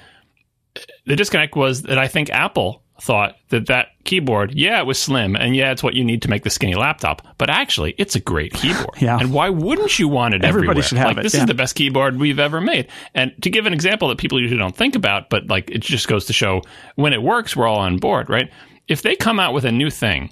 the 1.06 1.16
disconnect 1.16 1.56
was 1.56 1.84
that 1.84 1.98
I 1.98 2.08
think 2.08 2.30
Apple 2.30 2.84
thought 3.02 3.36
that 3.50 3.68
that 3.68 3.88
keyboard, 4.04 4.54
yeah, 4.54 4.80
it 4.80 4.86
was 4.86 5.00
slim, 5.00 5.36
and 5.36 5.56
yeah, 5.56 5.72
it's 5.72 5.84
what 5.84 5.94
you 5.94 6.04
need 6.04 6.22
to 6.24 6.30
make 6.30 6.44
the 6.44 6.50
skinny 6.50 6.76
laptop, 6.76 7.22
but 7.38 7.50
actually, 7.50 7.94
it's 7.98 8.16
a 8.16 8.20
great 8.20 8.54
keyboard. 8.56 9.00
Yeah. 9.00 9.18
And 9.20 9.32
why 9.34 9.50
wouldn't 9.50 10.00
you 10.00 10.08
want 10.08 10.34
it 10.34 10.44
Everybody 10.44 10.80
everywhere? 10.80 10.84
should 10.84 10.98
have 10.98 11.08
like, 11.08 11.18
it, 11.18 11.24
This 11.24 11.34
yeah. 11.36 11.42
is 11.42 11.46
the 11.46 11.54
best 11.54 11.76
keyboard 11.76 12.20
we've 12.20 12.40
ever 12.40 12.60
made. 12.62 12.88
And 13.14 13.32
to 13.44 13.50
give 13.50 13.66
an 13.66 13.74
example 13.74 14.08
that 14.10 14.18
people 14.18 14.40
usually 14.42 14.60
don't 14.60 14.76
think 14.76 14.96
about, 14.96 15.30
but 15.30 15.48
like 15.48 15.70
it 15.70 15.82
just 15.82 16.08
goes 16.08 16.26
to 16.26 16.34
show 16.34 16.62
when 16.96 17.14
it 17.14 17.22
works, 17.22 17.56
we're 17.56 17.68
all 17.68 17.80
on 17.80 17.98
board, 17.98 18.30
right? 18.30 18.50
If 18.88 19.02
they 19.02 19.16
come 19.16 19.40
out 19.40 19.54
with 19.54 19.66
a 19.66 19.72
new 19.72 19.90
thing 19.90 20.32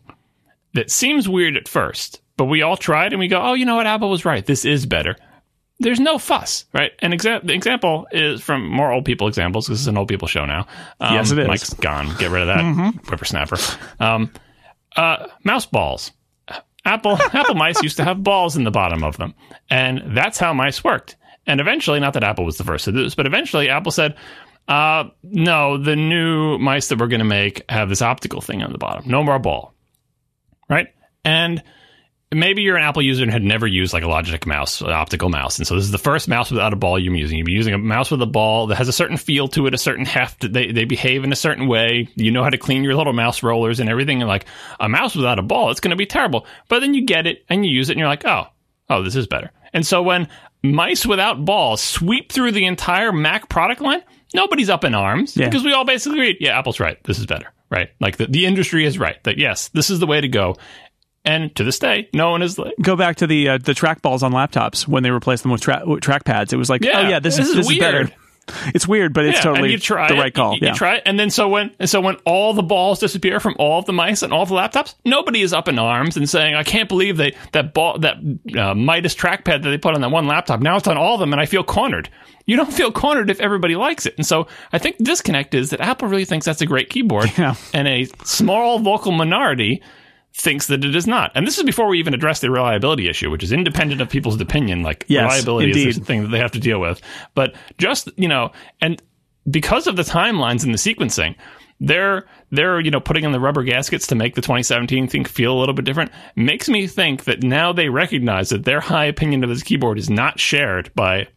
that 0.73 0.89
seems 0.91 1.27
weird 1.29 1.57
at 1.57 1.67
first, 1.67 2.21
but 2.37 2.45
we 2.45 2.61
all 2.61 2.77
tried 2.77 3.13
and 3.13 3.19
we 3.19 3.27
go, 3.27 3.41
oh, 3.41 3.53
you 3.53 3.65
know 3.65 3.75
what? 3.75 3.87
Apple 3.87 4.09
was 4.09 4.25
right. 4.25 4.45
This 4.45 4.65
is 4.65 4.85
better. 4.85 5.15
There's 5.79 5.99
no 5.99 6.17
fuss, 6.17 6.65
right? 6.73 6.91
An 6.99 7.11
exa- 7.11 7.45
the 7.45 7.53
example 7.53 8.07
is 8.11 8.41
from 8.41 8.67
more 8.69 8.91
old 8.91 9.03
people 9.03 9.27
examples. 9.27 9.67
This 9.67 9.79
is 9.81 9.87
an 9.87 9.97
old 9.97 10.07
people 10.07 10.27
show 10.27 10.45
now. 10.45 10.67
Um, 11.01 11.13
Yes, 11.15 11.31
it 11.31 11.39
is. 11.39 11.47
Mike's 11.47 11.73
gone. 11.73 12.15
Get 12.17 12.31
rid 12.31 12.43
of 12.43 12.47
that 12.47 13.03
whippersnapper. 13.07 13.57
Um, 13.99 14.31
uh, 14.95 15.27
mouse 15.43 15.65
balls. 15.65 16.11
Apple 16.85 17.17
Apple 17.33 17.55
mice 17.55 17.81
used 17.83 17.97
to 17.97 18.03
have 18.05 18.23
balls 18.23 18.55
in 18.55 18.63
the 18.63 18.71
bottom 18.71 19.03
of 19.03 19.17
them, 19.17 19.33
and 19.69 20.15
that's 20.15 20.37
how 20.37 20.53
mice 20.53 20.83
worked. 20.83 21.17
And 21.47 21.59
eventually, 21.59 21.99
not 21.99 22.13
that 22.13 22.23
Apple 22.23 22.45
was 22.45 22.57
the 22.57 22.63
first 22.63 22.85
to 22.85 22.91
do 22.91 23.03
this, 23.03 23.15
but 23.15 23.25
eventually 23.25 23.69
Apple 23.69 23.91
said, 23.91 24.15
uh, 24.67 25.05
"No, 25.23 25.77
the 25.77 25.95
new 25.95 26.57
mice 26.59 26.87
that 26.87 26.99
we're 26.99 27.07
going 27.07 27.19
to 27.19 27.25
make 27.25 27.63
have 27.69 27.89
this 27.89 28.01
optical 28.01 28.39
thing 28.39 28.61
on 28.63 28.71
the 28.71 28.77
bottom. 28.77 29.03
No 29.09 29.23
more 29.23 29.39
ball." 29.39 29.73
Right? 30.69 30.87
And 31.25 31.61
maybe 32.33 32.61
you're 32.63 32.75
an 32.77 32.83
Apple 32.83 33.01
user 33.01 33.23
and 33.23 33.31
had 33.31 33.43
never 33.43 33.65
used 33.67 33.93
like 33.93 34.03
a 34.03 34.07
Logitech 34.07 34.45
mouse, 34.45 34.81
an 34.81 34.89
optical 34.89 35.29
mouse, 35.29 35.57
and 35.57 35.67
so 35.67 35.75
this 35.75 35.83
is 35.85 35.91
the 35.91 35.97
first 35.97 36.27
mouse 36.27 36.51
without 36.51 36.73
a 36.73 36.75
ball 36.75 36.97
you're 36.99 37.15
using. 37.15 37.37
You're 37.37 37.49
using 37.49 37.73
a 37.73 37.77
mouse 37.77 38.11
with 38.11 38.21
a 38.21 38.25
ball 38.27 38.67
that 38.67 38.75
has 38.75 38.87
a 38.87 38.93
certain 38.93 39.17
feel 39.17 39.47
to 39.49 39.67
it, 39.67 39.73
a 39.73 39.77
certain 39.77 40.05
heft. 40.05 40.51
They 40.51 40.71
they 40.71 40.85
behave 40.85 41.23
in 41.23 41.31
a 41.31 41.35
certain 41.35 41.67
way. 41.67 42.09
You 42.15 42.31
know 42.31 42.43
how 42.43 42.49
to 42.49 42.57
clean 42.57 42.83
your 42.83 42.95
little 42.95 43.13
mouse 43.13 43.43
rollers 43.43 43.79
and 43.79 43.89
everything. 43.89 44.21
And 44.21 44.27
like 44.27 44.45
a 44.79 44.89
mouse 44.89 45.15
without 45.15 45.39
a 45.39 45.43
ball, 45.43 45.71
it's 45.71 45.79
going 45.79 45.91
to 45.91 45.95
be 45.95 46.05
terrible. 46.05 46.45
But 46.67 46.79
then 46.79 46.93
you 46.93 47.05
get 47.05 47.27
it 47.27 47.45
and 47.49 47.65
you 47.65 47.71
use 47.71 47.89
it, 47.89 47.93
and 47.93 47.99
you're 47.99 48.09
like, 48.09 48.25
oh, 48.25 48.45
oh, 48.89 49.03
this 49.03 49.15
is 49.15 49.27
better. 49.27 49.51
And 49.73 49.85
so 49.85 50.01
when 50.01 50.27
mice 50.63 51.05
without 51.05 51.45
balls 51.45 51.81
sweep 51.81 52.31
through 52.31 52.51
the 52.53 52.65
entire 52.65 53.11
Mac 53.11 53.49
product 53.49 53.81
line, 53.81 54.01
nobody's 54.33 54.69
up 54.69 54.83
in 54.83 54.95
arms 54.95 55.37
Yeah. 55.37 55.45
because 55.47 55.63
we 55.63 55.73
all 55.73 55.85
basically 55.85 56.19
agreed, 56.19 56.37
yeah, 56.39 56.57
Apple's 56.57 56.79
right. 56.79 56.97
This 57.03 57.19
is 57.19 57.25
better, 57.25 57.53
right? 57.69 57.89
Like 57.99 58.17
the, 58.17 58.25
the 58.27 58.45
industry 58.45 58.85
is 58.85 58.97
right 58.97 59.21
that 59.25 59.37
yes, 59.37 59.67
this 59.69 59.89
is 59.89 59.99
the 59.99 60.07
way 60.07 60.21
to 60.21 60.27
go. 60.27 60.55
And 61.25 61.55
to 61.55 61.63
this 61.63 61.79
day, 61.79 62.07
no 62.13 62.29
one 62.31 62.41
is 62.41 62.59
like, 62.59 62.73
Go 62.81 62.95
back 62.95 63.15
to 63.17 63.27
the 63.27 63.49
uh, 63.49 63.57
the 63.57 63.73
trackballs 63.73 64.21
on 64.23 64.31
laptops 64.31 64.87
when 64.87 65.03
they 65.03 65.11
replaced 65.11 65.43
them 65.43 65.51
with, 65.51 65.61
tra- 65.61 65.83
trackpads. 65.85 66.53
It 66.53 66.57
was 66.57 66.69
like, 66.69 66.83
Yeah, 66.83 66.99
oh 66.99 67.09
yeah, 67.09 67.19
this, 67.19 67.37
this 67.37 67.47
is 67.47 67.51
is 67.51 67.55
this 67.67 67.71
is 67.71 67.79
better. 67.79 68.11
It's 68.75 68.87
weird, 68.87 69.13
but 69.13 69.25
it's 69.25 69.37
yeah, 69.39 69.41
totally 69.41 69.71
you 69.71 69.79
try 69.79 70.07
the 70.07 70.15
it, 70.15 70.19
right 70.19 70.33
call. 70.33 70.53
You, 70.53 70.59
you 70.61 70.67
yeah. 70.67 70.73
try 70.73 70.95
it, 70.97 71.03
and 71.07 71.19
then 71.19 71.31
so 71.31 71.49
when 71.49 71.71
and 71.79 71.89
so 71.89 71.99
when 71.99 72.15
all 72.25 72.53
the 72.53 72.61
balls 72.61 72.99
disappear 72.99 73.39
from 73.39 73.55
all 73.57 73.79
of 73.79 73.85
the 73.85 73.93
mice 73.93 74.21
and 74.21 74.31
all 74.31 74.43
of 74.43 74.49
the 74.49 74.55
laptops, 74.55 74.93
nobody 75.03 75.41
is 75.41 75.51
up 75.51 75.67
in 75.67 75.79
arms 75.79 76.15
and 76.15 76.29
saying, 76.29 76.53
"I 76.53 76.61
can't 76.63 76.87
believe 76.87 77.17
they 77.17 77.35
that 77.53 77.73
ball 77.73 77.97
that 77.99 78.17
uh, 78.55 78.75
Midas 78.75 79.15
trackpad 79.15 79.63
that 79.63 79.69
they 79.69 79.79
put 79.79 79.95
on 79.95 80.01
that 80.01 80.11
one 80.11 80.27
laptop 80.27 80.59
now 80.59 80.77
it's 80.77 80.87
on 80.87 80.95
all 80.97 81.15
of 81.15 81.19
them, 81.19 81.33
and 81.33 81.41
I 81.41 81.47
feel 81.47 81.63
cornered." 81.63 82.09
You 82.45 82.55
don't 82.55 82.71
feel 82.71 82.91
cornered 82.91 83.31
if 83.31 83.39
everybody 83.39 83.75
likes 83.75 84.05
it, 84.05 84.13
and 84.17 84.27
so 84.27 84.45
I 84.71 84.77
think 84.77 84.99
the 84.99 85.05
disconnect 85.05 85.55
is 85.55 85.71
that 85.71 85.81
Apple 85.81 86.07
really 86.07 86.25
thinks 86.25 86.45
that's 86.45 86.61
a 86.61 86.67
great 86.67 86.91
keyboard, 86.91 87.31
Yeah. 87.39 87.55
and 87.73 87.87
a 87.87 88.05
small 88.23 88.77
vocal 88.77 89.11
minority 89.11 89.81
thinks 90.37 90.67
that 90.67 90.83
it 90.83 90.95
is 90.95 91.07
not. 91.07 91.31
And 91.33 91.47
this 91.47 91.57
is 91.57 91.63
before 91.63 91.87
we 91.87 91.97
even 91.97 92.13
address 92.13 92.41
the 92.41 92.51
reliability 92.51 93.07
issue, 93.07 93.31
which 93.31 93.41
is 93.43 93.53
independent 93.53 94.01
of 94.01 94.09
people's 94.09 94.39
opinion. 94.41 94.83
Like 94.83 95.05
Yes, 95.07 95.23
reliability 95.23 95.71
is 95.71 95.77
indeed. 95.77 96.01
the 96.01 96.05
thing 96.05 96.21
that 96.23 96.27
they 96.29 96.39
have 96.39 96.51
to 96.51 96.59
deal 96.59 96.79
with. 96.79 97.01
But 97.35 97.55
just, 97.77 98.09
you 98.17 98.27
know, 98.27 98.51
and 98.81 99.01
because 99.49 99.87
of 99.87 99.95
the 99.95 100.01
timelines 100.03 100.63
and 100.65 100.73
the 100.73 100.77
sequencing, 100.77 101.35
they're 101.79 102.25
they're 102.51 102.79
you 102.79 102.91
know 102.91 102.99
putting 102.99 103.23
in 103.23 103.31
the 103.31 103.39
rubber 103.39 103.63
gaskets 103.63 104.07
to 104.07 104.15
make 104.15 104.35
the 104.35 104.41
2017 104.41 105.07
thing 105.07 105.25
feel 105.25 105.53
a 105.53 105.59
little 105.59 105.75
bit 105.75 105.83
different 105.83 106.09
makes 106.35 106.69
me 106.69 106.87
think 106.87 107.25
that 107.25 107.43
now 107.43 107.73
they 107.73 107.89
recognize 107.89 108.47
that 108.49 108.63
their 108.63 108.79
high 108.79 109.03
opinion 109.05 109.43
of 109.43 109.49
this 109.49 109.61
keyboard 109.61 109.97
is 109.97 110.09
not 110.09 110.39
shared 110.39 110.89
by 110.95 111.27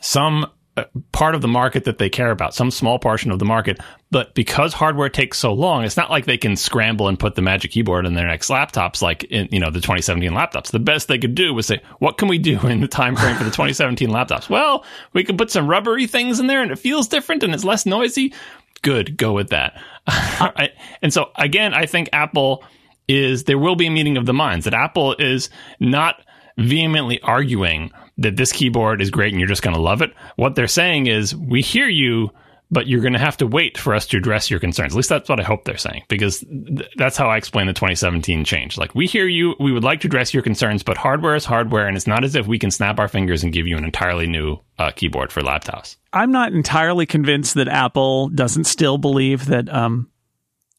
some 0.00 0.46
Uh, 0.76 0.84
part 1.10 1.34
of 1.34 1.40
the 1.40 1.48
market 1.48 1.84
that 1.84 1.96
they 1.96 2.10
care 2.10 2.30
about, 2.30 2.54
some 2.54 2.70
small 2.70 2.98
portion 2.98 3.30
of 3.30 3.38
the 3.38 3.46
market. 3.46 3.80
But 4.10 4.34
because 4.34 4.74
hardware 4.74 5.08
takes 5.08 5.38
so 5.38 5.54
long, 5.54 5.84
it's 5.84 5.96
not 5.96 6.10
like 6.10 6.26
they 6.26 6.36
can 6.36 6.54
scramble 6.54 7.08
and 7.08 7.18
put 7.18 7.34
the 7.34 7.40
Magic 7.40 7.70
Keyboard 7.70 8.04
in 8.04 8.12
their 8.12 8.26
next 8.26 8.50
laptops, 8.50 9.00
like 9.00 9.24
in 9.24 9.48
you 9.50 9.58
know 9.58 9.70
the 9.70 9.80
2017 9.80 10.30
laptops. 10.32 10.70
The 10.70 10.78
best 10.78 11.08
they 11.08 11.16
could 11.16 11.34
do 11.34 11.54
was 11.54 11.66
say, 11.66 11.80
"What 11.98 12.18
can 12.18 12.28
we 12.28 12.36
do 12.36 12.60
in 12.66 12.80
the 12.80 12.88
time 12.88 13.16
frame 13.16 13.36
for 13.36 13.44
the 13.44 13.50
2017 13.50 14.10
laptops?" 14.10 14.50
Well, 14.50 14.84
we 15.14 15.24
can 15.24 15.38
put 15.38 15.50
some 15.50 15.66
rubbery 15.66 16.06
things 16.06 16.40
in 16.40 16.46
there, 16.46 16.60
and 16.60 16.70
it 16.70 16.78
feels 16.78 17.08
different 17.08 17.42
and 17.42 17.54
it's 17.54 17.64
less 17.64 17.86
noisy. 17.86 18.34
Good, 18.82 19.16
go 19.16 19.32
with 19.32 19.48
that. 19.50 19.80
And 21.02 21.12
so 21.12 21.30
again, 21.36 21.72
I 21.72 21.86
think 21.86 22.10
Apple 22.12 22.62
is 23.08 23.44
there 23.44 23.58
will 23.58 23.76
be 23.76 23.86
a 23.86 23.90
meeting 23.90 24.16
of 24.16 24.26
the 24.26 24.34
minds 24.34 24.64
that 24.64 24.74
Apple 24.74 25.14
is 25.18 25.48
not 25.80 26.20
vehemently 26.58 27.20
arguing 27.22 27.92
that 28.18 28.36
this 28.36 28.52
keyboard 28.52 29.00
is 29.00 29.10
great 29.10 29.32
and 29.32 29.40
you're 29.40 29.48
just 29.48 29.62
going 29.62 29.76
to 29.76 29.82
love 29.82 30.02
it. 30.02 30.12
What 30.36 30.54
they're 30.54 30.66
saying 30.66 31.06
is, 31.06 31.34
we 31.36 31.60
hear 31.60 31.88
you, 31.88 32.30
but 32.70 32.86
you're 32.88 33.00
going 33.00 33.12
to 33.12 33.18
have 33.18 33.36
to 33.36 33.46
wait 33.46 33.78
for 33.78 33.94
us 33.94 34.06
to 34.08 34.16
address 34.16 34.50
your 34.50 34.58
concerns. 34.58 34.92
At 34.92 34.96
least 34.96 35.08
that's 35.08 35.28
what 35.28 35.38
I 35.38 35.44
hope 35.44 35.64
they're 35.64 35.76
saying, 35.76 36.04
because 36.08 36.40
th- 36.40 36.90
that's 36.96 37.16
how 37.16 37.28
I 37.28 37.36
explain 37.36 37.66
the 37.66 37.72
2017 37.72 38.44
change. 38.44 38.76
Like, 38.76 38.94
we 38.94 39.06
hear 39.06 39.28
you, 39.28 39.54
we 39.60 39.70
would 39.70 39.84
like 39.84 40.00
to 40.00 40.08
address 40.08 40.34
your 40.34 40.42
concerns, 40.42 40.82
but 40.82 40.96
hardware 40.96 41.36
is 41.36 41.44
hardware, 41.44 41.86
and 41.86 41.96
it's 41.96 42.06
not 42.06 42.24
as 42.24 42.34
if 42.34 42.46
we 42.46 42.58
can 42.58 42.70
snap 42.70 42.98
our 42.98 43.08
fingers 43.08 43.44
and 43.44 43.52
give 43.52 43.66
you 43.66 43.76
an 43.76 43.84
entirely 43.84 44.26
new 44.26 44.58
uh, 44.78 44.90
keyboard 44.90 45.30
for 45.30 45.42
laptops. 45.42 45.96
I'm 46.12 46.32
not 46.32 46.52
entirely 46.52 47.06
convinced 47.06 47.54
that 47.54 47.68
Apple 47.68 48.30
doesn't 48.30 48.64
still 48.64 48.98
believe 48.98 49.46
that 49.46 49.72
um 49.72 50.10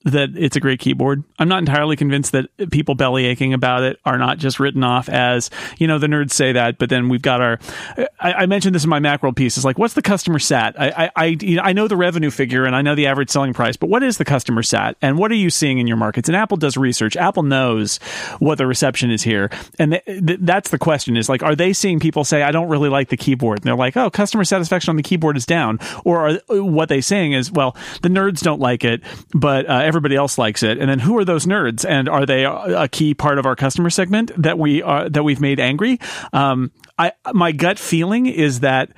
that 0.08 0.30
it's 0.36 0.56
a 0.56 0.60
great 0.60 0.80
keyboard. 0.80 1.24
I'm 1.38 1.48
not 1.48 1.60
entirely 1.60 1.96
convinced 1.96 2.32
that 2.32 2.46
people 2.72 2.96
belly 2.96 3.26
aching 3.26 3.54
about 3.54 3.84
it 3.84 4.00
are 4.06 4.18
not 4.18 4.38
just 4.38 4.60
written 4.60 4.84
off 4.84 5.10
as, 5.10 5.50
you 5.78 5.88
know, 5.88 6.00
the 6.00 6.08
nerds 6.08 6.32
say 6.32 6.54
that, 6.54 6.78
but 6.78 6.90
then 6.90 7.10
we've 7.10 7.22
got 7.22 7.42
our. 7.42 7.60
I, 8.20 8.34
I 8.34 8.46
mentioned 8.46 8.74
this 8.74 8.84
in 8.84 8.90
my 8.90 9.00
Macworld 9.00 9.36
piece. 9.36 9.58
It's 9.58 9.66
like, 9.66 9.78
what's 9.78 9.94
the 9.94 10.02
customer 10.02 10.40
sat? 10.40 10.80
I, 10.80 10.90
I, 10.90 11.12
I, 11.16 11.26
you 11.26 11.58
know, 11.58 11.62
I 11.64 11.74
know 11.74 11.88
the 11.88 11.98
revenue 11.98 12.32
figure 12.32 12.66
and 12.66 12.76
I 12.76 12.82
know 12.82 12.96
the 12.96 13.08
average 13.08 13.30
selling 13.30 13.54
price, 13.54 13.78
but 13.78 13.90
what 13.90 14.04
is 14.04 14.18
the 14.18 14.26
customer 14.26 14.64
sat? 14.64 14.98
And 15.02 15.18
what 15.18 15.32
are 15.32 15.36
you 15.36 15.50
seeing 15.50 15.78
in 15.78 15.88
your 15.88 15.98
markets? 15.98 16.30
And 16.30 16.36
Apple 16.36 16.58
does 16.58 16.78
research. 16.78 17.18
Apple 17.18 17.44
knows 17.44 17.98
what 18.40 18.58
the 18.58 18.68
reception 18.68 19.12
is 19.12 19.24
here, 19.24 19.50
and 19.78 19.92
th- 19.92 20.06
th- 20.06 20.40
that's 20.42 20.70
the 20.70 20.78
question: 20.78 21.18
is 21.18 21.30
like, 21.30 21.44
are 21.44 21.56
they 21.56 21.74
seeing 21.74 22.00
people 22.00 22.24
say, 22.24 22.44
I 22.44 22.52
don't 22.52 22.70
really 22.70 22.90
like 22.90 23.10
the 23.10 23.18
keyboard? 23.18 23.60
And 23.60 23.66
they're 23.66 23.76
like, 23.76 23.98
oh, 23.98 24.10
customer 24.10 24.44
satisfaction 24.44 24.90
on 24.90 24.96
the 24.96 25.04
keyboard 25.04 25.38
is 25.38 25.46
down, 25.46 25.80
or 26.06 26.30
are 26.30 26.62
what 26.62 26.90
they 26.90 27.02
saying 27.02 27.34
is, 27.34 27.52
well, 27.52 27.76
the 28.02 28.10
nerds 28.10 28.42
don't 28.42 28.60
like 28.60 28.84
it, 28.84 29.02
but 29.34 29.70
uh, 29.70 29.82
everybody 29.98 30.16
else 30.16 30.38
likes 30.38 30.64
it. 30.64 30.78
And 30.78 30.90
then 30.90 31.00
who 31.00 31.18
are 31.18 31.26
those 31.26 31.46
nerds? 31.46 31.84
And 31.88 32.08
are 32.08 32.26
they 32.26 32.46
a 32.46 32.88
key 32.88 33.14
part 33.14 33.40
of 33.40 33.46
our 33.46 33.56
customer 33.56 33.90
segment 33.90 34.32
that 34.42 34.58
we 34.58 34.82
are 34.82 35.10
that 35.10 35.24
we've 35.24 35.42
made 35.42 35.60
angry? 35.60 36.00
Um, 36.32 36.72
I 36.98 37.12
my 37.34 37.52
gut 37.52 37.78
feeling 37.80 38.28
is 38.28 38.62
that 38.62 38.92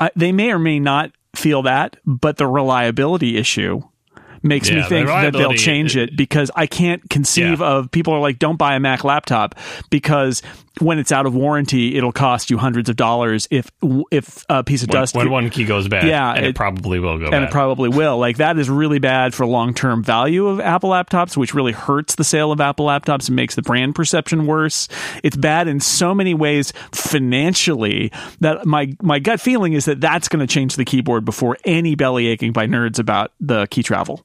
uh, 0.00 0.08
they 0.16 0.32
may 0.32 0.50
or 0.50 0.58
may 0.58 0.78
not 0.80 1.12
feel 1.34 1.62
that, 1.62 1.96
but 2.06 2.38
the 2.38 2.46
reliability 2.46 3.36
issue 3.36 3.82
makes 4.42 4.68
Yeah, 4.68 4.76
me 4.76 4.82
the 4.82 4.88
think 4.88 5.08
that 5.08 5.32
they'll 5.32 5.54
change 5.54 5.96
it 5.96 6.16
because 6.16 6.50
I 6.54 6.66
can't 6.66 7.08
conceive 7.10 7.60
Yeah. 7.60 7.66
of 7.66 7.90
people 7.90 8.12
are 8.14 8.20
like, 8.20 8.38
don't 8.38 8.56
buy 8.56 8.74
a 8.76 8.80
Mac 8.80 9.02
laptop 9.04 9.54
because 9.90 10.42
when 10.80 10.98
it's 10.98 11.10
out 11.12 11.24
of 11.26 11.34
warranty, 11.34 11.96
it'll 11.96 12.12
cost 12.12 12.50
you 12.50 12.58
hundreds 12.58 12.88
of 12.88 12.96
dollars 12.96 13.48
if 13.50 13.70
if 14.10 14.44
a 14.48 14.62
piece 14.62 14.82
of 14.82 14.88
When, 14.90 15.00
dust 15.00 15.14
when 15.16 15.30
one 15.30 15.48
key 15.50 15.64
goes 15.64 15.88
bad, 15.88 16.06
Yeah, 16.06 16.32
and 16.32 16.44
it, 16.44 16.48
it- 16.50 16.54
probably 16.56 17.00
will 17.00 17.18
go 17.18 17.24
bad. 17.30 17.34
and 17.34 17.42
bad. 17.44 17.48
it 17.48 17.52
probably 17.52 17.88
will. 17.88 18.18
Like 18.18 18.36
that 18.38 18.58
is 18.58 18.68
really 18.68 18.98
bad 18.98 19.34
for 19.34 19.46
long 19.46 19.72
term 19.74 20.02
value 20.04 20.46
of 20.46 20.60
Apple 20.60 20.90
laptops, 20.90 21.36
which 21.36 21.54
really 21.54 21.72
hurts 21.72 22.14
the 22.16 22.24
sale 22.24 22.52
of 22.52 22.60
Apple 22.60 22.86
laptops 22.86 23.28
and 23.28 23.36
makes 23.36 23.54
the 23.54 23.62
brand 23.62 23.94
perception 23.94 24.46
worse. 24.46 24.88
It's 25.22 25.36
bad 25.36 25.66
in 25.68 25.80
so 25.80 26.14
many 26.14 26.34
ways 26.34 26.72
financially 26.92 28.12
that 28.40 28.66
my 28.66 28.92
my 29.02 29.18
gut 29.18 29.40
feeling 29.40 29.72
is 29.72 29.86
that 29.86 30.00
that's 30.00 30.28
going 30.28 30.46
to 30.46 30.52
change 30.52 30.76
the 30.76 30.84
keyboard 30.84 31.24
before 31.24 31.56
any 31.64 31.94
belly 31.94 32.26
aching 32.26 32.52
by 32.52 32.66
nerds 32.66 32.98
about 32.98 33.32
the 33.40 33.66
key 33.68 33.82
travel. 33.82 34.24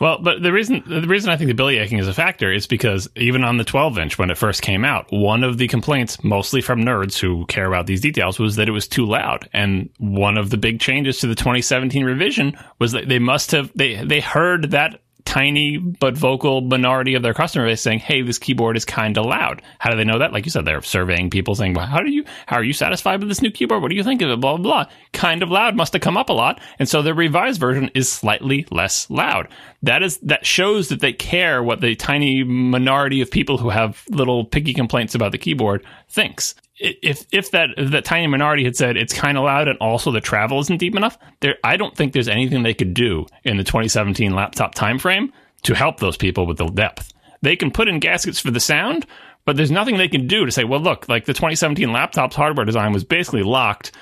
Well, 0.00 0.18
but 0.18 0.42
the 0.42 0.52
reason 0.52 0.82
the 0.86 1.06
reason 1.06 1.30
I 1.30 1.36
think 1.36 1.48
the 1.48 1.54
belly 1.54 1.78
aching 1.78 1.98
is 1.98 2.08
a 2.08 2.14
factor 2.14 2.52
is 2.52 2.66
because 2.66 3.08
even 3.16 3.42
on 3.42 3.56
the 3.56 3.64
12 3.64 3.98
inch 3.98 4.18
when 4.18 4.30
it 4.30 4.38
first 4.38 4.62
came 4.62 4.84
out, 4.84 5.06
one 5.10 5.42
of 5.42 5.58
the 5.58 5.68
complaints, 5.68 6.22
mostly 6.22 6.60
from 6.60 6.84
nerds 6.84 7.18
who 7.18 7.46
care 7.46 7.66
about 7.66 7.86
these 7.86 8.00
details, 8.00 8.38
was 8.38 8.56
that 8.56 8.68
it 8.68 8.72
was 8.72 8.86
too 8.86 9.06
loud. 9.06 9.48
And 9.52 9.90
one 9.98 10.36
of 10.36 10.50
the 10.50 10.56
big 10.56 10.80
changes 10.80 11.18
to 11.20 11.26
the 11.26 11.34
2017 11.34 12.04
revision 12.04 12.56
was 12.78 12.92
that 12.92 13.08
they 13.08 13.18
must 13.18 13.50
have 13.52 13.70
they 13.74 14.04
they 14.04 14.20
heard 14.20 14.70
that 14.72 15.00
tiny 15.24 15.78
but 15.78 16.16
vocal 16.16 16.60
minority 16.60 17.14
of 17.14 17.22
their 17.22 17.34
customer 17.34 17.66
base 17.66 17.80
saying, 17.80 17.98
"Hey, 17.98 18.22
this 18.22 18.38
keyboard 18.38 18.76
is 18.76 18.84
kind 18.84 19.16
of 19.18 19.26
loud." 19.26 19.62
How 19.78 19.90
do 19.90 19.96
they 19.96 20.04
know 20.04 20.18
that? 20.18 20.32
Like 20.32 20.44
you 20.44 20.50
said, 20.50 20.64
they're 20.64 20.82
surveying 20.82 21.30
people 21.30 21.54
saying, 21.54 21.74
"Well, 21.74 21.86
how 21.86 22.00
do 22.00 22.10
you 22.10 22.24
how 22.46 22.56
are 22.56 22.64
you 22.64 22.72
satisfied 22.72 23.20
with 23.20 23.28
this 23.28 23.42
new 23.42 23.50
keyboard? 23.50 23.82
What 23.82 23.90
do 23.90 23.96
you 23.96 24.04
think 24.04 24.22
of 24.22 24.30
it?" 24.30 24.40
Blah 24.40 24.56
blah 24.56 24.84
blah. 24.84 24.92
Kind 25.12 25.42
of 25.42 25.50
loud 25.50 25.76
must 25.76 25.92
have 25.92 26.02
come 26.02 26.16
up 26.16 26.28
a 26.28 26.32
lot, 26.32 26.60
and 26.78 26.88
so 26.88 27.02
the 27.02 27.14
revised 27.14 27.60
version 27.60 27.90
is 27.94 28.08
slightly 28.08 28.66
less 28.70 29.08
loud. 29.10 29.48
That 29.82 30.02
is 30.02 30.18
that 30.18 30.46
shows 30.46 30.88
that 30.88 31.00
they 31.00 31.12
care 31.12 31.62
what 31.62 31.80
the 31.80 31.94
tiny 31.94 32.44
minority 32.44 33.20
of 33.20 33.30
people 33.30 33.58
who 33.58 33.70
have 33.70 34.02
little 34.10 34.44
picky 34.44 34.74
complaints 34.74 35.14
about 35.14 35.32
the 35.32 35.38
keyboard 35.38 35.84
thinks. 36.08 36.54
If 36.76 37.26
if 37.32 37.52
that 37.52 37.70
if 37.76 37.92
that 37.92 38.04
tiny 38.04 38.26
minority 38.26 38.64
had 38.64 38.76
said 38.76 38.96
it's 38.96 39.12
kind 39.12 39.38
of 39.38 39.44
loud 39.44 39.68
and 39.68 39.78
also 39.78 40.10
the 40.10 40.20
travel 40.20 40.60
isn't 40.60 40.78
deep 40.78 40.96
enough, 40.96 41.16
there 41.40 41.56
I 41.62 41.76
don't 41.76 41.96
think 41.96 42.12
there's 42.12 42.28
anything 42.28 42.62
they 42.62 42.74
could 42.74 42.94
do 42.94 43.26
in 43.44 43.56
the 43.56 43.64
2017 43.64 44.34
laptop 44.34 44.74
timeframe 44.74 45.30
to 45.62 45.74
help 45.74 46.00
those 46.00 46.16
people 46.16 46.46
with 46.46 46.58
the 46.58 46.66
depth. 46.66 47.12
They 47.42 47.56
can 47.56 47.70
put 47.70 47.88
in 47.88 48.00
gaskets 48.00 48.40
for 48.40 48.50
the 48.50 48.60
sound, 48.60 49.06
but 49.44 49.56
there's 49.56 49.70
nothing 49.70 49.98
they 49.98 50.08
can 50.08 50.26
do 50.26 50.46
to 50.46 50.52
say, 50.52 50.64
well, 50.64 50.80
look, 50.80 51.08
like 51.08 51.26
the 51.26 51.34
2017 51.34 51.92
laptop's 51.92 52.36
hardware 52.36 52.64
design 52.64 52.92
was 52.92 53.04
basically 53.04 53.42
locked 53.42 53.92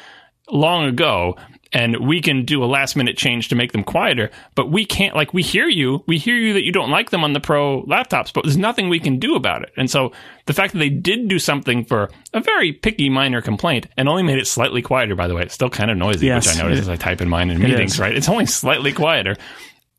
long 0.50 0.84
ago 0.84 1.36
and 1.74 1.96
we 2.06 2.20
can 2.20 2.44
do 2.44 2.62
a 2.62 2.66
last 2.66 2.96
minute 2.96 3.16
change 3.16 3.48
to 3.48 3.54
make 3.54 3.72
them 3.72 3.82
quieter 3.84 4.30
but 4.54 4.70
we 4.70 4.84
can't 4.84 5.16
like 5.16 5.32
we 5.32 5.42
hear 5.42 5.66
you 5.68 6.04
we 6.06 6.18
hear 6.18 6.36
you 6.36 6.52
that 6.52 6.64
you 6.64 6.72
don't 6.72 6.90
like 6.90 7.10
them 7.10 7.24
on 7.24 7.32
the 7.32 7.40
pro 7.40 7.82
laptops 7.84 8.32
but 8.32 8.44
there's 8.44 8.56
nothing 8.58 8.88
we 8.88 9.00
can 9.00 9.18
do 9.18 9.34
about 9.34 9.62
it. 9.62 9.70
And 9.76 9.90
so 9.90 10.12
the 10.46 10.52
fact 10.52 10.72
that 10.74 10.78
they 10.80 10.90
did 10.90 11.28
do 11.28 11.38
something 11.38 11.84
for 11.84 12.10
a 12.34 12.40
very 12.40 12.72
picky 12.72 13.08
minor 13.08 13.40
complaint 13.40 13.86
and 13.96 14.08
only 14.08 14.22
made 14.22 14.38
it 14.38 14.46
slightly 14.46 14.82
quieter 14.82 15.14
by 15.14 15.26
the 15.28 15.34
way 15.34 15.42
it's 15.42 15.54
still 15.54 15.70
kind 15.70 15.90
of 15.90 15.96
noisy 15.96 16.26
Yes, 16.26 16.46
which 16.46 16.56
i 16.58 16.62
notice 16.62 16.78
it- 16.78 16.82
as 16.82 16.88
i 16.88 16.96
type 16.96 17.20
in 17.20 17.28
mine 17.28 17.50
in 17.50 17.58
meetings 17.58 17.98
right? 17.98 18.14
It's 18.16 18.28
only 18.28 18.46
slightly 18.46 18.92
quieter. 18.92 19.36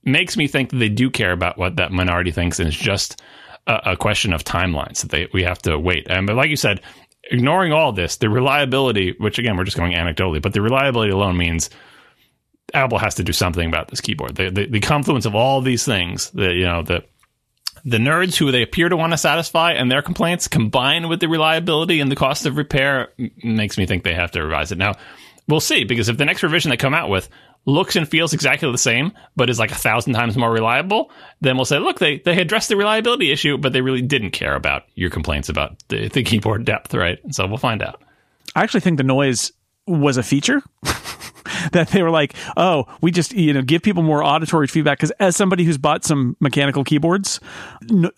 Makes 0.06 0.36
me 0.36 0.48
think 0.48 0.70
that 0.72 0.78
they 0.78 0.90
do 0.90 1.10
care 1.10 1.32
about 1.32 1.58
what 1.58 1.78
that 1.78 1.92
minority 1.92 2.32
thinks 2.32 2.60
and 2.60 2.68
it's 2.68 2.78
just 2.78 3.22
a, 3.68 3.92
a 3.94 3.98
question 3.98 4.34
of 4.34 4.44
timelines 4.44 5.00
that 5.02 5.12
they 5.12 5.30
we 5.34 5.44
have 5.44 5.60
to 5.62 5.80
wait. 5.80 6.08
And 6.10 6.28
but 6.28 6.36
like 6.36 6.50
you 6.50 6.58
said 6.58 6.82
ignoring 7.32 7.72
all 7.72 7.92
this, 7.92 8.18
the 8.18 8.30
reliability, 8.30 9.16
which 9.18 9.40
again 9.40 9.58
we're 9.58 9.64
just 9.64 9.78
going 9.78 9.94
anecdotally, 9.94 10.42
but 10.42 10.54
the 10.54 10.62
reliability 10.62 11.12
alone 11.12 11.38
means 11.38 11.70
Apple 12.74 12.98
has 12.98 13.16
to 13.16 13.24
do 13.24 13.34
something 13.34 13.68
about 13.68 13.88
this 13.90 14.02
keyboard. 14.02 14.36
The, 14.36 14.50
the, 14.50 14.66
the 14.66 14.80
confluence 14.80 15.26
of 15.26 15.36
all 15.36 15.62
these 15.62 15.86
things, 15.86 16.30
the 16.32 16.54
you 16.54 16.66
know 16.66 16.84
the 16.84 17.04
the 17.86 17.98
nerds 17.98 18.36
who 18.36 18.52
they 18.52 18.62
appear 18.62 18.88
to 18.88 18.96
want 18.96 19.12
to 19.12 19.18
satisfy 19.18 19.74
and 19.74 19.92
their 19.92 20.02
complaints 20.02 20.48
combined 20.48 21.10
with 21.10 21.20
the 21.20 21.28
reliability 21.28 22.00
and 22.00 22.10
the 22.12 22.16
cost 22.16 22.46
of 22.46 22.56
repair 22.56 23.10
makes 23.44 23.78
me 23.78 23.86
think 23.86 24.04
they 24.04 24.14
have 24.14 24.32
to 24.32 24.42
revise 24.42 24.72
it. 24.72 24.78
Now, 24.78 24.94
we'll 25.48 25.60
see 25.60 25.84
because 25.84 26.08
if 26.08 26.18
the 26.18 26.26
next 26.26 26.44
revision 26.44 26.72
they 26.72 26.78
come 26.78 26.94
out 26.94 27.10
with 27.10 27.30
looks 27.66 27.96
and 27.96 28.08
feels 28.08 28.34
exactly 28.34 28.70
the 28.72 28.78
same, 28.78 29.12
but 29.36 29.50
is 29.50 29.60
like 29.60 29.72
a 29.72 29.76
thousand 29.76 30.14
times 30.14 30.38
more 30.38 30.52
reliable, 30.52 31.12
then 31.42 31.56
we'll 31.56 31.66
say, 31.66 31.80
look, 31.80 32.00
they, 32.00 32.20
they 32.20 32.40
addressed 32.40 32.70
the 32.70 32.76
reliability 32.76 33.32
issue, 33.32 33.58
but 33.58 33.74
they 33.74 33.82
really 33.82 34.02
didn't 34.02 34.32
care 34.32 34.56
about 34.56 34.84
your 34.96 35.10
complaints 35.10 35.50
about 35.50 35.78
the, 35.88 36.10
the 36.10 36.24
keyboard 36.24 36.66
depth, 36.66 36.94
right? 36.94 37.20
So 37.32 37.48
we'll 37.48 37.58
find 37.58 37.82
out. 37.82 38.02
I 38.56 38.64
actually 38.64 38.82
think 38.82 38.98
the 38.98 39.04
noise 39.04 39.52
was 39.88 40.18
a 40.18 40.24
feature 40.24 40.62
that 41.72 41.90
they 41.90 42.02
were 42.02 42.10
like, 42.10 42.36
oh, 42.58 42.86
we 43.02 43.12
just 43.12 43.34
you 43.34 43.54
know 43.54 43.62
give 43.62 43.82
people 43.82 44.04
more 44.04 44.24
auditory 44.24 44.68
feedback 44.68 44.98
because 44.98 45.12
as 45.20 45.36
somebody 45.36 45.64
who's 45.64 45.78
bought 45.78 46.04
some 46.04 46.38
mechanical 46.40 46.84
keyboards, 46.84 47.40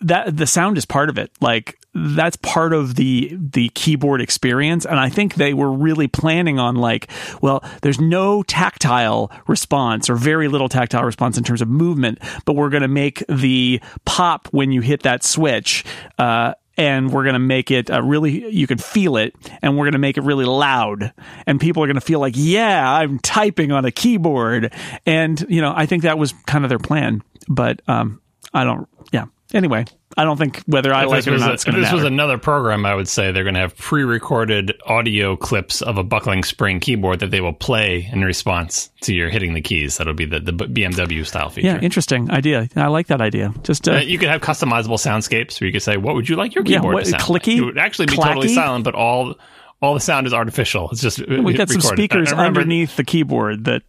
that 0.00 0.36
the 0.36 0.46
sound 0.46 0.78
is 0.78 0.84
part 0.84 1.08
of 1.08 1.18
it. 1.18 1.30
Like 1.40 1.78
that's 1.96 2.36
part 2.36 2.72
of 2.72 2.94
the 2.96 3.36
the 3.38 3.70
keyboard 3.70 4.20
experience, 4.20 4.84
and 4.84 4.98
I 4.98 5.08
think 5.08 5.34
they 5.34 5.54
were 5.54 5.72
really 5.72 6.08
planning 6.08 6.58
on 6.58 6.76
like, 6.76 7.10
well, 7.40 7.64
there's 7.82 8.00
no 8.00 8.42
tactile 8.42 9.30
response 9.46 10.10
or 10.10 10.16
very 10.16 10.48
little 10.48 10.68
tactile 10.68 11.04
response 11.04 11.38
in 11.38 11.44
terms 11.44 11.62
of 11.62 11.68
movement, 11.68 12.18
but 12.44 12.54
we're 12.54 12.68
going 12.68 12.82
to 12.82 12.88
make 12.88 13.24
the 13.28 13.80
pop 14.04 14.48
when 14.50 14.72
you 14.72 14.80
hit 14.80 15.02
that 15.04 15.24
switch. 15.24 15.84
Uh, 16.18 16.54
and 16.78 17.10
we're 17.10 17.22
going 17.22 17.32
to 17.32 17.38
make 17.38 17.70
it 17.70 17.90
uh, 17.90 18.02
really 18.02 18.52
you 18.52 18.66
can 18.66 18.76
feel 18.76 19.16
it 19.16 19.34
and 19.62 19.78
we're 19.78 19.84
going 19.84 19.92
to 19.92 19.98
make 19.98 20.18
it 20.18 20.24
really 20.24 20.44
loud. 20.44 21.10
And 21.46 21.58
people 21.58 21.82
are 21.82 21.86
going 21.86 21.94
to 21.94 22.02
feel 22.02 22.20
like 22.20 22.34
yeah 22.36 22.92
i'm 22.92 23.18
typing 23.20 23.72
on 23.72 23.86
a 23.86 23.90
keyboard. 23.90 24.74
And 25.06 25.42
you 25.48 25.62
know 25.62 25.72
i 25.74 25.86
think 25.86 26.02
that 26.02 26.18
was 26.18 26.34
kind 26.46 26.64
of 26.64 26.68
their 26.68 26.78
plan 26.78 27.22
but 27.48 27.80
um 27.88 28.20
i 28.52 28.64
don't 28.64 28.86
yeah 29.10 29.24
anyway 29.56 29.84
i 30.16 30.22
don't 30.24 30.36
think 30.36 30.62
whether 30.66 30.92
i 30.94 31.04
like 31.04 31.26
it 31.26 31.32
or 31.32 31.38
not 31.38 31.50
a- 31.50 31.54
it's 31.54 31.66
if 31.66 31.74
this 31.74 31.90
was 31.92 32.04
another 32.04 32.38
program, 32.38 32.86
I 32.86 32.94
would 32.94 33.08
say 33.08 33.32
they're 33.32 33.42
going 33.42 33.54
to 33.54 33.60
have 33.60 33.76
pre-recorded 33.76 34.72
audio 34.86 35.36
clips 35.36 35.82
of 35.82 35.98
a 35.98 36.04
buckling 36.04 36.44
spring 36.44 36.78
keyboard 36.80 37.20
that 37.20 37.30
they 37.30 37.40
will 37.40 37.52
play 37.52 38.08
in 38.12 38.22
response 38.22 38.90
to 39.02 39.14
your 39.14 39.28
hitting 39.30 39.54
the 39.54 39.60
keys. 39.60 39.96
That'll 39.98 40.14
be 40.14 40.24
the, 40.26 40.40
the 40.40 40.52
BMW 40.52 41.26
style 41.26 41.50
feature. 41.50 41.66
yeah 41.68 41.80
interesting 41.80 42.30
idea 42.30 42.68
i 42.76 42.86
like 42.86 43.08
that 43.08 43.20
idea 43.20 43.52
just 43.62 43.88
uh, 43.88 43.94
Uh, 43.94 43.98
you 43.98 44.18
could 44.18 44.28
have 44.28 44.40
customizable 44.40 44.98
soundscapes 44.98 45.60
where 45.60 45.66
you 45.66 45.72
could 45.72 45.82
say, 45.82 45.96
"What 45.96 46.14
would 46.14 46.28
you 46.28 46.36
like 46.36 46.54
your 46.54 46.64
Yeah, 46.66 46.78
keyboard 46.78 46.94
what- 46.94 47.04
to 47.04 47.10
sound?" 47.10 47.22
clicky? 47.22 47.54
Like? 47.54 47.58
It 47.58 47.64
would 47.64 47.78
actually 47.78 48.06
be 48.06 48.16
totally 48.16 48.48
silent, 48.48 48.84
but 48.84 48.94
all 48.94 49.34
all 49.82 49.94
the 49.94 50.00
sound 50.00 50.26
is 50.26 50.32
artificial. 50.32 50.88
It's 50.90 51.02
just 51.02 51.26
we 51.26 51.52
got 51.54 51.68
some 51.68 51.80
speakers 51.80 52.32
underneath 52.32 52.96
the 52.96 53.04
keyboard 53.04 53.64
that 53.64 53.82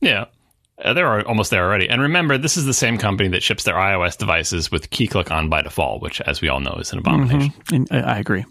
Yeah. 0.00 0.26
Uh, 0.82 0.92
they're 0.92 1.26
almost 1.26 1.50
there 1.50 1.64
already. 1.64 1.88
And 1.88 2.02
remember, 2.02 2.36
this 2.36 2.56
is 2.56 2.66
the 2.66 2.74
same 2.74 2.98
company 2.98 3.30
that 3.30 3.42
ships 3.42 3.64
their 3.64 3.76
iOS 3.76 4.18
devices 4.18 4.70
with 4.70 4.90
key 4.90 5.06
click 5.06 5.30
on 5.30 5.48
by 5.48 5.62
default, 5.62 6.02
which, 6.02 6.20
as 6.20 6.40
we 6.40 6.48
all 6.48 6.60
know, 6.60 6.76
is 6.80 6.92
an 6.92 6.98
abomination. 6.98 7.52
And 7.72 7.88
I 7.90 8.00
I 8.00 8.18
agree. 8.18 8.44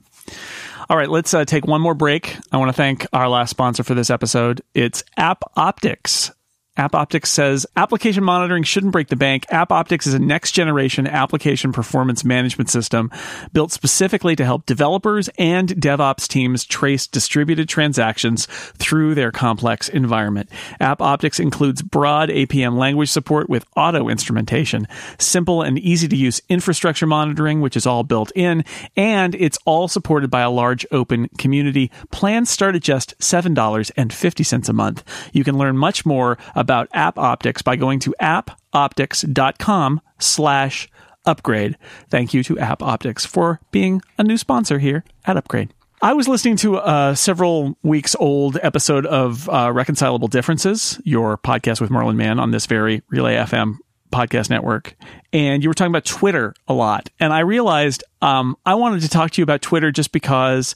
All 0.89 0.97
right, 0.97 1.09
let's 1.09 1.33
uh, 1.33 1.45
take 1.45 1.65
one 1.65 1.81
more 1.81 1.95
break. 1.95 2.35
I 2.51 2.57
want 2.57 2.69
to 2.69 2.73
thank 2.73 3.07
our 3.13 3.27
last 3.27 3.49
sponsor 3.49 3.83
for 3.83 3.95
this 3.95 4.09
episode. 4.09 4.61
It's 4.73 5.03
App 5.17 5.43
Optics. 5.55 6.31
AppOptics 6.77 7.27
says 7.27 7.65
application 7.77 8.23
monitoring 8.23 8.63
shouldn't 8.63 8.91
break 8.91 9.07
the 9.07 9.15
bank. 9.15 9.45
AppOptics 9.47 10.05
is 10.07 10.13
a 10.13 10.19
next 10.19 10.51
generation 10.51 11.07
application 11.07 11.71
performance 11.71 12.25
management 12.25 12.69
system 12.69 13.09
built 13.53 13.71
specifically 13.71 14.35
to 14.35 14.43
help 14.43 14.65
developers 14.65 15.29
and 15.37 15.69
DevOps 15.69 16.27
teams 16.27 16.65
trace 16.65 17.07
distributed 17.07 17.69
transactions 17.69 18.45
through 18.45 19.15
their 19.15 19.31
complex 19.31 19.87
environment. 19.87 20.49
AppOptics 20.81 21.39
includes 21.39 21.81
broad 21.81 22.27
APM 22.27 22.77
language 22.77 23.09
support 23.09 23.49
with 23.49 23.65
auto 23.77 24.09
instrumentation, 24.09 24.85
simple 25.17 25.61
and 25.61 25.79
easy 25.79 26.09
to 26.09 26.15
use 26.17 26.41
infrastructure 26.49 27.07
monitoring, 27.07 27.61
which 27.61 27.77
is 27.77 27.85
all 27.85 28.03
built 28.03 28.33
in, 28.35 28.65
and 28.97 29.33
it's 29.35 29.57
all 29.63 29.87
supported 29.87 30.29
by 30.29 30.41
a 30.41 30.49
large 30.51 30.85
open 30.91 31.29
community. 31.37 31.89
Plans 32.11 32.49
start 32.49 32.75
at 32.75 32.81
just 32.81 33.17
$7.50 33.19 34.69
a 34.69 34.73
month. 34.73 35.03
You 35.31 35.45
can 35.45 35.57
learn 35.57 35.77
much 35.77 36.05
more 36.05 36.37
about 36.53 36.64
AppOptics 36.67 37.63
by 37.63 37.75
going 37.75 37.99
to 37.99 38.15
appoptics.com 38.21 40.01
slash 40.19 40.89
upgrade. 41.25 41.77
Thank 42.09 42.33
you 42.33 42.43
to 42.43 42.55
AppOptics 42.55 43.25
for 43.25 43.59
being 43.71 44.01
a 44.17 44.23
new 44.23 44.37
sponsor 44.37 44.79
here 44.79 45.03
at 45.25 45.37
Upgrade. 45.37 45.73
I 46.01 46.13
was 46.13 46.27
listening 46.27 46.57
to 46.57 46.77
a 46.77 47.15
several 47.15 47.77
weeks 47.81 48.15
old 48.19 48.59
episode 48.61 49.05
of 49.05 49.49
uh, 49.49 49.71
Reconcilable 49.73 50.27
Differences, 50.27 50.99
your 51.03 51.37
podcast 51.37 51.81
with 51.81 51.89
Merlin 51.89 52.17
Mann 52.17 52.39
on 52.39 52.51
this 52.51 52.65
very 52.65 53.01
Relay 53.09 53.35
FM 53.35 53.77
podcast 54.11 54.49
network, 54.49 54.95
and 55.33 55.63
you 55.63 55.69
were 55.69 55.73
talking 55.73 55.91
about 55.91 56.05
Twitter 56.05 56.53
a 56.67 56.73
lot. 56.73 57.09
And 57.19 57.33
I 57.33 57.39
realized 57.39 58.03
um, 58.21 58.55
I 58.65 58.75
wanted 58.75 59.01
to 59.01 59.09
talk 59.09 59.31
to 59.31 59.41
you 59.41 59.43
about 59.43 59.61
Twitter 59.61 59.91
just 59.91 60.11
because 60.11 60.75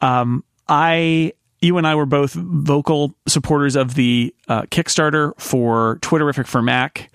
um, 0.00 0.44
I. 0.68 1.32
You 1.60 1.76
and 1.78 1.86
I 1.86 1.94
were 1.94 2.06
both 2.06 2.32
vocal 2.34 3.14
supporters 3.26 3.76
of 3.76 3.94
the 3.94 4.34
uh, 4.48 4.62
Kickstarter 4.62 5.38
for 5.40 5.98
Twitterrific 6.00 6.46
for 6.46 6.62
Mac. 6.62 7.10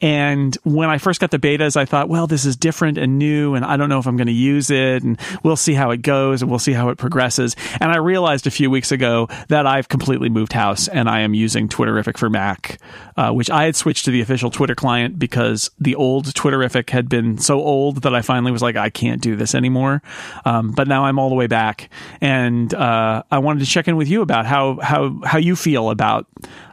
And 0.00 0.56
when 0.62 0.88
I 0.88 0.98
first 0.98 1.20
got 1.20 1.30
the 1.30 1.38
betas, 1.38 1.76
I 1.76 1.84
thought, 1.84 2.08
well, 2.08 2.26
this 2.26 2.44
is 2.44 2.56
different 2.56 2.96
and 2.96 3.18
new, 3.18 3.54
and 3.54 3.64
I 3.64 3.76
don't 3.76 3.88
know 3.88 3.98
if 3.98 4.06
I'm 4.06 4.16
going 4.16 4.28
to 4.28 4.32
use 4.32 4.70
it, 4.70 5.02
and 5.02 5.18
we'll 5.42 5.56
see 5.56 5.74
how 5.74 5.90
it 5.90 6.02
goes, 6.02 6.40
and 6.40 6.50
we'll 6.50 6.60
see 6.60 6.72
how 6.72 6.88
it 6.90 6.98
progresses. 6.98 7.56
And 7.80 7.90
I 7.90 7.96
realized 7.96 8.46
a 8.46 8.50
few 8.50 8.70
weeks 8.70 8.92
ago 8.92 9.28
that 9.48 9.66
I've 9.66 9.88
completely 9.88 10.28
moved 10.28 10.52
house, 10.52 10.88
and 10.88 11.08
I 11.08 11.20
am 11.20 11.34
using 11.34 11.68
Twitterrific 11.68 12.16
for 12.16 12.30
Mac, 12.30 12.80
uh, 13.16 13.32
which 13.32 13.50
I 13.50 13.64
had 13.64 13.76
switched 13.76 14.04
to 14.04 14.10
the 14.10 14.20
official 14.20 14.50
Twitter 14.50 14.74
client 14.74 15.18
because 15.18 15.70
the 15.78 15.96
old 15.96 16.26
Twitterrific 16.26 16.90
had 16.90 17.08
been 17.08 17.38
so 17.38 17.60
old 17.60 18.02
that 18.02 18.14
I 18.14 18.22
finally 18.22 18.52
was 18.52 18.62
like, 18.62 18.76
I 18.76 18.90
can't 18.90 19.20
do 19.20 19.36
this 19.36 19.54
anymore. 19.54 20.02
Um, 20.44 20.70
but 20.70 20.86
now 20.88 21.04
I'm 21.04 21.18
all 21.18 21.28
the 21.28 21.34
way 21.34 21.48
back, 21.48 21.90
and 22.20 22.72
uh, 22.72 23.24
I 23.30 23.38
wanted 23.40 23.60
to 23.60 23.66
check 23.66 23.87
in 23.88 23.96
with 23.96 24.08
you 24.08 24.22
about 24.22 24.46
how 24.46 24.78
how 24.80 25.20
how 25.24 25.38
you 25.38 25.56
feel 25.56 25.90
about 25.90 26.26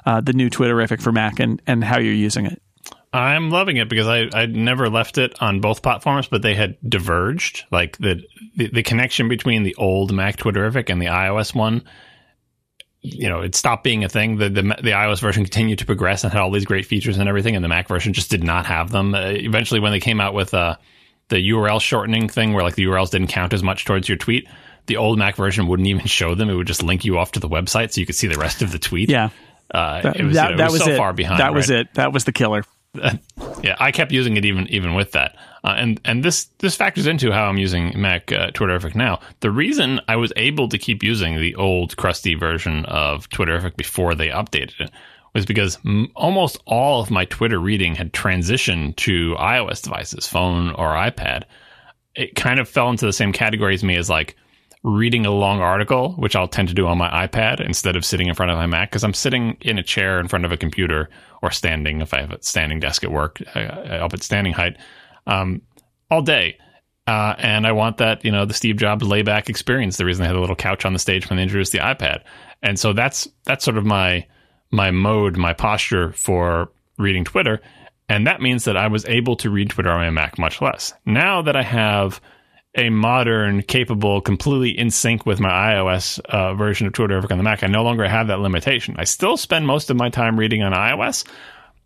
uh, 0.05 0.21
the 0.21 0.33
new 0.33 0.49
Twitterrific 0.49 1.01
for 1.01 1.11
Mac 1.11 1.39
and 1.39 1.61
and 1.65 1.83
how 1.83 1.99
you're 1.99 2.13
using 2.13 2.45
it. 2.45 2.61
I'm 3.13 3.49
loving 3.49 3.77
it 3.77 3.87
because 3.87 4.07
I 4.07 4.29
I 4.33 4.45
never 4.45 4.89
left 4.89 5.17
it 5.17 5.41
on 5.41 5.61
both 5.61 5.81
platforms, 5.81 6.27
but 6.27 6.41
they 6.41 6.53
had 6.53 6.77
diverged. 6.87 7.63
Like 7.71 7.97
the 7.97 8.21
the, 8.57 8.67
the 8.67 8.83
connection 8.83 9.29
between 9.29 9.63
the 9.63 9.75
old 9.75 10.13
Mac 10.13 10.37
Twitterrific 10.37 10.89
and 10.89 11.01
the 11.01 11.07
iOS 11.07 11.55
one, 11.55 11.83
you 13.01 13.29
know, 13.29 13.41
it 13.41 13.55
stopped 13.55 13.83
being 13.83 14.03
a 14.03 14.09
thing. 14.09 14.37
The, 14.37 14.49
the 14.49 14.61
the 14.61 14.91
iOS 14.91 15.21
version 15.21 15.43
continued 15.43 15.79
to 15.79 15.85
progress 15.85 16.23
and 16.23 16.33
had 16.33 16.41
all 16.41 16.51
these 16.51 16.65
great 16.65 16.85
features 16.85 17.17
and 17.17 17.29
everything, 17.29 17.55
and 17.55 17.63
the 17.63 17.69
Mac 17.69 17.87
version 17.87 18.13
just 18.13 18.29
did 18.29 18.43
not 18.43 18.65
have 18.65 18.91
them. 18.91 19.15
Uh, 19.15 19.29
eventually, 19.29 19.79
when 19.79 19.93
they 19.93 19.99
came 19.99 20.19
out 20.19 20.33
with 20.33 20.53
uh, 20.53 20.75
the 21.29 21.37
URL 21.37 21.79
shortening 21.79 22.27
thing, 22.27 22.53
where 22.53 22.63
like 22.63 22.75
the 22.75 22.85
URLs 22.85 23.11
didn't 23.11 23.27
count 23.27 23.53
as 23.53 23.63
much 23.63 23.85
towards 23.85 24.09
your 24.09 24.17
tweet. 24.17 24.47
The 24.87 24.97
old 24.97 25.17
Mac 25.17 25.35
version 25.35 25.67
wouldn't 25.67 25.87
even 25.87 26.05
show 26.05 26.35
them; 26.35 26.49
it 26.49 26.55
would 26.55 26.67
just 26.67 26.83
link 26.83 27.05
you 27.05 27.17
off 27.17 27.33
to 27.33 27.39
the 27.39 27.49
website, 27.49 27.91
so 27.93 28.01
you 28.01 28.05
could 28.05 28.15
see 28.15 28.27
the 28.27 28.37
rest 28.37 28.61
of 28.61 28.71
the 28.71 28.79
tweet. 28.79 29.09
Yeah, 29.09 29.29
uh, 29.71 30.01
that, 30.01 30.19
it 30.19 30.23
was, 30.23 30.35
that, 30.35 30.43
you 30.43 30.49
know, 30.49 30.53
it 30.55 30.57
that 30.57 30.71
was, 30.71 30.73
was 30.73 30.83
so 30.83 30.91
it. 30.91 30.97
far 30.97 31.13
behind. 31.13 31.39
That 31.39 31.53
was 31.53 31.69
right? 31.69 31.79
it. 31.81 31.93
That 31.95 32.13
was 32.13 32.25
the 32.25 32.31
killer. 32.31 32.63
yeah, 33.61 33.75
I 33.79 33.91
kept 33.91 34.11
using 34.11 34.37
it 34.37 34.45
even 34.45 34.67
even 34.67 34.93
with 34.93 35.11
that, 35.11 35.35
uh, 35.63 35.75
and 35.77 35.99
and 36.05 36.23
this 36.23 36.45
this 36.59 36.75
factors 36.75 37.07
into 37.07 37.31
how 37.31 37.45
I'm 37.45 37.57
using 37.57 37.99
Mac 37.99 38.31
uh, 38.31 38.51
Twitterrific 38.51 38.95
now. 38.95 39.19
The 39.41 39.51
reason 39.51 39.99
I 40.07 40.15
was 40.15 40.31
able 40.35 40.69
to 40.69 40.77
keep 40.77 41.03
using 41.03 41.39
the 41.39 41.55
old 41.55 41.97
crusty 41.97 42.35
version 42.35 42.85
of 42.85 43.29
Twitterrific 43.29 43.75
before 43.75 44.15
they 44.15 44.29
updated 44.29 44.79
it 44.79 44.91
was 45.33 45.45
because 45.45 45.77
m- 45.85 46.09
almost 46.15 46.57
all 46.65 47.01
of 47.01 47.11
my 47.11 47.25
Twitter 47.25 47.59
reading 47.59 47.93
had 47.93 48.13
transitioned 48.13 48.95
to 48.95 49.35
iOS 49.35 49.83
devices, 49.83 50.27
phone 50.27 50.69
or 50.71 50.93
iPad. 50.93 51.43
It 52.15 52.35
kind 52.35 52.59
of 52.59 52.69
fell 52.69 52.89
into 52.89 53.05
the 53.05 53.13
same 53.13 53.33
category 53.33 53.73
as 53.73 53.83
me 53.83 53.97
as 53.97 54.09
like 54.09 54.37
reading 54.85 55.25
a 55.25 55.31
long 55.31 55.61
article, 55.61 56.13
which 56.13 56.35
I'll 56.35 56.47
tend 56.47 56.67
to 56.67 56.75
do 56.75 56.85
on 56.85 56.99
my 56.99 57.09
iPad 57.27 57.59
instead 57.59 57.95
of 57.95 58.05
sitting 58.05 58.27
in 58.27 58.35
front 58.35 58.51
of 58.51 58.57
my 58.57 58.67
Mac 58.67 58.91
because 58.91 59.03
I'm 59.03 59.15
sitting 59.15 59.57
in 59.61 59.79
a 59.79 59.83
chair 59.83 60.19
in 60.19 60.27
front 60.27 60.45
of 60.45 60.51
a 60.51 60.57
computer 60.57 61.09
or 61.41 61.49
standing 61.49 62.01
if 62.01 62.13
I 62.13 62.21
have 62.21 62.31
a 62.31 62.43
standing 62.43 62.79
desk 62.79 63.03
at 63.03 63.11
work 63.11 63.41
uh, 63.55 63.59
up 63.59 64.13
at 64.13 64.21
standing 64.21 64.53
height 64.53 64.77
um, 65.25 65.63
all 66.11 66.21
day. 66.21 66.59
Uh, 67.07 67.33
and 67.39 67.65
I 67.65 67.71
want 67.71 67.97
that, 67.97 68.23
you 68.23 68.31
know, 68.31 68.45
the 68.45 68.53
Steve 68.53 68.77
Jobs 68.77 69.03
layback 69.03 69.49
experience. 69.49 69.97
The 69.97 70.05
reason 70.05 70.21
they 70.21 70.27
had 70.27 70.35
a 70.35 70.39
little 70.39 70.55
couch 70.55 70.85
on 70.85 70.93
the 70.93 70.99
stage 70.99 71.29
when 71.29 71.37
they 71.37 71.43
introduced 71.43 71.71
the 71.71 71.79
iPad, 71.79 72.21
and 72.61 72.79
so 72.79 72.93
that's 72.93 73.27
that's 73.43 73.65
sort 73.65 73.77
of 73.77 73.85
my 73.85 74.25
my 74.71 74.91
mode, 74.91 75.35
my 75.35 75.53
posture 75.53 76.11
for 76.13 76.71
reading 76.97 77.23
Twitter, 77.23 77.61
and 78.09 78.25
that 78.25 78.41
means 78.41 78.65
that 78.65 78.77
I 78.77 78.87
was 78.87 79.05
able 79.05 79.35
to 79.37 79.51
read 79.51 79.69
Twitter 79.69 79.91
on 79.91 79.99
my 79.99 80.09
Mac 80.09 80.39
much 80.39 80.61
less. 80.61 80.93
Now 81.05 81.43
that 81.43 81.55
I 81.55 81.61
have 81.63 82.19
a 82.75 82.89
modern, 82.89 83.61
capable, 83.63 84.21
completely 84.21 84.77
in 84.77 84.91
sync 84.91 85.25
with 85.25 85.39
my 85.39 85.49
iOS 85.49 86.19
uh, 86.25 86.53
version 86.55 86.87
of 86.87 86.93
Twitterrific 86.93 87.31
on 87.31 87.37
the 87.37 87.43
Mac, 87.43 87.63
I 87.63 87.67
no 87.67 87.83
longer 87.83 88.07
have 88.07 88.27
that 88.27 88.39
limitation. 88.39 88.95
I 88.97 89.05
still 89.05 89.37
spend 89.37 89.65
most 89.65 89.89
of 89.89 89.97
my 89.97 90.09
time 90.09 90.37
reading 90.37 90.61
on 90.61 90.73
iOS, 90.73 91.25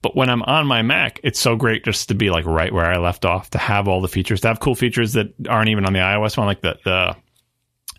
but 0.02 0.16
when 0.16 0.30
I'm 0.30 0.42
on 0.44 0.66
my 0.66 0.82
Mac, 0.82 1.20
it's 1.24 1.40
so 1.40 1.56
great 1.56 1.84
just 1.86 2.08
to 2.10 2.16
be 2.16 2.30
like 2.30 2.46
right 2.46 2.74
where 2.74 2.86
I 2.86 2.98
left 2.98 3.26
off, 3.26 3.50
to 3.52 3.58
have 3.58 3.88
all 3.88 4.02
the 4.02 4.08
features, 4.08 4.42
to 4.42 4.48
have 4.48 4.60
cool 4.60 4.76
features 4.76 5.14
that 5.14 5.28
aren't 5.48 5.70
even 5.70 5.86
on 5.86 5.94
the 5.94 6.00
iOS 6.00 6.38
one, 6.38 6.48
like 6.48 6.62
the 6.62 6.78
the 6.84 7.16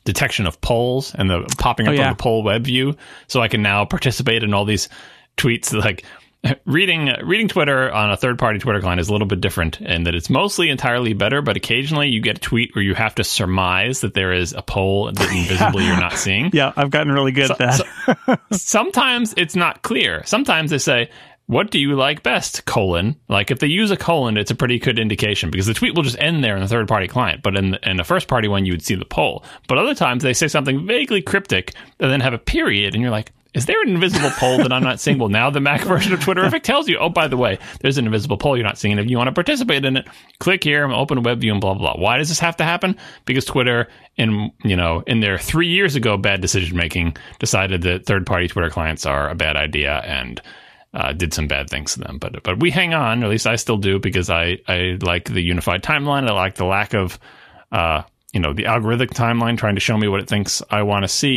detection 0.04 0.46
of 0.46 0.60
polls 0.62 1.14
and 1.14 1.28
the 1.28 1.42
popping 1.58 1.86
up 1.86 1.90
Oh, 1.92 1.94
yeah. 1.94 2.04
on 2.04 2.10
the 2.16 2.16
poll 2.22 2.42
web 2.42 2.64
view, 2.64 2.96
so 3.28 3.40
I 3.40 3.48
can 3.48 3.62
now 3.62 3.84
participate 3.84 4.42
in 4.42 4.54
all 4.54 4.64
these 4.64 4.88
tweets. 5.36 5.72
Like 5.72 6.04
reading 6.64 7.12
reading 7.22 7.48
Twitter 7.48 7.90
on 7.90 8.10
a 8.10 8.16
third 8.16 8.38
party 8.38 8.58
Twitter 8.58 8.80
client 8.80 9.00
is 9.00 9.08
a 9.08 9.12
little 9.12 9.26
bit 9.26 9.40
different 9.40 9.80
in 9.80 10.04
that 10.04 10.14
it's 10.14 10.30
mostly 10.30 10.70
entirely 10.70 11.12
better, 11.12 11.42
but 11.42 11.56
occasionally 11.56 12.08
you 12.08 12.20
get 12.20 12.38
a 12.38 12.40
tweet 12.40 12.74
where 12.74 12.82
you 12.82 12.94
have 12.94 13.14
to 13.16 13.24
surmise 13.24 14.00
that 14.00 14.14
there 14.14 14.32
is 14.32 14.52
a 14.52 14.62
poll 14.62 15.12
that 15.12 15.30
invisibly 15.36 15.84
you're 15.84 16.00
not 16.00 16.14
seeing. 16.14 16.50
Yeah, 16.52 16.72
I've 16.76 16.90
gotten 16.90 17.12
really 17.12 17.32
good 17.32 17.50
at 17.50 17.58
that. 17.58 18.40
Sometimes 18.52 19.34
it's 19.36 19.56
not 19.56 19.82
clear. 19.82 20.22
Sometimes 20.24 20.70
they 20.70 20.78
say, 20.78 21.10
"What 21.46 21.70
do 21.70 21.78
you 21.78 21.94
like 21.94 22.22
best?" 22.22 22.64
colon. 22.64 23.16
Like 23.28 23.50
if 23.50 23.58
they 23.58 23.66
use 23.66 23.90
a 23.90 23.96
colon, 23.96 24.38
it's 24.38 24.50
a 24.50 24.54
pretty 24.56 24.78
good 24.78 24.98
indication 24.98 25.50
because 25.50 25.66
the 25.66 25.74
tweet 25.74 25.94
will 25.94 26.04
just 26.04 26.18
end 26.18 26.42
there 26.42 26.56
in 26.56 26.62
the 26.62 26.68
third 26.68 26.88
party 26.88 27.06
client. 27.06 27.42
But 27.42 27.56
in 27.56 27.72
the, 27.72 27.90
in 27.90 27.98
the 27.98 28.04
first 28.04 28.28
party 28.28 28.48
one, 28.48 28.64
you 28.64 28.72
would 28.72 28.84
see 28.84 28.94
the 28.94 29.04
poll. 29.04 29.44
But 29.68 29.76
other 29.76 29.94
times 29.94 30.22
they 30.22 30.32
say 30.32 30.48
something 30.48 30.86
vaguely 30.86 31.20
cryptic 31.20 31.74
and 31.98 32.10
then 32.10 32.20
have 32.20 32.32
a 32.34 32.38
period, 32.38 32.94
and 32.94 33.02
you're 33.02 33.10
like. 33.10 33.32
Is 33.52 33.66
there 33.66 33.81
an 33.82 33.89
invisible 33.89 34.31
poll 34.31 34.59
that 34.59 34.72
I'm 34.72 34.82
not 34.85 35.01
seeing? 35.01 35.18
Well, 35.18 35.28
now 35.28 35.51
the 35.51 35.60
Mac 35.60 35.81
version 35.85 36.12
of 36.12 36.20
Twitterrific 36.20 36.62
tells 36.62 36.89
you, 36.89 36.98
oh, 36.98 37.09
by 37.09 37.28
the 37.28 37.36
way, 37.36 37.59
there's 37.81 37.98
an 37.98 38.06
invisible 38.06 38.36
poll 38.36 38.56
you're 38.56 38.66
not 38.66 38.78
seeing. 38.78 38.98
If 38.98 39.10
you 39.10 39.16
want 39.16 39.28
to 39.28 39.32
participate 39.32 39.85
in 39.85 39.97
it, 39.97 40.09
click 40.39 40.62
here 40.62 40.85
and 40.85 40.93
open 40.93 41.22
web 41.22 41.40
view 41.40 41.52
and 41.52 41.60
blah, 41.60 41.74
blah, 41.74 41.94
blah. 41.94 42.02
Why 42.02 42.18
does 42.18 42.28
this 42.28 42.39
have 42.39 42.56
to 42.59 42.64
happen? 42.64 42.97
Because 43.24 43.44
Twitter, 43.44 43.89
in, 44.16 44.52
you 44.64 44.77
know, 44.77 45.02
in 45.06 45.20
their 45.20 45.39
three 45.39 45.68
years 45.68 45.97
ago 45.97 46.16
bad 46.16 46.40
decision 46.40 46.77
making, 46.77 47.16
decided 47.39 47.82
that 47.82 48.06
third 48.06 48.24
party 48.27 48.47
Twitter 48.47 48.70
clients 48.70 49.05
are 49.05 49.28
a 49.28 49.35
bad 49.35 49.56
idea 49.56 49.98
and 50.05 50.40
uh, 50.94 51.12
did 51.12 51.32
some 51.32 51.48
bad 51.48 51.70
things 51.70 51.94
to 51.94 52.01
them. 52.01 52.18
But 52.18 52.43
but 52.43 52.60
we 52.60 52.70
hang 52.70 52.94
on, 52.94 53.22
or 53.22 53.27
at 53.27 53.31
least 53.31 53.47
I 53.47 53.56
still 53.56 53.77
do, 53.77 53.98
because 53.98 54.31
I, 54.31 54.59
I 54.66 54.98
like 55.01 55.24
the 55.24 55.40
unified 55.40 55.82
timeline. 55.82 56.28
I 56.28 56.32
like 56.32 56.55
the 56.56 56.64
lack 56.64 56.94
of 56.94 57.18
uh, 57.72 58.02
you 58.32 58.40
know 58.40 58.52
the 58.52 58.65
algorithmic 58.65 59.11
timeline 59.11 59.59
trying 59.59 59.74
to 59.74 59.81
show 59.81 59.97
me 59.97 60.07
what 60.09 60.20
it 60.20 60.28
thinks 60.28 60.62
I 60.70 60.82
want 60.82 61.05
to 61.05 61.09
see. 61.09 61.36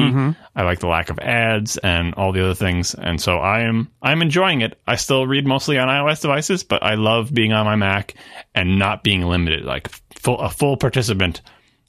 I 0.55 0.63
like 0.63 0.79
the 0.79 0.87
lack 0.87 1.09
of 1.09 1.19
ads 1.19 1.77
and 1.77 2.13
all 2.15 2.31
the 2.31 2.43
other 2.43 2.55
things, 2.55 2.93
and 2.93 3.19
so 3.19 3.37
I 3.37 3.61
am 3.61 3.89
I'm 4.01 4.21
enjoying 4.21 4.61
it. 4.61 4.79
I 4.87 4.95
still 4.95 5.25
read 5.25 5.47
mostly 5.47 5.77
on 5.79 5.87
iOS 5.87 6.21
devices, 6.21 6.63
but 6.63 6.83
I 6.83 6.95
love 6.95 7.33
being 7.33 7.53
on 7.53 7.65
my 7.65 7.75
Mac 7.75 8.13
and 8.53 8.77
not 8.77 9.03
being 9.03 9.21
limited, 9.23 9.65
like 9.65 9.89
full, 10.15 10.39
a 10.39 10.49
full 10.49 10.77
participant 10.77 11.41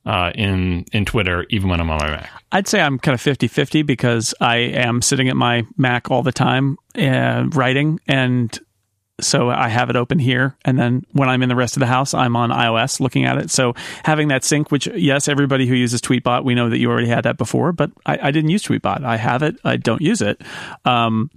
uh, 0.07 0.33
in 0.35 0.85
in 0.93 1.05
Twitter, 1.05 1.47
even 1.51 1.69
when 1.69 1.81
I'm 1.81 1.91
on 1.91 1.99
my 1.99 2.11
Mac. 2.11 2.31
I'd 2.53 2.69
say 2.69 2.81
I'm 2.81 2.99
kind 2.99 3.15
of 3.15 3.21
50 3.21 3.49
50 3.49 3.83
because 3.83 4.35
I 4.41 4.57
am 4.57 5.03
sitting 5.03 5.29
at 5.29 5.37
my 5.37 5.67
Mac 5.77 6.11
all 6.11 6.23
the 6.23 6.33
time 6.33 6.77
uh, 6.97 7.47
writing. 7.53 8.01
And 8.07 8.59
so 9.20 9.49
I 9.51 9.69
have 9.69 9.91
it 9.91 9.97
open 9.97 10.19
here. 10.19 10.57
And 10.65 10.78
then 10.78 11.05
when 11.12 11.28
I'm 11.28 11.43
in 11.43 11.49
the 11.49 11.57
rest 11.57 11.77
of 11.77 11.81
the 11.81 11.86
house, 11.86 12.15
I'm 12.15 12.36
on 12.36 12.51
iOS 12.51 13.01
looking 13.01 13.24
at 13.24 13.39
it. 13.39 13.51
So 13.51 13.74
having 14.05 14.28
that 14.28 14.45
sync, 14.45 14.70
which, 14.70 14.86
yes, 14.89 15.28
everybody 15.28 15.66
who 15.66 15.74
uses 15.74 16.01
Tweetbot, 16.01 16.45
we 16.45 16.55
know 16.55 16.69
that 16.69 16.78
you 16.78 16.91
already 16.91 17.09
had 17.09 17.24
that 17.24 17.39
before, 17.39 17.73
but 17.73 17.91
I, 18.05 18.19
I 18.20 18.31
didn't 18.31 18.51
use 18.51 18.65
Tweetbot. 18.65 19.05
I 19.05 19.16
have 19.16 19.43
it, 19.43 19.57
I 19.65 19.77
don't 19.77 20.01
use 20.03 20.20
it. 20.20 20.43
Um, 20.85 21.31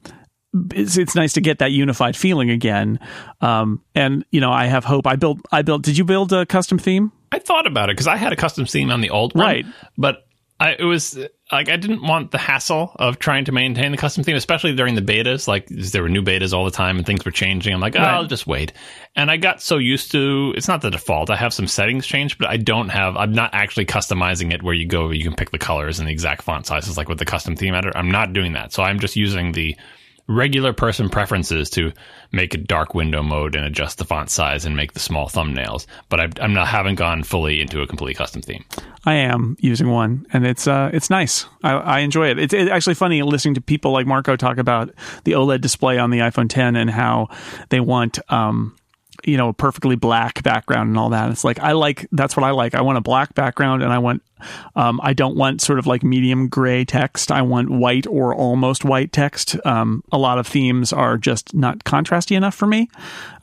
it's, 0.74 0.98
it's 0.98 1.14
nice 1.16 1.34
to 1.34 1.42
get 1.42 1.60
that 1.60 1.72
unified 1.72 2.16
feeling 2.16 2.50
again. 2.50 3.00
Um, 3.42 3.84
and 3.94 4.26
you 4.32 4.42
know, 4.42 4.52
I 4.52 4.66
have 4.66 4.84
hope. 4.86 5.06
I 5.06 5.16
built. 5.16 5.40
I 5.52 5.62
built. 5.62 5.84
Did 5.84 5.98
you 5.98 6.04
build 6.04 6.34
a 6.34 6.46
custom 6.46 6.80
theme? 6.80 7.12
I 7.32 7.40
thought 7.40 7.68
about 7.68 7.90
it 7.90 7.94
because 7.96 8.08
I 8.08 8.16
had 8.16 8.34
a 8.34 8.36
custom 8.36 8.66
theme 8.66 8.90
on 8.90 9.02
the 9.02 9.10
old 9.10 9.36
one, 9.36 9.46
Right. 9.46 9.66
But 9.98 10.27
I, 10.60 10.72
it 10.72 10.84
was 10.84 11.16
like 11.52 11.70
I 11.70 11.78
didn't 11.78 12.02
want 12.02 12.32
the 12.32 12.40
hassle 12.40 12.92
of 12.96 13.20
trying 13.20 13.46
to 13.46 13.52
maintain 13.52 13.92
the 13.92 13.98
custom 13.98 14.24
theme, 14.24 14.36
especially 14.36 14.76
during 14.76 14.96
the 14.96 15.02
betas. 15.02 15.48
Like 15.48 15.68
there 15.68 16.02
were 16.02 16.10
new 16.10 16.24
betas 16.24 16.52
all 16.52 16.66
the 16.66 16.72
time 16.72 16.98
and 16.98 17.06
things 17.06 17.24
were 17.24 17.32
changing. 17.32 17.74
I'm 17.74 17.80
like, 17.80 17.96
oh, 17.96 18.00
Right. 18.00 18.14
I'll 18.14 18.26
just 18.26 18.48
wait. 18.48 18.74
And 19.16 19.30
I 19.30 19.38
got 19.38 19.62
so 19.62 19.78
used 19.78 20.12
to 20.14 20.54
it's 20.58 20.68
not 20.68 20.82
the 20.82 20.90
default. 20.90 21.30
I 21.30 21.36
have 21.36 21.54
some 21.54 21.68
settings 21.68 22.08
changed, 22.08 22.40
but 22.40 22.50
I 22.50 22.58
don't 22.58 22.90
have. 22.90 23.16
I'm 23.18 23.34
not 23.34 23.52
actually 23.54 23.86
customizing 23.86 24.52
it 24.52 24.64
where 24.64 24.74
you 24.74 24.88
go, 24.88 25.12
you 25.12 25.24
can 25.24 25.36
pick 25.36 25.52
the 25.52 25.60
colors 25.60 26.00
and 26.00 26.08
the 26.08 26.12
exact 26.12 26.42
font 26.42 26.66
sizes 26.66 26.98
like 26.98 27.08
with 27.08 27.20
the 27.20 27.26
custom 27.26 27.56
theme 27.56 27.76
editor. 27.76 27.96
I'm 27.96 28.12
not 28.12 28.34
doing 28.34 28.54
that. 28.54 28.74
So 28.74 28.82
I'm 28.82 29.00
just 29.00 29.16
using 29.16 29.52
the 29.52 29.78
regular 30.28 30.74
person 30.74 31.10
preferences 31.10 31.70
to 31.72 31.94
make 32.32 32.54
a 32.54 32.58
dark 32.58 32.94
window 32.94 33.22
mode 33.22 33.56
and 33.56 33.66
adjust 33.66 33.98
the 33.98 34.06
font 34.06 34.30
size 34.30 34.66
and 34.66 34.76
make 34.76 34.94
the 34.94 35.00
small 35.00 35.28
thumbnails. 35.28 35.86
But 36.10 36.20
I, 36.20 36.30
I'm 36.42 36.54
not 36.54 36.68
haven't 36.68 36.96
gone 36.96 37.24
fully 37.24 37.62
into 37.62 37.82
a 37.82 37.88
completely 37.88 38.14
custom 38.14 38.42
theme. 38.42 38.64
I 39.06 39.16
am 39.16 39.58
using 39.60 39.90
one, 39.90 40.26
and 40.34 40.46
it's 40.46 40.68
uh, 40.68 40.90
it's 40.94 41.10
nice. 41.10 41.46
I, 41.64 41.74
I 41.74 42.00
enjoy 42.00 42.30
it. 42.30 42.40
It's, 42.40 42.54
it's 42.54 42.72
actually 42.72 42.96
funny 42.96 43.22
listening 43.24 43.56
to 43.56 43.62
people 43.62 43.92
like 43.92 44.06
Marco 44.08 44.36
talk 44.36 44.58
about 44.58 44.94
the 45.24 45.34
OLED 45.34 45.62
display 45.62 45.98
on 45.98 46.12
the 46.12 46.20
iPhone 46.20 46.50
10 46.50 46.76
and 46.76 46.90
how 46.90 47.28
they 47.70 47.80
want. 47.80 48.20
Um, 48.32 48.77
you 49.26 49.38
know, 49.38 49.50
a 49.50 49.54
perfectly 49.54 49.96
black 49.96 50.44
background 50.44 50.90
and 50.90 50.98
all 50.98 51.10
that. 51.10 51.30
It's 51.30 51.44
like 51.44 51.60
I 51.60 51.74
like 51.74 52.08
that's 52.12 52.36
what 52.36 52.44
I 52.44 52.52
like. 52.52 52.76
I 52.76 52.82
want 52.82 52.98
a 52.98 53.02
black 53.02 53.34
background 53.34 53.84
and 53.84 53.92
I 53.92 54.00
want 54.00 54.22
um, 54.76 55.00
I 55.04 55.14
don't 55.14 55.36
want 55.36 55.62
sort 55.62 55.80
of 55.80 55.88
like 55.88 56.04
medium 56.04 56.48
gray 56.48 56.86
text. 56.86 57.32
I 57.32 57.42
want 57.42 57.70
white 57.70 58.06
or 58.08 58.34
almost 58.36 58.86
white 58.86 59.12
text. 59.12 59.56
Um, 59.66 60.04
a 60.12 60.18
lot 60.18 60.38
of 60.38 60.48
themes 60.48 60.94
are 60.94 61.18
just 61.18 61.54
not 61.54 61.84
contrasty 61.84 62.36
enough 62.36 62.56
for 62.56 62.68
me, 62.68 62.90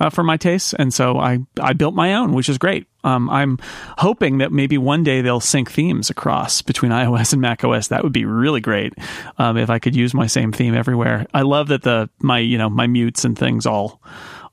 uh, 0.00 0.10
for 0.10 0.22
my 0.22 0.36
tastes, 0.36 0.74
and 0.74 0.92
so 0.92 1.18
I 1.18 1.38
I 1.60 1.72
built 1.72 1.94
my 1.94 2.14
own, 2.14 2.32
which 2.32 2.48
is 2.48 2.58
great. 2.58 2.86
Um, 3.02 3.28
I'm 3.28 3.58
hoping 3.98 4.38
that 4.38 4.50
maybe 4.50 4.78
one 4.78 5.04
day 5.04 5.20
they'll 5.20 5.40
sync 5.40 5.70
themes 5.70 6.08
across 6.08 6.62
between 6.62 6.92
iOS 6.92 7.32
and 7.32 7.42
macOS. 7.42 7.88
That 7.88 8.02
would 8.02 8.12
be 8.12 8.24
really 8.24 8.60
great 8.60 8.94
um, 9.38 9.56
if 9.56 9.70
I 9.70 9.78
could 9.78 9.94
use 9.94 10.14
my 10.14 10.26
same 10.26 10.52
theme 10.52 10.74
everywhere. 10.74 11.26
I 11.34 11.42
love 11.42 11.68
that 11.68 11.82
the 11.82 12.08
my 12.20 12.38
you 12.38 12.58
know 12.58 12.70
my 12.70 12.86
mutes 12.86 13.24
and 13.24 13.38
things 13.38 13.66
all 13.66 14.00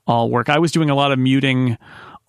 all 0.06 0.30
work. 0.30 0.48
I 0.48 0.58
was 0.58 0.72
doing 0.72 0.90
a 0.90 0.94
lot 0.94 1.12
of 1.12 1.18
muting 1.18 1.78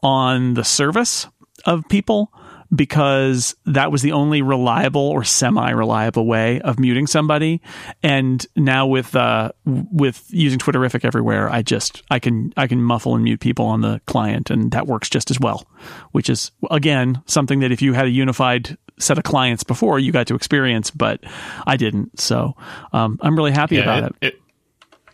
on 0.02 0.54
the 0.54 0.64
service 0.64 1.28
of 1.66 1.88
people 1.90 2.32
because 2.76 3.56
that 3.66 3.92
was 3.92 4.02
the 4.02 4.12
only 4.12 4.42
reliable 4.42 5.02
or 5.02 5.24
semi-reliable 5.24 6.26
way 6.26 6.60
of 6.62 6.80
muting 6.80 7.08
somebody. 7.08 7.62
And 8.02 8.46
now 8.56 8.88
with 8.88 9.16
uh, 9.16 9.52
with 9.66 10.26
using 10.30 10.60
Twitterrific 10.60 11.06
everywhere, 11.06 11.50
I 11.50 11.62
just 11.62 12.04
I 12.10 12.20
can 12.20 12.54
I 12.58 12.68
can 12.68 12.82
muffle 12.82 13.16
and 13.16 13.24
mute 13.24 13.40
people 13.40 13.66
on 13.66 13.82
the 13.82 14.02
client, 14.08 14.50
and 14.50 14.72
that 14.72 14.88
works 14.88 15.10
just 15.10 15.30
as 15.30 15.40
well. 15.40 15.68
Which 16.12 16.30
is 16.30 16.52
again 16.72 17.22
something 17.26 17.60
that 17.60 17.72
if 17.72 17.82
you 17.82 17.94
had 17.94 18.06
a 18.06 18.12
unified 18.12 18.78
set 19.00 19.18
of 19.18 19.24
clients 19.24 19.64
before, 19.64 20.00
you 20.00 20.12
got 20.12 20.28
to 20.28 20.36
experience, 20.36 20.92
but 20.92 21.20
I 21.66 21.78
didn't. 21.78 22.20
So 22.20 22.56
um, 22.92 23.20
I'm 23.22 23.36
really 23.36 23.52
happy 23.52 23.80
about 23.80 24.04
it. 24.04 24.16
it, 24.22 24.43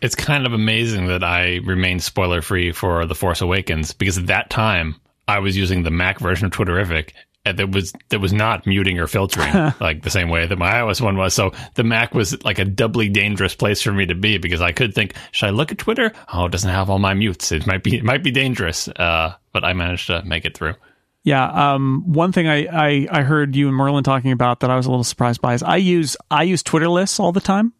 it's 0.00 0.14
kind 0.14 0.46
of 0.46 0.52
amazing 0.52 1.06
that 1.06 1.22
I 1.22 1.60
remained 1.64 2.02
spoiler 2.02 2.42
free 2.42 2.72
for 2.72 3.06
The 3.06 3.14
Force 3.14 3.40
Awakens 3.40 3.92
because 3.92 4.18
at 4.18 4.26
that 4.28 4.50
time 4.50 4.96
I 5.28 5.38
was 5.38 5.56
using 5.56 5.82
the 5.82 5.90
Mac 5.90 6.18
version 6.18 6.46
of 6.46 6.52
Twitterrific 6.52 7.12
and 7.44 7.58
that 7.58 7.70
was 7.70 7.92
that 8.10 8.20
was 8.20 8.32
not 8.32 8.66
muting 8.66 8.98
or 8.98 9.06
filtering 9.06 9.52
like 9.80 10.02
the 10.02 10.10
same 10.10 10.28
way 10.28 10.46
that 10.46 10.58
my 10.58 10.72
iOS 10.72 11.00
one 11.00 11.16
was. 11.16 11.34
So 11.34 11.52
the 11.74 11.84
Mac 11.84 12.14
was 12.14 12.42
like 12.44 12.58
a 12.58 12.64
doubly 12.64 13.08
dangerous 13.08 13.54
place 13.54 13.80
for 13.80 13.92
me 13.92 14.06
to 14.06 14.14
be 14.14 14.38
because 14.38 14.60
I 14.60 14.72
could 14.72 14.94
think, 14.94 15.14
should 15.32 15.46
I 15.46 15.50
look 15.50 15.72
at 15.72 15.78
Twitter? 15.78 16.12
Oh, 16.32 16.46
it 16.46 16.52
doesn't 16.52 16.70
have 16.70 16.90
all 16.90 16.98
my 16.98 17.14
mutes. 17.14 17.52
It 17.52 17.66
might 17.66 17.82
be 17.82 17.96
it 17.96 18.04
might 18.04 18.22
be 18.22 18.30
dangerous. 18.30 18.88
Uh, 18.88 19.34
but 19.52 19.64
I 19.64 19.72
managed 19.72 20.08
to 20.08 20.22
make 20.22 20.44
it 20.44 20.56
through. 20.56 20.74
Yeah. 21.22 21.74
Um, 21.74 22.04
one 22.06 22.32
thing 22.32 22.48
I, 22.48 22.66
I, 22.66 23.08
I 23.10 23.22
heard 23.22 23.54
you 23.54 23.68
and 23.68 23.76
Merlin 23.76 24.04
talking 24.04 24.32
about 24.32 24.60
that 24.60 24.70
I 24.70 24.76
was 24.76 24.86
a 24.86 24.90
little 24.90 25.04
surprised 25.04 25.40
by 25.40 25.54
is 25.54 25.62
I 25.62 25.76
use 25.76 26.16
I 26.30 26.44
use 26.44 26.62
Twitter 26.62 26.88
lists 26.88 27.20
all 27.20 27.32
the 27.32 27.40
time. 27.40 27.72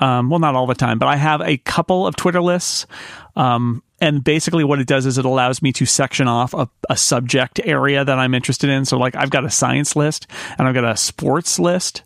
Um, 0.00 0.30
well, 0.30 0.38
not 0.38 0.54
all 0.54 0.66
the 0.66 0.74
time, 0.74 0.98
but 0.98 1.06
I 1.06 1.16
have 1.16 1.40
a 1.40 1.56
couple 1.58 2.06
of 2.06 2.16
Twitter 2.16 2.40
lists. 2.40 2.86
Um, 3.34 3.82
and 4.00 4.22
basically, 4.22 4.62
what 4.62 4.78
it 4.78 4.86
does 4.86 5.06
is 5.06 5.18
it 5.18 5.24
allows 5.24 5.60
me 5.60 5.72
to 5.72 5.86
section 5.86 6.28
off 6.28 6.54
a, 6.54 6.68
a 6.88 6.96
subject 6.96 7.60
area 7.64 8.04
that 8.04 8.18
I'm 8.18 8.34
interested 8.34 8.70
in. 8.70 8.84
So, 8.84 8.96
like, 8.96 9.16
I've 9.16 9.30
got 9.30 9.44
a 9.44 9.50
science 9.50 9.96
list 9.96 10.28
and 10.56 10.68
I've 10.68 10.74
got 10.74 10.84
a 10.84 10.96
sports 10.96 11.58
list. 11.58 12.02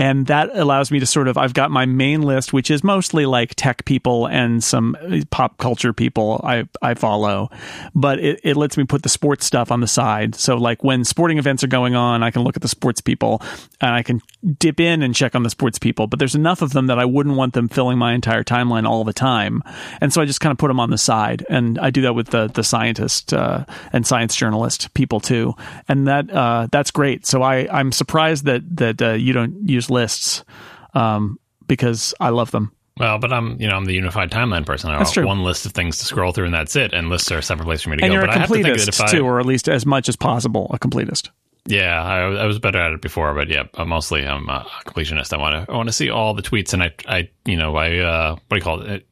And 0.00 0.28
that 0.28 0.56
allows 0.56 0.90
me 0.90 0.98
to 0.98 1.04
sort 1.04 1.28
of, 1.28 1.36
I've 1.36 1.52
got 1.52 1.70
my 1.70 1.84
main 1.84 2.22
list, 2.22 2.54
which 2.54 2.70
is 2.70 2.82
mostly 2.82 3.26
like 3.26 3.54
tech 3.54 3.84
people 3.84 4.26
and 4.26 4.64
some 4.64 4.96
pop 5.30 5.58
culture 5.58 5.92
people 5.92 6.40
I, 6.42 6.66
I 6.80 6.94
follow. 6.94 7.50
But 7.94 8.18
it, 8.18 8.40
it 8.42 8.56
lets 8.56 8.78
me 8.78 8.84
put 8.84 9.02
the 9.02 9.10
sports 9.10 9.44
stuff 9.44 9.70
on 9.70 9.80
the 9.80 9.86
side. 9.86 10.34
So, 10.34 10.56
like, 10.56 10.82
when 10.82 11.04
sporting 11.04 11.36
events 11.36 11.62
are 11.64 11.66
going 11.66 11.96
on, 11.96 12.22
I 12.22 12.30
can 12.30 12.40
look 12.44 12.56
at 12.56 12.62
the 12.62 12.68
sports 12.68 13.02
people 13.02 13.42
and 13.78 13.94
I 13.94 14.02
can 14.02 14.22
dip 14.58 14.80
in 14.80 15.02
and 15.02 15.14
check 15.14 15.34
on 15.34 15.42
the 15.42 15.50
sports 15.50 15.78
people. 15.78 16.06
But 16.06 16.18
there's 16.18 16.34
enough 16.34 16.62
of 16.62 16.72
them 16.72 16.86
that 16.86 16.98
I 16.98 17.04
wouldn't 17.04 17.36
want 17.36 17.52
them 17.52 17.68
filling 17.68 17.98
my 17.98 18.14
entire 18.14 18.42
timeline 18.42 18.88
all 18.88 19.04
the 19.04 19.12
time. 19.12 19.62
And 20.00 20.14
so 20.14 20.22
I 20.22 20.24
just 20.24 20.40
kind 20.40 20.50
of 20.50 20.56
put 20.56 20.68
them 20.68 20.80
on 20.80 20.88
the 20.88 20.96
side. 20.96 21.44
And 21.50 21.78
I 21.78 21.90
do 21.90 22.00
that 22.02 22.14
with 22.14 22.28
the, 22.28 22.46
the 22.46 22.64
scientist 22.64 23.34
uh, 23.34 23.66
and 23.92 24.06
science 24.06 24.34
journalist 24.34 24.94
people 24.94 25.20
too. 25.20 25.54
And 25.88 26.08
that 26.08 26.30
uh, 26.30 26.68
that's 26.72 26.90
great. 26.90 27.26
So 27.26 27.42
I, 27.42 27.68
I'm 27.70 27.92
surprised 27.92 28.46
that, 28.46 28.62
that 28.78 29.02
uh, 29.02 29.12
you 29.12 29.34
don't 29.34 29.68
use 29.68 29.89
lists 29.90 30.44
um, 30.94 31.38
because 31.66 32.14
I 32.20 32.30
love 32.30 32.50
them. 32.50 32.72
Well, 32.98 33.18
but 33.18 33.32
I'm 33.32 33.58
you 33.60 33.66
know 33.66 33.76
I'm 33.76 33.86
the 33.86 33.94
unified 33.94 34.30
timeline 34.30 34.66
person. 34.66 34.90
I 34.90 34.98
That's 34.98 35.12
true. 35.12 35.26
one 35.26 35.42
list 35.42 35.64
of 35.66 35.72
things 35.72 35.98
to 35.98 36.04
scroll 36.04 36.32
through 36.32 36.46
and 36.46 36.54
that's 36.54 36.76
it. 36.76 36.92
And 36.92 37.08
lists 37.08 37.30
are 37.32 37.38
a 37.38 37.42
separate 37.42 37.64
place 37.64 37.82
for 37.82 37.90
me 37.90 37.96
to 37.96 38.04
And 38.04 38.10
go. 38.10 38.14
you're 38.14 38.22
but 38.26 38.30
a 38.30 38.32
I 38.36 38.38
have 38.40 38.48
to 38.48 38.54
think 38.54 38.66
that 38.66 38.76
completist 38.76 38.88
if 38.88 39.00
I 39.00 39.06
too, 39.10 39.24
or 39.24 39.40
at 39.40 39.46
least 39.46 39.68
as 39.68 39.86
much 39.86 40.08
as 40.08 40.16
possible, 40.16 40.70
a 40.72 40.78
completist. 40.78 41.30
Yeah, 41.66 42.02
I, 42.02 42.20
I 42.42 42.46
was 42.46 42.58
better 42.58 42.78
at 42.80 42.92
it 42.92 43.00
before, 43.02 43.32
but 43.34 43.48
yeah, 43.48 43.64
mostly 43.86 44.26
I'm 44.26 44.48
a 44.48 44.66
completionist. 44.86 45.32
I 45.32 45.36
want 45.38 45.66
to 45.66 45.72
I 45.72 45.76
want 45.76 45.88
to 45.88 45.92
see 45.92 46.10
all 46.10 46.34
the 46.34 46.42
tweets, 46.42 46.72
and 46.74 46.82
I 46.82 46.92
I 47.06 47.30
you 47.46 47.56
know 47.56 47.76
I 47.76 47.98
uh, 47.98 48.32
what 48.32 48.40
do 48.50 48.56
you 48.56 48.62
call 48.62 48.80
it? 48.82 49.06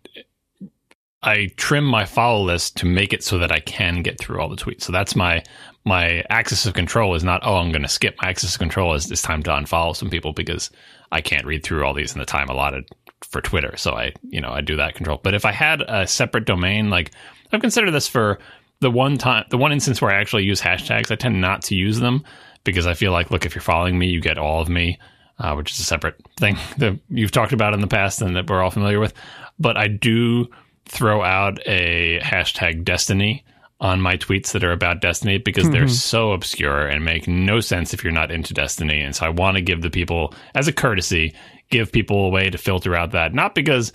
I 1.22 1.48
trim 1.56 1.84
my 1.84 2.04
follow 2.04 2.42
list 2.42 2.76
to 2.78 2.86
make 2.86 3.12
it 3.12 3.24
so 3.24 3.38
that 3.38 3.50
I 3.50 3.58
can 3.60 4.02
get 4.02 4.20
through 4.20 4.40
all 4.40 4.48
the 4.48 4.56
tweets. 4.56 4.82
So 4.82 4.92
that's 4.92 5.16
my 5.16 5.42
my 5.84 6.22
axis 6.28 6.66
of 6.66 6.74
control 6.74 7.14
is 7.14 7.24
not 7.24 7.40
oh 7.44 7.56
I'm 7.56 7.72
going 7.72 7.82
to 7.82 7.88
skip. 7.88 8.16
My 8.22 8.28
axis 8.28 8.54
of 8.54 8.58
control 8.58 8.94
is 8.94 9.10
it's 9.10 9.22
time 9.22 9.42
to 9.44 9.50
unfollow 9.50 9.96
some 9.96 10.10
people 10.10 10.32
because 10.32 10.70
I 11.10 11.20
can't 11.20 11.46
read 11.46 11.64
through 11.64 11.84
all 11.84 11.94
these 11.94 12.12
in 12.12 12.18
the 12.18 12.26
time 12.26 12.48
allotted 12.48 12.88
for 13.22 13.40
Twitter. 13.40 13.76
So 13.76 13.92
I, 13.92 14.12
you 14.22 14.40
know, 14.40 14.50
I 14.50 14.60
do 14.60 14.76
that 14.76 14.94
control. 14.94 15.20
But 15.22 15.34
if 15.34 15.44
I 15.44 15.52
had 15.52 15.82
a 15.82 16.06
separate 16.06 16.44
domain, 16.44 16.90
like 16.90 17.12
I've 17.52 17.60
considered 17.60 17.90
this 17.90 18.06
for 18.06 18.38
the 18.80 18.90
one 18.90 19.18
time, 19.18 19.44
the 19.50 19.58
one 19.58 19.72
instance 19.72 20.00
where 20.00 20.10
I 20.10 20.20
actually 20.20 20.44
use 20.44 20.60
hashtags, 20.60 21.10
I 21.10 21.16
tend 21.16 21.40
not 21.40 21.62
to 21.64 21.74
use 21.74 21.98
them 21.98 22.24
because 22.64 22.86
I 22.86 22.94
feel 22.94 23.12
like, 23.12 23.30
look, 23.30 23.44
if 23.44 23.54
you're 23.54 23.62
following 23.62 23.98
me, 23.98 24.08
you 24.08 24.20
get 24.20 24.38
all 24.38 24.60
of 24.60 24.68
me, 24.68 24.98
uh, 25.38 25.54
which 25.54 25.72
is 25.72 25.80
a 25.80 25.84
separate 25.84 26.20
thing 26.36 26.56
that 26.78 26.98
you've 27.08 27.32
talked 27.32 27.52
about 27.52 27.74
in 27.74 27.80
the 27.80 27.86
past 27.86 28.22
and 28.22 28.36
that 28.36 28.48
we're 28.48 28.62
all 28.62 28.70
familiar 28.70 29.00
with. 29.00 29.14
But 29.58 29.76
I 29.76 29.88
do 29.88 30.48
throw 30.88 31.22
out 31.22 31.60
a 31.66 32.20
hashtag 32.20 32.84
destiny 32.84 33.44
on 33.80 34.00
my 34.00 34.16
tweets 34.16 34.52
that 34.52 34.64
are 34.64 34.72
about 34.72 35.00
Destiny 35.00 35.38
because 35.38 35.64
mm-hmm. 35.64 35.72
they're 35.72 35.88
so 35.88 36.32
obscure 36.32 36.86
and 36.86 37.04
make 37.04 37.28
no 37.28 37.60
sense 37.60 37.94
if 37.94 38.02
you're 38.02 38.12
not 38.12 38.32
into 38.32 38.52
Destiny. 38.52 39.00
And 39.00 39.14
so 39.14 39.26
I 39.26 39.28
want 39.28 39.56
to 39.56 39.62
give 39.62 39.82
the 39.82 39.90
people, 39.90 40.34
as 40.54 40.66
a 40.66 40.72
courtesy, 40.72 41.34
give 41.70 41.92
people 41.92 42.26
a 42.26 42.30
way 42.30 42.50
to 42.50 42.58
filter 42.58 42.96
out 42.96 43.12
that. 43.12 43.32
Not 43.32 43.54
because 43.54 43.92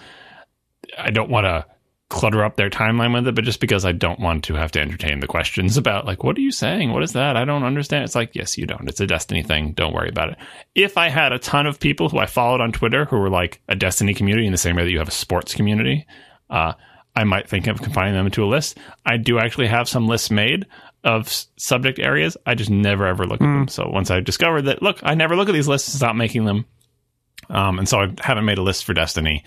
I 0.98 1.12
don't 1.12 1.30
want 1.30 1.46
to 1.46 1.66
clutter 2.08 2.46
up 2.46 2.56
their 2.56 2.70
timeline 2.70 3.14
with 3.14 3.28
it, 3.28 3.36
but 3.36 3.44
just 3.44 3.60
because 3.60 3.84
I 3.84 3.92
don't 3.92 4.20
want 4.20 4.46
to 4.46 4.54
have 4.54 4.72
to 4.74 4.80
entertain 4.80 5.20
the 5.20 5.28
questions 5.28 5.76
about, 5.76 6.06
like, 6.06 6.24
what 6.24 6.38
are 6.38 6.42
you 6.42 6.52
saying? 6.52 6.94
What 6.94 7.04
is 7.04 7.14
that? 7.14 7.36
I 7.36 7.44
don't 7.44 7.64
understand. 7.64 8.06
It's 8.06 8.16
like, 8.16 8.36
yes, 8.36 8.58
you 8.58 8.66
don't. 8.66 8.88
It's 8.88 9.02
a 9.02 9.08
Destiny 9.08 9.44
thing. 9.44 9.74
Don't 9.74 9.94
worry 9.94 10.10
about 10.10 10.30
it. 10.30 10.38
If 10.76 10.98
I 10.98 11.10
had 11.10 11.34
a 11.34 11.40
ton 11.40 11.66
of 11.66 11.80
people 11.80 12.08
who 12.08 12.20
I 12.20 12.26
followed 12.26 12.62
on 12.62 12.72
Twitter 12.72 13.04
who 13.04 13.18
were 13.18 13.32
like 13.32 13.62
a 13.68 13.76
Destiny 13.76 14.14
community 14.14 14.46
in 14.46 14.54
the 14.54 14.58
same 14.58 14.78
way 14.78 14.86
that 14.86 14.92
you 14.92 15.00
have 15.00 15.10
a 15.10 15.12
sports 15.12 15.54
community, 15.54 16.06
uh, 16.50 16.74
I 17.16 17.24
might 17.24 17.48
think 17.48 17.68
of 17.68 17.82
combining 17.82 18.14
them 18.14 18.26
into 18.26 18.44
a 18.44 18.48
list. 18.48 18.78
I 19.06 19.18
do 19.18 19.40
actually 19.40 19.68
have 19.68 19.88
some 19.88 20.08
lists 20.08 20.32
made 20.32 20.66
of 21.04 21.28
subject 21.58 22.00
areas. 22.00 22.38
I 22.46 22.56
just 22.56 22.70
never 22.70 23.06
ever 23.06 23.26
look 23.26 23.42
at 23.42 23.48
mm. 23.48 23.60
them. 23.62 23.68
So 23.68 23.88
once 23.88 24.10
I 24.10 24.20
discovered 24.20 24.64
that, 24.64 24.82
look, 24.82 25.00
I 25.04 25.16
never 25.16 25.36
look 25.36 25.50
at 25.50 25.54
these 25.54 25.68
lists, 25.68 25.94
stop 25.94 26.16
making 26.16 26.46
them. 26.46 26.66
Um, 27.50 27.78
and 27.80 27.88
so 27.88 28.00
I 28.00 28.14
haven't 28.22 28.46
made 28.46 28.58
a 28.58 28.64
list 28.64 28.86
for 28.86 28.94
Destiny. 28.94 29.44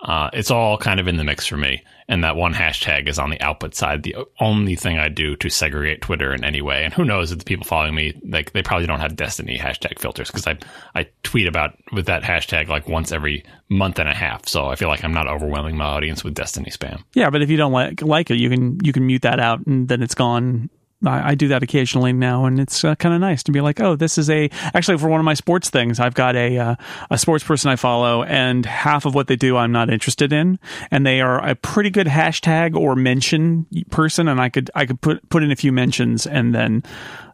Uh, 0.00 0.28
it's 0.32 0.50
all 0.50 0.76
kind 0.76 1.00
of 1.00 1.08
in 1.08 1.16
the 1.16 1.24
mix 1.24 1.46
for 1.46 1.56
me. 1.56 1.82
And 2.08 2.22
that 2.22 2.36
one 2.36 2.52
hashtag 2.52 3.08
is 3.08 3.18
on 3.18 3.30
the 3.30 3.40
output 3.40 3.74
side, 3.74 4.02
the 4.02 4.16
only 4.38 4.76
thing 4.76 4.98
I 4.98 5.08
do 5.08 5.36
to 5.36 5.48
segregate 5.48 6.02
Twitter 6.02 6.34
in 6.34 6.44
any 6.44 6.60
way. 6.60 6.84
And 6.84 6.92
who 6.92 7.04
knows 7.04 7.32
if 7.32 7.38
the 7.38 7.44
people 7.44 7.64
following 7.64 7.94
me, 7.94 8.20
like 8.28 8.52
they 8.52 8.62
probably 8.62 8.86
don't 8.86 9.00
have 9.00 9.16
Destiny 9.16 9.58
hashtag 9.58 9.98
filters 9.98 10.30
because 10.30 10.46
I 10.46 10.58
I 10.94 11.08
tweet 11.22 11.46
about 11.46 11.78
with 11.92 12.04
that 12.06 12.22
hashtag 12.22 12.68
like 12.68 12.86
once 12.86 13.12
every 13.12 13.44
month 13.70 13.98
and 13.98 14.08
a 14.08 14.14
half. 14.14 14.46
So 14.46 14.66
I 14.66 14.76
feel 14.76 14.88
like 14.88 15.02
I'm 15.02 15.14
not 15.14 15.26
overwhelming 15.26 15.78
my 15.78 15.86
audience 15.86 16.22
with 16.22 16.34
Destiny 16.34 16.70
spam. 16.70 17.02
Yeah, 17.14 17.30
but 17.30 17.40
if 17.40 17.48
you 17.48 17.56
don't 17.56 17.72
like 17.72 18.02
like 18.02 18.30
it, 18.30 18.36
you 18.36 18.50
can 18.50 18.78
you 18.84 18.92
can 18.92 19.06
mute 19.06 19.22
that 19.22 19.40
out 19.40 19.64
and 19.66 19.88
then 19.88 20.02
it's 20.02 20.14
gone 20.14 20.68
I, 21.06 21.30
I, 21.30 21.34
do 21.34 21.48
that 21.48 21.62
occasionally 21.62 22.12
now, 22.12 22.44
and 22.46 22.60
it's 22.60 22.84
uh, 22.84 22.94
kind 22.94 23.14
of 23.14 23.20
nice 23.20 23.42
to 23.44 23.52
be 23.52 23.60
like, 23.60 23.80
oh, 23.80 23.96
this 23.96 24.18
is 24.18 24.30
a 24.30 24.48
actually 24.74 24.98
for 24.98 25.08
one 25.08 25.20
of 25.20 25.24
my 25.24 25.34
sports 25.34 25.70
things. 25.70 26.00
I've 26.00 26.14
got 26.14 26.36
a 26.36 26.58
uh, 26.58 26.74
a 27.10 27.18
sports 27.18 27.44
person 27.44 27.70
I 27.70 27.76
follow, 27.76 28.22
and 28.22 28.66
half 28.66 29.04
of 29.04 29.14
what 29.14 29.26
they 29.26 29.36
do 29.36 29.56
I'm 29.56 29.72
not 29.72 29.90
interested 29.90 30.32
in, 30.32 30.58
and 30.90 31.06
they 31.06 31.20
are 31.20 31.44
a 31.46 31.54
pretty 31.54 31.90
good 31.90 32.06
hashtag 32.06 32.76
or 32.76 32.96
mention 32.96 33.66
person, 33.90 34.28
and 34.28 34.40
I 34.40 34.48
could 34.48 34.70
I 34.74 34.86
could 34.86 35.00
put 35.00 35.28
put 35.28 35.42
in 35.42 35.50
a 35.50 35.56
few 35.56 35.72
mentions, 35.72 36.26
and 36.26 36.54
then 36.54 36.82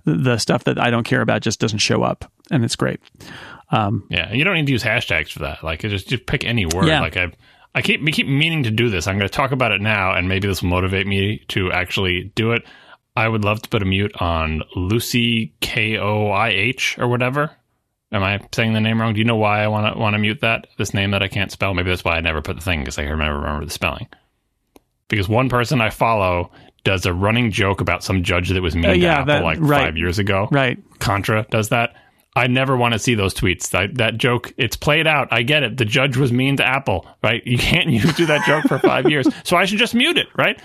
the 0.05 0.39
stuff 0.39 0.65
that 0.65 0.79
I 0.79 0.91
don't 0.91 1.05
care 1.05 1.21
about 1.21 1.43
just 1.43 1.61
doesn't 1.61 1.79
show 1.79 2.03
up, 2.03 2.31
and 2.51 2.65
it's 2.65 2.77
great. 2.77 3.01
Um, 3.71 4.07
yeah, 4.11 4.33
you 4.33 4.45
don't 4.45 4.55
need 4.55 4.67
to 4.67 4.73
use 4.73 4.83
hashtags 4.83 5.31
for 5.31 5.41
that. 5.41 5.63
Like, 5.63 5.81
just 5.81 6.09
just 6.09 6.27
pick 6.27 6.45
any 6.45 6.67
word. 6.67 6.87
Yeah. 6.87 7.01
Like 7.01 7.17
I. 7.17 7.33
I 7.73 7.83
keep 7.83 8.05
keep 8.13 8.27
meaning 8.27 8.65
to 8.65 8.71
do 8.73 8.91
this. 8.91 9.07
I'm 9.07 9.17
going 9.17 9.29
to 9.29 9.33
talk 9.33 9.53
about 9.53 9.71
it 9.71 9.81
now, 9.81 10.13
and 10.13 10.29
maybe 10.29 10.49
this 10.49 10.61
will 10.61 10.71
motivate 10.71 11.07
me 11.07 11.45
to 11.51 11.71
actually 11.71 12.33
do 12.35 12.51
it. 12.51 12.65
I 13.17 13.29
would 13.29 13.45
love 13.45 13.63
to 13.63 13.69
put 13.69 13.83
a 13.83 13.87
mute 13.87 14.13
on 14.21 14.63
Lucy 14.77 15.53
K 15.61 15.99
O 15.99 16.29
I 16.31 16.51
H 16.51 16.97
or 16.99 17.09
whatever. 17.09 17.51
Am 18.13 18.23
I 18.23 18.41
saying 18.53 18.73
the 18.73 18.81
name 18.81 19.01
wrong? 19.01 19.15
Do 19.15 19.21
you 19.21 19.25
know 19.25 19.37
why 19.37 19.63
I 19.63 19.69
want 19.69 19.93
to 19.93 19.99
want 19.99 20.15
to 20.15 20.19
mute 20.19 20.41
that 20.41 20.67
this 20.79 20.95
name 20.95 21.13
that 21.13 21.23
I 21.23 21.29
can't 21.29 21.53
spell? 21.53 21.75
Maybe 21.75 21.91
that's 21.91 22.05
why 22.05 22.17
I 22.17 22.21
never 22.21 22.43
put 22.43 22.57
the 22.57 22.63
thing 22.63 22.81
because 22.81 22.99
I 22.99 23.03
remember 23.03 23.41
remember 23.41 23.65
the 23.65 23.71
spelling. 23.71 24.09
Because 25.09 25.29
one 25.29 25.49
person 25.49 25.81
I 25.81 25.91
follow 25.91 26.51
does 26.85 27.05
a 27.07 27.13
running 27.13 27.51
joke 27.51 27.81
about 27.81 28.03
some 28.03 28.23
judge 28.23 28.49
that 28.49 28.63
was 28.63 28.75
mean 28.75 28.87
uh, 28.87 28.93
yeah, 28.93 29.15
to 29.15 29.21
Apple 29.21 29.27
that, 29.27 29.43
like 29.45 29.59
right. 29.61 29.87
five 29.87 29.97
years 29.97 30.19
ago. 30.19 30.49
Right. 30.51 30.79
Kontra 30.99 31.47
does 31.51 31.69
that. 31.71 31.95
I 32.37 32.47
never 32.47 32.77
want 32.77 32.95
to 32.95 32.99
see 32.99 33.15
those 33.15 33.35
tweets. 33.35 33.71
That, 33.71 33.97
that 33.97 34.17
joke, 34.17 34.53
it's 34.57 34.77
played 34.77 35.07
out. 35.07 35.29
I 35.33 35.43
get 35.43 35.63
it. 35.65 35.77
The 35.77 35.85
judge 35.85 36.17
was 36.17 36.33
mean 36.33 36.57
to 36.59 36.65
Apple, 36.65 37.07
right? 37.23 37.45
You 37.45 37.59
can't 37.59 37.89
use 37.91 38.15
do 38.15 38.27
that 38.27 38.47
joke 38.47 38.65
for 38.65 38.79
five 38.79 39.11
years. 39.11 39.27
So 39.45 39.57
I 39.57 39.65
should 39.65 39.79
just 39.79 39.95
mute 39.95 40.17
it, 40.17 40.29
right? 40.37 40.61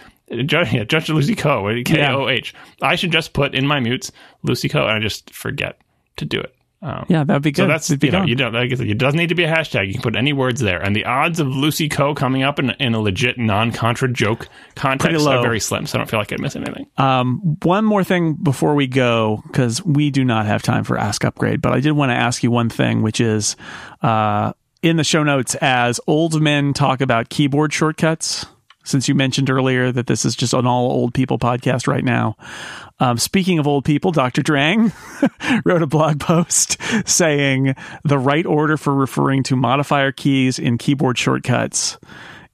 Judge, 0.45 0.73
yeah, 0.73 0.83
Judge 0.83 1.09
Lucy 1.09 1.35
Koh, 1.35 1.69
K 1.83 2.05
O 2.07 2.27
H. 2.27 2.53
I 2.81 2.95
should 2.95 3.11
just 3.11 3.33
put 3.33 3.53
in 3.53 3.67
my 3.67 3.79
mutes 3.79 4.11
Lucy 4.43 4.69
Koh, 4.69 4.83
and 4.83 4.91
I 4.91 4.99
just 4.99 5.31
forget 5.33 5.79
to 6.17 6.25
do 6.25 6.39
it. 6.39 6.55
Um, 6.81 7.05
yeah, 7.09 7.23
that'd 7.23 7.41
be 7.41 7.51
good. 7.51 7.63
So 7.63 7.67
that's 7.67 7.89
you 7.89 8.11
know 8.11 8.25
you 8.25 8.35
don't 8.35 8.53
like 8.53 8.71
I 8.71 8.75
said, 8.75 8.87
it 8.87 8.97
doesn't 8.97 9.17
need 9.17 9.29
to 9.29 9.35
be 9.35 9.43
a 9.43 9.51
hashtag. 9.51 9.87
You 9.87 9.93
can 9.93 10.01
put 10.01 10.15
any 10.15 10.33
words 10.33 10.61
there, 10.61 10.81
and 10.81 10.95
the 10.95 11.05
odds 11.05 11.39
of 11.39 11.47
Lucy 11.47 11.89
Koh 11.89 12.13
coming 12.13 12.43
up 12.43 12.59
in, 12.59 12.71
in 12.71 12.93
a 12.93 12.99
legit 12.99 13.37
non-Kontra 13.37 14.13
joke 14.13 14.47
context 14.75 15.25
are 15.25 15.41
very 15.41 15.59
slim. 15.59 15.87
So 15.87 15.97
I 15.97 15.99
don't 15.99 16.09
feel 16.09 16.19
like 16.19 16.33
I 16.33 16.35
miss 16.39 16.55
anything. 16.55 16.87
Um, 16.97 17.57
one 17.63 17.85
more 17.85 18.03
thing 18.03 18.33
before 18.33 18.75
we 18.75 18.87
go, 18.87 19.41
because 19.47 19.83
we 19.83 20.11
do 20.11 20.23
not 20.23 20.45
have 20.45 20.61
time 20.61 20.83
for 20.83 20.97
Ask 20.97 21.23
Upgrade, 21.23 21.61
but 21.61 21.71
I 21.71 21.79
did 21.79 21.93
want 21.93 22.11
to 22.11 22.15
ask 22.15 22.43
you 22.43 22.51
one 22.51 22.69
thing, 22.69 23.01
which 23.01 23.19
is 23.19 23.55
uh, 24.01 24.53
in 24.83 24.97
the 24.97 25.03
show 25.03 25.23
notes 25.23 25.55
as 25.55 25.99
old 26.05 26.39
men 26.39 26.73
talk 26.73 27.01
about 27.01 27.29
keyboard 27.29 27.73
shortcuts 27.73 28.45
since 28.85 29.09
you 29.09 29.15
mentioned 29.15 29.49
earlier 29.49 29.91
that 29.91 30.07
this 30.07 30.23
is 30.23 30.35
just 30.35 30.53
an 30.53 30.65
all 30.65 30.91
old 30.91 31.13
people 31.13 31.37
podcast 31.37 31.87
right 31.87 32.03
now. 32.03 32.37
Um, 32.99 33.17
speaking 33.17 33.59
of 33.59 33.67
old 33.67 33.83
people, 33.83 34.11
Dr. 34.11 34.41
Drang 34.41 34.93
wrote 35.65 35.81
a 35.81 35.87
blog 35.87 36.19
post 36.19 36.77
saying 37.05 37.75
the 38.05 38.17
right 38.17 38.45
order 38.45 38.77
for 38.77 38.93
referring 38.93 39.43
to 39.43 39.55
modifier 39.55 40.11
keys 40.11 40.57
in 40.59 40.77
keyboard 40.77 41.17
shortcuts 41.17 41.97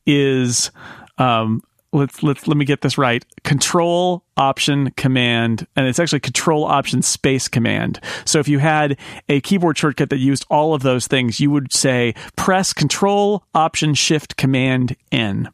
is 0.07 0.71
um, 1.19 1.61
let's 1.93 2.23
let's 2.23 2.47
let 2.47 2.57
me 2.57 2.65
get 2.65 2.81
this 2.81 2.97
right 2.97 3.25
control 3.43 4.23
option 4.37 4.91
command 4.91 5.67
and 5.75 5.87
it's 5.87 5.99
actually 5.99 6.19
control 6.19 6.63
option 6.63 7.01
space 7.01 7.47
command 7.47 7.99
so 8.25 8.39
if 8.39 8.47
you 8.47 8.59
had 8.59 8.97
a 9.27 9.41
keyboard 9.41 9.77
shortcut 9.77 10.09
that 10.09 10.17
used 10.17 10.45
all 10.49 10.73
of 10.73 10.83
those 10.83 11.07
things 11.07 11.39
you 11.39 11.51
would 11.51 11.71
say 11.73 12.13
press 12.35 12.71
control 12.73 13.43
option 13.53 13.93
shift 13.93 14.37
command 14.37 14.95
n 15.11 15.49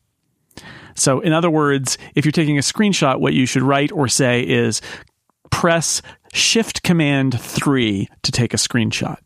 so, 0.97 1.19
in 1.19 1.33
other 1.33 1.49
words, 1.49 1.97
if 2.15 2.25
you're 2.25 2.31
taking 2.31 2.57
a 2.57 2.61
screenshot, 2.61 3.19
what 3.19 3.33
you 3.33 3.45
should 3.45 3.61
write 3.61 3.91
or 3.91 4.07
say 4.07 4.41
is 4.41 4.81
press 5.51 6.01
Shift 6.33 6.83
Command 6.83 7.39
3 7.39 8.09
to 8.23 8.31
take 8.31 8.53
a 8.53 8.57
screenshot. 8.57 9.17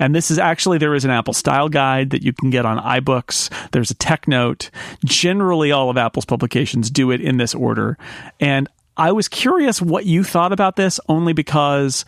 And 0.00 0.14
this 0.14 0.30
is 0.30 0.38
actually, 0.38 0.78
there 0.78 0.94
is 0.94 1.04
an 1.04 1.10
Apple 1.10 1.34
style 1.34 1.68
guide 1.68 2.10
that 2.10 2.22
you 2.22 2.32
can 2.32 2.50
get 2.50 2.64
on 2.64 2.78
iBooks. 2.78 3.50
There's 3.70 3.90
a 3.90 3.94
tech 3.94 4.28
note. 4.28 4.70
Generally, 5.04 5.72
all 5.72 5.90
of 5.90 5.96
Apple's 5.96 6.24
publications 6.24 6.90
do 6.90 7.10
it 7.10 7.20
in 7.20 7.36
this 7.36 7.54
order. 7.54 7.98
And 8.38 8.68
I 8.96 9.12
was 9.12 9.28
curious 9.28 9.82
what 9.82 10.06
you 10.06 10.22
thought 10.22 10.52
about 10.52 10.76
this 10.76 11.00
only 11.08 11.32
because 11.32 12.04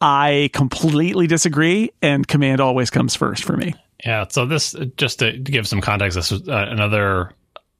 I 0.00 0.50
completely 0.52 1.26
disagree 1.28 1.92
and 2.02 2.26
command 2.26 2.60
always 2.60 2.90
comes 2.90 3.14
first 3.14 3.44
for 3.44 3.56
me. 3.56 3.74
Yeah. 4.04 4.26
So, 4.28 4.46
this, 4.46 4.74
just 4.96 5.20
to 5.20 5.32
give 5.32 5.68
some 5.68 5.80
context, 5.80 6.16
this 6.16 6.32
was 6.32 6.48
uh, 6.48 6.66
another 6.68 7.32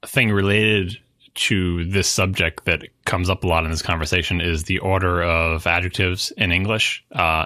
thing 0.05 0.31
related 0.31 0.97
to 1.35 1.85
this 1.85 2.07
subject 2.07 2.65
that 2.65 2.83
comes 3.05 3.29
up 3.29 3.43
a 3.43 3.47
lot 3.47 3.65
in 3.65 3.71
this 3.71 3.81
conversation 3.81 4.39
is 4.39 4.63
the 4.63 4.79
order 4.79 5.23
of 5.23 5.65
adjectives 5.65 6.31
in 6.37 6.51
English. 6.51 7.03
Uh, 7.11 7.45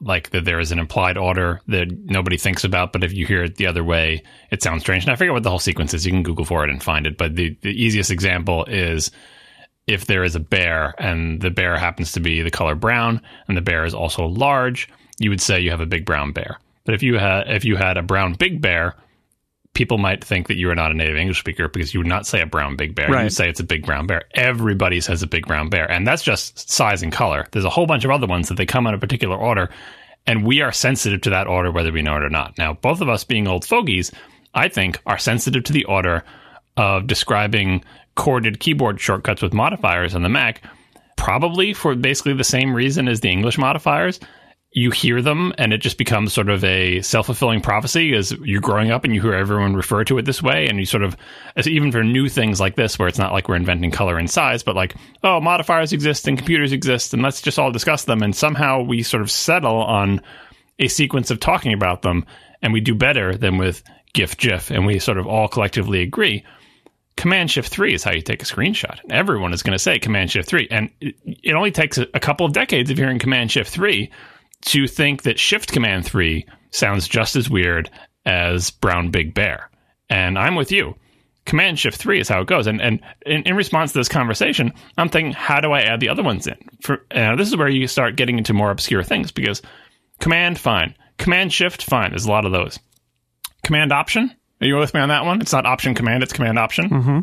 like 0.00 0.30
that 0.30 0.44
there 0.44 0.60
is 0.60 0.72
an 0.72 0.78
implied 0.78 1.16
order 1.16 1.60
that 1.68 1.90
nobody 1.90 2.36
thinks 2.36 2.64
about, 2.64 2.92
but 2.92 3.02
if 3.02 3.14
you 3.14 3.26
hear 3.26 3.44
it 3.44 3.56
the 3.56 3.66
other 3.66 3.82
way, 3.82 4.22
it 4.50 4.62
sounds 4.62 4.82
strange. 4.82 5.04
And 5.04 5.12
I 5.12 5.16
forget 5.16 5.32
what 5.32 5.42
the 5.42 5.50
whole 5.50 5.58
sequence 5.58 5.94
is. 5.94 6.04
You 6.04 6.12
can 6.12 6.22
Google 6.22 6.44
for 6.44 6.64
it 6.64 6.70
and 6.70 6.82
find 6.82 7.06
it. 7.06 7.16
But 7.16 7.34
the, 7.34 7.56
the 7.62 7.70
easiest 7.70 8.10
example 8.10 8.66
is 8.66 9.10
if 9.86 10.06
there 10.06 10.22
is 10.22 10.34
a 10.34 10.40
bear 10.40 10.94
and 10.98 11.40
the 11.40 11.50
bear 11.50 11.76
happens 11.78 12.12
to 12.12 12.20
be 12.20 12.42
the 12.42 12.50
color 12.50 12.74
brown 12.74 13.22
and 13.48 13.56
the 13.56 13.62
bear 13.62 13.84
is 13.84 13.94
also 13.94 14.26
large, 14.26 14.88
you 15.18 15.30
would 15.30 15.40
say 15.40 15.60
you 15.60 15.70
have 15.70 15.80
a 15.80 15.86
big 15.86 16.04
brown 16.04 16.32
bear. 16.32 16.58
But 16.84 16.94
if 16.94 17.02
you 17.02 17.18
had 17.18 17.48
if 17.48 17.64
you 17.64 17.76
had 17.76 17.96
a 17.96 18.02
brown 18.02 18.34
big 18.34 18.60
bear, 18.60 18.94
people 19.76 19.98
might 19.98 20.24
think 20.24 20.48
that 20.48 20.56
you 20.56 20.70
are 20.70 20.74
not 20.74 20.90
a 20.90 20.94
native 20.94 21.18
English 21.18 21.38
speaker 21.38 21.68
because 21.68 21.92
you 21.92 22.00
would 22.00 22.06
not 22.06 22.26
say 22.26 22.40
a 22.40 22.46
brown 22.46 22.76
big 22.76 22.94
bear. 22.94 23.10
Right. 23.10 23.24
You 23.24 23.30
say 23.30 23.46
it's 23.46 23.60
a 23.60 23.64
big 23.64 23.84
brown 23.84 24.06
bear. 24.06 24.22
Everybody 24.32 25.02
says 25.02 25.22
a 25.22 25.26
big 25.26 25.46
brown 25.46 25.68
bear. 25.68 25.88
And 25.92 26.06
that's 26.06 26.22
just 26.22 26.70
size 26.70 27.02
and 27.02 27.12
color. 27.12 27.46
There's 27.52 27.66
a 27.66 27.70
whole 27.70 27.84
bunch 27.84 28.06
of 28.06 28.10
other 28.10 28.26
ones 28.26 28.48
that 28.48 28.54
they 28.54 28.64
come 28.64 28.86
in 28.86 28.94
a 28.94 28.98
particular 28.98 29.36
order. 29.36 29.68
And 30.26 30.46
we 30.46 30.62
are 30.62 30.72
sensitive 30.72 31.20
to 31.20 31.30
that 31.30 31.46
order, 31.46 31.70
whether 31.70 31.92
we 31.92 32.00
know 32.00 32.16
it 32.16 32.22
or 32.22 32.30
not. 32.30 32.56
Now, 32.56 32.72
both 32.72 33.02
of 33.02 33.10
us 33.10 33.22
being 33.22 33.46
old 33.46 33.66
fogies, 33.66 34.10
I 34.54 34.68
think, 34.68 34.98
are 35.04 35.18
sensitive 35.18 35.62
to 35.64 35.74
the 35.74 35.84
order 35.84 36.24
of 36.78 37.06
describing 37.06 37.84
corded 38.14 38.60
keyboard 38.60 38.98
shortcuts 38.98 39.42
with 39.42 39.52
modifiers 39.52 40.14
on 40.14 40.22
the 40.22 40.30
Mac, 40.30 40.62
probably 41.16 41.74
for 41.74 41.94
basically 41.94 42.32
the 42.32 42.44
same 42.44 42.74
reason 42.74 43.08
as 43.08 43.20
the 43.20 43.30
English 43.30 43.58
modifiers 43.58 44.20
you 44.76 44.90
hear 44.90 45.22
them 45.22 45.54
and 45.56 45.72
it 45.72 45.78
just 45.78 45.96
becomes 45.96 46.34
sort 46.34 46.50
of 46.50 46.62
a 46.62 47.00
self-fulfilling 47.00 47.62
prophecy 47.62 48.14
as 48.14 48.32
you're 48.42 48.60
growing 48.60 48.90
up 48.90 49.04
and 49.04 49.14
you 49.14 49.22
hear 49.22 49.32
everyone 49.32 49.74
refer 49.74 50.04
to 50.04 50.18
it 50.18 50.26
this 50.26 50.42
way 50.42 50.68
and 50.68 50.78
you 50.78 50.84
sort 50.84 51.02
of 51.02 51.16
even 51.64 51.90
for 51.90 52.04
new 52.04 52.28
things 52.28 52.60
like 52.60 52.76
this 52.76 52.98
where 52.98 53.08
it's 53.08 53.18
not 53.18 53.32
like 53.32 53.48
we're 53.48 53.56
inventing 53.56 53.90
color 53.90 54.18
and 54.18 54.30
size 54.30 54.62
but 54.62 54.76
like 54.76 54.94
oh 55.24 55.40
modifiers 55.40 55.94
exist 55.94 56.28
and 56.28 56.36
computers 56.36 56.72
exist 56.72 57.14
and 57.14 57.22
let's 57.22 57.40
just 57.40 57.58
all 57.58 57.72
discuss 57.72 58.04
them 58.04 58.20
and 58.22 58.36
somehow 58.36 58.82
we 58.82 59.02
sort 59.02 59.22
of 59.22 59.30
settle 59.30 59.78
on 59.78 60.20
a 60.78 60.88
sequence 60.88 61.30
of 61.30 61.40
talking 61.40 61.72
about 61.72 62.02
them 62.02 62.26
and 62.60 62.74
we 62.74 62.80
do 62.82 62.94
better 62.94 63.34
than 63.34 63.56
with 63.56 63.82
GIF, 64.12 64.36
GIF, 64.36 64.70
and 64.70 64.84
we 64.84 64.98
sort 64.98 65.16
of 65.16 65.26
all 65.26 65.48
collectively 65.48 66.02
agree. 66.02 66.44
Command 67.16 67.50
Shift 67.50 67.70
3 67.70 67.94
is 67.94 68.04
how 68.04 68.12
you 68.12 68.20
take 68.20 68.42
a 68.42 68.46
screenshot. 68.46 68.98
Everyone 69.08 69.54
is 69.54 69.62
going 69.62 69.72
to 69.72 69.78
say 69.78 69.98
Command 69.98 70.30
Shift 70.30 70.48
3. 70.48 70.68
And 70.70 70.90
it, 71.00 71.14
it 71.24 71.54
only 71.54 71.70
takes 71.70 71.96
a 71.96 72.20
couple 72.20 72.44
of 72.44 72.52
decades 72.52 72.90
of 72.90 72.98
hearing 72.98 73.18
Command 73.18 73.50
Shift 73.50 73.70
3 73.70 74.10
to 74.66 74.86
think 74.86 75.22
that 75.22 75.38
Shift 75.38 75.72
Command 75.72 76.04
3 76.04 76.46
sounds 76.70 77.08
just 77.08 77.36
as 77.36 77.48
weird 77.48 77.90
as 78.24 78.70
Brown 78.70 79.10
Big 79.10 79.34
Bear. 79.34 79.70
And 80.10 80.38
I'm 80.38 80.54
with 80.54 80.72
you. 80.72 80.96
Command 81.44 81.78
Shift 81.78 81.96
3 81.96 82.20
is 82.20 82.28
how 82.28 82.40
it 82.40 82.48
goes. 82.48 82.66
And, 82.66 82.82
and 82.82 83.00
in, 83.24 83.42
in 83.44 83.56
response 83.56 83.92
to 83.92 83.98
this 83.98 84.08
conversation, 84.08 84.72
I'm 84.98 85.08
thinking, 85.08 85.32
how 85.32 85.60
do 85.60 85.70
I 85.70 85.82
add 85.82 86.00
the 86.00 86.08
other 86.08 86.24
ones 86.24 86.46
in? 86.46 86.56
For, 86.82 87.06
uh, 87.12 87.36
this 87.36 87.48
is 87.48 87.56
where 87.56 87.68
you 87.68 87.86
start 87.86 88.16
getting 88.16 88.38
into 88.38 88.52
more 88.52 88.70
obscure 88.70 89.04
things 89.04 89.30
because 89.30 89.62
Command, 90.18 90.58
fine. 90.58 90.94
Command 91.18 91.52
Shift, 91.52 91.84
fine. 91.84 92.10
There's 92.10 92.26
a 92.26 92.30
lot 92.30 92.44
of 92.44 92.52
those. 92.52 92.78
Command 93.62 93.92
Option, 93.92 94.32
are 94.60 94.66
you 94.66 94.76
with 94.76 94.94
me 94.94 95.00
on 95.00 95.08
that 95.10 95.24
one? 95.24 95.40
It's 95.40 95.52
not 95.52 95.66
Option 95.66 95.94
Command, 95.94 96.22
it's 96.22 96.32
Command 96.32 96.58
Option. 96.58 96.90
Mm-hmm. 96.90 97.18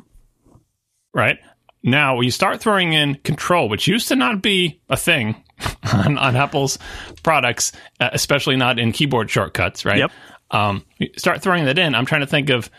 Right? 1.13 1.37
Now, 1.83 2.15
when 2.15 2.23
you 2.23 2.31
start 2.31 2.61
throwing 2.61 2.93
in 2.93 3.15
Control, 3.15 3.67
which 3.67 3.87
used 3.87 4.07
to 4.07 4.15
not 4.15 4.41
be 4.41 4.81
a 4.89 4.95
thing 4.95 5.42
on, 5.93 6.17
on 6.17 6.35
Apple's 6.35 6.79
products, 7.23 7.71
uh, 7.99 8.09
especially 8.13 8.55
not 8.55 8.79
in 8.79 8.91
keyboard 8.91 9.29
shortcuts, 9.29 9.85
right? 9.85 9.99
Yep. 9.99 10.11
Um, 10.51 10.85
start 11.17 11.41
throwing 11.41 11.65
that 11.65 11.77
in. 11.77 11.95
I'm 11.95 12.05
trying 12.05 12.21
to 12.21 12.27
think 12.27 12.49
of, 12.49 12.69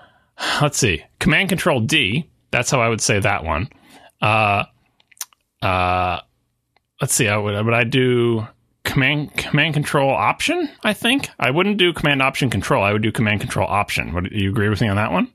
let's 0.62 0.78
see, 0.78 1.04
Command 1.18 1.48
Control 1.48 1.80
D. 1.80 2.28
That's 2.50 2.70
how 2.70 2.80
I 2.80 2.88
would 2.88 3.00
say 3.00 3.18
that 3.18 3.44
one. 3.44 3.68
Uh, 4.20 4.64
uh, 5.62 6.20
let's 7.00 7.14
see. 7.14 7.28
I 7.28 7.36
would, 7.36 7.64
would 7.64 7.74
I 7.74 7.84
do 7.84 8.46
command 8.84 9.34
command 9.36 9.74
control 9.74 10.10
option? 10.10 10.68
I 10.84 10.92
think 10.92 11.28
I 11.38 11.50
wouldn't 11.50 11.78
do 11.78 11.92
command 11.92 12.20
option 12.22 12.50
control. 12.50 12.82
I 12.82 12.92
would 12.92 13.02
do 13.02 13.12
command 13.12 13.40
control 13.40 13.66
option. 13.66 14.12
Would 14.14 14.32
you 14.32 14.50
agree 14.50 14.68
with 14.68 14.80
me 14.80 14.88
on 14.88 14.96
that 14.96 15.12
one? 15.12 15.32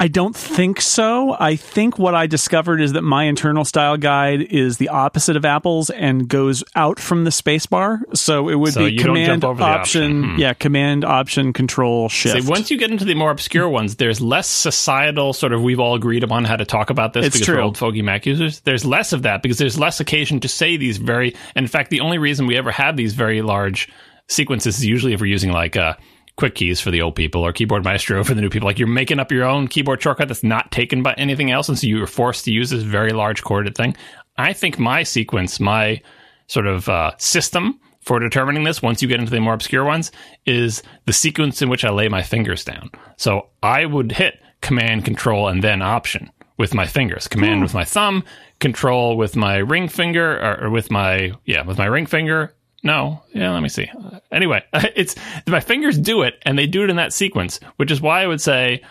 I 0.00 0.06
don't 0.06 0.36
think 0.36 0.80
so. 0.80 1.36
I 1.40 1.56
think 1.56 1.98
what 1.98 2.14
I 2.14 2.28
discovered 2.28 2.80
is 2.80 2.92
that 2.92 3.02
my 3.02 3.24
internal 3.24 3.64
style 3.64 3.96
guide 3.96 4.42
is 4.42 4.76
the 4.78 4.90
opposite 4.90 5.36
of 5.36 5.44
Apple's 5.44 5.90
and 5.90 6.28
goes 6.28 6.62
out 6.76 7.00
from 7.00 7.24
the 7.24 7.30
spacebar. 7.30 7.98
So 8.16 8.48
it 8.48 8.54
would 8.54 8.74
So 8.74 8.84
be 8.86 8.92
you 8.92 8.98
don't 8.98 9.06
command 9.08 9.42
jump 9.42 9.44
over 9.44 9.58
the 9.58 9.64
option, 9.64 10.02
option. 10.22 10.34
Hmm. 10.34 10.40
yeah, 10.40 10.52
command 10.52 11.04
option 11.04 11.52
control 11.52 12.08
shift. 12.08 12.44
See, 12.44 12.48
once 12.48 12.70
you 12.70 12.78
get 12.78 12.92
into 12.92 13.04
the 13.04 13.14
more 13.14 13.32
obscure 13.32 13.68
ones, 13.68 13.96
there's 13.96 14.20
less 14.20 14.46
societal 14.46 15.32
sort 15.32 15.52
of. 15.52 15.62
We've 15.62 15.80
all 15.80 15.96
agreed 15.96 16.22
upon 16.22 16.44
how 16.44 16.54
to 16.54 16.64
talk 16.64 16.90
about 16.90 17.12
this 17.12 17.26
It's 17.26 17.34
because 17.36 17.46
true. 17.46 17.56
we're 17.56 17.62
old 17.62 17.76
fogey 17.76 18.02
Mac 18.02 18.24
users. 18.24 18.60
There's 18.60 18.84
less 18.84 19.12
of 19.12 19.22
that 19.22 19.42
because 19.42 19.58
there's 19.58 19.80
less 19.80 19.98
occasion 19.98 20.38
to 20.40 20.48
say 20.48 20.76
these 20.76 20.98
very. 20.98 21.34
In 21.56 21.66
fact, 21.66 21.90
the 21.90 22.00
only 22.00 22.18
reason 22.18 22.46
we 22.46 22.56
ever 22.56 22.70
have 22.70 22.96
these 22.96 23.14
very 23.14 23.42
large 23.42 23.88
sequences 24.28 24.78
is 24.78 24.84
usually 24.86 25.12
if 25.12 25.20
we're 25.20 25.26
using 25.26 25.50
like 25.50 25.74
uh, 25.74 25.94
QuicKeys 26.38 26.80
for 26.80 26.90
the 26.90 27.02
old 27.02 27.16
people 27.16 27.44
or 27.44 27.52
keyboard 27.52 27.84
maestro 27.84 28.22
for 28.22 28.34
the 28.34 28.40
new 28.40 28.48
people. 28.48 28.66
Like 28.66 28.78
you're 28.78 28.88
making 28.88 29.18
up 29.18 29.32
your 29.32 29.44
own 29.44 29.68
keyboard 29.68 30.00
shortcut 30.00 30.28
that's 30.28 30.44
not 30.44 30.70
taken 30.70 31.02
by 31.02 31.14
anything 31.14 31.50
else, 31.50 31.68
and 31.68 31.78
so 31.78 31.86
you 31.86 32.02
are 32.02 32.06
forced 32.06 32.44
to 32.44 32.52
use 32.52 32.70
this 32.70 32.82
very 32.82 33.12
large 33.12 33.42
corded 33.42 33.74
thing. 33.74 33.96
I 34.36 34.52
think 34.52 34.78
my 34.78 35.02
sequence, 35.02 35.58
my 35.58 36.00
sort 36.46 36.66
of 36.66 36.88
uh, 36.88 37.12
system 37.18 37.80
for 38.00 38.20
determining 38.20 38.64
this, 38.64 38.80
once 38.80 39.02
you 39.02 39.08
get 39.08 39.20
into 39.20 39.32
the 39.32 39.40
more 39.40 39.52
obscure 39.52 39.84
ones, 39.84 40.12
is 40.46 40.82
the 41.04 41.12
sequence 41.12 41.60
in 41.60 41.68
which 41.68 41.84
I 41.84 41.90
lay 41.90 42.08
my 42.08 42.22
fingers 42.22 42.64
down. 42.64 42.90
So 43.16 43.48
I 43.62 43.84
would 43.84 44.12
hit 44.12 44.40
Command, 44.60 45.04
Control, 45.04 45.48
and 45.48 45.62
then 45.62 45.82
Option 45.82 46.30
with 46.56 46.72
my 46.72 46.86
fingers. 46.86 47.28
Command 47.28 47.62
with 47.62 47.74
my 47.74 47.84
thumb, 47.84 48.24
Control 48.60 49.16
with 49.16 49.36
my 49.36 49.56
ring 49.56 49.88
finger, 49.88 50.38
or, 50.40 50.64
or 50.64 50.70
with 50.70 50.90
my 50.90 51.32
yeah, 51.44 51.62
with 51.62 51.78
my 51.78 51.86
ring 51.86 52.06
finger. 52.06 52.54
No, 52.82 53.22
yeah, 53.34 53.52
let 53.52 53.62
me 53.62 53.68
see. 53.68 53.90
Anyway, 54.30 54.62
it's 54.72 55.16
my 55.46 55.60
fingers 55.60 55.98
do 55.98 56.22
it, 56.22 56.34
and 56.42 56.58
they 56.58 56.66
do 56.66 56.84
it 56.84 56.90
in 56.90 56.96
that 56.96 57.12
sequence, 57.12 57.60
which 57.76 57.90
is 57.90 58.00
why 58.00 58.22
I 58.22 58.26
would 58.26 58.40
say, 58.40 58.82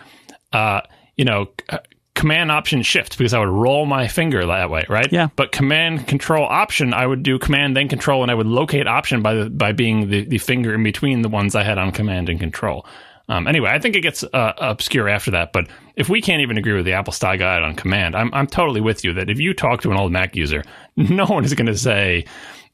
uh, 0.52 0.82
you 1.16 1.24
know, 1.24 1.48
c- 1.70 1.78
command 2.14 2.50
option 2.50 2.82
shift 2.82 3.16
because 3.16 3.32
I 3.32 3.38
would 3.38 3.48
roll 3.48 3.86
my 3.86 4.08
finger 4.08 4.44
that 4.44 4.70
way, 4.70 4.84
right? 4.88 5.10
Yeah. 5.10 5.28
But 5.36 5.52
command 5.52 6.06
control 6.06 6.44
option, 6.44 6.92
I 6.92 7.06
would 7.06 7.22
do 7.22 7.38
command 7.38 7.76
then 7.76 7.88
control, 7.88 8.22
and 8.22 8.30
I 8.30 8.34
would 8.34 8.46
locate 8.46 8.86
option 8.86 9.22
by 9.22 9.34
the, 9.34 9.50
by 9.50 9.72
being 9.72 10.10
the, 10.10 10.24
the 10.24 10.38
finger 10.38 10.74
in 10.74 10.82
between 10.82 11.22
the 11.22 11.28
ones 11.28 11.54
I 11.54 11.62
had 11.62 11.78
on 11.78 11.92
command 11.92 12.28
and 12.28 12.38
control. 12.38 12.86
Um, 13.30 13.46
anyway, 13.46 13.70
I 13.70 13.78
think 13.78 13.94
it 13.94 14.00
gets 14.00 14.24
uh, 14.24 14.52
obscure 14.58 15.08
after 15.08 15.30
that. 15.32 15.52
But 15.52 15.68
if 15.96 16.08
we 16.08 16.22
can't 16.22 16.40
even 16.40 16.56
agree 16.56 16.72
with 16.72 16.86
the 16.86 16.94
Apple 16.94 17.12
style 17.12 17.36
guide 17.36 17.62
on 17.62 17.74
command, 17.74 18.16
I'm 18.16 18.32
I'm 18.32 18.46
totally 18.46 18.80
with 18.80 19.04
you 19.04 19.12
that 19.14 19.28
if 19.28 19.38
you 19.38 19.52
talk 19.54 19.82
to 19.82 19.90
an 19.90 19.98
old 19.98 20.12
Mac 20.12 20.34
user, 20.34 20.64
no 20.96 21.26
one 21.26 21.44
is 21.44 21.54
going 21.54 21.66
to 21.66 21.76
say 21.76 22.24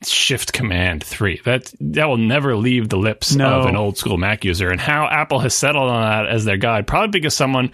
Shift 0.06 0.52
Command 0.52 1.02
three. 1.04 1.40
That 1.44 1.72
that 1.80 2.06
will 2.06 2.16
never 2.16 2.56
leave 2.56 2.88
the 2.88 2.96
lips 2.98 3.34
No. 3.34 3.60
of 3.60 3.66
an 3.66 3.76
old 3.76 3.96
school 3.98 4.16
Mac 4.18 4.44
user. 4.44 4.70
And 4.70 4.80
how 4.80 5.06
Apple 5.06 5.38
has 5.40 5.54
settled 5.54 5.90
on 5.90 6.02
that 6.02 6.32
as 6.32 6.44
their 6.44 6.56
guide, 6.56 6.86
probably 6.86 7.08
because 7.18 7.34
someone 7.34 7.72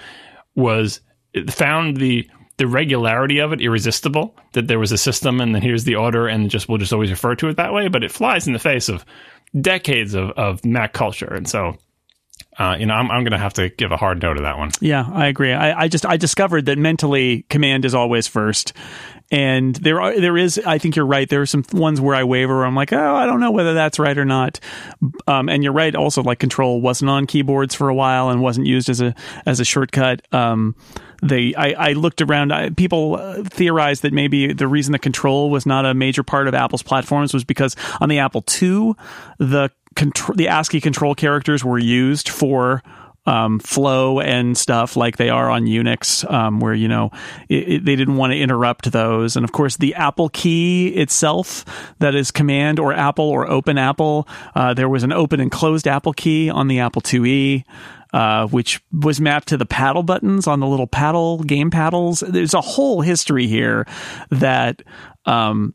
was 0.54 1.00
found 1.48 1.96
the 1.96 2.28
the 2.56 2.66
regularity 2.66 3.38
of 3.38 3.52
it 3.52 3.60
irresistible. 3.60 4.36
That 4.52 4.66
there 4.68 4.78
was 4.78 4.92
a 4.92 4.98
system, 4.98 5.40
and 5.40 5.54
then 5.54 5.62
here's 5.62 5.84
the 5.84 5.94
order, 5.96 6.26
and 6.28 6.50
just 6.50 6.68
we'll 6.68 6.78
just 6.78 6.92
always 6.92 7.10
refer 7.10 7.34
to 7.36 7.48
it 7.48 7.56
that 7.56 7.72
way. 7.72 7.88
But 7.88 8.04
it 8.04 8.10
flies 8.12 8.46
in 8.46 8.52
the 8.52 8.58
face 8.58 8.88
of 8.88 9.04
decades 9.58 10.14
of, 10.14 10.30
of 10.30 10.64
Mac 10.64 10.92
culture, 10.92 11.32
and 11.32 11.48
so. 11.48 11.78
Uh, 12.58 12.76
you 12.78 12.84
know, 12.84 12.94
I'm, 12.94 13.10
I'm 13.10 13.22
going 13.22 13.32
to 13.32 13.38
have 13.38 13.54
to 13.54 13.70
give 13.70 13.92
a 13.92 13.96
hard 13.96 14.20
no 14.20 14.34
to 14.34 14.42
that 14.42 14.58
one. 14.58 14.70
Yeah, 14.80 15.08
I 15.10 15.28
agree. 15.28 15.52
I, 15.52 15.82
I 15.82 15.88
just 15.88 16.04
I 16.04 16.16
discovered 16.16 16.66
that 16.66 16.76
mentally 16.78 17.42
command 17.48 17.84
is 17.84 17.94
always 17.94 18.26
first, 18.26 18.72
and 19.30 19.76
there 19.76 20.00
are 20.00 20.18
there 20.18 20.36
is 20.36 20.60
I 20.66 20.78
think 20.78 20.96
you're 20.96 21.06
right. 21.06 21.28
There 21.28 21.40
are 21.40 21.46
some 21.46 21.64
ones 21.72 22.00
where 22.00 22.14
I 22.14 22.24
waver. 22.24 22.56
Where 22.56 22.66
I'm 22.66 22.74
like, 22.74 22.92
oh, 22.92 23.14
I 23.14 23.26
don't 23.26 23.40
know 23.40 23.52
whether 23.52 23.74
that's 23.74 23.98
right 23.98 24.16
or 24.16 24.24
not. 24.24 24.58
Um, 25.26 25.48
and 25.48 25.62
you're 25.62 25.72
right. 25.72 25.94
Also, 25.94 26.22
like 26.22 26.38
control 26.38 26.80
wasn't 26.80 27.10
on 27.10 27.26
keyboards 27.26 27.74
for 27.74 27.88
a 27.88 27.94
while 27.94 28.30
and 28.30 28.42
wasn't 28.42 28.66
used 28.66 28.88
as 28.90 29.00
a 29.00 29.14
as 29.46 29.60
a 29.60 29.64
shortcut. 29.64 30.22
Um, 30.32 30.74
they 31.22 31.54
I, 31.54 31.90
I 31.90 31.92
looked 31.92 32.22
around. 32.22 32.52
I, 32.52 32.70
people 32.70 33.16
uh, 33.16 33.42
theorized 33.44 34.02
that 34.02 34.12
maybe 34.12 34.52
the 34.52 34.66
reason 34.66 34.92
the 34.92 34.98
control 34.98 35.50
was 35.50 35.64
not 35.64 35.86
a 35.86 35.94
major 35.94 36.22
part 36.22 36.48
of 36.48 36.54
Apple's 36.54 36.82
platforms 36.82 37.32
was 37.32 37.44
because 37.44 37.76
on 38.00 38.08
the 38.08 38.18
Apple 38.18 38.44
II, 38.60 38.94
the 39.38 39.70
control 39.94 40.34
the 40.34 40.48
ASCII 40.48 40.80
control 40.80 41.14
characters 41.14 41.64
were 41.64 41.78
used 41.78 42.28
for 42.28 42.82
um, 43.26 43.58
flow 43.60 44.18
and 44.20 44.56
stuff 44.56 44.96
like 44.96 45.16
they 45.18 45.28
are 45.28 45.50
on 45.50 45.64
Unix, 45.66 46.28
um, 46.32 46.58
where 46.60 46.74
you 46.74 46.88
know 46.88 47.10
it, 47.48 47.68
it- 47.68 47.84
they 47.84 47.96
didn't 47.96 48.16
want 48.16 48.32
to 48.32 48.38
interrupt 48.38 48.90
those. 48.92 49.36
And 49.36 49.44
of 49.44 49.52
course, 49.52 49.76
the 49.76 49.94
Apple 49.94 50.28
key 50.30 50.88
itself, 50.88 51.64
that 51.98 52.14
is 52.14 52.30
Command 52.30 52.78
or 52.78 52.92
Apple 52.92 53.24
or 53.28 53.48
Open 53.48 53.76
Apple. 53.78 54.26
Uh, 54.54 54.74
there 54.74 54.88
was 54.88 55.02
an 55.02 55.12
open 55.12 55.40
and 55.40 55.50
closed 55.50 55.86
Apple 55.86 56.12
key 56.12 56.48
on 56.50 56.68
the 56.68 56.78
Apple 56.80 57.02
IIe. 57.02 57.64
Uh, 58.12 58.48
which 58.48 58.80
was 58.90 59.20
mapped 59.20 59.46
to 59.46 59.56
the 59.56 59.64
paddle 59.64 60.02
buttons 60.02 60.48
on 60.48 60.58
the 60.58 60.66
little 60.66 60.88
paddle 60.88 61.38
game 61.44 61.70
paddles. 61.70 62.24
There's 62.26 62.54
a 62.54 62.60
whole 62.60 63.02
history 63.02 63.46
here 63.46 63.86
that 64.30 64.82
um, 65.26 65.74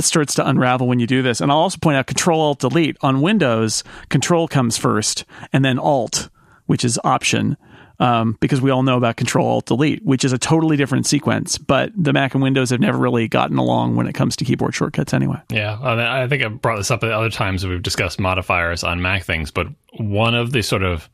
starts 0.00 0.34
to 0.34 0.48
unravel 0.48 0.88
when 0.88 0.98
you 0.98 1.06
do 1.06 1.22
this. 1.22 1.40
And 1.40 1.52
I'll 1.52 1.58
also 1.58 1.78
point 1.80 1.96
out 1.96 2.08
Control 2.08 2.40
Alt 2.40 2.58
Delete 2.58 2.96
on 3.00 3.20
Windows. 3.20 3.84
Control 4.08 4.48
comes 4.48 4.76
first, 4.76 5.24
and 5.52 5.64
then 5.64 5.78
Alt, 5.78 6.30
which 6.68 6.84
is 6.84 7.00
Option, 7.02 7.56
um, 7.98 8.36
because 8.40 8.60
we 8.60 8.70
all 8.70 8.82
know 8.82 8.96
about 8.96 9.16
Control 9.16 9.48
Alt 9.48 9.66
Delete, 9.66 10.04
which 10.04 10.24
is 10.24 10.32
a 10.32 10.38
totally 10.38 10.76
different 10.76 11.06
sequence. 11.06 11.58
But 11.58 11.90
the 11.96 12.12
Mac 12.12 12.34
and 12.34 12.42
Windows 12.42 12.70
have 12.70 12.78
never 12.78 12.98
really 12.98 13.26
gotten 13.26 13.58
along 13.58 13.96
when 13.96 14.06
it 14.06 14.14
comes 14.14 14.36
to 14.36 14.44
keyboard 14.44 14.74
shortcuts, 14.74 15.12
anyway. 15.12 15.40
Yeah, 15.50 15.78
I 15.82 16.28
think 16.28 16.44
I've 16.44 16.62
brought 16.62 16.76
this 16.76 16.90
up 16.90 17.02
at 17.02 17.10
other 17.10 17.30
times 17.30 17.66
we've 17.66 17.82
discussed 17.82 18.20
modifiers 18.20 18.84
on 18.84 19.02
Mac 19.02 19.24
things, 19.24 19.50
but 19.50 19.66
one 19.96 20.34
of 20.34 20.52
the 20.52 20.62
sort 20.62 20.82
of 20.84 21.08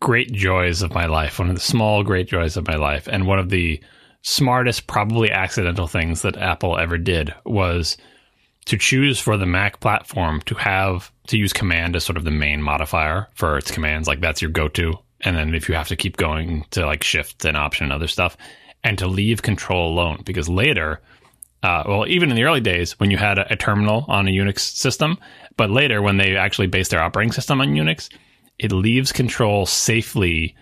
great 0.00 0.30
joys 0.32 0.82
of 0.82 0.92
my 0.92 1.06
life, 1.06 1.38
one 1.38 1.48
of 1.48 1.54
the 1.54 1.60
small 1.60 2.02
great 2.02 2.28
joys 2.28 2.56
of 2.56 2.66
my 2.66 2.76
life, 2.76 3.08
and 3.10 3.26
one 3.26 3.38
of 3.38 3.48
the 3.48 3.80
smartest, 4.22 4.88
probably 4.88 5.30
accidental 5.30 5.86
things 5.86 6.22
that 6.22 6.36
Apple 6.36 6.76
ever 6.78 6.98
did 6.98 7.32
was 7.44 7.96
to 8.66 8.76
choose 8.76 9.18
for 9.18 9.36
the 9.36 9.46
Mac 9.46 9.80
platform 9.80 10.40
to 10.42 10.54
have 10.56 11.12
to 11.28 11.38
use 11.38 11.52
command 11.52 11.96
as 11.96 12.04
sort 12.04 12.16
of 12.16 12.24
the 12.24 12.30
main 12.30 12.60
modifier 12.62 13.28
for 13.34 13.56
its 13.56 13.70
commands. 13.70 14.06
Like 14.06 14.20
that's 14.20 14.42
your 14.42 14.50
go 14.50 14.68
to. 14.68 14.94
And 15.22 15.36
then 15.36 15.54
if 15.54 15.68
you 15.68 15.74
have 15.74 15.88
to 15.88 15.96
keep 15.96 16.16
going 16.16 16.64
to 16.72 16.84
like 16.84 17.02
shift 17.02 17.44
and 17.44 17.56
option 17.56 17.84
and 17.84 17.92
other 17.92 18.08
stuff, 18.08 18.36
and 18.84 18.98
to 18.98 19.06
leave 19.06 19.42
control 19.42 19.92
alone, 19.92 20.22
because 20.24 20.48
later, 20.48 21.00
uh, 21.62 21.82
well, 21.86 22.06
even 22.06 22.30
in 22.30 22.36
the 22.36 22.44
early 22.44 22.60
days 22.60 22.98
when 23.00 23.10
you 23.10 23.16
had 23.16 23.38
a, 23.38 23.52
a 23.52 23.56
terminal 23.56 24.04
on 24.08 24.28
a 24.28 24.30
Unix 24.30 24.60
system, 24.60 25.18
but 25.56 25.70
later 25.70 26.02
when 26.02 26.18
they 26.18 26.36
actually 26.36 26.66
based 26.66 26.90
their 26.90 27.02
operating 27.02 27.32
system 27.32 27.60
on 27.60 27.68
Unix, 27.68 28.08
it 28.58 28.72
leaves 28.72 29.12
control 29.12 29.66
safely 29.66 30.54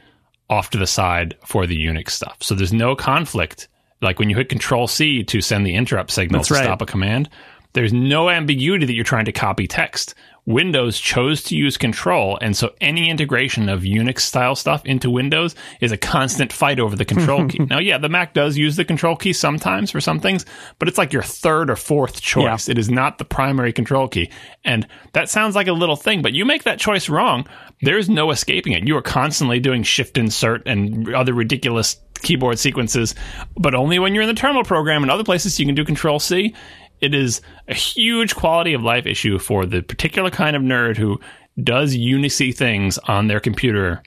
off 0.51 0.71
to 0.71 0.79
the 0.79 0.87
side 0.87 1.37
for 1.45 1.67
the 1.67 1.77
Unix 1.77 2.11
stuff. 2.11 2.37
So 2.41 2.55
there's 2.55 2.73
no 2.73 2.95
conflict. 2.95 3.69
Like 4.03 4.19
when 4.19 4.29
you 4.29 4.37
hit 4.37 4.49
Control 4.51 4.87
C 4.87 5.23
to 5.25 5.41
send 5.41 5.67
the 5.67 5.75
interrupt 5.75 6.11
signal 6.11 6.41
That's 6.41 6.49
to 6.49 6.55
right. 6.55 6.65
stop 6.65 6.83
a 6.83 6.87
command, 6.87 7.31
there's 7.75 7.93
no 7.93 8.31
ambiguity 8.31 8.87
that 8.87 8.95
you're 8.95 9.05
trying 9.05 9.27
to 9.27 9.33
copy 9.33 9.67
text. 9.67 10.15
Windows 10.47 11.01
chose 11.01 11.43
to 11.45 11.57
use 11.57 11.77
control. 11.77 12.39
And 12.41 12.55
so 12.57 12.75
any 12.81 13.09
integration 13.09 13.69
of 13.69 13.81
Unix 13.81 14.21
style 14.21 14.55
stuff 14.55 14.85
into 14.85 15.11
Windows 15.11 15.55
is 15.81 15.91
a 15.91 15.97
constant 15.97 16.53
fight 16.53 16.79
over 16.79 16.97
the 16.97 17.05
control 17.05 17.49
key. 17.49 17.61
Now, 17.65 17.79
yeah, 17.79 17.97
the 17.99 18.11
Mac 18.11 18.35
does 18.35 18.59
use 18.59 18.77
the 18.77 18.85
control 18.85 19.17
key 19.17 19.33
sometimes 19.33 19.91
for 19.91 20.01
some 20.01 20.21
things, 20.21 20.45
but 20.79 20.87
it's 20.87 20.99
like 20.99 21.13
your 21.15 21.23
third 21.23 21.71
or 21.71 21.77
fourth 21.77 22.21
choice. 22.21 22.69
Yeah. 22.69 22.73
It 22.73 22.79
is 22.79 22.91
not 22.91 23.17
the 23.17 23.25
primary 23.25 23.73
control 23.73 24.07
key. 24.07 24.31
And 24.65 24.87
that 25.15 25.31
sounds 25.31 25.57
like 25.57 25.67
a 25.67 25.73
little 25.73 25.97
thing, 25.97 26.21
but 26.21 26.35
you 26.35 26.45
make 26.45 26.65
that 26.65 26.79
choice 26.79 27.09
wrong. 27.09 27.49
There's 27.81 28.09
no 28.09 28.31
escaping 28.31 28.75
it. 28.75 28.87
You 28.87 28.97
are 28.99 29.03
constantly 29.03 29.61
doing 29.61 29.83
shift 29.83 30.19
insert 30.19 30.69
and 30.69 31.15
other 31.15 31.33
ridiculous 31.33 31.97
keyboard 32.25 32.59
sequences, 32.59 33.15
but 33.57 33.75
only 33.75 33.99
when 33.99 34.15
you're 34.15 34.23
in 34.23 34.29
the 34.29 34.35
terminal 34.35 34.65
program 34.65 35.03
and 35.03 35.11
other 35.11 35.25
places 35.25 35.59
you 35.59 35.67
can 35.67 35.75
do 35.75 35.85
control 35.85 36.19
C. 36.19 36.55
It 37.05 37.15
is 37.15 37.43
a 37.69 37.75
huge 37.75 38.35
quality 38.35 38.73
of 38.73 38.83
life 38.83 39.05
issue 39.05 39.39
for 39.39 39.67
the 39.67 39.83
particular 39.83 40.31
kind 40.31 40.57
of 40.57 40.63
nerd 40.63 40.97
who 40.97 41.21
does 41.63 41.95
Unixy 41.95 42.57
things 42.57 42.97
on 42.97 43.27
their 43.27 43.41
computer 43.41 44.03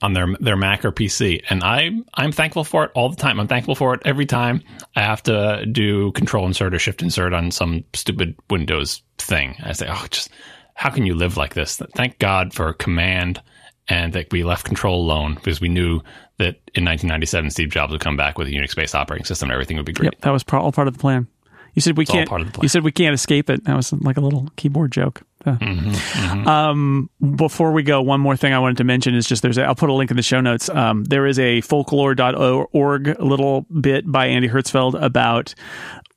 on 0.00 0.12
their 0.12 0.26
their 0.38 0.56
Mac 0.56 0.84
or 0.84 0.92
PC, 0.92 1.42
and 1.50 1.62
I 1.64 1.90
I'm 2.14 2.32
thankful 2.32 2.62
for 2.62 2.84
it 2.84 2.92
all 2.94 3.08
the 3.08 3.16
time. 3.16 3.40
I'm 3.40 3.48
thankful 3.48 3.74
for 3.74 3.94
it 3.94 4.02
every 4.04 4.26
time 4.26 4.62
I 4.94 5.00
have 5.00 5.22
to 5.24 5.66
do 5.66 6.12
Control 6.12 6.46
Insert 6.46 6.74
or 6.74 6.78
Shift 6.78 7.02
Insert 7.02 7.32
on 7.32 7.50
some 7.50 7.84
stupid 7.92 8.36
Windows 8.50 9.02
thing. 9.18 9.56
I 9.62 9.72
say, 9.72 9.88
oh, 9.90 10.06
just 10.10 10.30
how 10.74 10.90
can 10.90 11.06
you 11.06 11.14
live 11.14 11.36
like 11.36 11.54
this? 11.54 11.76
Thank 11.94 12.18
God 12.18 12.54
for 12.54 12.72
Command 12.72 13.42
and 13.88 14.12
that 14.12 14.32
we 14.32 14.44
left 14.44 14.64
Control 14.64 15.00
alone 15.00 15.34
because 15.34 15.60
we 15.60 15.68
knew 15.68 16.00
that 16.38 16.54
in 16.74 16.84
1997 16.84 17.50
Steve 17.50 17.70
Jobs 17.70 17.92
would 17.92 18.00
come 18.00 18.16
back 18.16 18.38
with 18.38 18.48
a 18.48 18.52
Unix-based 18.52 18.94
operating 18.94 19.24
system 19.24 19.46
and 19.46 19.52
everything 19.52 19.76
would 19.76 19.86
be 19.86 19.92
great. 19.92 20.12
Yep, 20.12 20.20
that 20.22 20.30
was 20.30 20.44
all 20.52 20.72
part 20.72 20.88
of 20.88 20.94
the 20.94 21.00
plan. 21.00 21.26
You 21.74 21.80
said 21.82 21.96
we 21.96 22.04
all 22.06 22.14
can't. 22.14 22.28
part 22.28 22.40
of 22.42 22.46
the 22.48 22.52
plan. 22.52 22.62
You 22.64 22.68
said 22.68 22.82
we 22.84 22.92
can't 22.92 23.14
escape 23.14 23.48
it. 23.50 23.64
That 23.64 23.74
was 23.76 23.92
like 23.92 24.16
a 24.16 24.20
little 24.20 24.48
keyboard 24.56 24.92
joke. 24.92 25.22
Uh, 25.46 25.52
Mm-hmm, 25.56 26.46
Um, 26.46 27.10
before 27.36 27.72
we 27.72 27.82
go, 27.82 28.00
one 28.02 28.20
more 28.20 28.36
thing 28.36 28.52
I 28.52 28.58
wanted 28.58 28.76
to 28.76 28.84
mention 28.84 29.14
is 29.14 29.26
just 29.26 29.42
there's. 29.42 29.58
A, 29.58 29.64
I'll 29.64 29.74
put 29.74 29.90
a 29.90 29.92
link 29.94 30.10
in 30.10 30.16
the 30.16 30.22
show 30.22 30.40
notes. 30.40 30.68
Um, 30.68 31.04
there 31.04 31.26
is 31.26 31.38
a 31.38 31.60
folklore.org 31.62 33.20
little 33.20 33.62
bit 33.80 34.10
by 34.10 34.26
Andy 34.26 34.48
Hertzfeld 34.48 35.00
about 35.02 35.54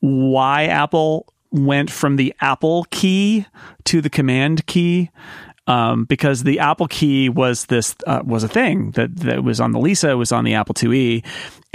why 0.02 0.66
Apple 0.66 1.26
went 1.52 1.90
from 1.90 2.18
the 2.18 2.34
Apple 2.42 2.86
key 2.92 3.46
to 3.86 4.02
the 4.02 4.10
Command 4.10 4.66
key. 4.68 5.10
Um, 5.68 6.06
because 6.06 6.44
the 6.44 6.60
Apple 6.60 6.88
key 6.88 7.28
was 7.28 7.66
this 7.66 7.96
uh, 8.06 8.22
was 8.24 8.44
a 8.44 8.48
thing 8.48 8.92
that 8.92 9.16
that 9.18 9.44
was 9.44 9.60
on 9.60 9.72
the 9.72 9.80
Lisa, 9.80 10.16
was 10.16 10.32
on 10.32 10.44
the 10.44 10.54
Apple 10.54 10.76
IIe, 10.76 11.24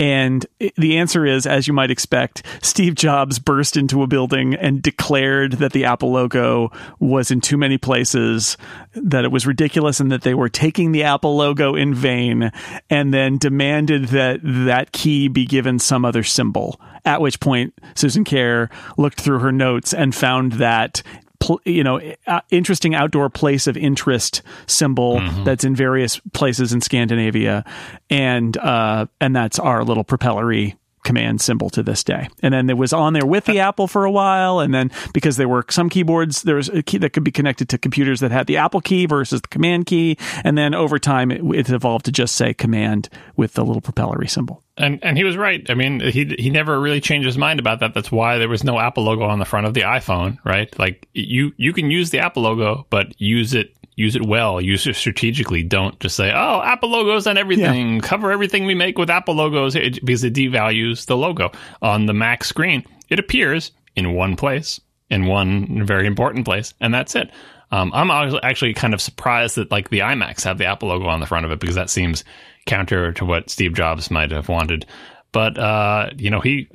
and 0.00 0.46
the 0.76 0.96
answer 0.96 1.26
is, 1.26 1.46
as 1.46 1.68
you 1.68 1.74
might 1.74 1.90
expect, 1.90 2.42
Steve 2.62 2.94
Jobs 2.94 3.38
burst 3.38 3.76
into 3.76 4.02
a 4.02 4.06
building 4.06 4.54
and 4.54 4.80
declared 4.80 5.52
that 5.54 5.72
the 5.74 5.84
Apple 5.84 6.10
logo 6.10 6.72
was 7.00 7.30
in 7.30 7.42
too 7.42 7.58
many 7.58 7.76
places, 7.76 8.56
that 8.94 9.26
it 9.26 9.30
was 9.30 9.46
ridiculous, 9.46 10.00
and 10.00 10.10
that 10.10 10.22
they 10.22 10.32
were 10.32 10.48
taking 10.48 10.92
the 10.92 11.02
Apple 11.02 11.36
logo 11.36 11.74
in 11.74 11.92
vain, 11.92 12.50
and 12.88 13.12
then 13.12 13.36
demanded 13.36 14.06
that 14.06 14.40
that 14.42 14.92
key 14.92 15.28
be 15.28 15.44
given 15.44 15.78
some 15.78 16.06
other 16.06 16.22
symbol. 16.22 16.80
At 17.04 17.20
which 17.20 17.38
point, 17.38 17.74
Susan 17.94 18.24
Kare 18.24 18.70
looked 18.96 19.20
through 19.20 19.40
her 19.40 19.52
notes 19.52 19.92
and 19.92 20.14
found 20.14 20.52
that 20.52 21.02
pl- 21.40 21.60
you 21.64 21.82
know 21.82 22.00
uh, 22.26 22.40
interesting 22.50 22.94
outdoor 22.94 23.28
place 23.28 23.66
of 23.66 23.76
interest 23.76 24.42
symbol 24.66 25.20
that's 25.44 25.64
in 25.64 25.74
various 25.74 26.20
places 26.32 26.72
in 26.72 26.80
Scandinavia. 26.80 27.64
And 28.08 28.56
uh 28.58 29.06
and 29.20 29.34
that's 29.34 29.58
our 29.58 29.84
little 29.84 30.04
propellery 30.04 30.76
command 31.02 31.40
symbol 31.40 31.70
to 31.70 31.82
this 31.82 32.04
day. 32.04 32.28
And 32.42 32.52
then 32.52 32.68
it 32.68 32.76
was 32.76 32.92
on 32.92 33.14
there 33.14 33.24
with 33.24 33.46
the 33.46 33.60
apple 33.60 33.88
for 33.88 34.04
a 34.04 34.10
while. 34.10 34.60
And 34.60 34.74
then 34.74 34.90
because 35.14 35.38
there 35.38 35.48
were 35.48 35.64
some 35.70 35.88
keyboards 35.88 36.42
there 36.42 36.56
was 36.56 36.68
a 36.68 36.82
key 36.82 36.98
that 36.98 37.14
could 37.14 37.24
be 37.24 37.32
connected 37.32 37.70
to 37.70 37.78
computers 37.78 38.20
that 38.20 38.30
had 38.30 38.46
the 38.46 38.58
apple 38.58 38.82
key 38.82 39.06
versus 39.06 39.40
the 39.40 39.48
command 39.48 39.86
key. 39.86 40.18
And 40.44 40.58
then 40.58 40.74
over 40.74 40.98
time 40.98 41.30
it, 41.30 41.42
it 41.54 41.70
evolved 41.70 42.04
to 42.04 42.12
just 42.12 42.36
say 42.36 42.52
command 42.52 43.08
with 43.34 43.54
the 43.54 43.64
little 43.64 43.80
propellery 43.80 44.28
symbol 44.28 44.62
And 44.80 44.98
and 45.02 45.16
he 45.16 45.24
was 45.24 45.36
right. 45.36 45.68
I 45.68 45.74
mean, 45.74 46.00
he 46.00 46.34
he 46.38 46.50
never 46.50 46.80
really 46.80 47.00
changed 47.00 47.26
his 47.26 47.36
mind 47.38 47.60
about 47.60 47.80
that. 47.80 47.92
That's 47.94 48.10
why 48.10 48.38
there 48.38 48.48
was 48.48 48.64
no 48.64 48.78
Apple 48.78 49.04
logo 49.04 49.24
on 49.24 49.38
the 49.38 49.44
front 49.44 49.66
of 49.66 49.74
the 49.74 49.82
iPhone, 49.82 50.38
right? 50.44 50.76
Like 50.78 51.06
you 51.12 51.52
you 51.56 51.72
can 51.72 51.90
use 51.90 52.10
the 52.10 52.20
Apple 52.20 52.42
logo, 52.42 52.86
but 52.90 53.20
use 53.20 53.52
it 53.54 53.74
use 53.96 54.16
it 54.16 54.24
well, 54.26 54.60
use 54.60 54.86
it 54.86 54.96
strategically. 54.96 55.62
Don't 55.62 56.00
just 56.00 56.16
say, 56.16 56.32
"Oh, 56.34 56.62
Apple 56.64 56.88
logos 56.88 57.26
on 57.26 57.36
everything. 57.36 58.00
Cover 58.00 58.32
everything 58.32 58.64
we 58.64 58.74
make 58.74 58.96
with 58.96 59.10
Apple 59.10 59.34
logos," 59.34 59.74
it, 59.76 60.04
because 60.04 60.24
it 60.24 60.32
devalues 60.32 61.04
the 61.06 61.16
logo 61.16 61.52
on 61.82 62.06
the 62.06 62.14
Mac 62.14 62.42
screen. 62.44 62.82
It 63.10 63.18
appears 63.18 63.72
in 63.96 64.14
one 64.14 64.36
place, 64.36 64.80
in 65.10 65.26
one 65.26 65.84
very 65.84 66.06
important 66.06 66.46
place, 66.46 66.72
and 66.80 66.94
that's 66.94 67.14
it. 67.14 67.30
Um, 67.72 67.92
I'm 67.94 68.10
actually- 68.10 68.42
actually 68.42 68.74
kind 68.74 68.94
of 68.94 69.00
surprised 69.00 69.56
that 69.56 69.70
like 69.70 69.90
the 69.90 70.00
iMacs 70.00 70.44
have 70.44 70.58
the 70.58 70.66
Apple 70.66 70.88
logo 70.88 71.06
on 71.06 71.20
the 71.20 71.26
front 71.26 71.44
of 71.46 71.52
it 71.52 71.60
because 71.60 71.76
that 71.76 71.90
seems 71.90 72.24
counter 72.66 73.12
to 73.12 73.24
what 73.24 73.50
Steve 73.50 73.74
Jobs 73.74 74.10
might 74.10 74.30
have 74.30 74.48
wanted. 74.48 74.86
But 75.32 75.58
uh, 75.58 76.10
you 76.16 76.30
know, 76.30 76.40
he 76.40 76.68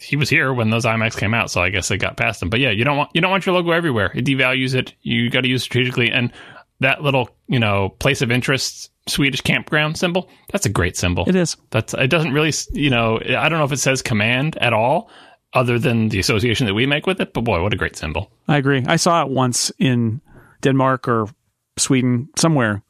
he 0.00 0.16
was 0.16 0.28
here 0.28 0.52
when 0.52 0.70
those 0.70 0.84
iMacs 0.84 1.16
came 1.16 1.34
out, 1.34 1.50
so 1.50 1.62
I 1.62 1.70
guess 1.70 1.90
it 1.90 1.98
got 1.98 2.16
past 2.16 2.42
him. 2.42 2.50
But 2.50 2.60
yeah, 2.60 2.70
you 2.70 2.84
don't 2.84 2.96
want 2.96 3.10
you 3.14 3.20
don't 3.20 3.30
want 3.30 3.46
your 3.46 3.54
logo 3.54 3.70
everywhere. 3.70 4.10
It 4.14 4.24
devalues 4.24 4.74
it. 4.74 4.94
You 5.02 5.30
got 5.30 5.42
to 5.42 5.48
use 5.48 5.62
strategically. 5.62 6.10
And 6.10 6.32
that 6.80 7.02
little 7.02 7.30
you 7.46 7.60
know 7.60 7.90
place 8.00 8.22
of 8.22 8.32
interest 8.32 8.90
Swedish 9.08 9.40
campground 9.40 9.96
symbol 9.96 10.28
that's 10.50 10.66
a 10.66 10.68
great 10.68 10.96
symbol. 10.96 11.24
it 11.28 11.36
is 11.36 11.56
That's 11.70 11.94
it 11.94 12.08
doesn't 12.08 12.32
really 12.32 12.52
you 12.72 12.90
know 12.90 13.20
I 13.20 13.48
don't 13.48 13.58
know 13.58 13.64
if 13.64 13.72
it 13.72 13.78
says 13.78 14.02
command 14.02 14.56
at 14.60 14.72
all, 14.72 15.10
other 15.54 15.78
than 15.78 16.08
the 16.08 16.18
association 16.18 16.66
that 16.66 16.74
we 16.74 16.86
make 16.86 17.06
with 17.06 17.20
it. 17.20 17.32
But 17.32 17.44
boy, 17.44 17.62
what 17.62 17.72
a 17.72 17.76
great 17.76 17.96
symbol. 17.96 18.32
I 18.48 18.56
agree. 18.56 18.84
I 18.86 18.96
saw 18.96 19.22
it 19.22 19.30
once 19.30 19.70
in 19.78 20.20
Denmark 20.60 21.08
or 21.08 21.28
Sweden, 21.78 22.28
somewhere. 22.36 22.82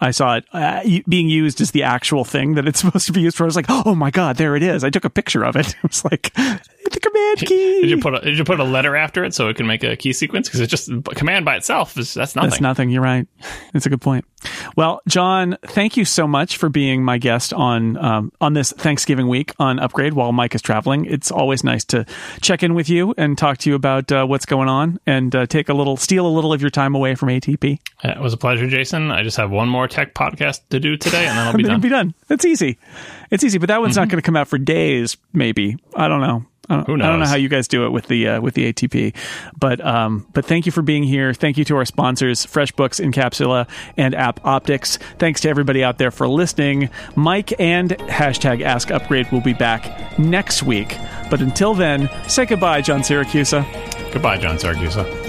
I 0.00 0.12
saw 0.12 0.36
it 0.36 0.44
uh, 0.52 0.82
being 1.08 1.28
used 1.28 1.60
as 1.60 1.72
the 1.72 1.82
actual 1.82 2.24
thing 2.24 2.54
that 2.54 2.68
it's 2.68 2.80
supposed 2.84 3.06
to 3.06 3.12
be 3.12 3.20
used 3.20 3.36
for. 3.36 3.44
I 3.44 3.46
was 3.46 3.56
like, 3.56 3.66
"Oh 3.68 3.94
my 3.94 4.10
god, 4.10 4.36
there 4.36 4.54
it 4.56 4.62
is!" 4.62 4.84
I 4.84 4.90
took 4.90 5.04
a 5.04 5.10
picture 5.10 5.44
of 5.44 5.56
it. 5.56 5.74
It 5.84 5.90
was 5.90 6.04
like 6.04 6.32
the 6.34 7.00
command 7.00 7.38
key. 7.48 7.80
Did 7.82 7.90
you 7.90 7.98
put 7.98 8.14
a, 8.14 8.20
did 8.20 8.38
you 8.38 8.44
put 8.44 8.60
a 8.60 8.64
letter 8.64 8.96
after 8.96 9.24
it 9.24 9.34
so 9.34 9.48
it 9.48 9.56
can 9.56 9.66
make 9.66 9.84
a 9.84 9.96
key 9.96 10.12
sequence? 10.12 10.48
Because 10.48 10.60
it's 10.60 10.70
just 10.70 10.90
command 11.14 11.44
by 11.44 11.56
itself 11.56 11.96
is 11.98 12.14
that's 12.14 12.34
nothing. 12.36 12.50
That's 12.50 12.60
nothing. 12.60 12.90
You're 12.90 13.02
right. 13.02 13.26
It's 13.74 13.86
a 13.86 13.90
good 13.90 14.00
point. 14.00 14.24
Well, 14.76 15.00
John, 15.08 15.56
thank 15.62 15.96
you 15.96 16.04
so 16.04 16.26
much 16.28 16.56
for 16.56 16.68
being 16.68 17.04
my 17.04 17.18
guest 17.18 17.52
on 17.52 17.96
um, 17.96 18.32
on 18.40 18.52
this 18.54 18.72
Thanksgiving 18.72 19.28
week 19.28 19.52
on 19.58 19.78
Upgrade 19.78 20.12
while 20.12 20.32
Mike 20.32 20.54
is 20.54 20.62
traveling. 20.62 21.04
It's 21.06 21.30
always 21.30 21.64
nice 21.64 21.84
to 21.86 22.06
check 22.40 22.62
in 22.62 22.74
with 22.74 22.88
you 22.88 23.14
and 23.18 23.36
talk 23.36 23.58
to 23.58 23.70
you 23.70 23.74
about 23.76 24.12
uh, 24.12 24.24
what's 24.26 24.46
going 24.46 24.68
on 24.68 25.00
and 25.06 25.34
uh, 25.34 25.46
take 25.46 25.68
a 25.68 25.74
little, 25.74 25.96
steal 25.96 26.26
a 26.26 26.28
little 26.28 26.52
of 26.52 26.60
your 26.60 26.70
time 26.70 26.94
away 26.94 27.14
from 27.14 27.28
ATP. 27.30 27.78
It 28.04 28.20
was 28.20 28.32
a 28.32 28.36
pleasure, 28.36 28.68
Jason. 28.68 29.10
I 29.10 29.22
just 29.22 29.36
have 29.36 29.50
one 29.50 29.68
more 29.68 29.88
tech 29.88 30.14
podcast 30.14 30.60
to 30.70 30.78
do 30.78 30.96
today, 30.96 31.26
and 31.26 31.36
then 31.36 31.46
I'll 31.46 31.56
be 31.56 31.62
done. 31.64 31.80
be 31.80 31.88
done. 31.88 32.14
It's 32.28 32.44
easy. 32.44 32.78
It's 33.30 33.42
easy, 33.42 33.58
but 33.58 33.66
that 33.68 33.80
one's 33.80 33.96
not 33.96 34.08
going 34.08 34.22
to 34.22 34.26
come 34.26 34.36
out 34.36 34.48
for 34.48 34.58
days. 34.58 35.16
Maybe 35.32 35.76
I 35.94 36.08
don't 36.08 36.20
know. 36.20 36.44
I 36.68 36.76
don't, 36.76 36.86
Who 36.86 36.94
I 36.94 37.08
don't 37.08 37.20
know 37.20 37.26
how 37.26 37.36
you 37.36 37.48
guys 37.48 37.66
do 37.66 37.86
it 37.86 37.90
with 37.90 38.08
the 38.08 38.28
uh, 38.28 38.40
with 38.40 38.54
the 38.54 38.72
ATP, 38.72 39.14
but 39.58 39.84
um, 39.84 40.26
but 40.32 40.44
thank 40.44 40.66
you 40.66 40.72
for 40.72 40.82
being 40.82 41.02
here. 41.02 41.32
Thank 41.32 41.56
you 41.56 41.64
to 41.64 41.76
our 41.76 41.84
sponsors, 41.84 42.44
FreshBooks, 42.44 43.02
Incapsula, 43.04 43.68
and 43.96 44.14
AppOptics. 44.14 44.98
Thanks 45.18 45.40
to 45.42 45.48
everybody 45.48 45.82
out 45.82 45.98
there 45.98 46.10
for 46.10 46.28
listening. 46.28 46.90
Mike 47.16 47.58
and 47.58 47.90
hashtag 47.90 48.62
Ask 48.62 48.90
Upgrade 48.90 49.30
will 49.32 49.40
be 49.40 49.54
back 49.54 50.18
next 50.18 50.62
week. 50.62 50.96
But 51.30 51.40
until 51.40 51.74
then, 51.74 52.10
say 52.28 52.44
goodbye, 52.44 52.82
John 52.82 53.00
Siracusa. 53.00 53.64
Goodbye, 54.12 54.38
John 54.38 54.56
Siracusa. 54.56 55.28